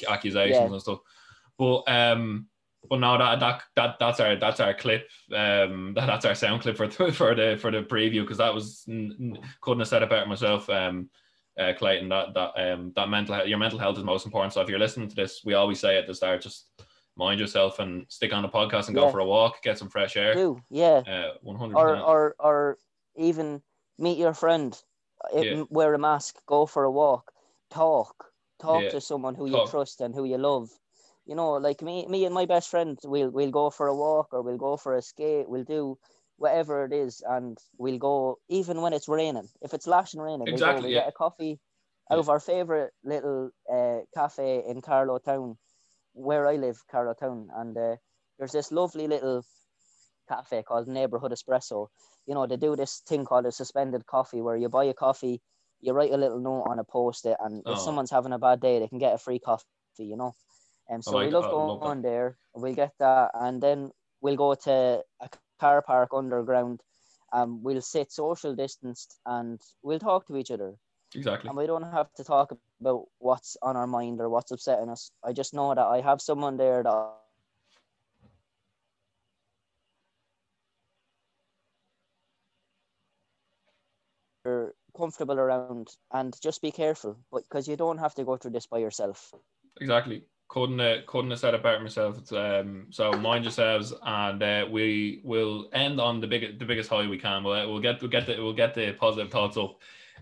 accusations 0.09 0.55
yeah. 0.55 0.65
and 0.65 0.81
stuff 0.81 0.99
but 1.57 1.83
um 1.87 2.47
but 2.89 2.99
no 2.99 3.17
that 3.17 3.39
that 3.39 3.61
that 3.75 3.95
that's 3.99 4.19
our 4.19 4.35
that's 4.35 4.59
our 4.59 4.73
clip 4.73 5.07
um 5.35 5.93
that, 5.95 6.07
that's 6.07 6.25
our 6.25 6.35
sound 6.35 6.61
clip 6.61 6.77
for 6.77 6.89
for 7.11 7.35
the 7.35 7.57
for 7.59 7.71
the 7.71 7.83
preview 7.83 8.21
because 8.21 8.37
that 8.37 8.53
was 8.53 8.83
couldn't 9.61 9.79
have 9.79 9.87
said 9.87 10.03
it 10.03 10.09
better 10.09 10.25
myself 10.25 10.69
um 10.69 11.09
uh, 11.59 11.73
Clayton, 11.73 12.09
that 12.09 12.33
that 12.33 12.51
um 12.55 12.93
that 12.95 13.09
mental 13.09 13.35
health, 13.35 13.47
your 13.47 13.57
mental 13.57 13.79
health 13.79 13.97
is 13.97 14.03
most 14.03 14.25
important. 14.25 14.53
So 14.53 14.61
if 14.61 14.69
you're 14.69 14.79
listening 14.79 15.09
to 15.09 15.15
this, 15.15 15.41
we 15.43 15.53
always 15.53 15.79
say 15.79 15.97
at 15.97 16.07
the 16.07 16.15
start, 16.15 16.41
just 16.41 16.67
mind 17.17 17.39
yourself 17.39 17.79
and 17.79 18.05
stick 18.07 18.33
on 18.33 18.43
the 18.43 18.49
podcast 18.49 18.87
and 18.87 18.95
yeah. 18.95 19.03
go 19.03 19.11
for 19.11 19.19
a 19.19 19.25
walk, 19.25 19.61
get 19.61 19.77
some 19.77 19.89
fresh 19.89 20.15
air. 20.15 20.33
Do 20.33 20.61
yeah, 20.69 21.03
uh, 21.05 21.33
one 21.41 21.57
hundred. 21.57 21.77
Or 21.77 21.97
or 21.97 22.35
or 22.39 22.77
even 23.17 23.61
meet 23.97 24.17
your 24.17 24.33
friend, 24.33 24.81
yeah. 25.35 25.63
wear 25.69 25.93
a 25.93 25.99
mask, 25.99 26.37
go 26.47 26.65
for 26.65 26.85
a 26.85 26.91
walk, 26.91 27.31
talk, 27.69 28.28
talk 28.61 28.83
yeah. 28.83 28.89
to 28.89 29.01
someone 29.01 29.35
who 29.35 29.49
talk. 29.49 29.65
you 29.65 29.71
trust 29.71 30.01
and 30.01 30.13
who 30.13 30.25
you 30.25 30.37
love. 30.37 30.69
You 31.25 31.35
know, 31.35 31.53
like 31.53 31.81
me, 31.81 32.07
me 32.07 32.25
and 32.25 32.33
my 32.33 32.45
best 32.45 32.69
friend, 32.69 32.97
we'll 33.03 33.29
we'll 33.29 33.51
go 33.51 33.69
for 33.69 33.87
a 33.87 33.95
walk 33.95 34.29
or 34.31 34.41
we'll 34.41 34.57
go 34.57 34.77
for 34.77 34.95
a 34.95 35.01
skate. 35.01 35.47
We'll 35.49 35.63
do 35.63 35.97
whatever 36.37 36.85
it 36.85 36.93
is, 36.93 37.21
and 37.27 37.57
we'll 37.77 37.99
go 37.99 38.39
even 38.47 38.81
when 38.81 38.93
it's 38.93 39.07
raining. 39.07 39.47
If 39.61 39.73
it's 39.73 39.87
lashing 39.87 40.21
raining, 40.21 40.47
exactly, 40.47 40.57
we'll, 40.67 40.73
go, 40.73 40.81
we'll 40.81 40.91
yeah. 40.91 40.99
get 41.01 41.09
a 41.09 41.11
coffee 41.11 41.59
out 42.09 42.15
yeah. 42.15 42.19
of 42.19 42.29
our 42.29 42.39
favorite 42.39 42.91
little 43.03 43.51
uh, 43.71 43.99
cafe 44.15 44.63
in 44.67 44.81
Carlow 44.81 45.19
Town, 45.19 45.57
where 46.13 46.47
I 46.47 46.55
live, 46.55 46.81
Carlow 46.89 47.13
Town, 47.13 47.49
and 47.55 47.77
uh, 47.77 47.95
there's 48.37 48.53
this 48.53 48.71
lovely 48.71 49.07
little 49.07 49.43
cafe 50.27 50.63
called 50.63 50.87
Neighborhood 50.87 51.31
Espresso. 51.31 51.87
You 52.25 52.33
know, 52.33 52.47
they 52.47 52.57
do 52.57 52.75
this 52.75 53.01
thing 53.07 53.25
called 53.25 53.45
a 53.45 53.51
suspended 53.51 54.05
coffee, 54.05 54.41
where 54.41 54.57
you 54.57 54.69
buy 54.69 54.85
a 54.85 54.93
coffee, 54.93 55.41
you 55.81 55.93
write 55.93 56.11
a 56.11 56.17
little 56.17 56.39
note 56.39 56.63
on 56.63 56.79
a 56.79 56.83
post-it, 56.83 57.37
and 57.39 57.63
oh. 57.65 57.73
if 57.73 57.79
someone's 57.79 58.11
having 58.11 58.33
a 58.33 58.39
bad 58.39 58.59
day, 58.59 58.79
they 58.79 58.87
can 58.87 58.99
get 58.99 59.13
a 59.13 59.17
free 59.17 59.39
coffee. 59.39 59.65
You 59.97 60.15
know. 60.15 60.35
And 60.89 61.03
so 61.03 61.11
like, 61.11 61.27
we 61.27 61.31
love 61.31 61.51
going 61.51 61.79
love 61.79 62.01
there. 62.01 62.37
We'll 62.55 62.73
get 62.73 62.93
that, 62.99 63.31
and 63.33 63.61
then 63.61 63.91
we'll 64.21 64.35
go 64.35 64.55
to 64.55 65.03
a 65.21 65.29
car 65.59 65.81
park 65.81 66.09
underground. 66.13 66.81
Um, 67.31 67.61
we'll 67.61 67.81
sit 67.81 68.11
social 68.11 68.55
distanced 68.55 69.19
and 69.25 69.61
we'll 69.83 69.99
talk 69.99 70.25
to 70.27 70.37
each 70.37 70.49
other. 70.49 70.73
Exactly. 71.13 71.47
And 71.47 71.57
we 71.57 71.67
don't 71.67 71.83
have 71.83 72.11
to 72.15 72.23
talk 72.23 72.57
about 72.81 73.05
what's 73.19 73.57
on 73.61 73.75
our 73.75 73.87
mind 73.87 74.19
or 74.19 74.29
what's 74.29 74.51
upsetting 74.51 74.89
us. 74.89 75.11
I 75.23 75.33
just 75.33 75.53
know 75.53 75.73
that 75.73 75.85
I 75.85 76.01
have 76.01 76.21
someone 76.21 76.57
there 76.57 76.83
that 76.83 77.13
you're 84.45 84.73
comfortable 84.99 85.39
around 85.39 85.87
and 86.13 86.35
just 86.41 86.61
be 86.61 86.71
careful 86.71 87.17
but 87.31 87.43
because 87.43 87.67
you 87.67 87.75
don't 87.75 87.97
have 88.05 88.15
to 88.15 88.23
go 88.23 88.37
through 88.37 88.51
this 88.51 88.67
by 88.67 88.77
yourself 88.77 89.33
exactly 89.81 90.23
couldn't 90.49 90.79
uh, 90.79 90.97
couldn't 91.05 91.29
have 91.29 91.39
said 91.39 91.53
it 91.53 91.63
better 91.63 91.79
myself. 91.79 92.33
Um, 92.33 92.87
so 92.89 93.11
mind 93.11 93.45
yourselves, 93.45 93.93
and 94.01 94.41
uh, 94.41 94.65
we 94.69 95.21
will 95.23 95.69
end 95.73 96.01
on 96.01 96.19
the 96.19 96.27
big 96.27 96.57
the 96.57 96.65
biggest 96.65 96.89
high 96.89 97.07
we 97.07 97.19
can. 97.19 97.43
We'll, 97.43 97.71
we'll 97.71 97.81
get 97.81 98.01
we'll 98.01 98.09
get 98.09 98.25
the 98.25 98.35
we'll 98.37 98.53
get 98.53 98.73
the 98.73 98.93
positive 98.93 99.31
thoughts 99.31 99.57
up. 99.57 99.77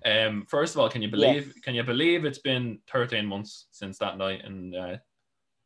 Um, 0.05 0.45
first 0.47 0.75
of 0.75 0.81
all, 0.81 0.89
can 0.89 1.01
you 1.01 1.09
believe 1.09 1.47
yeah. 1.47 1.61
can 1.63 1.75
you 1.75 1.83
believe 1.83 2.25
it's 2.25 2.39
been 2.39 2.79
13 2.91 3.25
months 3.25 3.67
since 3.71 3.97
that 3.99 4.17
night 4.17 4.43
and 4.43 4.75
uh, 4.75 4.97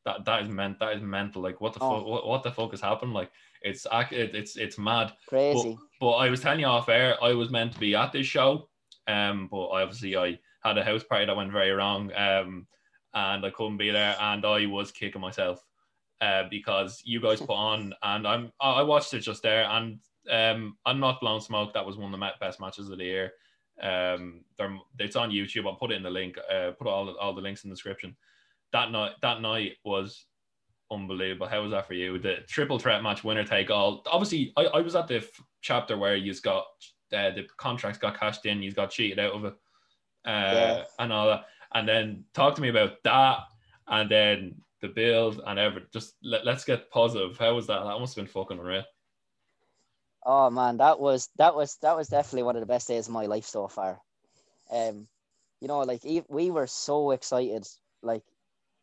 that 0.05 0.25
that 0.25 0.43
is 0.43 0.49
meant 0.49 0.79
that 0.79 0.93
is 0.93 1.01
mental. 1.01 1.41
Like 1.41 1.59
what 1.59 1.73
the 1.73 1.79
oh. 1.81 1.97
fuck 1.97 2.05
what, 2.05 2.27
what, 2.27 2.43
the 2.43 2.51
fuck 2.51 2.71
has 2.71 2.81
happened? 2.81 3.13
Like 3.13 3.31
it's 3.61 3.85
it, 4.11 4.35
it's 4.35 4.57
it's 4.57 4.77
mad. 4.77 5.13
Crazy. 5.27 5.77
But, 5.99 6.05
but 6.05 6.11
I 6.13 6.29
was 6.29 6.39
telling 6.39 6.61
you 6.61 6.67
off 6.67 6.89
air, 6.89 7.21
I 7.23 7.33
was 7.33 7.49
meant 7.49 7.73
to 7.73 7.79
be 7.79 7.95
at 7.95 8.11
this 8.11 8.27
show, 8.27 8.69
um, 9.07 9.47
but 9.49 9.67
obviously 9.67 10.15
I 10.17 10.39
had 10.63 10.77
a 10.77 10.83
house 10.83 11.03
party 11.03 11.25
that 11.25 11.35
went 11.35 11.51
very 11.51 11.71
wrong. 11.71 12.11
Um 12.15 12.67
and 13.13 13.45
I 13.45 13.49
couldn't 13.49 13.77
be 13.77 13.91
there, 13.91 14.15
and 14.19 14.45
I 14.45 14.65
was 14.65 14.91
kicking 14.91 15.21
myself 15.21 15.63
uh, 16.21 16.43
because 16.49 17.01
you 17.03 17.19
guys 17.19 17.39
put 17.39 17.49
on, 17.51 17.93
and 18.03 18.27
I'm 18.27 18.51
I 18.59 18.83
watched 18.83 19.13
it 19.13 19.19
just 19.19 19.43
there, 19.43 19.65
and 19.65 19.99
um, 20.29 20.77
I'm 20.85 20.99
not 20.99 21.19
blown 21.19 21.41
smoke. 21.41 21.73
That 21.73 21.85
was 21.85 21.97
one 21.97 22.13
of 22.13 22.19
the 22.19 22.29
best 22.39 22.59
matches 22.59 22.89
of 22.89 22.97
the 22.97 23.03
year. 23.03 23.33
Um, 23.81 24.43
it's 24.99 25.15
on 25.15 25.31
YouTube. 25.31 25.65
I'll 25.65 25.75
put 25.75 25.91
it 25.91 25.95
in 25.95 26.03
the 26.03 26.09
link. 26.09 26.37
Uh, 26.37 26.71
put 26.71 26.87
all 26.87 27.15
all 27.17 27.33
the 27.33 27.41
links 27.41 27.63
in 27.63 27.69
the 27.69 27.75
description. 27.75 28.15
That 28.71 28.91
night, 28.91 29.13
that 29.21 29.41
night 29.41 29.73
was 29.83 30.25
unbelievable. 30.91 31.47
How 31.47 31.61
was 31.61 31.71
that 31.71 31.87
for 31.87 31.93
you? 31.93 32.19
The 32.19 32.37
triple 32.47 32.79
threat 32.79 33.03
match, 33.03 33.23
winner 33.23 33.43
take 33.43 33.69
all. 33.69 34.03
Obviously, 34.09 34.53
I, 34.55 34.65
I 34.65 34.81
was 34.81 34.95
at 34.95 35.07
the 35.07 35.17
f- 35.17 35.41
chapter 35.61 35.97
where 35.97 36.15
you 36.15 36.33
got 36.41 36.65
uh, 37.13 37.31
the 37.31 37.47
contracts 37.57 37.99
got 37.99 38.19
cashed 38.19 38.45
in, 38.45 38.61
he's 38.61 38.73
got 38.73 38.91
cheated 38.91 39.19
out 39.19 39.33
of 39.33 39.45
it, 39.45 39.53
uh, 40.25 40.53
yeah. 40.53 40.83
and 40.99 41.13
all 41.13 41.27
that. 41.27 41.45
And 41.73 41.87
then 41.87 42.25
talk 42.33 42.55
to 42.55 42.61
me 42.61 42.69
about 42.69 43.01
that 43.03 43.39
and 43.87 44.09
then 44.09 44.55
the 44.81 44.89
build 44.89 45.41
and 45.45 45.59
everything. 45.59 45.89
just 45.93 46.15
let, 46.23 46.45
let's 46.45 46.65
get 46.65 46.89
positive. 46.91 47.37
How 47.37 47.53
was 47.55 47.67
that? 47.67 47.83
That 47.83 47.99
must 47.99 48.15
have 48.15 48.25
been 48.25 48.31
fucking 48.31 48.59
real 48.59 48.83
oh 50.23 50.49
man 50.49 50.77
that 50.77 50.99
was 50.99 51.29
that 51.37 51.55
was 51.55 51.77
that 51.81 51.95
was 51.95 52.07
definitely 52.07 52.43
one 52.43 52.55
of 52.55 52.59
the 52.59 52.67
best 52.67 52.87
days 52.87 53.07
of 53.07 53.13
my 53.13 53.25
life 53.25 53.45
so 53.45 53.67
far. 53.67 53.99
Um 54.71 55.07
you 55.59 55.67
know 55.67 55.79
like 55.79 56.01
we 56.29 56.51
were 56.51 56.67
so 56.67 57.11
excited 57.11 57.67
like 58.01 58.23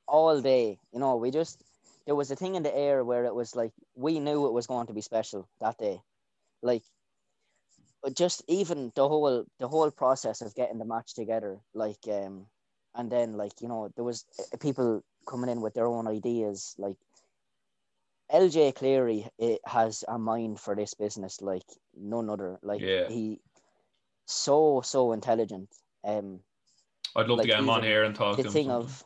all 0.07 0.41
day. 0.41 0.79
You 0.93 1.01
know 1.01 1.16
we 1.16 1.31
just 1.31 1.62
there 2.07 2.14
was 2.14 2.31
a 2.31 2.37
thing 2.37 2.55
in 2.55 2.62
the 2.62 2.76
air 2.76 3.05
where 3.05 3.24
it 3.24 3.35
was 3.35 3.55
like 3.55 3.72
we 3.95 4.18
knew 4.18 4.47
it 4.47 4.53
was 4.53 4.66
going 4.66 4.87
to 4.89 4.93
be 4.93 5.01
special 5.01 5.49
that 5.61 5.79
day. 5.79 6.01
Like 6.62 6.83
just 8.15 8.43
even 8.49 8.93
the 8.95 9.09
whole 9.09 9.45
the 9.59 9.69
whole 9.69 9.91
process 9.91 10.41
of 10.41 10.55
getting 10.55 10.79
the 10.79 10.85
match 10.85 11.15
together 11.15 11.59
like 11.75 11.99
um 12.11 12.47
and 12.95 13.11
then 13.11 13.35
like 13.35 13.53
you 13.61 13.69
know 13.69 13.91
there 13.97 14.05
was 14.05 14.25
uh, 14.39 14.57
people 14.59 15.03
coming 15.27 15.51
in 15.51 15.61
with 15.61 15.75
their 15.75 15.87
own 15.87 16.07
ideas 16.07 16.75
like 16.79 16.97
LJ 18.33 18.75
Cleary 18.75 19.27
it 19.39 19.61
has 19.67 20.05
a 20.09 20.19
mind 20.19 20.61
for 20.61 20.77
this 20.77 20.95
business 20.95 21.41
like 21.41 21.65
none 21.97 22.29
other. 22.29 22.59
Like 22.63 22.81
yeah. 22.81 23.09
he 23.09 23.41
so 24.27 24.83
so 24.85 25.13
intelligent. 25.13 25.69
Um 26.05 26.41
I'd 27.17 27.29
love 27.29 27.39
like, 27.39 27.47
to 27.47 27.49
get 27.49 27.61
him 27.61 27.71
on 27.71 27.83
here 27.83 28.05
and 28.05 28.15
talk 28.15 28.37
the 28.37 28.43
to 28.43 28.49
him 28.49 28.53
thing 28.53 28.71
of 28.71 29.03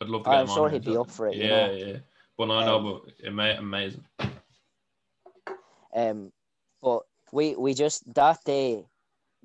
I'd 0.00 0.08
love 0.08 0.24
to 0.24 0.30
get 0.30 0.38
I'm 0.38 0.46
him 0.46 0.54
sure 0.54 0.66
on 0.66 0.72
he'd 0.72 0.84
be 0.84 0.96
up 0.96 1.10
for 1.10 1.28
it 1.28 1.36
yeah 1.36 1.72
you 1.72 1.84
know? 1.84 1.90
yeah. 1.92 1.96
But 2.36 2.50
I 2.50 2.64
know 2.64 2.76
um, 2.76 3.02
but 3.04 3.26
it 3.26 3.32
may 3.34 3.56
amazing. 3.56 4.04
um 5.94 6.32
but 6.82 7.02
we 7.32 7.54
we 7.56 7.74
just 7.74 8.02
that 8.14 8.38
day 8.44 8.84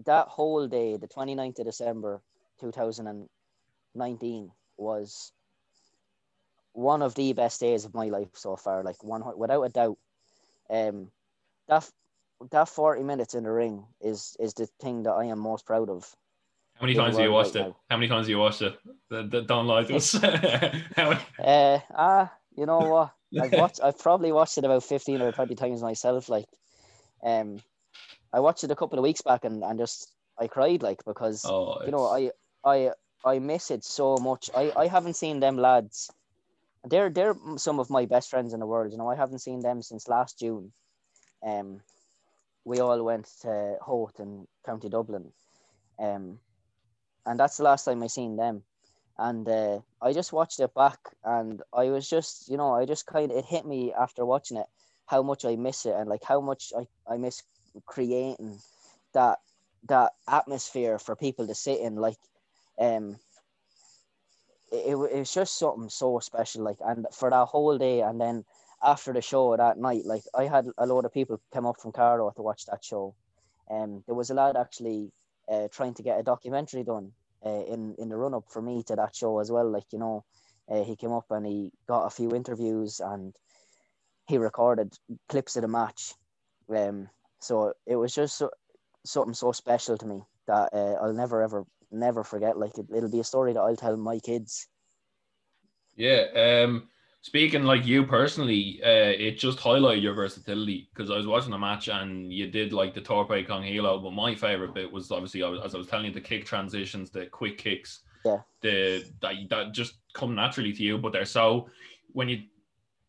that 0.06 0.28
whole 0.28 0.68
day 0.68 0.98
the 0.98 1.08
29th 1.08 1.60
of 1.60 1.66
December 1.66 2.22
two 2.60 2.72
thousand 2.72 3.08
and 3.08 3.30
nineteen, 3.94 4.52
was 4.78 5.32
one 6.74 7.02
of 7.02 7.16
the 7.16 7.34
best 7.34 7.60
days 7.60 7.86
of 7.86 7.94
my 7.94 8.06
life 8.06 8.30
so 8.34 8.56
far. 8.56 8.84
Like 8.84 9.04
one 9.04 9.24
without 9.38 9.64
a 9.64 9.70
doubt. 9.70 9.98
Um, 10.70 11.12
that 11.68 11.90
that 12.52 12.70
forty 12.70 13.04
minutes 13.04 13.34
in 13.34 13.44
the 13.44 13.52
ring 13.52 13.86
is 14.02 14.36
is 14.40 14.54
the 14.54 14.68
thing 14.82 15.04
that 15.04 15.14
I 15.14 15.26
am 15.26 15.40
most 15.40 15.66
proud 15.66 15.90
of. 15.90 16.16
How 16.76 16.86
many 16.86 16.96
times 16.96 17.16
have 17.16 17.26
you 17.26 17.32
watched 17.32 17.56
right 17.56 17.66
it? 17.66 17.70
Now. 17.70 17.78
How 17.90 17.98
many 17.98 18.10
times 18.10 18.26
have 18.26 18.30
you 18.30 18.40
watched 18.40 18.62
it? 18.62 18.78
Don't 19.48 19.68
lie 19.68 19.84
to 19.84 19.96
us. 19.96 20.16
uh, 20.24 21.80
ah, 21.96 22.34
you 22.58 22.66
know 22.66 22.80
what? 22.80 23.12
I've 23.42 23.54
watched. 23.54 23.80
I've 23.82 24.00
probably 24.00 24.34
watched 24.34 24.58
it 24.58 24.66
about 24.66 24.84
fifteen 24.84 25.22
or 25.22 25.32
twenty 25.32 25.56
times 25.56 25.82
myself. 25.82 26.28
Like, 26.28 26.46
um, 27.24 27.60
I 28.34 28.39
watched 28.39 28.63
it 28.63 28.71
a 28.71 28.76
couple 28.76 28.99
of 28.99 29.03
weeks 29.03 29.21
back 29.21 29.45
and, 29.45 29.63
and 29.63 29.80
just 29.80 30.11
I 30.38 30.47
cried 30.47 30.84
like 30.84 31.03
because 31.05 31.45
oh, 31.45 31.84
you 31.86 31.91
know 31.91 32.05
I 32.05 32.32
I 32.63 32.91
I 33.23 33.39
miss 33.39 33.71
it 33.71 33.84
so 33.84 34.17
much. 34.17 34.49
I 34.55 34.71
I 34.76 34.88
haven't 34.88 35.15
seen 35.15 35.39
them 35.39 35.57
lads. 35.57 36.11
They're 36.84 37.09
they're 37.09 37.36
some 37.57 37.80
of 37.80 37.89
my 37.89 38.05
best 38.05 38.30
friends 38.30 38.53
in 38.53 38.59
the 38.59 38.67
world. 38.67 38.91
You 38.91 38.97
know 38.97 39.09
I 39.09 39.15
haven't 39.15 39.39
seen 39.39 39.61
them 39.61 39.82
since 39.82 40.07
last 40.07 40.39
June. 40.39 40.71
Um, 41.45 41.82
we 42.65 42.80
all 42.80 43.01
went 43.03 43.30
to 43.41 43.78
Howth 43.86 44.19
in 44.19 44.47
County 44.65 44.89
Dublin. 44.89 45.32
Um, 45.99 46.39
and 47.26 47.39
that's 47.39 47.57
the 47.57 47.63
last 47.63 47.86
time 47.86 48.03
I 48.03 48.07
seen 48.07 48.36
them. 48.36 48.63
And 49.17 49.47
uh, 49.47 49.80
I 50.01 50.11
just 50.11 50.34
watched 50.34 50.59
it 50.59 50.73
back, 50.73 50.99
and 51.23 51.61
I 51.71 51.86
was 51.86 52.09
just, 52.09 52.49
you 52.49 52.57
know, 52.57 52.73
I 52.73 52.86
just 52.86 53.05
kind 53.05 53.32
of 53.32 53.38
it 53.38 53.45
hit 53.45 53.65
me 53.65 53.93
after 53.93 54.26
watching 54.26 54.57
it 54.57 54.65
how 55.05 55.23
much 55.23 55.45
I 55.45 55.55
miss 55.55 55.86
it, 55.86 55.95
and 55.95 56.09
like 56.09 56.23
how 56.23 56.41
much 56.41 56.73
I, 56.78 57.13
I 57.13 57.15
miss 57.15 57.41
creating 57.86 58.59
that 59.13 59.39
that 59.88 60.13
atmosphere 60.28 60.97
for 60.99 61.15
people 61.15 61.47
to 61.47 61.55
sit 61.55 61.80
in. 61.80 61.95
Like, 61.95 62.17
um, 62.80 63.17
it, 64.71 64.91
it, 64.91 64.95
was 64.95 65.34
just 65.34 65.57
something 65.59 65.89
so 65.89 66.19
special. 66.19 66.63
Like, 66.63 66.78
and 66.86 67.05
for 67.13 67.30
that 67.30 67.45
whole 67.45 67.78
day, 67.78 68.01
and 68.01 68.19
then 68.19 68.43
after 68.84 69.13
the 69.13 69.21
show 69.21 69.55
that 69.55 69.78
night, 69.78 70.05
like 70.05 70.23
I 70.34 70.45
had 70.45 70.67
a 70.78 70.86
lot 70.86 71.05
of 71.05 71.13
people 71.13 71.39
come 71.53 71.65
up 71.65 71.80
from 71.80 71.91
Carlow 71.91 72.32
to 72.36 72.41
watch 72.41 72.65
that 72.65 72.84
show. 72.84 73.15
Um, 73.69 74.03
there 74.05 74.15
was 74.15 74.30
a 74.30 74.34
lad 74.34 74.55
actually 74.57 75.11
uh, 75.51 75.67
trying 75.71 75.93
to 75.95 76.03
get 76.03 76.19
a 76.19 76.23
documentary 76.23 76.84
done 76.84 77.11
uh, 77.45 77.63
in 77.65 77.95
in 77.97 78.09
the 78.09 78.17
run 78.17 78.34
up 78.34 78.45
for 78.49 78.61
me 78.61 78.84
to 78.84 78.95
that 78.95 79.15
show 79.15 79.39
as 79.39 79.51
well. 79.51 79.69
Like 79.69 79.91
you 79.91 79.99
know, 79.99 80.23
uh, 80.69 80.84
he 80.84 80.95
came 80.95 81.11
up 81.11 81.26
and 81.30 81.45
he 81.45 81.71
got 81.88 82.05
a 82.05 82.09
few 82.09 82.36
interviews 82.36 82.99
and 82.99 83.34
he 84.28 84.38
recorded 84.38 84.93
clips 85.30 85.55
of 85.55 85.61
the 85.61 85.67
match. 85.67 86.13
Um, 86.69 87.09
so 87.46 87.74
it 87.86 87.96
was 87.96 88.14
just 88.14 88.38
so, 88.38 88.50
something 89.06 89.34
so 89.34 89.52
special 89.52 89.98
to 89.98 90.06
me 90.06 90.22
that 90.48 90.70
uh, 90.74 90.96
I'll 91.02 91.14
never 91.14 91.41
ever 91.41 91.66
never 91.91 92.24
forget. 92.24 92.58
Like 92.58 92.78
it, 92.78 92.88
it'll 92.93 93.12
be 93.12 93.20
a 93.20 93.24
story 93.24 93.54
that 93.54 93.60
I'll 93.60 93.76
tell 93.76 93.96
my 93.98 94.20
kids. 94.20 94.68
Yeah. 95.96 96.26
Um 96.36 96.89
speaking 97.22 97.64
like 97.64 97.86
you 97.86 98.06
personally, 98.06 98.80
uh, 98.84 99.14
it 99.18 99.39
just 99.39 99.58
highlighted 99.60 100.02
your 100.02 100.14
versatility 100.14 100.89
because 100.93 101.10
I 101.10 101.18
was 101.18 101.26
watching 101.26 101.52
the 101.52 101.58
match 101.58 101.88
and 101.88 102.32
you 102.32 102.48
did 102.48 102.74
like 102.74 102.93
the 102.93 103.02
Tope 103.02 103.48
con 103.48 103.64
Hilo, 103.64 104.00
but 104.00 104.12
my 104.12 104.36
favorite 104.36 104.74
bit 104.74 104.91
was 104.91 105.12
obviously 105.12 105.43
as 105.43 105.74
I 105.74 105.78
was 105.78 105.88
telling 105.88 106.08
you 106.08 106.12
the 106.12 106.22
kick 106.22 106.46
transitions, 106.46 107.10
the 107.10 107.28
quick 107.28 107.58
kicks, 107.58 108.02
yeah, 108.24 108.39
the 108.62 109.06
that 109.22 109.36
that 109.50 109.72
just 109.72 109.96
come 110.14 110.36
naturally 110.36 110.74
to 110.74 110.84
you, 110.84 110.98
but 110.98 111.14
they're 111.14 111.26
so 111.26 111.70
when 112.14 112.30
you 112.30 112.43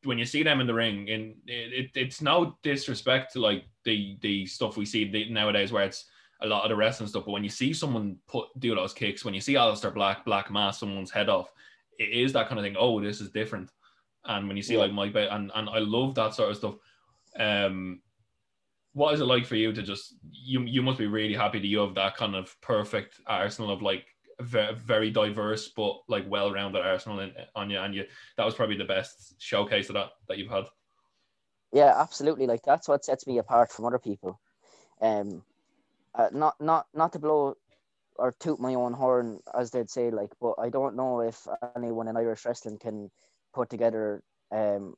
when 0.06 0.18
you 0.18 0.24
see 0.24 0.42
them 0.42 0.60
in 0.60 0.66
the 0.66 0.74
ring, 0.74 1.10
and 1.10 1.34
it, 1.46 1.72
it, 1.72 1.90
it's 1.94 2.22
no 2.22 2.56
disrespect 2.62 3.32
to 3.32 3.40
like 3.40 3.64
the 3.84 4.16
the 4.22 4.46
stuff 4.46 4.76
we 4.76 4.86
see 4.86 5.28
nowadays 5.30 5.72
where 5.72 5.84
it's 5.84 6.06
a 6.42 6.46
lot 6.46 6.64
of 6.64 6.68
the 6.68 6.76
wrestling 6.76 7.08
stuff, 7.08 7.24
but 7.24 7.32
when 7.32 7.44
you 7.44 7.50
see 7.50 7.72
someone 7.72 8.16
put 8.26 8.48
do 8.58 8.74
those 8.74 8.92
kicks, 8.92 9.24
when 9.24 9.34
you 9.34 9.40
see 9.40 9.54
Aleister 9.54 9.92
Black 9.92 10.24
black 10.24 10.50
mass 10.50 10.78
someone's 10.78 11.10
head 11.10 11.28
off, 11.28 11.52
it 11.98 12.10
is 12.10 12.32
that 12.32 12.48
kind 12.48 12.58
of 12.58 12.64
thing. 12.64 12.76
Oh, 12.78 13.00
this 13.00 13.20
is 13.20 13.30
different 13.30 13.70
and 14.26 14.48
when 14.48 14.56
you 14.56 14.62
see 14.62 14.74
yeah. 14.74 14.80
like 14.80 14.92
Mike 14.92 15.12
Bailey, 15.12 15.28
and 15.28 15.50
and 15.54 15.68
I 15.68 15.78
love 15.78 16.14
that 16.16 16.34
sort 16.34 16.50
of 16.50 16.56
stuff. 16.56 16.74
Um, 17.38 18.00
what 18.92 19.14
is 19.14 19.20
it 19.20 19.24
like 19.24 19.46
for 19.46 19.56
you 19.56 19.72
to 19.72 19.82
just 19.82 20.14
you 20.32 20.62
you 20.62 20.82
must 20.82 20.98
be 20.98 21.06
really 21.06 21.34
happy 21.34 21.58
that 21.58 21.66
you 21.66 21.78
have 21.78 21.94
that 21.94 22.16
kind 22.16 22.34
of 22.34 22.54
perfect 22.60 23.20
arsenal 23.26 23.70
of 23.70 23.82
like 23.82 24.06
very, 24.40 25.10
diverse 25.10 25.68
but 25.68 26.00
like 26.08 26.24
well-rounded 26.28 26.84
arsenal 26.84 27.20
in, 27.20 27.32
on 27.54 27.70
you 27.70 27.78
and 27.78 27.94
you 27.94 28.04
that 28.36 28.44
was 28.44 28.54
probably 28.54 28.76
the 28.76 28.84
best 28.84 29.34
showcase 29.38 29.88
of 29.88 29.94
that 29.94 30.10
that 30.28 30.38
you've 30.38 30.50
had. 30.50 30.64
Yeah 31.72 31.94
absolutely. 31.96 32.46
Like 32.46 32.62
that's 32.64 32.88
what 32.88 33.04
sets 33.04 33.26
me 33.26 33.38
apart 33.38 33.72
from 33.72 33.86
other 33.86 33.98
people. 33.98 34.40
Um 35.00 35.42
uh, 36.14 36.28
not 36.32 36.60
not 36.60 36.86
not 36.94 37.12
to 37.12 37.18
blow 37.18 37.54
or 38.16 38.34
toot 38.40 38.58
my 38.58 38.74
own 38.74 38.94
horn 38.94 39.40
as 39.58 39.70
they'd 39.70 39.90
say 39.90 40.10
like 40.10 40.30
but 40.40 40.54
i 40.58 40.70
don't 40.70 40.96
know 40.96 41.20
if 41.20 41.46
anyone 41.76 42.08
in 42.08 42.16
irish 42.16 42.46
wrestling 42.46 42.78
can 42.78 43.10
put 43.52 43.68
together 43.68 44.22
um 44.52 44.94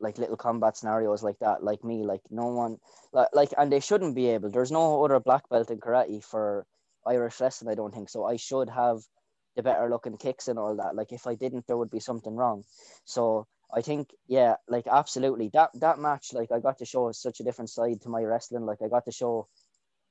like 0.00 0.18
little 0.18 0.36
combat 0.36 0.76
scenarios 0.76 1.22
like 1.22 1.38
that 1.40 1.62
like 1.62 1.82
me. 1.84 2.04
Like 2.04 2.20
no 2.30 2.46
one 2.46 2.78
like, 3.12 3.28
like 3.32 3.50
and 3.56 3.70
they 3.70 3.80
shouldn't 3.80 4.14
be 4.14 4.28
able. 4.28 4.50
There's 4.50 4.72
no 4.72 5.04
other 5.04 5.20
black 5.20 5.48
belt 5.48 5.70
in 5.70 5.78
karate 5.78 6.22
for 6.22 6.66
irish 7.06 7.40
wrestling 7.40 7.70
i 7.70 7.74
don't 7.74 7.94
think 7.94 8.08
so. 8.08 8.24
I 8.24 8.36
should 8.36 8.68
have 8.68 8.98
the 9.54 9.62
better 9.62 9.88
looking 9.88 10.16
kicks 10.18 10.48
and 10.48 10.58
all 10.58 10.76
that. 10.76 10.94
Like 10.94 11.12
if 11.12 11.26
i 11.26 11.34
didn't 11.34 11.66
there 11.66 11.76
would 11.76 11.90
be 11.90 12.00
something 12.00 12.34
wrong. 12.34 12.64
So 13.04 13.46
i 13.74 13.80
think 13.80 14.10
yeah 14.28 14.56
like 14.68 14.86
absolutely. 14.86 15.50
That 15.52 15.70
that 15.80 15.98
match 15.98 16.32
like 16.32 16.52
i 16.52 16.60
got 16.60 16.78
to 16.78 16.84
show 16.84 17.10
such 17.12 17.40
a 17.40 17.44
different 17.44 17.70
side 17.70 18.00
to 18.02 18.08
my 18.08 18.22
wrestling. 18.22 18.66
Like 18.66 18.78
i 18.84 18.88
got 18.88 19.04
to 19.06 19.12
show 19.12 19.48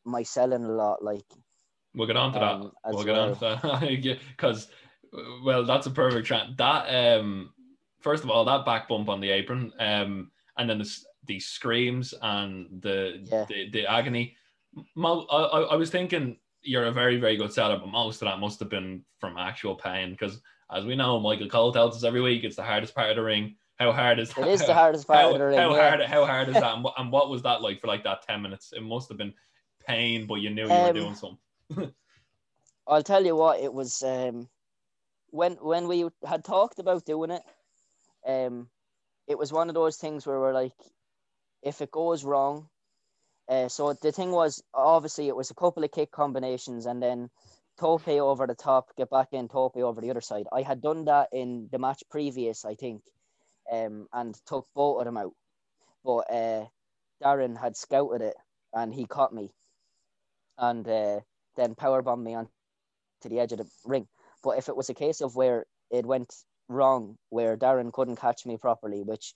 my 0.06 0.24
selling 0.24 0.64
a 0.64 0.72
lot 0.72 1.04
like 1.04 1.26
we'll 1.96 2.08
get 2.08 2.18
on 2.18 2.32
to 2.34 2.44
um, 2.44 2.72
that 2.84 2.94
we'll 2.94 3.04
get 3.04 3.14
well. 3.14 3.30
on 3.30 3.36
to 3.36 3.60
that 4.00 4.20
because 4.38 4.68
well 5.44 5.64
that's 5.66 5.88
a 5.88 5.92
perfect 5.92 6.28
trend. 6.28 6.58
That 6.58 6.84
um 6.88 7.52
first 8.06 8.24
of 8.24 8.30
all, 8.30 8.46
that 8.46 8.66
back 8.66 8.88
bump 8.88 9.10
on 9.10 9.20
the 9.20 9.32
apron, 9.32 9.74
um, 9.80 10.32
and 10.60 10.70
then 10.70 10.78
the, 10.78 10.98
the 11.26 11.40
screams 11.40 12.14
and 12.22 12.68
the, 12.82 13.20
yeah. 13.24 13.46
the, 13.50 13.70
the 13.72 13.88
agony. 13.88 14.38
Mo, 14.96 15.26
I, 15.32 15.74
I 15.74 15.76
was 15.76 15.90
thinking 15.90 16.38
you're 16.66 16.86
a 16.86 16.92
very 16.92 17.18
very 17.18 17.38
good 17.38 17.54
seller, 17.54 17.78
but 17.78 17.90
most 17.90 18.22
of 18.22 18.28
that 18.28 18.40
must 18.40 18.60
have 18.60 18.70
been 18.70 19.04
from 19.20 19.38
actual 19.38 19.76
pain 19.76 20.12
because, 20.12 20.42
as 20.72 20.86
we 20.86 20.96
know, 20.96 21.20
Michael 21.20 21.50
Cole 21.50 21.72
tells 21.72 21.96
us 21.96 22.04
every 22.04 22.22
week 22.22 22.44
it's 22.44 22.56
the 22.56 22.64
hardest 22.64 22.96
part 22.96 23.10
of 23.10 23.16
the 23.16 23.24
ring. 23.24 23.56
How 23.78 23.92
hard 23.92 24.20
is 24.20 24.34
that? 24.34 24.48
It 24.48 24.52
is 24.52 24.66
the 24.66 24.74
hardest 24.82 25.08
part 25.08 25.20
how, 25.20 25.32
of 25.32 25.40
the 25.40 25.46
ring. 25.46 25.58
How 25.58 25.76
yeah. 25.76 25.90
hard? 25.90 26.02
How 26.02 26.26
hard 26.26 26.48
is 26.50 26.56
that? 26.56 26.74
And 26.74 26.84
what, 26.84 26.94
and 26.98 27.12
what 27.12 27.30
was 27.30 27.42
that 27.44 27.62
like 27.62 27.82
for 27.82 27.88
like 27.88 28.04
that 28.04 28.22
ten 28.28 28.42
minutes? 28.42 28.74
It 28.76 28.84
must 28.84 29.10
have 29.10 29.18
been 29.18 29.34
pain, 29.88 30.26
but 30.28 30.36
you 30.36 30.50
knew 30.50 30.68
you 30.68 30.72
um, 30.74 30.88
were 30.88 30.94
doing 30.94 31.16
something. 31.16 31.94
I'll 32.88 33.04
tell 33.04 33.26
you 33.26 33.36
what, 33.36 33.60
it 33.60 33.74
was 33.74 34.04
um, 34.04 34.48
when 35.32 35.54
when 35.54 35.88
we 35.88 36.08
had 36.26 36.44
talked 36.44 36.80
about 36.80 37.06
doing 37.06 37.32
it 37.32 37.42
um, 38.26 38.68
it 39.28 39.38
was 39.38 39.54
one 39.54 39.70
of 39.70 39.76
those 39.76 39.98
things 39.98 40.26
where 40.26 40.40
we're 40.40 40.54
like, 40.54 40.74
if 41.62 41.82
it 41.82 41.92
goes 41.92 42.24
wrong, 42.24 42.70
uh, 43.48 43.68
so 43.68 43.94
the 43.94 44.12
thing 44.12 44.32
was 44.32 44.64
obviously 44.74 45.28
it 45.28 45.36
was 45.36 45.52
a 45.52 45.56
couple 45.56 45.84
of 45.84 45.92
kick 45.92 46.12
combinations 46.12 46.86
and 46.86 47.02
then 47.02 47.30
tope 47.80 48.08
over 48.08 48.48
the 48.48 48.56
top, 48.56 48.90
get 48.98 49.10
back 49.10 49.30
in, 49.34 49.48
tope 49.48 49.78
over 49.78 50.02
the 50.02 50.10
other 50.10 50.22
side. 50.22 50.48
I 50.52 50.62
had 50.62 50.82
done 50.82 51.06
that 51.06 51.30
in 51.32 51.70
the 51.72 51.80
match 51.80 52.04
previous, 52.10 52.66
I 52.66 52.76
think, 52.76 53.02
um, 53.72 54.08
and 54.14 54.36
took 54.48 54.68
both 54.76 55.00
of 55.00 55.06
them 55.06 55.18
out. 55.18 55.34
But 56.04 56.32
uh, 56.32 56.66
Darren 57.24 57.60
had 57.60 57.76
scouted 57.76 58.22
it 58.22 58.36
and 58.74 58.94
he 58.94 59.06
caught 59.06 59.34
me, 59.34 59.52
and 60.58 60.88
uh, 60.88 61.20
then 61.56 61.76
power 61.76 62.02
bombed 62.02 62.24
me 62.24 62.36
on 62.36 62.48
to 63.22 63.30
the 63.30 63.40
edge 63.40 63.52
of 63.52 63.60
the 63.60 63.70
ring. 63.86 64.08
But 64.44 64.58
if 64.58 64.70
it 64.70 64.76
was 64.76 64.90
a 64.90 64.94
case 64.94 65.22
of 65.22 65.36
where 65.36 65.66
it 65.92 66.06
went 66.06 66.34
wrong 66.68 67.18
where 67.30 67.58
Darren 67.58 67.94
couldn't 67.94 68.18
catch 68.18 68.46
me 68.46 68.58
properly, 68.58 69.04
which 69.04 69.34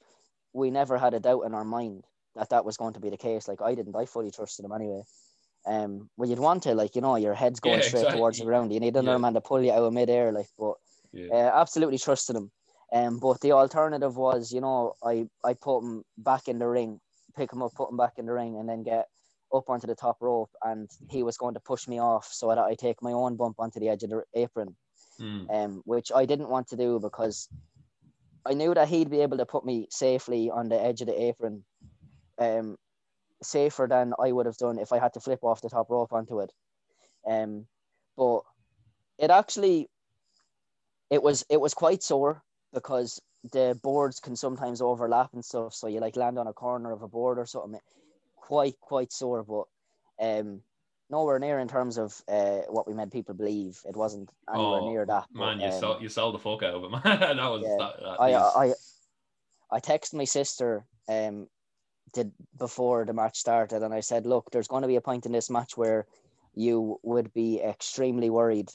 we 0.53 0.71
never 0.71 0.97
had 0.97 1.13
a 1.13 1.19
doubt 1.19 1.45
in 1.45 1.53
our 1.53 1.63
mind 1.63 2.03
that 2.39 2.49
that 2.49 2.65
was 2.65 2.77
going 2.77 2.93
to 2.93 2.99
be 2.99 3.09
the 3.09 3.17
case. 3.17 3.47
Like 3.47 3.61
I 3.61 3.75
didn't, 3.75 3.95
I 3.95 4.05
fully 4.05 4.31
trusted 4.31 4.65
him 4.65 4.71
anyway. 4.71 5.03
Um, 5.65 6.09
well, 6.17 6.29
you'd 6.29 6.39
want 6.39 6.63
to, 6.63 6.73
like 6.73 6.95
you 6.95 7.01
know, 7.01 7.15
your 7.15 7.33
head's 7.33 7.59
going 7.59 7.79
yeah, 7.79 7.85
straight 7.85 7.99
exactly. 8.01 8.19
towards 8.19 8.39
the 8.39 8.45
ground. 8.45 8.73
You 8.73 8.79
need 8.79 8.95
another 8.95 9.17
yeah. 9.17 9.21
man 9.21 9.33
to 9.33 9.41
pull 9.41 9.61
you 9.61 9.71
out 9.71 9.83
of 9.83 9.93
midair, 9.93 10.31
like. 10.31 10.47
But 10.57 10.75
yeah. 11.11 11.27
uh, 11.31 11.61
absolutely 11.61 11.97
trusted 11.97 12.35
him. 12.35 12.51
Um, 12.91 13.19
but 13.19 13.39
the 13.41 13.51
alternative 13.51 14.17
was, 14.17 14.51
you 14.51 14.61
know, 14.61 14.95
I 15.03 15.27
I 15.43 15.53
put 15.53 15.79
him 15.79 16.03
back 16.17 16.47
in 16.47 16.59
the 16.59 16.67
ring, 16.67 16.99
pick 17.37 17.53
him 17.53 17.61
up, 17.61 17.73
put 17.75 17.91
him 17.91 17.97
back 17.97 18.13
in 18.17 18.25
the 18.25 18.33
ring, 18.33 18.57
and 18.57 18.67
then 18.67 18.83
get 18.83 19.07
up 19.53 19.69
onto 19.69 19.87
the 19.87 19.95
top 19.95 20.17
rope, 20.21 20.51
and 20.63 20.89
he 21.09 21.23
was 21.23 21.37
going 21.37 21.53
to 21.53 21.59
push 21.59 21.87
me 21.87 21.99
off 21.99 22.29
so 22.31 22.49
that 22.49 22.57
I 22.57 22.75
take 22.75 23.01
my 23.01 23.11
own 23.11 23.35
bump 23.35 23.55
onto 23.59 23.79
the 23.79 23.89
edge 23.89 24.03
of 24.03 24.09
the 24.09 24.23
apron 24.33 24.75
mm. 25.19 25.49
um, 25.53 25.81
which 25.85 26.11
I 26.15 26.25
didn't 26.25 26.49
want 26.49 26.67
to 26.69 26.77
do 26.77 26.99
because 26.99 27.47
I 28.45 28.53
knew 28.53 28.73
that 28.73 28.87
he'd 28.87 29.09
be 29.09 29.21
able 29.21 29.37
to 29.37 29.45
put 29.45 29.65
me 29.65 29.87
safely 29.89 30.49
on 30.49 30.69
the 30.69 30.81
edge 30.81 31.01
of 31.01 31.07
the 31.07 31.21
apron, 31.21 31.63
um, 32.39 32.77
safer 33.43 33.87
than 33.89 34.13
I 34.19 34.31
would 34.31 34.45
have 34.45 34.57
done 34.57 34.79
if 34.79 34.91
I 34.91 34.99
had 34.99 35.13
to 35.13 35.19
flip 35.19 35.43
off 35.43 35.61
the 35.61 35.69
top 35.69 35.89
rope 35.89 36.13
onto 36.13 36.39
it. 36.39 36.51
Um, 37.27 37.67
but 38.17 38.41
it 39.17 39.29
actually, 39.29 39.89
it 41.09 41.21
was 41.21 41.45
it 41.49 41.59
was 41.59 41.73
quite 41.73 42.03
sore 42.03 42.41
because 42.73 43.21
the 43.51 43.77
boards 43.81 44.19
can 44.19 44.35
sometimes 44.35 44.81
overlap 44.81 45.33
and 45.33 45.43
stuff. 45.43 45.73
So 45.73 45.87
you 45.87 45.99
like 45.99 46.15
land 46.15 46.37
on 46.39 46.47
a 46.47 46.53
corner 46.53 46.91
of 46.91 47.01
a 47.01 47.07
board 47.07 47.39
or 47.39 47.45
something. 47.45 47.79
Quite 48.35 48.79
quite 48.79 49.11
sore, 49.11 49.43
but 49.43 49.65
um, 50.25 50.61
nowhere 51.09 51.39
near 51.39 51.59
in 51.59 51.67
terms 51.67 51.97
of 51.97 52.21
uh, 52.27 52.61
what 52.69 52.87
we 52.87 52.93
made 52.93 53.11
people 53.11 53.35
believe. 53.35 53.79
It 53.87 53.95
wasn't 53.95 54.29
anywhere 54.53 54.81
Oh, 54.81 54.89
near 54.89 55.05
that. 55.05 55.27
Man, 55.33 55.59
you 55.59 55.67
um, 55.67 55.79
sold 55.79 56.01
you 56.01 56.09
sold 56.09 56.35
the 56.35 56.39
fuck 56.39 56.63
out 56.63 56.75
of 56.75 56.83
it, 56.83 56.91
man. 56.91 57.01
that 57.03 57.49
was 57.49 57.63
Yeah. 57.63 57.77
that, 57.77 57.99
that 57.99 58.17
I, 58.19 58.33
I 58.65 58.73
I 59.71 59.79
texted 59.79 60.15
my 60.15 60.25
sister 60.25 60.85
um 61.07 61.47
did 62.13 62.31
before 62.57 63.05
the 63.05 63.13
match 63.13 63.37
started 63.37 63.83
and 63.83 63.93
I 63.93 64.01
said, 64.01 64.25
look, 64.25 64.49
there's 64.51 64.67
going 64.67 64.81
to 64.81 64.87
be 64.87 64.97
a 64.97 65.01
point 65.01 65.25
in 65.25 65.31
this 65.31 65.49
match 65.49 65.77
where 65.77 66.05
you 66.55 66.99
would 67.03 67.33
be 67.33 67.61
extremely 67.61 68.29
worried. 68.29 68.69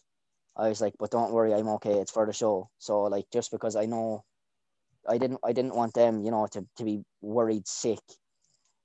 I 0.57 0.68
was 0.68 0.80
like, 0.80 0.95
but 0.99 1.11
don't 1.11 1.32
worry, 1.32 1.53
I'm 1.53 1.68
okay. 1.68 1.95
It's 1.95 2.12
for 2.12 2.26
the 2.26 2.32
show. 2.32 2.70
So 2.78 3.03
like, 3.03 3.26
just 3.32 3.51
because 3.51 3.76
I 3.76 3.87
know, 3.87 4.24
I 5.09 5.18
didn't, 5.18 5.41
I 5.45 5.53
didn't 5.53 5.74
want 5.74 5.95
them, 5.95 6.22
you 6.22 6.30
know, 6.30 6.47
to, 6.53 6.66
to 6.76 6.85
be 6.85 7.03
worried 7.20 7.66
sick. 7.66 8.01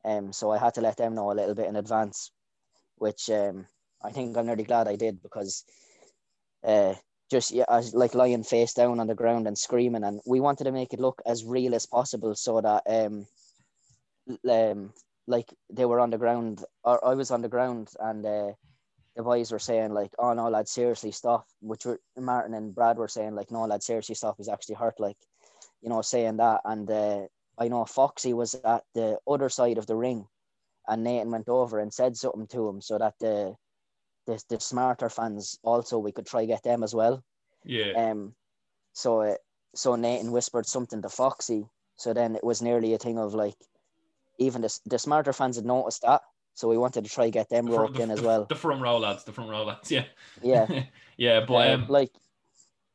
Um, 0.03 0.33
so 0.33 0.51
I 0.51 0.57
had 0.57 0.73
to 0.75 0.81
let 0.81 0.97
them 0.97 1.15
know 1.15 1.31
a 1.31 1.33
little 1.33 1.55
bit 1.55 1.67
in 1.67 1.75
advance, 1.75 2.31
which 2.97 3.29
um, 3.29 3.67
I 4.03 4.11
think 4.11 4.37
I'm 4.37 4.47
really 4.47 4.63
glad 4.63 4.87
I 4.87 4.95
did 4.95 5.21
because, 5.21 5.63
uh, 6.63 6.95
just 7.29 7.51
yeah, 7.51 7.65
I 7.69 7.77
was 7.77 7.93
like 7.93 8.15
lying 8.15 8.43
face 8.43 8.73
down 8.73 8.99
on 8.99 9.07
the 9.07 9.15
ground 9.15 9.47
and 9.47 9.57
screaming, 9.57 10.03
and 10.03 10.19
we 10.25 10.39
wanted 10.39 10.63
to 10.63 10.71
make 10.71 10.93
it 10.93 10.99
look 10.99 11.21
as 11.25 11.45
real 11.45 11.75
as 11.75 11.85
possible 11.85 12.33
so 12.33 12.59
that 12.61 12.83
um, 12.87 13.27
um, 14.49 14.93
like 15.27 15.53
they 15.71 15.85
were 15.85 15.99
on 15.99 16.09
the 16.09 16.17
ground 16.17 16.63
or 16.83 17.05
I 17.05 17.13
was 17.13 17.31
on 17.31 17.41
the 17.41 17.49
ground 17.49 17.89
and 17.99 18.25
uh, 18.25 18.51
the 19.15 19.23
boys 19.23 19.51
were 19.51 19.59
saying 19.59 19.93
like, 19.93 20.11
"Oh 20.17 20.33
no, 20.33 20.49
lad, 20.49 20.67
seriously 20.67 21.11
stop." 21.11 21.45
Which 21.61 21.85
were 21.85 21.99
Martin 22.17 22.53
and 22.53 22.73
Brad 22.73 22.97
were 22.97 23.07
saying 23.07 23.35
like, 23.35 23.51
"No, 23.51 23.65
lad, 23.65 23.83
seriously 23.83 24.15
stop. 24.15 24.35
He's 24.37 24.49
actually 24.49 24.75
hurt." 24.75 24.99
Like, 24.99 25.17
you 25.81 25.89
know, 25.89 26.01
saying 26.01 26.37
that, 26.37 26.61
and 26.65 26.89
uh, 26.89 27.21
I 27.57 27.67
know 27.67 27.85
Foxy 27.85 28.33
was 28.33 28.55
at 28.63 28.83
the 28.95 29.19
other 29.27 29.49
side 29.49 29.77
of 29.77 29.87
the 29.87 29.95
ring, 29.95 30.25
and 30.87 31.03
Nathan 31.03 31.31
went 31.31 31.49
over 31.49 31.79
and 31.79 31.93
said 31.93 32.15
something 32.15 32.47
to 32.47 32.69
him 32.69 32.81
so 32.81 32.97
that 32.97 33.15
the 33.19 33.55
the, 34.25 34.41
the 34.49 34.59
smarter 34.59 35.09
fans 35.09 35.59
also 35.63 35.97
we 35.97 36.11
could 36.11 36.25
try 36.25 36.45
get 36.45 36.63
them 36.63 36.83
as 36.83 36.93
well. 36.93 37.23
yeah. 37.65 37.91
Um, 37.91 38.35
so 38.93 39.21
uh, 39.21 39.35
so 39.75 39.95
Nathan 39.95 40.31
whispered 40.31 40.65
something 40.65 41.01
to 41.01 41.09
Foxy. 41.09 41.65
So 41.95 42.13
then 42.13 42.35
it 42.35 42.43
was 42.43 42.61
nearly 42.61 42.93
a 42.93 42.97
thing 42.97 43.19
of 43.19 43.33
like, 43.33 43.57
even 44.39 44.61
the 44.61 44.79
the 44.85 44.97
smarter 44.97 45.33
fans 45.33 45.57
had 45.57 45.65
noticed 45.65 46.01
that. 46.01 46.21
So 46.55 46.67
we 46.67 46.77
wanted 46.77 47.05
to 47.05 47.09
try 47.09 47.29
get 47.29 47.49
them 47.49 47.67
The 47.67 47.79
roped 47.79 47.95
the- 47.95 48.03
in 48.03 48.11
as 48.11 48.21
well. 48.21 48.45
The 48.45 48.55
front 48.55 48.81
row 48.81 48.97
lads, 48.97 49.23
the 49.23 49.31
front 49.31 49.49
row 49.49 49.63
lads, 49.63 49.91
yeah. 49.91 50.05
Yeah, 50.41 50.83
yeah, 51.17 51.45
but 51.45 51.69
Uh, 51.69 51.73
um, 51.75 51.85
like 51.87 52.11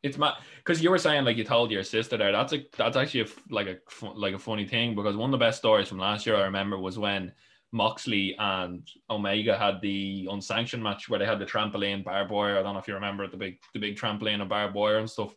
it's 0.02 0.18
my 0.18 0.34
because 0.58 0.82
you 0.82 0.90
were 0.90 0.98
saying 0.98 1.24
like 1.24 1.36
you 1.36 1.44
told 1.44 1.70
your 1.70 1.82
sister 1.82 2.16
there. 2.16 2.32
That's 2.32 2.52
a 2.52 2.66
that's 2.76 2.96
actually 2.96 3.22
a, 3.22 3.26
like 3.50 3.68
a 3.68 3.78
like 4.14 4.34
a 4.34 4.38
funny 4.38 4.66
thing 4.66 4.94
because 4.94 5.16
one 5.16 5.32
of 5.32 5.38
the 5.38 5.44
best 5.44 5.58
stories 5.58 5.88
from 5.88 5.98
last 5.98 6.26
year 6.26 6.36
I 6.36 6.42
remember 6.42 6.78
was 6.78 6.98
when 6.98 7.32
Moxley 7.72 8.36
and 8.38 8.86
Omega 9.08 9.56
had 9.56 9.80
the 9.80 10.28
unsanctioned 10.30 10.82
match 10.82 11.08
where 11.08 11.18
they 11.18 11.26
had 11.26 11.38
the 11.38 11.46
trampoline 11.46 12.04
barbed 12.04 12.30
wire. 12.30 12.58
I 12.58 12.62
don't 12.62 12.74
know 12.74 12.80
if 12.80 12.86
you 12.88 12.94
remember 12.94 13.26
the 13.26 13.36
big 13.36 13.58
the 13.72 13.80
big 13.80 13.96
trampoline 13.96 14.40
and 14.40 14.48
barbed 14.48 14.74
wire 14.74 14.98
and 14.98 15.10
stuff. 15.10 15.34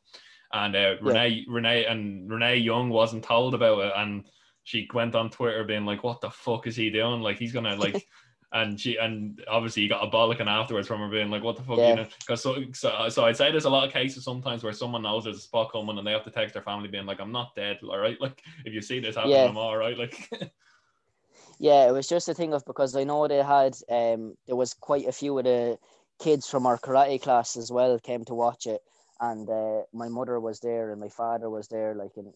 And 0.54 0.76
uh, 0.76 0.96
Renee 1.02 1.46
Renee 1.48 1.86
and 1.86 2.30
Renee 2.30 2.58
Young 2.58 2.90
wasn't 2.90 3.24
told 3.24 3.54
about 3.54 3.80
it, 3.80 3.94
and 3.96 4.26
she 4.68 4.86
went 4.94 5.16
on 5.16 5.30
Twitter 5.30 5.64
being 5.64 5.86
like, 5.86 6.04
"What 6.04 6.20
the 6.20 6.30
fuck 6.30 6.68
is 6.68 6.76
he 6.76 6.90
doing? 6.90 7.22
Like 7.22 7.40
he's 7.40 7.54
gonna 7.54 7.76
like." 7.76 8.06
And 8.54 8.80
she 8.80 8.96
and 8.96 9.44
obviously 9.50 9.84
you 9.84 9.90
got 9.90 10.08
a 10.08 10.10
bollocking 10.10 10.48
afterwards 10.48 10.88
from 10.88 11.02
her 11.02 11.10
being 11.10 11.30
like, 11.30 11.44
"What 11.44 11.58
the 11.58 11.64
fuck?" 11.64 11.80
Yeah. 11.80 11.90
You 11.90 11.96
know, 11.98 12.08
because 12.22 12.42
so, 12.42 12.64
so 12.72 13.10
so 13.10 13.26
I'd 13.26 13.36
say 13.36 13.52
there's 13.52 13.66
a 13.66 13.70
lot 13.70 13.86
of 13.86 13.92
cases 13.92 14.24
sometimes 14.24 14.64
where 14.64 14.72
someone 14.72 15.02
knows 15.02 15.26
there's 15.26 15.40
a 15.40 15.42
spot 15.42 15.70
coming 15.74 15.98
and 15.98 16.08
they 16.08 16.14
have 16.14 16.24
to 16.24 16.32
text 16.32 16.54
their 16.54 16.64
family 16.64 16.88
being 16.88 17.06
like, 17.06 17.20
"I'm 17.20 17.34
not 17.34 17.56
dead, 17.58 17.80
all 17.84 17.98
right." 17.98 18.16
Like 18.22 18.42
if 18.64 18.74
you 18.74 18.82
see 18.82 19.02
this 19.02 19.16
happening, 19.16 19.36
Yeah. 19.36 19.50
I'm 19.50 19.58
all 19.58 19.76
right. 19.76 19.98
Like 19.98 20.30
yeah, 21.60 21.90
it 21.90 21.92
was 21.92 22.08
just 22.08 22.30
a 22.30 22.34
thing 22.34 22.54
of 22.54 22.64
because 22.64 22.96
I 22.96 23.04
know 23.04 23.28
they 23.28 23.44
had 23.44 23.76
um 23.90 24.38
there 24.46 24.56
was 24.56 24.74
quite 24.74 25.08
a 25.08 25.12
few 25.12 25.38
of 25.38 25.44
the 25.44 25.78
kids 26.18 26.48
from 26.48 26.66
our 26.66 26.78
karate 26.78 27.22
class 27.22 27.58
as 27.58 27.70
well 27.70 28.00
came 28.00 28.24
to 28.26 28.34
watch 28.34 28.66
it, 28.66 28.82
and 29.20 29.50
uh, 29.50 29.82
my 29.92 30.08
mother 30.08 30.40
was 30.40 30.62
there 30.62 30.92
and 30.92 31.02
my 31.02 31.10
father 31.10 31.50
was 31.50 31.68
there. 31.68 31.96
Like, 31.96 32.12
and 32.16 32.34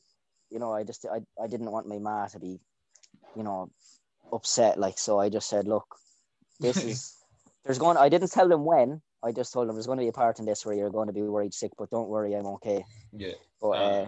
you 0.51 0.59
know, 0.59 0.73
I 0.73 0.83
just 0.83 1.05
I 1.05 1.21
I 1.41 1.47
didn't 1.47 1.71
want 1.71 1.87
my 1.87 1.97
ma 1.97 2.27
to 2.27 2.39
be, 2.39 2.59
you 3.35 3.43
know, 3.43 3.71
upset. 4.31 4.79
Like, 4.79 4.97
so 4.97 5.19
I 5.19 5.29
just 5.29 5.49
said, 5.49 5.67
look, 5.67 5.95
this 6.59 6.77
is 6.83 7.15
there's 7.65 7.79
going. 7.79 7.97
I 7.97 8.09
didn't 8.09 8.31
tell 8.31 8.47
them 8.47 8.65
when. 8.65 9.01
I 9.23 9.31
just 9.31 9.53
told 9.53 9.67
them 9.67 9.75
there's 9.75 9.85
going 9.85 9.99
to 9.99 10.03
be 10.03 10.09
a 10.09 10.13
part 10.13 10.39
in 10.39 10.45
this 10.45 10.65
where 10.65 10.75
you're 10.75 10.89
going 10.89 11.07
to 11.07 11.13
be 11.13 11.21
worried 11.21 11.53
sick, 11.53 11.71
but 11.77 11.91
don't 11.91 12.09
worry, 12.09 12.33
I'm 12.33 12.47
okay. 12.47 12.83
yeah. 13.13 13.33
But 13.61 13.69
uh, 13.69 14.07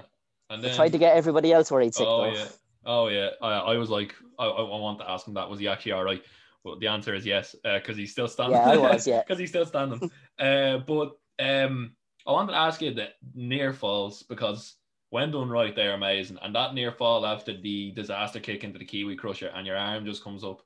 and 0.50 0.66
I 0.66 0.74
tried 0.74 0.92
to 0.94 0.98
get 0.98 1.16
everybody 1.16 1.54
else 1.54 1.72
worried 1.72 1.94
sick 1.94 2.08
oh 2.08 2.24
though. 2.24 2.32
yeah, 2.32 2.46
oh 2.86 3.08
yeah. 3.08 3.30
I, 3.42 3.52
I 3.74 3.78
was 3.78 3.90
like, 3.90 4.16
I, 4.40 4.46
I 4.46 4.80
want 4.80 5.00
to 5.00 5.10
ask 5.10 5.28
him 5.28 5.36
that 5.36 5.50
was 5.50 5.60
he 5.60 5.68
actually 5.68 5.92
all 5.94 6.04
right? 6.04 6.24
Well, 6.64 6.80
the 6.80 6.88
answer 6.88 7.14
is 7.14 7.26
yes, 7.26 7.56
because 7.64 7.98
he's 7.98 8.12
still 8.12 8.28
standing. 8.28 8.58
Yeah, 8.58 8.72
I 8.72 8.78
was, 8.78 9.06
yeah. 9.08 9.22
because 9.22 9.38
he's 9.38 9.50
still 9.50 9.66
standing. 9.66 10.10
uh, 10.40 10.78
but 10.80 11.12
um, 11.40 11.96
I 12.26 12.32
wanted 12.32 12.54
to 12.54 12.58
ask 12.58 12.82
you 12.82 12.94
that 12.96 13.14
near 13.36 13.74
falls 13.74 14.24
because 14.24 14.76
when 15.14 15.30
done 15.30 15.48
right, 15.48 15.76
they're 15.76 15.94
amazing. 15.94 16.40
And 16.42 16.56
that 16.56 16.74
near 16.74 16.92
fall 16.92 17.24
after 17.24 17.56
the 17.56 17.92
disaster 17.92 18.40
kick 18.40 18.64
into 18.64 18.80
the 18.80 18.86
Kiwi 18.86 19.16
Crusher, 19.16 19.52
and 19.54 19.68
your 19.68 19.78
arm 19.78 20.06
just 20.08 20.24
comes 20.24 20.44
up. 20.44 20.64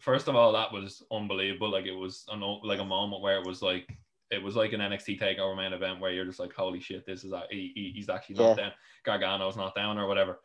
First 0.00 0.28
of 0.28 0.36
all, 0.36 0.52
that 0.52 0.72
was 0.72 1.02
unbelievable. 1.10 1.68
Like 1.70 1.86
it 1.86 1.90
was 1.96 2.24
an, 2.30 2.40
like 2.62 2.78
a 2.78 2.84
moment 2.84 3.20
where 3.20 3.38
it 3.40 3.44
was 3.46 3.60
like 3.60 3.88
it 4.30 4.40
was 4.40 4.54
like 4.54 4.72
an 4.72 4.80
NXT 4.80 5.20
takeover 5.20 5.56
main 5.56 5.72
event 5.72 5.98
where 5.98 6.12
you're 6.12 6.24
just 6.24 6.38
like, 6.38 6.52
holy 6.52 6.78
shit, 6.78 7.04
this 7.04 7.24
is 7.24 7.32
he, 7.50 7.72
he- 7.74 7.92
he's 7.96 8.08
actually 8.08 8.36
not 8.36 8.56
Yeah. 8.56 8.70
down. 8.70 8.72
Gargano's 9.04 9.56
not 9.56 9.74
down 9.74 9.98
or 9.98 10.06
whatever. 10.06 10.38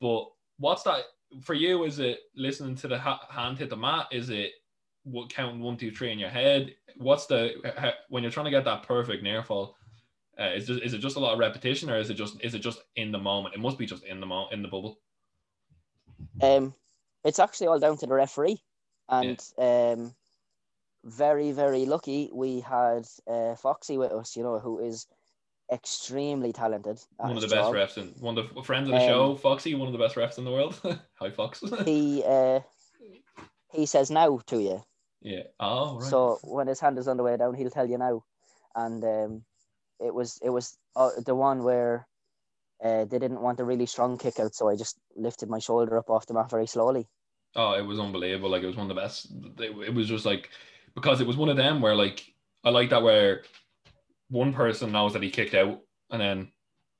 But 0.00 0.26
what's 0.58 0.84
that 0.84 1.02
for 1.42 1.54
you? 1.54 1.82
Is 1.82 1.98
it 1.98 2.20
listening 2.36 2.76
to 2.76 2.86
the 2.88 2.98
ha- 2.98 3.26
hand 3.28 3.58
hit 3.58 3.70
the 3.70 3.76
mat? 3.76 4.06
Is 4.12 4.30
it 4.30 4.52
what 5.02 5.30
counting 5.30 5.60
one, 5.60 5.76
two, 5.76 5.90
three 5.90 6.12
in 6.12 6.18
your 6.20 6.30
head? 6.30 6.74
What's 6.96 7.26
the 7.26 7.54
when 8.08 8.22
you're 8.22 8.30
trying 8.32 8.46
to 8.46 8.50
get 8.52 8.64
that 8.66 8.84
perfect 8.84 9.22
near 9.24 9.42
fall? 9.42 9.76
Uh, 10.38 10.50
is 10.54 10.66
just, 10.66 10.82
is 10.82 10.92
it 10.92 10.98
just 10.98 11.16
a 11.16 11.20
lot 11.20 11.32
of 11.32 11.38
repetition 11.38 11.88
or 11.88 11.96
is 11.98 12.10
it 12.10 12.14
just 12.14 12.36
is 12.44 12.54
it 12.54 12.58
just 12.60 12.82
in 12.96 13.10
the 13.12 13.18
moment? 13.18 13.54
It 13.54 13.60
must 13.60 13.78
be 13.78 13.86
just 13.86 14.04
in 14.04 14.20
the 14.20 14.26
mo- 14.26 14.48
in 14.52 14.62
the 14.62 14.68
bubble. 14.68 14.98
Um, 16.42 16.74
it's 17.24 17.38
actually 17.38 17.68
all 17.68 17.78
down 17.78 17.96
to 17.98 18.06
the 18.06 18.14
referee, 18.14 18.62
and 19.08 19.40
um, 19.58 20.14
very 21.04 21.52
very 21.52 21.86
lucky 21.86 22.30
we 22.32 22.60
had 22.60 23.06
uh, 23.26 23.54
Foxy 23.56 23.96
with 23.96 24.12
us. 24.12 24.36
You 24.36 24.42
know, 24.42 24.58
who 24.58 24.78
is 24.78 25.06
extremely 25.72 26.52
talented. 26.52 27.00
One 27.16 27.32
of 27.36 27.40
the 27.40 27.48
best 27.48 27.72
job. 27.72 27.74
refs 27.74 27.96
and 27.96 28.14
one 28.20 28.38
of 28.38 28.54
the 28.54 28.62
friends 28.62 28.88
of 28.88 28.94
the 28.94 29.00
Um, 29.00 29.06
show, 29.06 29.34
Foxy, 29.36 29.74
one 29.74 29.88
of 29.88 29.92
the 29.92 29.98
best 29.98 30.14
refs 30.16 30.38
in 30.38 30.44
the 30.44 30.52
world. 30.52 30.78
Hi, 31.20 31.30
Fox. 31.30 31.62
He 31.84 32.22
uh, 32.24 32.60
he 33.72 33.86
says 33.86 34.10
now 34.10 34.38
to 34.46 34.60
you. 34.62 34.84
yeah. 35.22 35.44
Oh, 35.58 35.98
right. 35.98 36.04
So 36.10 36.38
when 36.44 36.66
his 36.66 36.80
hand 36.80 36.98
is 36.98 37.08
on 37.08 37.16
the 37.16 37.22
way 37.22 37.36
down, 37.36 37.54
he'll 37.54 37.70
tell 37.70 37.88
you 37.88 37.98
now. 37.98 38.24
And 38.74 39.02
um, 39.04 39.44
it 40.00 40.14
was 40.14 40.38
it 40.42 40.50
was 40.50 40.76
uh, 40.94 41.10
the 41.24 41.34
one 41.34 41.62
where 41.64 42.06
uh, 42.84 43.04
they 43.06 43.18
didn't 43.18 43.40
want 43.40 43.60
a 43.60 43.64
really 43.64 43.86
strong 43.86 44.18
kick 44.18 44.38
out, 44.38 44.54
so 44.54 44.68
I 44.68 44.76
just 44.76 44.98
lifted 45.14 45.48
my 45.48 45.58
shoulder 45.58 45.96
up 45.98 46.10
off 46.10 46.26
the 46.26 46.34
mat 46.34 46.50
very 46.50 46.66
slowly. 46.66 47.08
Oh, 47.54 47.72
it 47.72 47.86
was 47.86 47.98
unbelievable. 47.98 48.50
Like 48.50 48.62
it 48.62 48.66
was 48.66 48.76
one 48.76 48.90
of 48.90 48.94
the 48.94 49.00
best. 49.00 49.32
It, 49.58 49.94
was 49.94 50.08
just 50.08 50.26
like 50.26 50.50
because 50.94 51.20
it 51.20 51.26
was 51.26 51.36
one 51.36 51.48
of 51.48 51.56
them 51.56 51.80
where 51.80 51.94
like 51.94 52.34
I 52.64 52.70
like 52.70 52.90
that 52.90 53.02
where 53.02 53.42
one 54.28 54.52
person 54.52 54.92
knows 54.92 55.14
that 55.14 55.22
he 55.22 55.30
kicked 55.30 55.54
out, 55.54 55.80
and 56.10 56.20
then 56.20 56.52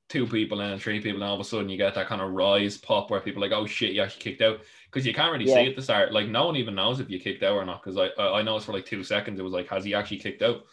two 0.09 0.27
people 0.27 0.61
and 0.61 0.71
then 0.71 0.79
three 0.79 1.01
people, 1.01 1.21
and 1.21 1.29
all 1.29 1.35
of 1.35 1.41
a 1.41 1.45
sudden 1.45 1.69
you 1.69 1.77
get 1.77 1.95
that 1.95 2.07
kind 2.07 2.23
of 2.23 2.31
rise 2.33 2.79
pop 2.79 3.11
where 3.11 3.21
people 3.21 3.43
are 3.45 3.49
like, 3.49 3.59
oh 3.59 3.67
shit, 3.67 3.93
you 3.93 4.01
actually 4.01 4.23
kicked 4.23 4.41
out 4.41 4.61
because 4.87 5.05
you 5.05 5.13
can't 5.13 5.33
really 5.33 5.45
Yeah. 5.45 5.57
see 5.57 5.69
at 5.69 5.77
the 5.77 5.83
start. 5.83 6.13
Like 6.13 6.29
no 6.29 6.47
one 6.47 6.57
even 6.57 6.75
knows 6.75 7.01
if 7.01 7.11
you 7.11 7.21
kicked 7.21 7.43
out 7.43 7.57
or 7.57 7.65
not 7.67 7.83
because 7.83 7.99
I 7.99 8.07
I 8.23 8.39
I 8.39 8.43
noticed 8.43 8.67
for 8.67 8.73
like 8.73 8.87
two 8.87 9.05
seconds 9.05 9.39
it 9.39 9.43
was 9.43 9.53
like 9.53 9.69
has 9.69 9.85
he 9.85 9.95
actually 9.95 10.19
kicked 10.19 10.43
out? 10.43 10.65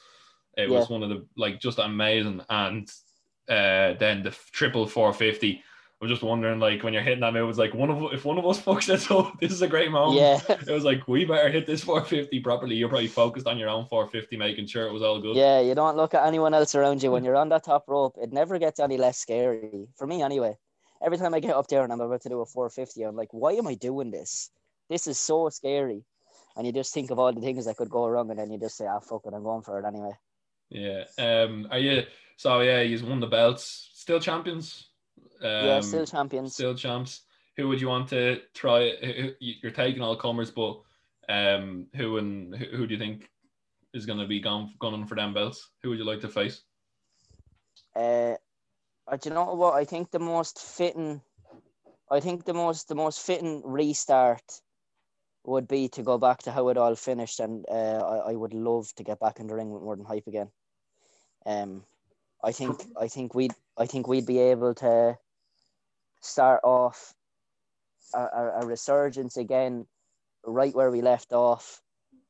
It 0.57 0.69
was 0.69 0.89
one 0.89 1.03
of 1.03 1.09
the 1.09 1.25
like 1.37 1.59
just 1.59 1.79
amazing 1.79 2.41
and 2.49 2.89
uh 3.49 3.93
then 3.99 4.23
the 4.23 4.31
triple 4.51 4.87
450 4.87 5.63
I 6.01 6.05
was 6.05 6.11
just 6.11 6.23
wondering, 6.23 6.59
like, 6.59 6.83
when 6.83 6.91
you're 6.91 7.01
hitting 7.01 7.21
that 7.21 7.31
move, 7.31 7.47
it's 7.49 7.57
like 7.57 7.73
one 7.73 7.89
of 7.89 8.11
if 8.11 8.25
one 8.25 8.37
of 8.37 8.45
us 8.45 8.61
fucks 8.65 8.87
this 8.87 9.09
up, 9.09 9.39
this 9.39 9.53
is 9.53 9.61
a 9.61 9.69
great 9.69 9.89
moment. 9.89 10.19
Yeah, 10.19 10.57
It 10.67 10.67
was 10.67 10.83
like 10.83 11.07
we 11.07 11.23
better 11.23 11.47
hit 11.47 11.65
this 11.65 11.81
450 11.81 12.41
properly. 12.41 12.75
You're 12.75 12.89
probably 12.89 13.07
focused 13.07 13.47
on 13.47 13.57
your 13.57 13.69
own 13.69 13.85
450, 13.85 14.35
making 14.35 14.67
sure 14.67 14.85
it 14.85 14.91
was 14.91 15.01
all 15.01 15.21
good. 15.21 15.37
yeah. 15.37 15.61
You 15.61 15.75
don't 15.75 15.95
look 15.95 16.13
at 16.13 16.27
anyone 16.27 16.53
else 16.53 16.75
around 16.75 17.01
you 17.01 17.11
when 17.11 17.23
you're 17.23 17.37
on 17.37 17.47
that 17.49 17.63
top 17.63 17.85
rope. 17.87 18.17
It 18.21 18.33
never 18.33 18.59
gets 18.59 18.81
any 18.81 18.97
less 18.97 19.17
scary 19.17 19.87
for 19.95 20.05
me, 20.05 20.21
anyway. 20.21 20.57
Every 21.01 21.17
time 21.17 21.33
I 21.33 21.39
get 21.39 21.55
up 21.55 21.67
there 21.67 21.83
and 21.85 21.93
I'm 21.93 22.01
about 22.01 22.19
to 22.23 22.29
do 22.29 22.41
a 22.41 22.45
450, 22.45 23.01
I'm 23.03 23.15
like, 23.15 23.29
why 23.31 23.53
am 23.53 23.67
I 23.67 23.75
doing 23.75 24.11
this? 24.11 24.51
This 24.89 25.07
is 25.07 25.17
so 25.17 25.47
scary. 25.47 26.03
And 26.57 26.67
you 26.67 26.73
just 26.73 26.93
think 26.93 27.11
of 27.11 27.19
all 27.19 27.31
the 27.31 27.39
things 27.39 27.63
that 27.65 27.77
could 27.77 27.89
go 27.89 28.07
wrong, 28.07 28.29
and 28.29 28.39
then 28.39 28.51
you 28.51 28.59
just 28.59 28.75
say, 28.75 28.87
"Ah, 28.87 28.99
fuck 28.99 29.21
it, 29.25 29.33
I'm 29.33 29.43
going 29.43 29.61
for 29.63 29.79
it 29.79 29.85
anyway." 29.87 30.11
Yeah. 30.69 31.03
Um. 31.17 31.67
Are 31.71 31.79
you? 31.79 32.03
So 32.37 32.61
yeah, 32.61 32.83
he's 32.83 33.03
won 33.03 33.19
the 33.19 33.27
belts. 33.27 33.89
Still 33.93 34.19
champions. 34.19 34.89
Um, 35.41 35.65
yeah, 35.65 35.79
still 35.81 36.05
champions. 36.05 36.53
still 36.53 36.75
champs. 36.75 37.21
Who 37.57 37.67
would 37.67 37.81
you 37.81 37.87
want 37.87 38.09
to 38.09 38.41
try? 38.53 38.91
You're 39.39 39.71
taking 39.71 40.01
all 40.01 40.15
comers, 40.15 40.51
but 40.51 40.81
um, 41.29 41.87
who 41.95 42.17
and 42.17 42.55
who, 42.55 42.87
do 42.87 42.93
you 42.93 42.99
think 42.99 43.29
is 43.93 44.05
going 44.05 44.19
to 44.19 44.27
be 44.27 44.39
gone 44.39 44.73
gunning 44.79 45.05
for 45.05 45.15
them 45.15 45.33
belts? 45.33 45.69
Who 45.81 45.89
would 45.89 45.99
you 45.99 46.05
like 46.05 46.21
to 46.21 46.29
face? 46.29 46.61
Uh, 47.95 48.35
uh, 49.07 49.17
do 49.21 49.29
you 49.29 49.35
know 49.35 49.53
what? 49.53 49.75
I 49.75 49.85
think 49.85 50.11
the 50.11 50.19
most 50.19 50.59
fitting, 50.59 51.21
I 52.09 52.19
think 52.19 52.45
the 52.45 52.53
most 52.53 52.87
the 52.87 52.95
most 52.95 53.19
fitting 53.19 53.61
restart 53.65 54.61
would 55.45 55.67
be 55.67 55.89
to 55.89 56.03
go 56.03 56.17
back 56.17 56.43
to 56.43 56.51
how 56.51 56.69
it 56.69 56.77
all 56.77 56.95
finished, 56.95 57.39
and 57.39 57.65
uh, 57.69 57.99
I, 57.99 58.31
I 58.31 58.33
would 58.33 58.53
love 58.53 58.93
to 58.95 59.03
get 59.03 59.19
back 59.19 59.39
in 59.39 59.47
the 59.47 59.55
ring 59.55 59.71
with 59.71 59.83
more 59.83 59.95
than 59.95 60.05
hype 60.05 60.27
again. 60.27 60.49
Um, 61.45 61.83
I 62.43 62.51
think 62.51 62.83
I 62.99 63.07
think 63.07 63.35
we'd 63.35 63.53
I 63.77 63.85
think 63.85 64.07
we'd 64.07 64.25
be 64.25 64.39
able 64.39 64.73
to 64.75 65.17
start 66.21 66.61
off 66.63 67.13
a, 68.13 68.19
a, 68.19 68.59
a 68.61 68.65
resurgence 68.65 69.37
again, 69.37 69.85
right 70.45 70.73
where 70.73 70.91
we 70.91 71.01
left 71.01 71.33
off. 71.33 71.81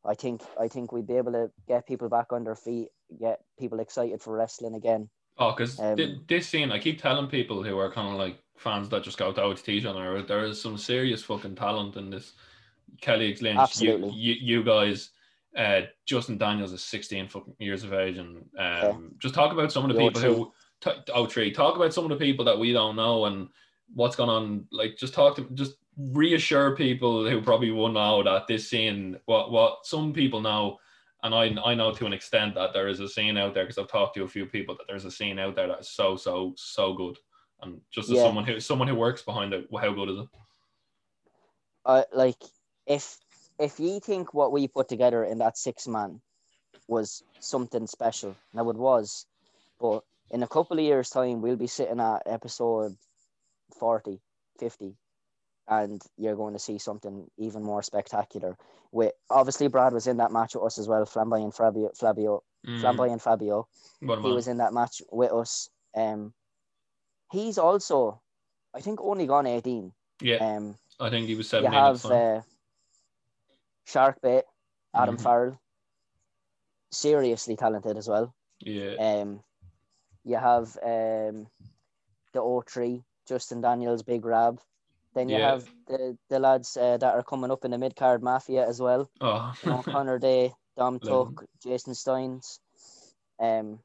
I 0.05 0.15
think 0.15 0.41
I 0.59 0.67
think 0.67 0.91
we'd 0.91 1.07
be 1.07 1.17
able 1.17 1.31
to 1.33 1.51
get 1.67 1.87
people 1.87 2.09
back 2.09 2.33
on 2.33 2.43
their 2.43 2.55
feet, 2.55 2.89
get 3.19 3.41
people 3.59 3.79
excited 3.79 4.21
for 4.21 4.35
wrestling 4.35 4.75
again. 4.75 5.09
Oh, 5.37 5.51
because 5.51 5.79
Um, 5.79 6.25
this 6.27 6.47
scene, 6.47 6.71
I 6.71 6.79
keep 6.79 7.01
telling 7.01 7.27
people 7.27 7.63
who 7.63 7.77
are 7.77 7.91
kind 7.91 8.09
of 8.09 8.19
like 8.19 8.37
fans 8.55 8.89
that 8.89 9.03
just 9.03 9.17
go 9.17 9.31
to 9.31 9.41
OTT 9.41 9.81
channel, 9.81 10.23
there 10.23 10.45
is 10.45 10.61
some 10.61 10.77
serious 10.77 11.23
fucking 11.23 11.55
talent 11.55 11.95
in 11.95 12.09
this. 12.09 12.33
Kelly 13.01 13.31
X 13.31 13.41
Lynch, 13.41 13.57
you, 13.57 13.61
Absolutely. 13.61 14.11
you, 14.11 14.33
you 14.39 14.63
guys, 14.63 15.09
uh, 15.57 15.81
Justin 16.05 16.37
Daniels 16.37 16.71
is 16.71 16.83
16 16.83 17.27
fucking 17.27 17.55
years 17.59 17.83
of 17.83 17.93
age, 17.93 18.17
and 18.17 18.45
um, 18.57 19.15
just 19.19 19.35
talk 19.35 19.51
about 19.51 19.71
some 19.71 19.83
of 19.83 19.89
the 19.89 19.95
The 19.95 20.09
people 20.09 20.21
who, 20.21 20.53
t- 20.81 21.11
oh, 21.13 21.25
three, 21.25 21.51
talk 21.51 21.75
about 21.75 21.93
some 21.93 22.05
of 22.05 22.09
the 22.09 22.23
people 22.25 22.45
that 22.45 22.57
we 22.57 22.71
don't 22.73 22.95
know 22.95 23.25
and 23.25 23.49
what's 23.93 24.15
going 24.15 24.29
on. 24.29 24.65
Like, 24.71 24.97
just 24.97 25.13
talk 25.13 25.35
to, 25.35 25.47
just 25.53 25.75
reassure 25.97 26.75
people 26.75 27.29
who 27.29 27.41
probably 27.41 27.71
won't 27.71 27.93
know 27.93 28.23
that 28.23 28.47
this 28.47 28.69
scene, 28.69 29.17
what, 29.25 29.51
what 29.51 29.85
some 29.85 30.13
people 30.13 30.41
know, 30.41 30.79
and 31.23 31.33
I, 31.35 31.55
I 31.63 31.75
know 31.75 31.91
to 31.93 32.05
an 32.05 32.13
extent 32.13 32.55
that 32.55 32.73
there 32.73 32.87
is 32.87 32.99
a 32.99 33.07
scene 33.07 33.37
out 33.37 33.53
there 33.53 33.63
because 33.63 33.77
I've 33.77 33.87
talked 33.91 34.15
to 34.15 34.23
a 34.23 34.27
few 34.27 34.45
people 34.45 34.75
that 34.75 34.85
there's 34.87 35.05
a 35.05 35.11
scene 35.11 35.39
out 35.39 35.55
there 35.55 35.67
that 35.67 35.81
is 35.81 35.89
so, 35.89 36.15
so, 36.17 36.53
so 36.57 36.93
good. 36.93 37.17
And 37.61 37.79
just 37.91 38.09
as 38.09 38.17
Yeah. 38.17 38.23
someone 38.23 38.43
who, 38.43 38.59
someone 38.59 38.87
who 38.87 38.95
works 38.95 39.21
behind 39.21 39.53
it, 39.53 39.67
how 39.79 39.93
good 39.93 40.09
is 40.09 40.19
it? 40.19 40.27
uh, 41.85 42.03
like 42.13 42.41
if 42.85 43.17
if 43.59 43.79
you 43.79 43.99
think 43.99 44.33
what 44.33 44.51
we 44.51 44.67
put 44.67 44.89
together 44.89 45.23
in 45.23 45.37
that 45.39 45.57
six 45.57 45.87
man 45.87 46.21
was 46.87 47.23
something 47.39 47.87
special, 47.87 48.35
now 48.53 48.69
it 48.69 48.75
was, 48.75 49.25
but 49.79 50.03
in 50.31 50.43
a 50.43 50.47
couple 50.47 50.77
of 50.77 50.83
years' 50.83 51.09
time, 51.09 51.41
we'll 51.41 51.55
be 51.55 51.67
sitting 51.67 51.99
at 51.99 52.23
episode 52.25 52.97
40, 53.79 54.19
50, 54.59 54.95
and 55.67 56.01
you're 56.17 56.35
going 56.35 56.53
to 56.53 56.59
see 56.59 56.79
something 56.79 57.29
even 57.37 57.61
more 57.63 57.83
spectacular. 57.83 58.57
With 58.91 59.13
obviously, 59.29 59.67
Brad 59.67 59.93
was 59.93 60.07
in 60.07 60.17
that 60.17 60.31
match 60.31 60.55
with 60.55 60.63
us 60.63 60.77
as 60.79 60.87
well, 60.87 61.05
Flamboyant 61.05 61.55
Fabio, 61.55 61.91
Fabio, 61.95 62.43
Mm, 62.65 62.79
Flamboyant 62.79 63.21
Fabio. 63.21 63.67
what 63.99 64.21
He 64.21 64.31
was 64.31 64.47
in 64.47 64.57
that 64.57 64.73
match 64.73 65.01
with 65.11 65.33
us. 65.33 65.69
Um, 65.95 66.33
he's 67.31 67.57
also, 67.57 68.21
I 68.73 68.79
think, 68.79 69.01
only 69.01 69.27
gone 69.27 69.47
18. 69.47 69.91
yeah, 70.21 70.37
Um, 70.37 70.77
I 70.99 71.09
think 71.09 71.27
he 71.27 71.35
was 71.35 71.47
you 71.47 71.57
17 71.59 71.73
at 71.73 71.83
have 71.83 72.01
the 72.01 72.43
time. 73.85 74.03
uh, 74.03 74.11
Sharkbait, 74.13 74.43
Adam 74.95 75.17
Mhm. 75.17 75.21
Farrell, 75.21 75.59
seriously 76.91 77.55
talented 77.55 77.97
as 77.97 78.07
well. 78.07 78.33
yeah. 78.59 78.95
Um, 78.99 79.43
you 80.23 80.37
have 80.37 80.77
um, 80.83 81.47
the 82.33 82.39
O3, 82.39 83.03
Justin 83.27 83.61
Daniels, 83.61 84.03
Big 84.03 84.23
Rab. 84.25 84.59
Then 85.15 85.29
you 85.29 85.35
Yeah. 85.37 85.51
have 85.51 85.69
the, 85.87 86.17
the 86.29 86.39
lads 86.39 86.77
uh, 86.77 86.97
that 86.97 87.13
are 87.13 87.23
coming 87.23 87.51
up 87.51 87.65
in 87.65 87.71
the 87.71 87.77
mid 87.77 87.95
card 87.95 88.23
mafia 88.23 88.67
as 88.67 88.79
well. 88.79 89.09
oh, 89.21 89.53
You 89.63 89.69
know, 89.69 89.83
Connor 89.83 90.19
Day, 90.19 90.53
Dom. 90.77 90.99
Tuck, 90.99 91.45
Jason 91.61 91.93
Steins, 91.93 92.59
um, 93.39 93.79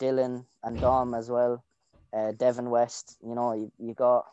Dylan 0.00 0.46
and 0.62 0.80
Dom 0.80 1.14
as 1.14 1.30
well. 1.30 1.64
Uh, 2.12 2.32
Devin 2.32 2.70
West, 2.70 3.16
you 3.22 3.34
know, 3.34 3.54
you, 3.54 3.72
you 3.78 3.94
got 3.94 4.26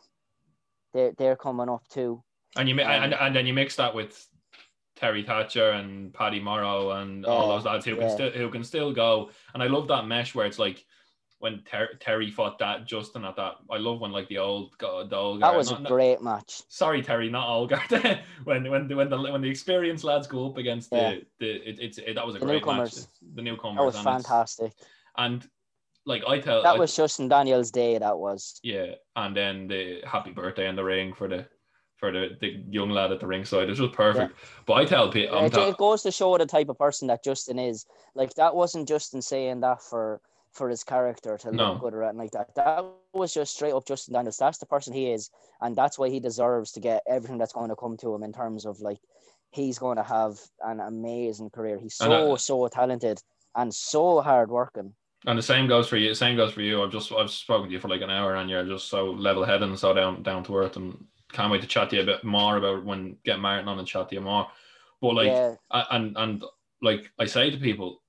they're 0.92 1.12
they're 1.18 1.36
coming 1.36 1.68
up 1.68 1.88
too. 1.88 2.22
and 2.56 2.68
you 2.68 2.74
um, 2.80 2.80
and, 2.90 3.14
and 3.14 3.34
then 3.34 3.46
you 3.46 3.54
mix 3.54 3.76
that 3.76 3.94
with 3.94 4.28
Terry 5.02 5.24
Thatcher 5.24 5.70
and 5.70 6.14
Paddy 6.14 6.38
Morrow 6.38 6.92
and 6.92 7.26
all 7.26 7.50
oh, 7.50 7.56
those 7.56 7.64
lads 7.64 7.84
who 7.84 7.96
can 7.96 8.08
still 8.08 8.30
who 8.30 8.48
can 8.48 8.62
still 8.62 8.92
go. 8.92 9.30
And 9.52 9.60
I 9.60 9.66
love 9.66 9.88
that 9.88 10.06
mesh 10.06 10.32
where 10.32 10.46
it's 10.46 10.60
like 10.60 10.84
when 11.40 11.60
Ter- 11.68 11.94
Terry 11.98 12.30
fought 12.30 12.56
that 12.60 12.86
Justin 12.86 13.24
at 13.24 13.34
that. 13.34 13.54
I 13.68 13.78
love 13.78 14.00
when 14.00 14.12
like 14.12 14.28
the 14.28 14.38
old 14.38 14.78
go- 14.78 15.04
the 15.04 15.16
old 15.16 15.42
That 15.42 15.56
was 15.56 15.70
a 15.70 15.72
not- 15.72 15.82
not- 15.82 15.88
great 15.90 16.22
match. 16.22 16.62
sorry 16.68 17.02
Terry, 17.02 17.28
not 17.28 17.48
Olgard. 17.48 18.20
when 18.44 18.70
when 18.70 18.86
the, 18.86 18.94
when 18.94 19.10
the 19.10 19.18
when 19.20 19.40
the 19.42 19.50
experienced 19.50 20.04
lads 20.04 20.28
go 20.28 20.46
up 20.48 20.56
against 20.56 20.90
the 20.90 20.96
Yeah. 20.96 21.14
the 21.40 21.50
it, 21.68 21.80
it's 21.80 21.98
it, 21.98 22.14
that 22.14 22.24
was 22.24 22.36
a 22.36 22.38
The 22.38 22.46
great 22.46 22.54
newcomers. 22.62 22.96
match. 22.96 23.34
The 23.34 23.42
newcomers. 23.42 23.78
That 23.78 23.84
was 23.84 23.96
and 23.96 24.04
fantastic. 24.04 24.72
And 25.18 25.44
like 26.06 26.22
I 26.28 26.38
tell, 26.38 26.62
That 26.62 26.76
I- 26.76 26.78
was 26.78 26.94
Justin 26.94 27.26
Daniels' 27.26 27.72
day. 27.72 27.98
That 27.98 28.16
was. 28.18 28.60
yeah, 28.62 28.94
and 29.16 29.36
then 29.36 29.66
the 29.66 30.02
happy 30.06 30.30
birthday 30.30 30.68
in 30.68 30.76
the 30.76 30.84
ring 30.84 31.12
for 31.12 31.26
the 31.26 31.48
for 32.02 32.10
the, 32.10 32.36
the 32.40 32.64
young 32.68 32.90
lad 32.90 33.12
at 33.12 33.20
the 33.20 33.26
ringside. 33.28 33.70
It 33.70 33.78
was 33.78 33.90
perfect. 33.92 34.34
But 34.66 34.72
I 34.74 34.84
tell 34.84 35.08
people, 35.08 35.48
ta- 35.48 35.68
it 35.68 35.76
goes 35.76 36.02
to 36.02 36.10
show 36.10 36.36
the 36.36 36.46
type 36.46 36.68
of 36.68 36.76
person 36.76 37.06
that 37.06 37.22
Justin 37.22 37.60
is. 37.60 37.86
Like 38.16 38.34
that 38.34 38.56
wasn't 38.56 38.88
Justin 38.88 39.22
saying 39.22 39.60
that 39.60 39.80
for 39.80 40.20
for 40.50 40.68
his 40.68 40.82
character 40.82 41.38
to 41.38 41.52
No. 41.52 41.72
look 41.74 41.80
good 41.80 41.94
or 41.94 42.02
anything 42.02 42.18
like 42.18 42.32
that. 42.32 42.54
That 42.56 42.84
was 43.14 43.32
just 43.32 43.54
straight 43.54 43.72
up 43.72 43.86
Justin 43.86 44.14
Daniels. 44.14 44.36
That's 44.36 44.58
the 44.58 44.66
person 44.66 44.92
he 44.92 45.12
is, 45.12 45.30
and 45.60 45.76
that's 45.76 45.96
why 45.96 46.08
he 46.10 46.18
deserves 46.18 46.72
to 46.72 46.80
get 46.80 47.02
everything 47.08 47.38
that's 47.38 47.52
going 47.52 47.70
to 47.70 47.76
come 47.76 47.96
to 47.98 48.12
him 48.12 48.24
in 48.24 48.32
terms 48.32 48.66
of 48.66 48.80
like 48.80 48.98
he's 49.52 49.78
going 49.78 49.96
to 49.98 50.02
have 50.02 50.40
an 50.64 50.80
amazing 50.80 51.50
career. 51.50 51.78
He's 51.78 51.94
so 51.94 52.32
I- 52.32 52.36
so 52.36 52.66
talented 52.66 53.22
and 53.54 53.72
so 53.72 54.20
hard 54.22 54.50
working. 54.50 54.92
and 55.26 55.38
the 55.38 55.42
same 55.42 55.68
goes 55.68 55.86
for 55.88 55.96
you. 55.96 56.14
Same 56.14 56.36
goes 56.36 56.52
for 56.52 56.62
you. 56.62 56.82
I've 56.82 56.90
just 56.90 57.12
I've 57.12 57.30
spoken 57.30 57.68
to 57.68 57.72
you 57.72 57.78
for 57.80 57.86
like 57.88 58.00
an 58.02 58.10
hour, 58.10 58.34
and 58.34 58.50
you're 58.50 58.64
just 58.64 58.88
so 58.88 59.12
level 59.12 59.44
headed 59.44 59.68
and 59.68 59.78
so 59.78 59.94
down 59.94 60.24
down 60.24 60.42
to 60.44 60.56
earth, 60.56 60.76
and 60.76 61.04
can't 61.32 61.50
wait 61.50 61.62
to 61.62 61.68
chat 61.68 61.90
to 61.90 61.96
you 61.96 62.02
a 62.02 62.06
bit 62.06 62.24
more 62.24 62.56
about 62.56 62.84
when 62.84 63.16
get 63.24 63.40
Martin 63.40 63.68
on 63.68 63.78
and 63.78 63.88
chat 63.88 64.08
to 64.08 64.14
you 64.14 64.20
more. 64.20 64.48
But 65.00 65.14
like, 65.14 65.26
yeah, 65.26 65.54
and 65.90 66.16
and 66.16 66.44
like 66.80 67.10
I 67.18 67.26
say 67.26 67.50
to 67.50 67.56
people, 67.56 68.02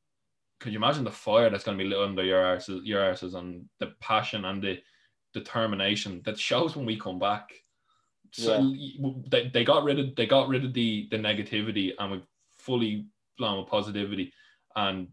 could 0.60 0.72
you 0.72 0.80
imagine 0.80 1.04
the 1.04 1.12
fire 1.12 1.50
that's 1.50 1.64
going 1.64 1.78
to 1.78 1.84
be 1.84 1.90
lit 1.90 2.00
under 2.00 2.24
your 2.24 2.42
arses, 2.42 2.82
your 2.86 3.02
arses, 3.02 3.36
and 3.36 3.66
the 3.80 3.94
passion 4.00 4.46
and 4.46 4.62
the 4.62 4.80
determination 5.34 6.22
that 6.26 6.40
shows 6.40 6.76
when 6.76 6.86
we 6.86 7.00
come 7.00 7.20
back. 7.20 7.52
So 8.32 8.74
they, 9.28 9.50
they 9.50 9.64
got 9.64 9.84
rid 9.84 10.00
of 10.00 10.16
they 10.16 10.26
got 10.26 10.48
rid 10.48 10.66
of 10.66 10.74
the 10.74 11.08
the 11.12 11.18
negativity 11.18 11.92
and 12.00 12.12
we 12.12 12.24
fully 12.58 13.06
blown 13.38 13.60
with 13.60 13.70
positivity 13.70 14.34
and 14.76 15.08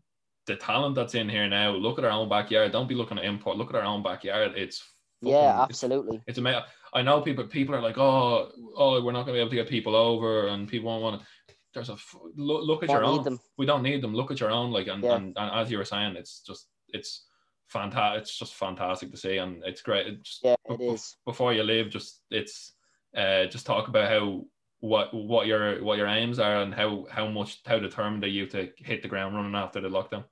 the 0.46 0.56
talent 0.56 0.94
that's 0.94 1.14
in 1.14 1.28
here 1.28 1.48
now. 1.48 1.70
Look 1.70 1.98
at 1.98 2.04
our 2.04 2.10
own 2.10 2.28
backyard. 2.28 2.72
Don't 2.72 2.88
be 2.88 2.94
looking 2.94 3.18
at 3.18 3.24
import. 3.24 3.56
Look 3.56 3.70
at 3.70 3.76
our 3.76 3.84
own 3.84 4.02
backyard. 4.02 4.52
It's 4.56 4.82
yeah, 5.22 5.62
absolutely. 5.62 6.22
it's 6.26 6.38
amazing. 6.38 6.62
I 6.92 7.02
know 7.02 7.20
people. 7.20 7.44
People 7.44 7.74
are 7.74 7.80
like, 7.82 7.98
oh, 7.98 8.50
oh, 8.76 9.02
we're 9.02 9.12
not 9.12 9.24
going 9.26 9.28
to 9.28 9.32
be 9.34 9.38
able 9.40 9.50
to 9.50 9.56
get 9.56 9.68
people 9.68 9.94
over, 9.94 10.48
and 10.48 10.68
people 10.68 10.88
won't 10.90 11.02
want 11.02 11.20
to. 11.20 11.26
There's 11.72 11.88
a 11.88 11.96
look, 12.36 12.64
look 12.64 12.82
at 12.82 12.88
Don't 12.88 12.96
your 12.96 13.04
own. 13.04 13.22
them. 13.24 13.38
We 13.56 13.64
don't 13.66 13.84
need 13.84 14.02
them. 14.02 14.12
Look 14.14 14.32
at 14.32 14.40
your 14.40 14.50
own. 14.50 14.72
Like, 14.72 14.88
and, 14.88 15.04
Yeah. 15.04 15.14
and, 15.16 15.36
and 15.38 15.60
as 15.60 15.70
you 15.70 15.78
were 15.78 15.84
saying, 15.84 16.16
it's 16.16 16.40
just 16.40 16.66
it's 16.88 17.26
fantastic. 17.68 18.22
It's 18.22 18.36
just 18.36 18.54
fantastic 18.54 19.12
to 19.12 19.16
see, 19.16 19.36
and 19.36 19.62
it's 19.64 19.82
great. 19.82 20.06
It's 20.08 20.28
just, 20.40 20.44
Yeah, 20.44 20.56
it 20.68 20.78
be- 20.78 20.86
is. 20.86 21.16
Before 21.24 21.52
you 21.52 21.62
leave, 21.62 21.90
just 21.90 22.22
it's 22.30 22.72
uh, 23.16 23.46
just 23.46 23.66
talk 23.66 23.86
about 23.88 24.10
how 24.10 24.46
what 24.80 25.14
what 25.14 25.46
your 25.46 25.82
what 25.84 25.98
your 25.98 26.08
aims 26.08 26.38
are 26.40 26.62
and 26.62 26.74
how 26.74 27.06
how 27.10 27.28
much 27.28 27.60
how 27.66 27.78
determined 27.78 28.24
are 28.24 28.28
you 28.28 28.46
to 28.46 28.70
hit 28.78 29.02
the 29.02 29.08
ground 29.08 29.36
running 29.36 29.54
after 29.54 29.80
the 29.80 29.88
lockdown. 29.88 30.24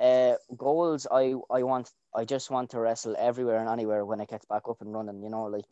Uh, 0.00 0.36
goals. 0.56 1.06
I 1.10 1.34
I 1.50 1.62
want. 1.62 1.90
I 2.14 2.24
just 2.24 2.50
want 2.50 2.70
to 2.70 2.80
wrestle 2.80 3.16
everywhere 3.18 3.58
and 3.60 3.68
anywhere 3.68 4.04
when 4.04 4.20
it 4.20 4.28
gets 4.28 4.46
back 4.46 4.68
up 4.68 4.80
and 4.80 4.94
running. 4.94 5.22
You 5.22 5.30
know, 5.30 5.44
like, 5.44 5.70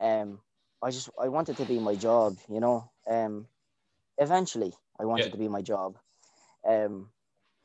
um, 0.00 0.40
I 0.82 0.90
just 0.90 1.10
I 1.20 1.28
want 1.28 1.48
it 1.48 1.56
to 1.58 1.66
be 1.66 1.78
my 1.80 1.96
job. 1.96 2.38
You 2.48 2.60
know, 2.60 2.90
um, 3.08 3.48
eventually 4.18 4.74
I 4.98 5.04
want 5.06 5.20
Yeah. 5.20 5.26
it 5.26 5.32
to 5.32 5.38
be 5.38 5.48
my 5.48 5.62
job. 5.62 5.98
Um, 6.66 7.12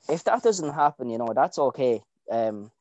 if 0.10 0.24
that 0.26 0.44
doesn't 0.44 0.74
happen, 0.74 1.10
you 1.10 1.18
know, 1.18 1.34
that's 1.34 1.60
okay. 1.60 2.04
Um, 2.32 2.72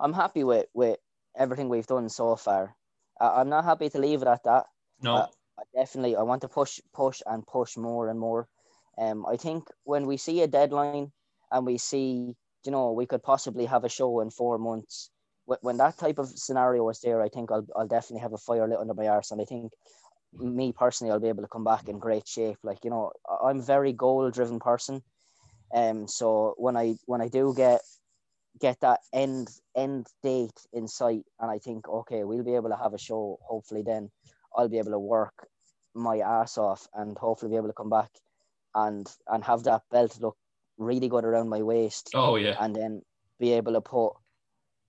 I'm 0.00 0.12
happy 0.12 0.44
with 0.44 0.66
with 0.74 0.98
everything 1.36 1.68
we've 1.68 1.86
done 1.86 2.08
so 2.08 2.36
far. 2.36 2.76
I, 3.20 3.40
I'm 3.40 3.48
not 3.48 3.64
happy 3.64 3.88
to 3.90 3.98
leave 3.98 4.22
it 4.22 4.28
at 4.28 4.44
that. 4.44 4.66
No, 5.00 5.14
Uh, 5.14 5.26
I 5.58 5.62
definitely 5.74 6.16
I 6.16 6.22
want 6.22 6.42
to 6.42 6.48
push 6.48 6.80
push 6.92 7.22
and 7.26 7.46
push 7.46 7.76
more 7.76 8.08
and 8.08 8.18
more. 8.20 8.48
Um, 8.98 9.26
I 9.26 9.36
think 9.36 9.68
when 9.84 10.06
we 10.06 10.16
see 10.16 10.42
a 10.42 10.46
deadline 10.48 11.02
and 11.54 11.64
we 11.64 11.78
see, 11.78 12.34
you 12.64 12.72
know, 12.72 12.92
we 12.92 13.06
could 13.06 13.22
possibly 13.22 13.64
have 13.66 13.84
a 13.84 13.88
show 13.88 14.20
in 14.20 14.30
four 14.30 14.58
months. 14.58 15.10
When 15.46 15.76
that 15.78 15.98
type 15.98 16.18
of 16.18 16.28
scenario 16.28 16.88
is 16.88 17.00
there, 17.00 17.22
I 17.22 17.28
think 17.28 17.52
I'll 17.52 17.66
I'll 17.76 17.86
definitely 17.86 18.22
have 18.22 18.32
a 18.32 18.38
fire 18.38 18.66
lit 18.68 18.78
under 18.78 18.94
my 18.94 19.08
arse, 19.08 19.30
and 19.30 19.40
I 19.40 19.44
think 19.44 19.72
me 20.32 20.72
personally, 20.72 21.12
I'll 21.12 21.20
be 21.20 21.28
able 21.28 21.42
to 21.42 21.48
come 21.48 21.64
back 21.64 21.88
in 21.88 21.98
great 21.98 22.26
shape. 22.26 22.58
Like 22.62 22.84
you 22.84 22.90
know, 22.90 23.12
I'm 23.44 23.60
a 23.60 23.62
very 23.62 23.92
goal 23.92 24.30
driven 24.30 24.58
person, 24.58 25.02
um. 25.74 26.08
So 26.08 26.54
when 26.56 26.76
I 26.76 26.96
when 27.06 27.20
I 27.20 27.28
do 27.28 27.54
get 27.54 27.82
get 28.60 28.80
that 28.80 29.00
end 29.12 29.48
end 29.76 30.06
date 30.22 30.58
in 30.72 30.88
sight, 30.88 31.24
and 31.40 31.50
I 31.50 31.58
think 31.58 31.88
okay, 31.88 32.24
we'll 32.24 32.44
be 32.44 32.54
able 32.54 32.70
to 32.70 32.82
have 32.82 32.94
a 32.94 32.98
show. 32.98 33.38
Hopefully, 33.42 33.82
then 33.82 34.10
I'll 34.56 34.68
be 34.70 34.78
able 34.78 34.92
to 34.92 34.98
work 34.98 35.46
my 35.94 36.18
ass 36.18 36.58
off 36.58 36.88
and 36.94 37.16
hopefully 37.18 37.50
be 37.50 37.56
able 37.56 37.68
to 37.68 37.80
come 37.82 37.90
back 37.90 38.10
and 38.74 39.06
and 39.28 39.44
have 39.44 39.62
that 39.64 39.82
belt 39.90 40.18
look 40.20 40.36
really 40.78 41.08
good 41.08 41.24
around 41.24 41.48
my 41.48 41.62
waist 41.62 42.10
oh 42.14 42.36
yeah, 42.36 42.56
and 42.60 42.74
then 42.74 43.02
be 43.38 43.52
able 43.52 43.72
to 43.72 43.80
put 43.80 44.12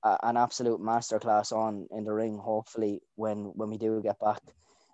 a, 0.04 0.18
an 0.24 0.38
absolute 0.38 0.80
masterclass 0.80 1.52
on 1.52 1.88
in 1.92 2.04
the 2.04 2.14
ring 2.14 2.38
hopefully 2.38 3.02
when 3.16 3.52
when 3.56 3.70
we 3.70 3.78
do 3.78 4.02
get 4.02 4.20
back 4.20 4.42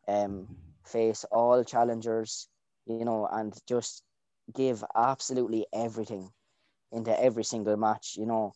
um 0.07 0.47
face 0.85 1.25
all 1.31 1.63
challengers, 1.63 2.47
you 2.85 3.05
know, 3.05 3.27
and 3.31 3.53
just 3.67 4.03
give 4.53 4.83
absolutely 4.95 5.65
everything 5.73 6.29
into 6.91 7.17
every 7.21 7.43
single 7.43 7.77
match, 7.77 8.15
you 8.17 8.25
know. 8.25 8.53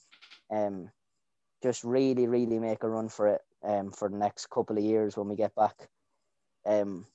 Um, 0.52 0.92
just 1.64 1.84
really, 1.84 2.28
really 2.28 2.60
make 2.60 2.84
a 2.84 2.90
run 2.90 3.10
for 3.10 3.28
it 3.28 3.42
um, 3.64 3.92
for 3.92 4.10
the 4.10 4.18
next 4.18 4.50
couple 4.50 4.78
of 4.78 4.84
years 4.84 5.18
when 5.18 5.30
we 5.30 5.36
get 5.36 5.56
back. 5.56 5.76
Um, 6.66 7.06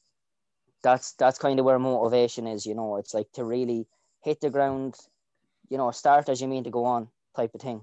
that's 0.82 1.12
that's 1.14 1.38
kind 1.38 1.58
of 1.58 1.64
where 1.64 1.78
motivation 1.78 2.46
is, 2.46 2.66
you 2.66 2.74
know. 2.74 2.96
It's 2.96 3.14
like 3.14 3.30
to 3.34 3.44
really 3.44 3.86
hit 4.22 4.40
the 4.40 4.50
ground, 4.50 4.96
you 5.68 5.78
know, 5.78 5.90
start 5.90 6.28
as 6.28 6.40
you 6.40 6.48
mean 6.48 6.64
to 6.64 6.70
go 6.70 6.84
on 6.84 7.08
type 7.36 7.54
of 7.54 7.60
thing. 7.60 7.82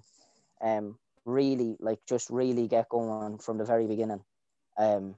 Um, 0.62 0.98
really 1.26 1.76
like 1.80 2.00
just 2.08 2.30
really 2.30 2.68
get 2.68 2.90
going 2.90 3.38
from 3.40 3.58
the 3.58 3.66
very 3.66 3.88
beginning. 3.88 4.24
Um, 4.78 5.16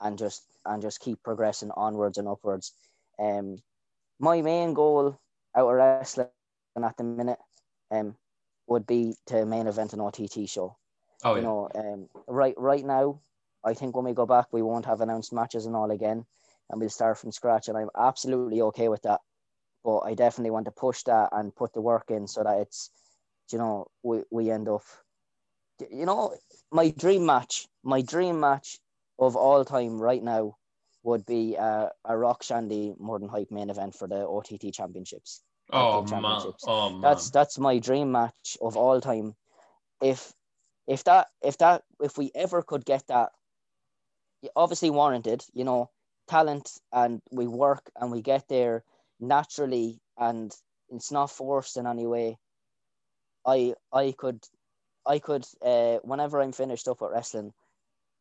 and 0.00 0.18
just 0.18 0.42
and 0.64 0.82
just 0.82 1.00
keep 1.00 1.22
progressing 1.22 1.70
onwards 1.70 2.18
and 2.18 2.28
upwards. 2.28 2.72
Um, 3.18 3.58
my 4.18 4.42
main 4.42 4.74
goal 4.74 5.18
out 5.56 5.68
of 5.68 5.74
wrestling 5.74 6.28
at 6.76 6.96
the 6.96 7.04
minute 7.04 7.38
um 7.90 8.16
would 8.66 8.86
be 8.86 9.14
to 9.26 9.44
main 9.44 9.66
event 9.66 9.92
an 9.92 10.00
OTT 10.00 10.48
show. 10.48 10.76
Oh, 11.22 11.34
you 11.36 11.42
know, 11.42 11.68
um, 11.74 12.08
right 12.26 12.54
right 12.56 12.84
now, 12.84 13.20
I 13.64 13.74
think 13.74 13.96
when 13.96 14.04
we 14.04 14.12
go 14.12 14.26
back, 14.26 14.46
we 14.52 14.62
won't 14.62 14.86
have 14.86 15.00
announced 15.00 15.32
matches 15.32 15.66
and 15.66 15.76
all 15.76 15.90
again, 15.90 16.24
and 16.70 16.80
we'll 16.80 16.90
start 16.90 17.18
from 17.18 17.32
scratch. 17.32 17.68
And 17.68 17.76
I'm 17.76 17.90
absolutely 17.96 18.60
okay 18.62 18.88
with 18.88 19.02
that. 19.02 19.20
But 19.84 19.98
I 20.00 20.14
definitely 20.14 20.50
want 20.50 20.64
to 20.66 20.70
push 20.70 21.02
that 21.02 21.28
and 21.32 21.54
put 21.54 21.74
the 21.74 21.82
work 21.82 22.10
in 22.10 22.26
so 22.26 22.42
that 22.42 22.60
it's, 22.60 22.90
you 23.52 23.58
know, 23.58 23.86
we, 24.02 24.22
we 24.30 24.50
end 24.50 24.68
up, 24.68 24.82
you 25.90 26.06
know, 26.06 26.34
my 26.72 26.88
dream 26.90 27.26
match, 27.26 27.68
my 27.82 28.00
dream 28.00 28.40
match 28.40 28.78
of 29.18 29.36
all 29.36 29.64
time 29.64 30.00
right 30.00 30.22
now 30.22 30.56
would 31.02 31.26
be 31.26 31.56
uh, 31.58 31.88
a 32.04 32.16
Rock 32.16 32.42
Shandy 32.42 32.94
more 32.98 33.18
than 33.18 33.28
hype 33.28 33.50
main 33.50 33.68
event 33.68 33.94
for 33.94 34.08
the 34.08 34.26
OTT 34.26 34.72
championships. 34.72 35.42
Oh 35.70 36.02
Club 36.02 36.22
man. 36.22 36.52
Oh 36.66 36.90
man. 36.90 37.00
That's 37.00 37.30
that's 37.30 37.58
my 37.58 37.78
dream 37.78 38.12
match 38.12 38.56
of 38.60 38.76
all 38.76 39.00
time. 39.00 39.34
If 40.02 40.32
if 40.86 41.04
that 41.04 41.28
if 41.42 41.58
that 41.58 41.82
if 42.00 42.18
we 42.18 42.30
ever 42.34 42.62
could 42.62 42.84
get 42.84 43.06
that, 43.08 43.30
obviously 44.56 44.90
warranted, 44.90 45.44
you 45.52 45.64
know, 45.64 45.90
talent 46.28 46.70
and 46.92 47.20
we 47.30 47.46
work 47.46 47.90
and 48.00 48.10
we 48.10 48.22
get 48.22 48.48
there 48.48 48.84
naturally 49.20 50.00
and 50.18 50.52
it's 50.90 51.10
not 51.12 51.30
forced 51.30 51.76
in 51.76 51.86
any 51.86 52.06
way. 52.06 52.38
I 53.46 53.74
I 53.92 54.12
could 54.16 54.42
I 55.06 55.18
could 55.18 55.44
uh 55.62 55.98
whenever 56.02 56.40
I'm 56.40 56.52
finished 56.52 56.88
up 56.88 57.02
at 57.02 57.10
wrestling, 57.10 57.52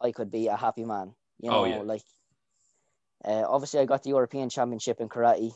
I 0.02 0.12
could 0.12 0.32
be 0.32 0.48
a 0.48 0.56
happy 0.58 0.86
man. 0.86 1.16
You 1.40 1.52
know, 1.52 1.62
Oh, 1.62 1.66
yeah. 1.66 1.82
like 1.82 2.04
uh, 3.26 3.46
obviously 3.48 3.80
I 3.80 3.86
got 3.86 4.04
the 4.04 4.10
European 4.10 4.50
Championship 4.50 5.00
in 5.00 5.10
karate. 5.10 5.52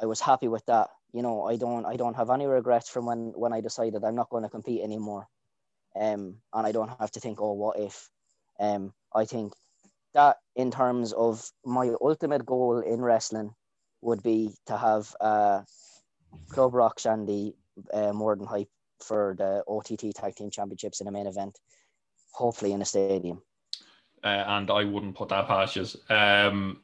I 0.00 0.06
was 0.06 0.20
happy 0.20 0.48
with 0.48 0.64
that. 0.66 0.88
You 1.12 1.22
know, 1.22 1.44
I 1.46 1.56
don't 1.56 1.84
I 1.86 1.96
don't 1.96 2.16
have 2.16 2.30
any 2.30 2.46
regrets 2.46 2.88
from 2.88 3.06
when 3.06 3.32
when 3.36 3.52
I 3.52 3.60
decided 3.60 4.04
I'm 4.04 4.14
not 4.16 4.30
going 4.30 4.44
to 4.44 4.48
compete 4.50 4.82
anymore. 4.82 5.26
Um, 5.94 6.36
and 6.52 6.66
I 6.66 6.72
don't 6.72 6.88
have 6.88 7.10
to 7.12 7.20
think, 7.20 7.40
oh, 7.40 7.52
what 7.52 7.78
if? 7.78 8.08
Um, 8.58 8.92
I 9.14 9.24
think 9.24 9.52
that 10.14 10.36
in 10.54 10.70
terms 10.70 11.12
of 11.12 11.50
my 11.64 11.92
ultimate 12.00 12.46
goal 12.46 12.78
in 12.80 13.02
wrestling 13.02 13.54
would 14.02 14.22
be 14.22 14.50
to 14.66 14.76
have 14.76 15.14
uh, 15.20 15.62
Club 16.50 16.74
Rock 16.74 16.98
Shandy 16.98 17.54
uh, 17.92 18.12
more 18.12 18.36
than 18.36 18.46
hype 18.46 18.68
for 19.02 19.34
the 19.38 19.62
OTT 19.66 20.14
Tag 20.14 20.34
Team 20.34 20.50
Championships 20.50 21.00
in 21.00 21.08
a 21.08 21.12
main 21.12 21.26
event, 21.26 21.58
hopefully 22.32 22.72
in 22.72 22.82
a 22.82 22.84
stadium. 22.84 23.42
uh, 24.22 24.44
and 24.46 24.70
I 24.70 24.84
wouldn't 24.84 25.16
put 25.16 25.30
that 25.30 25.46
past 25.46 25.76
you. 25.76 25.86
Um, 26.14 26.82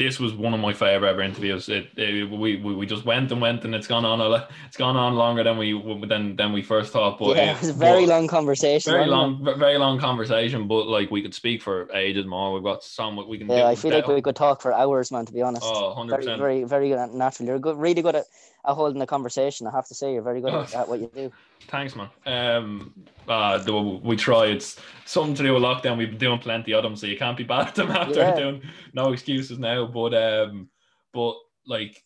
this 0.00 0.18
was 0.18 0.32
one 0.32 0.54
of 0.54 0.60
my 0.60 0.72
favorite 0.72 1.10
ever 1.10 1.20
interviews. 1.20 1.68
It, 1.68 1.90
it 1.96 2.30
we, 2.30 2.56
we 2.56 2.74
we 2.74 2.86
just 2.86 3.04
went 3.04 3.30
and 3.32 3.40
went, 3.40 3.64
and 3.64 3.74
it's 3.74 3.86
gone 3.86 4.06
on 4.06 4.18
a 4.20 4.48
it's 4.66 4.76
gone 4.78 4.96
on 4.96 5.14
longer 5.14 5.44
than 5.44 5.58
we 5.58 5.70
than 6.08 6.36
than 6.36 6.52
we 6.54 6.62
first 6.62 6.90
thought. 6.92 7.18
But 7.18 7.36
yeah, 7.36 7.52
it 7.52 7.60
was 7.60 7.68
a 7.68 7.74
very 7.74 8.06
long 8.06 8.26
conversation. 8.26 8.92
very 8.92 9.04
it? 9.04 9.08
long, 9.08 9.44
very 9.58 9.76
long 9.76 10.00
conversation. 10.00 10.66
But 10.66 10.86
like 10.88 11.10
we 11.10 11.20
could 11.20 11.34
speak 11.34 11.60
for 11.62 11.92
ages 11.94 12.24
more. 12.24 12.54
We've 12.54 12.62
got 12.62 12.82
so 12.82 13.10
much 13.10 13.26
we 13.26 13.36
can. 13.38 13.48
Yeah, 13.48 13.56
do. 13.56 13.64
I 13.66 13.74
feel 13.74 13.92
like 13.92 14.08
we 14.08 14.22
could 14.22 14.36
talk 14.36 14.62
for 14.62 14.72
hours, 14.72 15.12
man. 15.12 15.26
To 15.26 15.32
be 15.32 15.42
honest, 15.42 15.62
Oh, 15.66 15.88
100 15.88 16.10
very, 16.10 16.22
percent. 16.22 16.40
very, 16.40 16.64
very 16.64 16.88
good. 16.88 16.98
at- 16.98 17.12
Naturally, 17.12 17.48
you're 17.50 17.58
good, 17.58 17.76
really 17.76 18.00
good 18.00 18.16
at, 18.16 18.24
at 18.66 18.74
holding 18.74 18.98
the 18.98 19.06
conversation. 19.06 19.66
I 19.66 19.70
have 19.70 19.86
to 19.88 19.94
say, 19.94 20.12
you're 20.12 20.22
very 20.22 20.40
good 20.40 20.54
at, 20.54 20.74
Oh. 20.74 20.84
what 20.84 21.00
you 21.00 21.10
do. 21.14 21.32
Thanks, 21.68 21.94
man. 21.96 22.08
Um, 22.26 22.94
uh, 23.28 23.62
we 24.02 24.16
try. 24.16 24.46
It's 24.46 24.78
something 25.04 25.34
to 25.36 25.42
do 25.42 25.54
with 25.54 25.62
lockdown. 25.62 25.98
We've 25.98 26.10
been 26.10 26.18
doing 26.18 26.38
plenty 26.38 26.72
of 26.74 26.82
them, 26.82 26.96
so 26.96 27.06
you 27.06 27.16
can't 27.18 27.36
be 27.36 27.44
bad 27.54 27.68
at 27.68 27.74
them 27.74 27.90
after 27.90 28.14
Yeah. 28.20 28.34
doing 28.36 28.62
no 28.92 29.12
excuses 29.12 29.58
now. 29.58 29.86
But 29.86 30.14
um, 30.14 30.68
but 31.12 31.34
like 31.66 32.02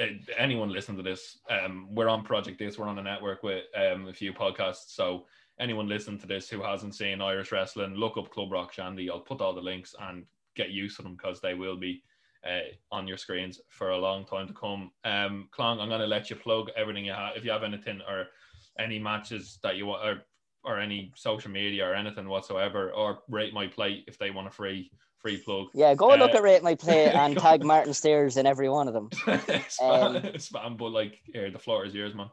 uh, 0.00 0.06
anyone 0.36 0.70
listening 0.70 0.96
to 0.98 1.02
this, 1.02 1.38
um, 1.50 1.88
we're 1.94 2.08
on 2.08 2.24
Project 2.24 2.58
Dits. 2.58 2.78
We're 2.78 2.88
on 2.88 2.98
a 2.98 3.02
network 3.02 3.42
with 3.42 3.64
um 3.76 4.08
a 4.08 4.12
few 4.12 4.32
podcasts. 4.32 4.88
So 4.88 5.26
anyone 5.60 5.88
listening 5.88 6.18
to 6.20 6.26
this 6.26 6.48
who 6.48 6.62
hasn't 6.62 6.94
seen 6.94 7.20
Irish 7.20 7.52
wrestling, 7.52 7.94
look 7.94 8.16
up 8.16 8.30
Club 8.30 8.50
Rock 8.50 8.72
Shandy. 8.72 9.08
I'll 9.10 9.20
put 9.20 9.40
all 9.40 9.54
the 9.54 9.60
links 9.60 9.94
and 10.00 10.24
get 10.56 10.70
used 10.70 10.96
to 10.96 11.02
them 11.02 11.14
because 11.16 11.40
they 11.40 11.54
will 11.54 11.76
be 11.76 12.02
uh, 12.46 12.60
on 12.90 13.06
your 13.06 13.16
screens 13.16 13.60
for 13.68 13.90
a 13.90 13.98
long 13.98 14.24
time 14.24 14.46
to 14.46 14.52
come. 14.54 14.90
Um, 15.04 15.48
Clong, 15.50 15.80
I'm 15.80 15.88
going 15.88 16.00
to 16.00 16.06
let 16.06 16.30
you 16.30 16.36
plug 16.36 16.70
everything 16.76 17.04
you 17.04 17.12
have. 17.12 17.36
If 17.36 17.44
you 17.44 17.50
have 17.50 17.62
anything 17.62 18.00
or 18.08 18.26
any 18.78 18.98
matches 18.98 19.58
that 19.62 19.76
you 19.76 19.86
want, 19.86 20.06
or, 20.06 20.22
or 20.64 20.80
any 20.80 21.12
social 21.16 21.50
media 21.50 21.86
or 21.86 21.94
anything 21.94 22.28
whatsoever, 22.28 22.90
or 22.90 23.20
rate 23.28 23.52
my 23.54 23.66
plate 23.66 24.04
if 24.06 24.18
they 24.18 24.30
want 24.30 24.48
a 24.48 24.50
free 24.50 24.90
free 25.18 25.38
plug. 25.38 25.68
Yeah, 25.72 25.94
go 25.94 26.08
look 26.08 26.34
Uh, 26.34 26.36
at 26.36 26.42
Rate 26.42 26.62
My 26.62 26.74
Plate 26.74 27.08
and 27.14 27.38
tag 27.38 27.64
Martin 27.64 27.94
Stairs 27.94 28.36
in 28.36 28.46
every 28.46 28.68
one 28.68 28.88
of 28.88 28.94
them. 28.94 29.08
spam, 29.10 30.34
spam, 30.36 30.76
but 30.76 30.90
like 30.90 31.18
here, 31.32 31.50
the 31.50 31.58
floor 31.58 31.86
is 31.86 31.94
yours, 31.94 32.14
man. 32.14 32.28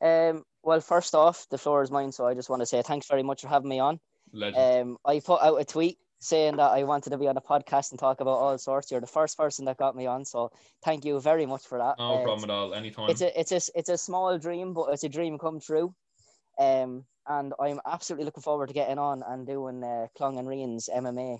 Um, 0.00 0.44
well, 0.62 0.80
first 0.80 1.14
off, 1.14 1.46
the 1.50 1.58
floor 1.58 1.82
is 1.82 1.90
mine, 1.90 2.12
so 2.12 2.26
I 2.26 2.34
just 2.34 2.48
want 2.48 2.60
to 2.62 2.66
say 2.66 2.80
thanks 2.82 3.06
very 3.06 3.22
much 3.22 3.42
for 3.42 3.48
having 3.48 3.68
me 3.68 3.78
on. 3.78 4.00
Legend. 4.32 4.90
Um, 4.90 4.96
I 5.04 5.20
put 5.20 5.42
out 5.42 5.60
a 5.60 5.64
tweet 5.64 5.98
saying 6.18 6.56
that 6.56 6.70
I 6.70 6.82
wanted 6.84 7.10
to 7.10 7.18
be 7.18 7.28
on 7.28 7.36
a 7.36 7.40
podcast 7.40 7.90
and 7.90 8.00
talk 8.00 8.20
about 8.20 8.38
all 8.38 8.56
sorts. 8.58 8.90
You're 8.90 9.00
the 9.00 9.06
first 9.06 9.36
person 9.36 9.64
that 9.66 9.76
got 9.76 9.94
me 9.96 10.06
on, 10.06 10.24
so 10.24 10.50
thank 10.84 11.04
you 11.04 11.20
very 11.20 11.46
much 11.46 11.66
for 11.66 11.78
that. 11.78 11.96
no 11.98 12.14
Uh, 12.20 12.22
problem 12.22 12.50
at 12.50 12.54
all. 12.54 12.74
Anytime. 12.74 13.10
it's 13.10 13.20
a 13.20 13.38
it's 13.38 13.52
a 13.52 13.60
it's 13.74 13.88
a 13.90 13.98
small 13.98 14.38
dream, 14.38 14.72
but 14.72 14.86
it's 14.92 15.04
a 15.04 15.08
dream 15.08 15.38
come 15.38 15.60
true. 15.60 15.94
Um, 16.58 17.04
and 17.28 17.52
I'm 17.60 17.80
absolutely 17.86 18.24
looking 18.24 18.42
forward 18.42 18.68
to 18.68 18.74
getting 18.74 18.98
on 18.98 19.22
and 19.26 19.46
doing 19.46 19.82
uh, 19.84 20.06
Clong 20.16 20.38
and 20.38 20.48
Rian's 20.48 20.88
MMA. 20.94 21.38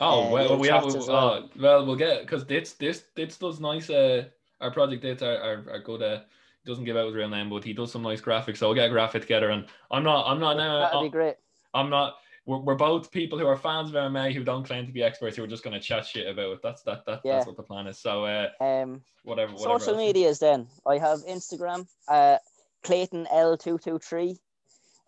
Oh 0.00 0.28
uh, 0.28 0.30
well, 0.30 0.58
we 0.58 0.68
have. 0.68 0.82
chats 0.84 0.94
as 0.96 1.08
Uh, 1.08 1.12
well. 1.12 1.50
well, 1.60 1.86
we'll 1.86 1.96
get 1.96 2.22
because 2.22 2.44
this 2.46 2.72
this 2.74 3.04
this 3.14 3.36
does 3.36 3.60
nice. 3.60 3.88
Uh, 3.90 4.24
our 4.60 4.70
Project 4.70 5.02
Dits 5.02 5.22
are 5.22 5.36
are, 5.36 5.64
are 5.70 5.78
good. 5.82 6.02
Uh, 6.02 6.20
doesn't 6.66 6.84
give 6.84 6.96
out 6.96 7.06
his 7.06 7.14
real 7.14 7.28
name, 7.28 7.48
but 7.50 7.64
he 7.64 7.72
does 7.72 7.92
some 7.92 8.02
nice 8.02 8.20
graphics. 8.20 8.58
So 8.58 8.66
we'll 8.68 8.74
get 8.74 8.86
a 8.86 8.90
graphic 8.90 9.22
together. 9.22 9.50
And 9.50 9.66
I'm 9.90 10.02
not. 10.02 10.26
I'm 10.26 10.40
not 10.40 10.56
now. 10.56 10.80
That'd 10.80 11.02
be 11.02 11.08
great. 11.08 11.36
I'm 11.74 11.88
not. 11.90 12.16
We're, 12.48 12.60
we're 12.60 12.74
both 12.76 13.10
people 13.10 13.38
who 13.38 13.46
are 13.46 13.58
fans 13.58 13.90
of 13.90 13.94
MMA 13.94 14.32
who 14.32 14.42
don't 14.42 14.64
claim 14.64 14.86
to 14.86 14.92
be 14.92 15.02
experts. 15.02 15.36
Who 15.36 15.44
are 15.44 15.46
just 15.46 15.62
going 15.62 15.74
to 15.74 15.80
chat 15.80 16.06
shit 16.06 16.26
about 16.26 16.52
it. 16.52 16.60
That's 16.62 16.80
that. 16.84 17.04
that 17.04 17.20
Yeah. 17.22 17.34
That's 17.34 17.46
what 17.46 17.58
the 17.58 17.62
plan 17.62 17.86
is. 17.86 17.98
So 17.98 18.24
uh, 18.24 18.48
Um, 18.58 19.02
whatever. 19.22 19.52
whatever 19.52 19.78
social 19.78 19.98
medias 19.98 20.38
then. 20.38 20.66
I 20.86 20.96
have 20.96 21.18
Instagram, 21.26 21.86
uh, 22.08 22.38
Clayton 22.82 23.26
L 23.30 23.58
two 23.58 23.76
two 23.76 23.98
three, 23.98 24.38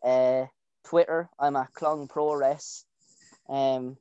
uh, 0.05 0.45
Twitter. 0.85 1.31
I'm 1.39 1.57
at 1.57 1.73
Clong 1.73 2.09
Pro 2.09 2.35
Res. 2.35 2.85
Um, 3.49 3.97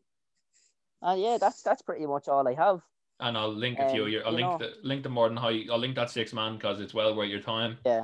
and 1.02 1.22
yeah, 1.22 1.38
that's 1.40 1.62
that's 1.62 1.82
pretty 1.82 2.06
much 2.08 2.28
all 2.28 2.46
I 2.46 2.56
have. 2.56 2.82
And 3.22 3.38
I'll 3.38 3.54
link 3.54 3.80
a 3.80 3.90
few. 3.90 4.04
Um, 4.04 4.10
Your, 4.10 4.26
I'll 4.26 4.34
you 4.34 4.46
link 4.46 4.60
know- 4.60 4.68
the 4.68 4.74
link 4.84 5.04
the 5.04 5.10
more 5.10 5.30
than 5.30 5.38
hype. 5.38 5.68
I'll 5.72 5.80
link 5.80 5.96
that 5.96 6.10
six 6.10 6.34
man 6.34 6.56
because 6.56 6.82
it's 6.82 6.94
well 6.94 7.16
worth 7.16 7.30
your 7.30 7.40
time. 7.40 7.78
Yeah. 7.86 8.04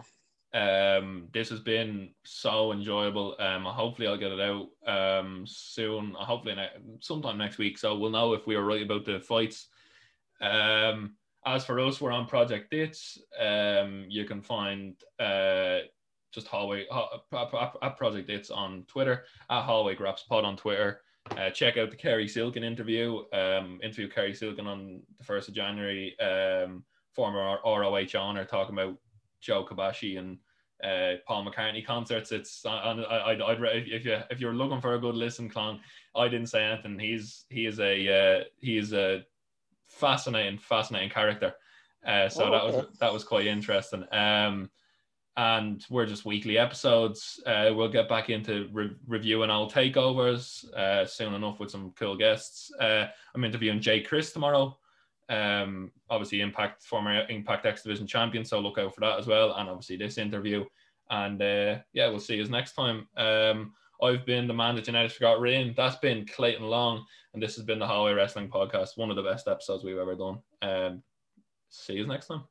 Um, 0.56 1.28
this 1.34 1.50
has 1.50 1.60
been 1.60 2.12
so 2.24 2.72
enjoyable. 2.72 3.36
Um, 3.40 3.66
hopefully 3.66 4.08
I'll 4.08 4.18
get 4.18 4.32
it 4.32 4.40
out 4.40 4.68
um 4.88 5.44
soon. 5.46 6.14
Hopefully 6.18 6.56
ne- 6.56 6.98
sometime 7.02 7.38
next 7.38 7.58
week. 7.58 7.78
So 7.78 7.98
we'll 7.98 8.10
know 8.12 8.34
if 8.34 8.48
we 8.48 8.56
are 8.56 8.64
right 8.64 8.82
about 8.84 9.04
the 9.04 9.20
fights. 9.20 9.68
Um, 10.42 11.16
as 11.46 11.66
for 11.66 11.80
us, 11.80 12.00
we're 12.00 12.12
on 12.12 12.26
Project 12.28 12.72
Dits. 12.72 13.18
Um, 13.40 14.06
you 14.08 14.24
can 14.26 14.42
find 14.42 14.96
uh 15.20 15.80
just 16.34 16.48
hallway 16.48 16.86
at- 16.92 17.98
Project 17.98 18.28
Dits 18.28 18.50
on 18.50 18.84
Twitter 18.88 19.26
at 19.50 19.64
Hallway 19.64 19.96
Graps 19.96 20.24
Pod 20.24 20.46
on 20.46 20.56
Twitter. 20.56 21.02
Uh, 21.38 21.50
check 21.50 21.76
out 21.78 21.90
the 21.90 21.96
Cary 21.98 22.28
Silkin 22.28 22.64
interview. 22.64 23.24
Um, 23.34 23.80
interview 23.84 24.08
Cary 24.10 24.34
Silkin 24.34 24.68
on 24.68 25.02
the 25.18 25.24
first 25.24 25.50
of 25.50 25.56
January. 25.56 26.18
Um, 26.20 26.86
former 27.14 27.58
ROH 27.66 28.16
owner 28.18 28.46
talking 28.46 28.76
about 28.78 28.98
Joe 29.42 29.66
Kabashi 29.66 30.18
and 30.20 30.38
uh, 30.86 31.16
Paul 31.28 31.46
McCartney 31.46 31.86
concerts. 31.86 32.32
It's 32.32 32.66
on. 32.66 33.04
I'd, 33.06 33.42
I'd 33.42 33.58
if 33.88 34.06
you 34.06 34.20
if 34.30 34.40
you're 34.40 34.54
looking 34.54 34.82
for 34.82 34.96
a 34.96 35.00
good 35.00 35.16
listen, 35.16 35.50
Clon, 35.50 35.80
I 36.16 36.28
didn't 36.28 36.48
say 36.50 36.64
anything. 36.64 37.00
He's 37.00 37.46
he 37.50 37.66
is 37.66 37.80
a 37.80 38.40
uh, 38.40 38.44
he 38.60 38.78
is 38.78 38.94
a 38.94 39.26
fascinating 39.88 40.60
fascinating 40.60 41.10
character. 41.10 41.54
Uh, 42.06 42.30
so 42.30 42.46
Oh, 42.46 42.52
that 42.52 42.66
was 42.66 42.86
that 43.00 43.14
was 43.14 43.24
quite 43.24 43.48
interesting. 43.48 44.06
Um, 44.12 44.70
and 45.38 45.86
we're 45.90 46.06
just 46.06 46.24
weekly 46.26 46.58
episodes. 46.58 47.42
Uh, 47.46 47.72
we'll 47.74 47.90
get 47.90 48.08
back 48.08 48.30
into 48.30 48.70
re- 48.72 48.96
reviewing 49.06 49.50
old 49.50 49.74
takeovers 49.74 50.72
uh, 50.74 51.06
soon 51.06 51.34
enough 51.34 51.60
with 51.60 51.72
some 51.72 51.92
cool 51.98 52.16
guests. 52.16 52.72
Uh, 52.80 53.08
I'm 53.34 53.44
interviewing 53.44 53.82
Jake 53.82 54.08
Crist 54.08 54.34
tomorrow. 54.34 54.78
Um, 55.30 55.92
obviously, 56.10 56.42
Impact 56.42 56.84
former 56.84 57.26
Impact 57.30 57.66
X 57.66 57.84
Division 57.84 58.08
champion, 58.08 58.46
so 58.46 58.60
look 58.60 58.78
out 58.78 58.94
for 58.94 59.02
that 59.02 59.20
as 59.20 59.28
well. 59.28 59.56
And 59.56 59.70
obviously, 59.70 59.98
this 59.98 60.18
interview. 60.18 60.66
And 61.10 61.42
uh, 61.42 61.80
yeah, 61.94 62.08
we'll 62.10 62.20
see 62.20 62.36
you 62.36 62.48
next 62.48 62.74
time. 62.74 63.08
Um, 63.18 63.74
I've 64.02 64.26
been 64.26 64.48
the 64.48 64.54
man 64.54 64.76
that 64.76 64.88
United 64.88 65.12
forgot 65.12 65.40
Rian. 65.40 65.76
That's 65.76 65.98
been 65.98 66.26
Clayton 66.26 66.66
Long, 66.66 67.06
and 67.34 67.42
this 67.42 67.56
has 67.56 67.66
been 67.66 67.80
the 67.80 67.88
Hallway 67.88 68.14
Wrestling 68.14 68.50
Podcast, 68.50 68.98
one 68.98 69.10
of 69.10 69.16
the 69.16 69.24
best 69.24 69.48
episodes 69.48 69.84
we've 69.84 69.98
ever 69.98 70.16
done. 70.16 70.40
Um, 70.62 71.04
see 71.70 71.94
you 71.94 72.08
next 72.08 72.28
time. 72.28 72.44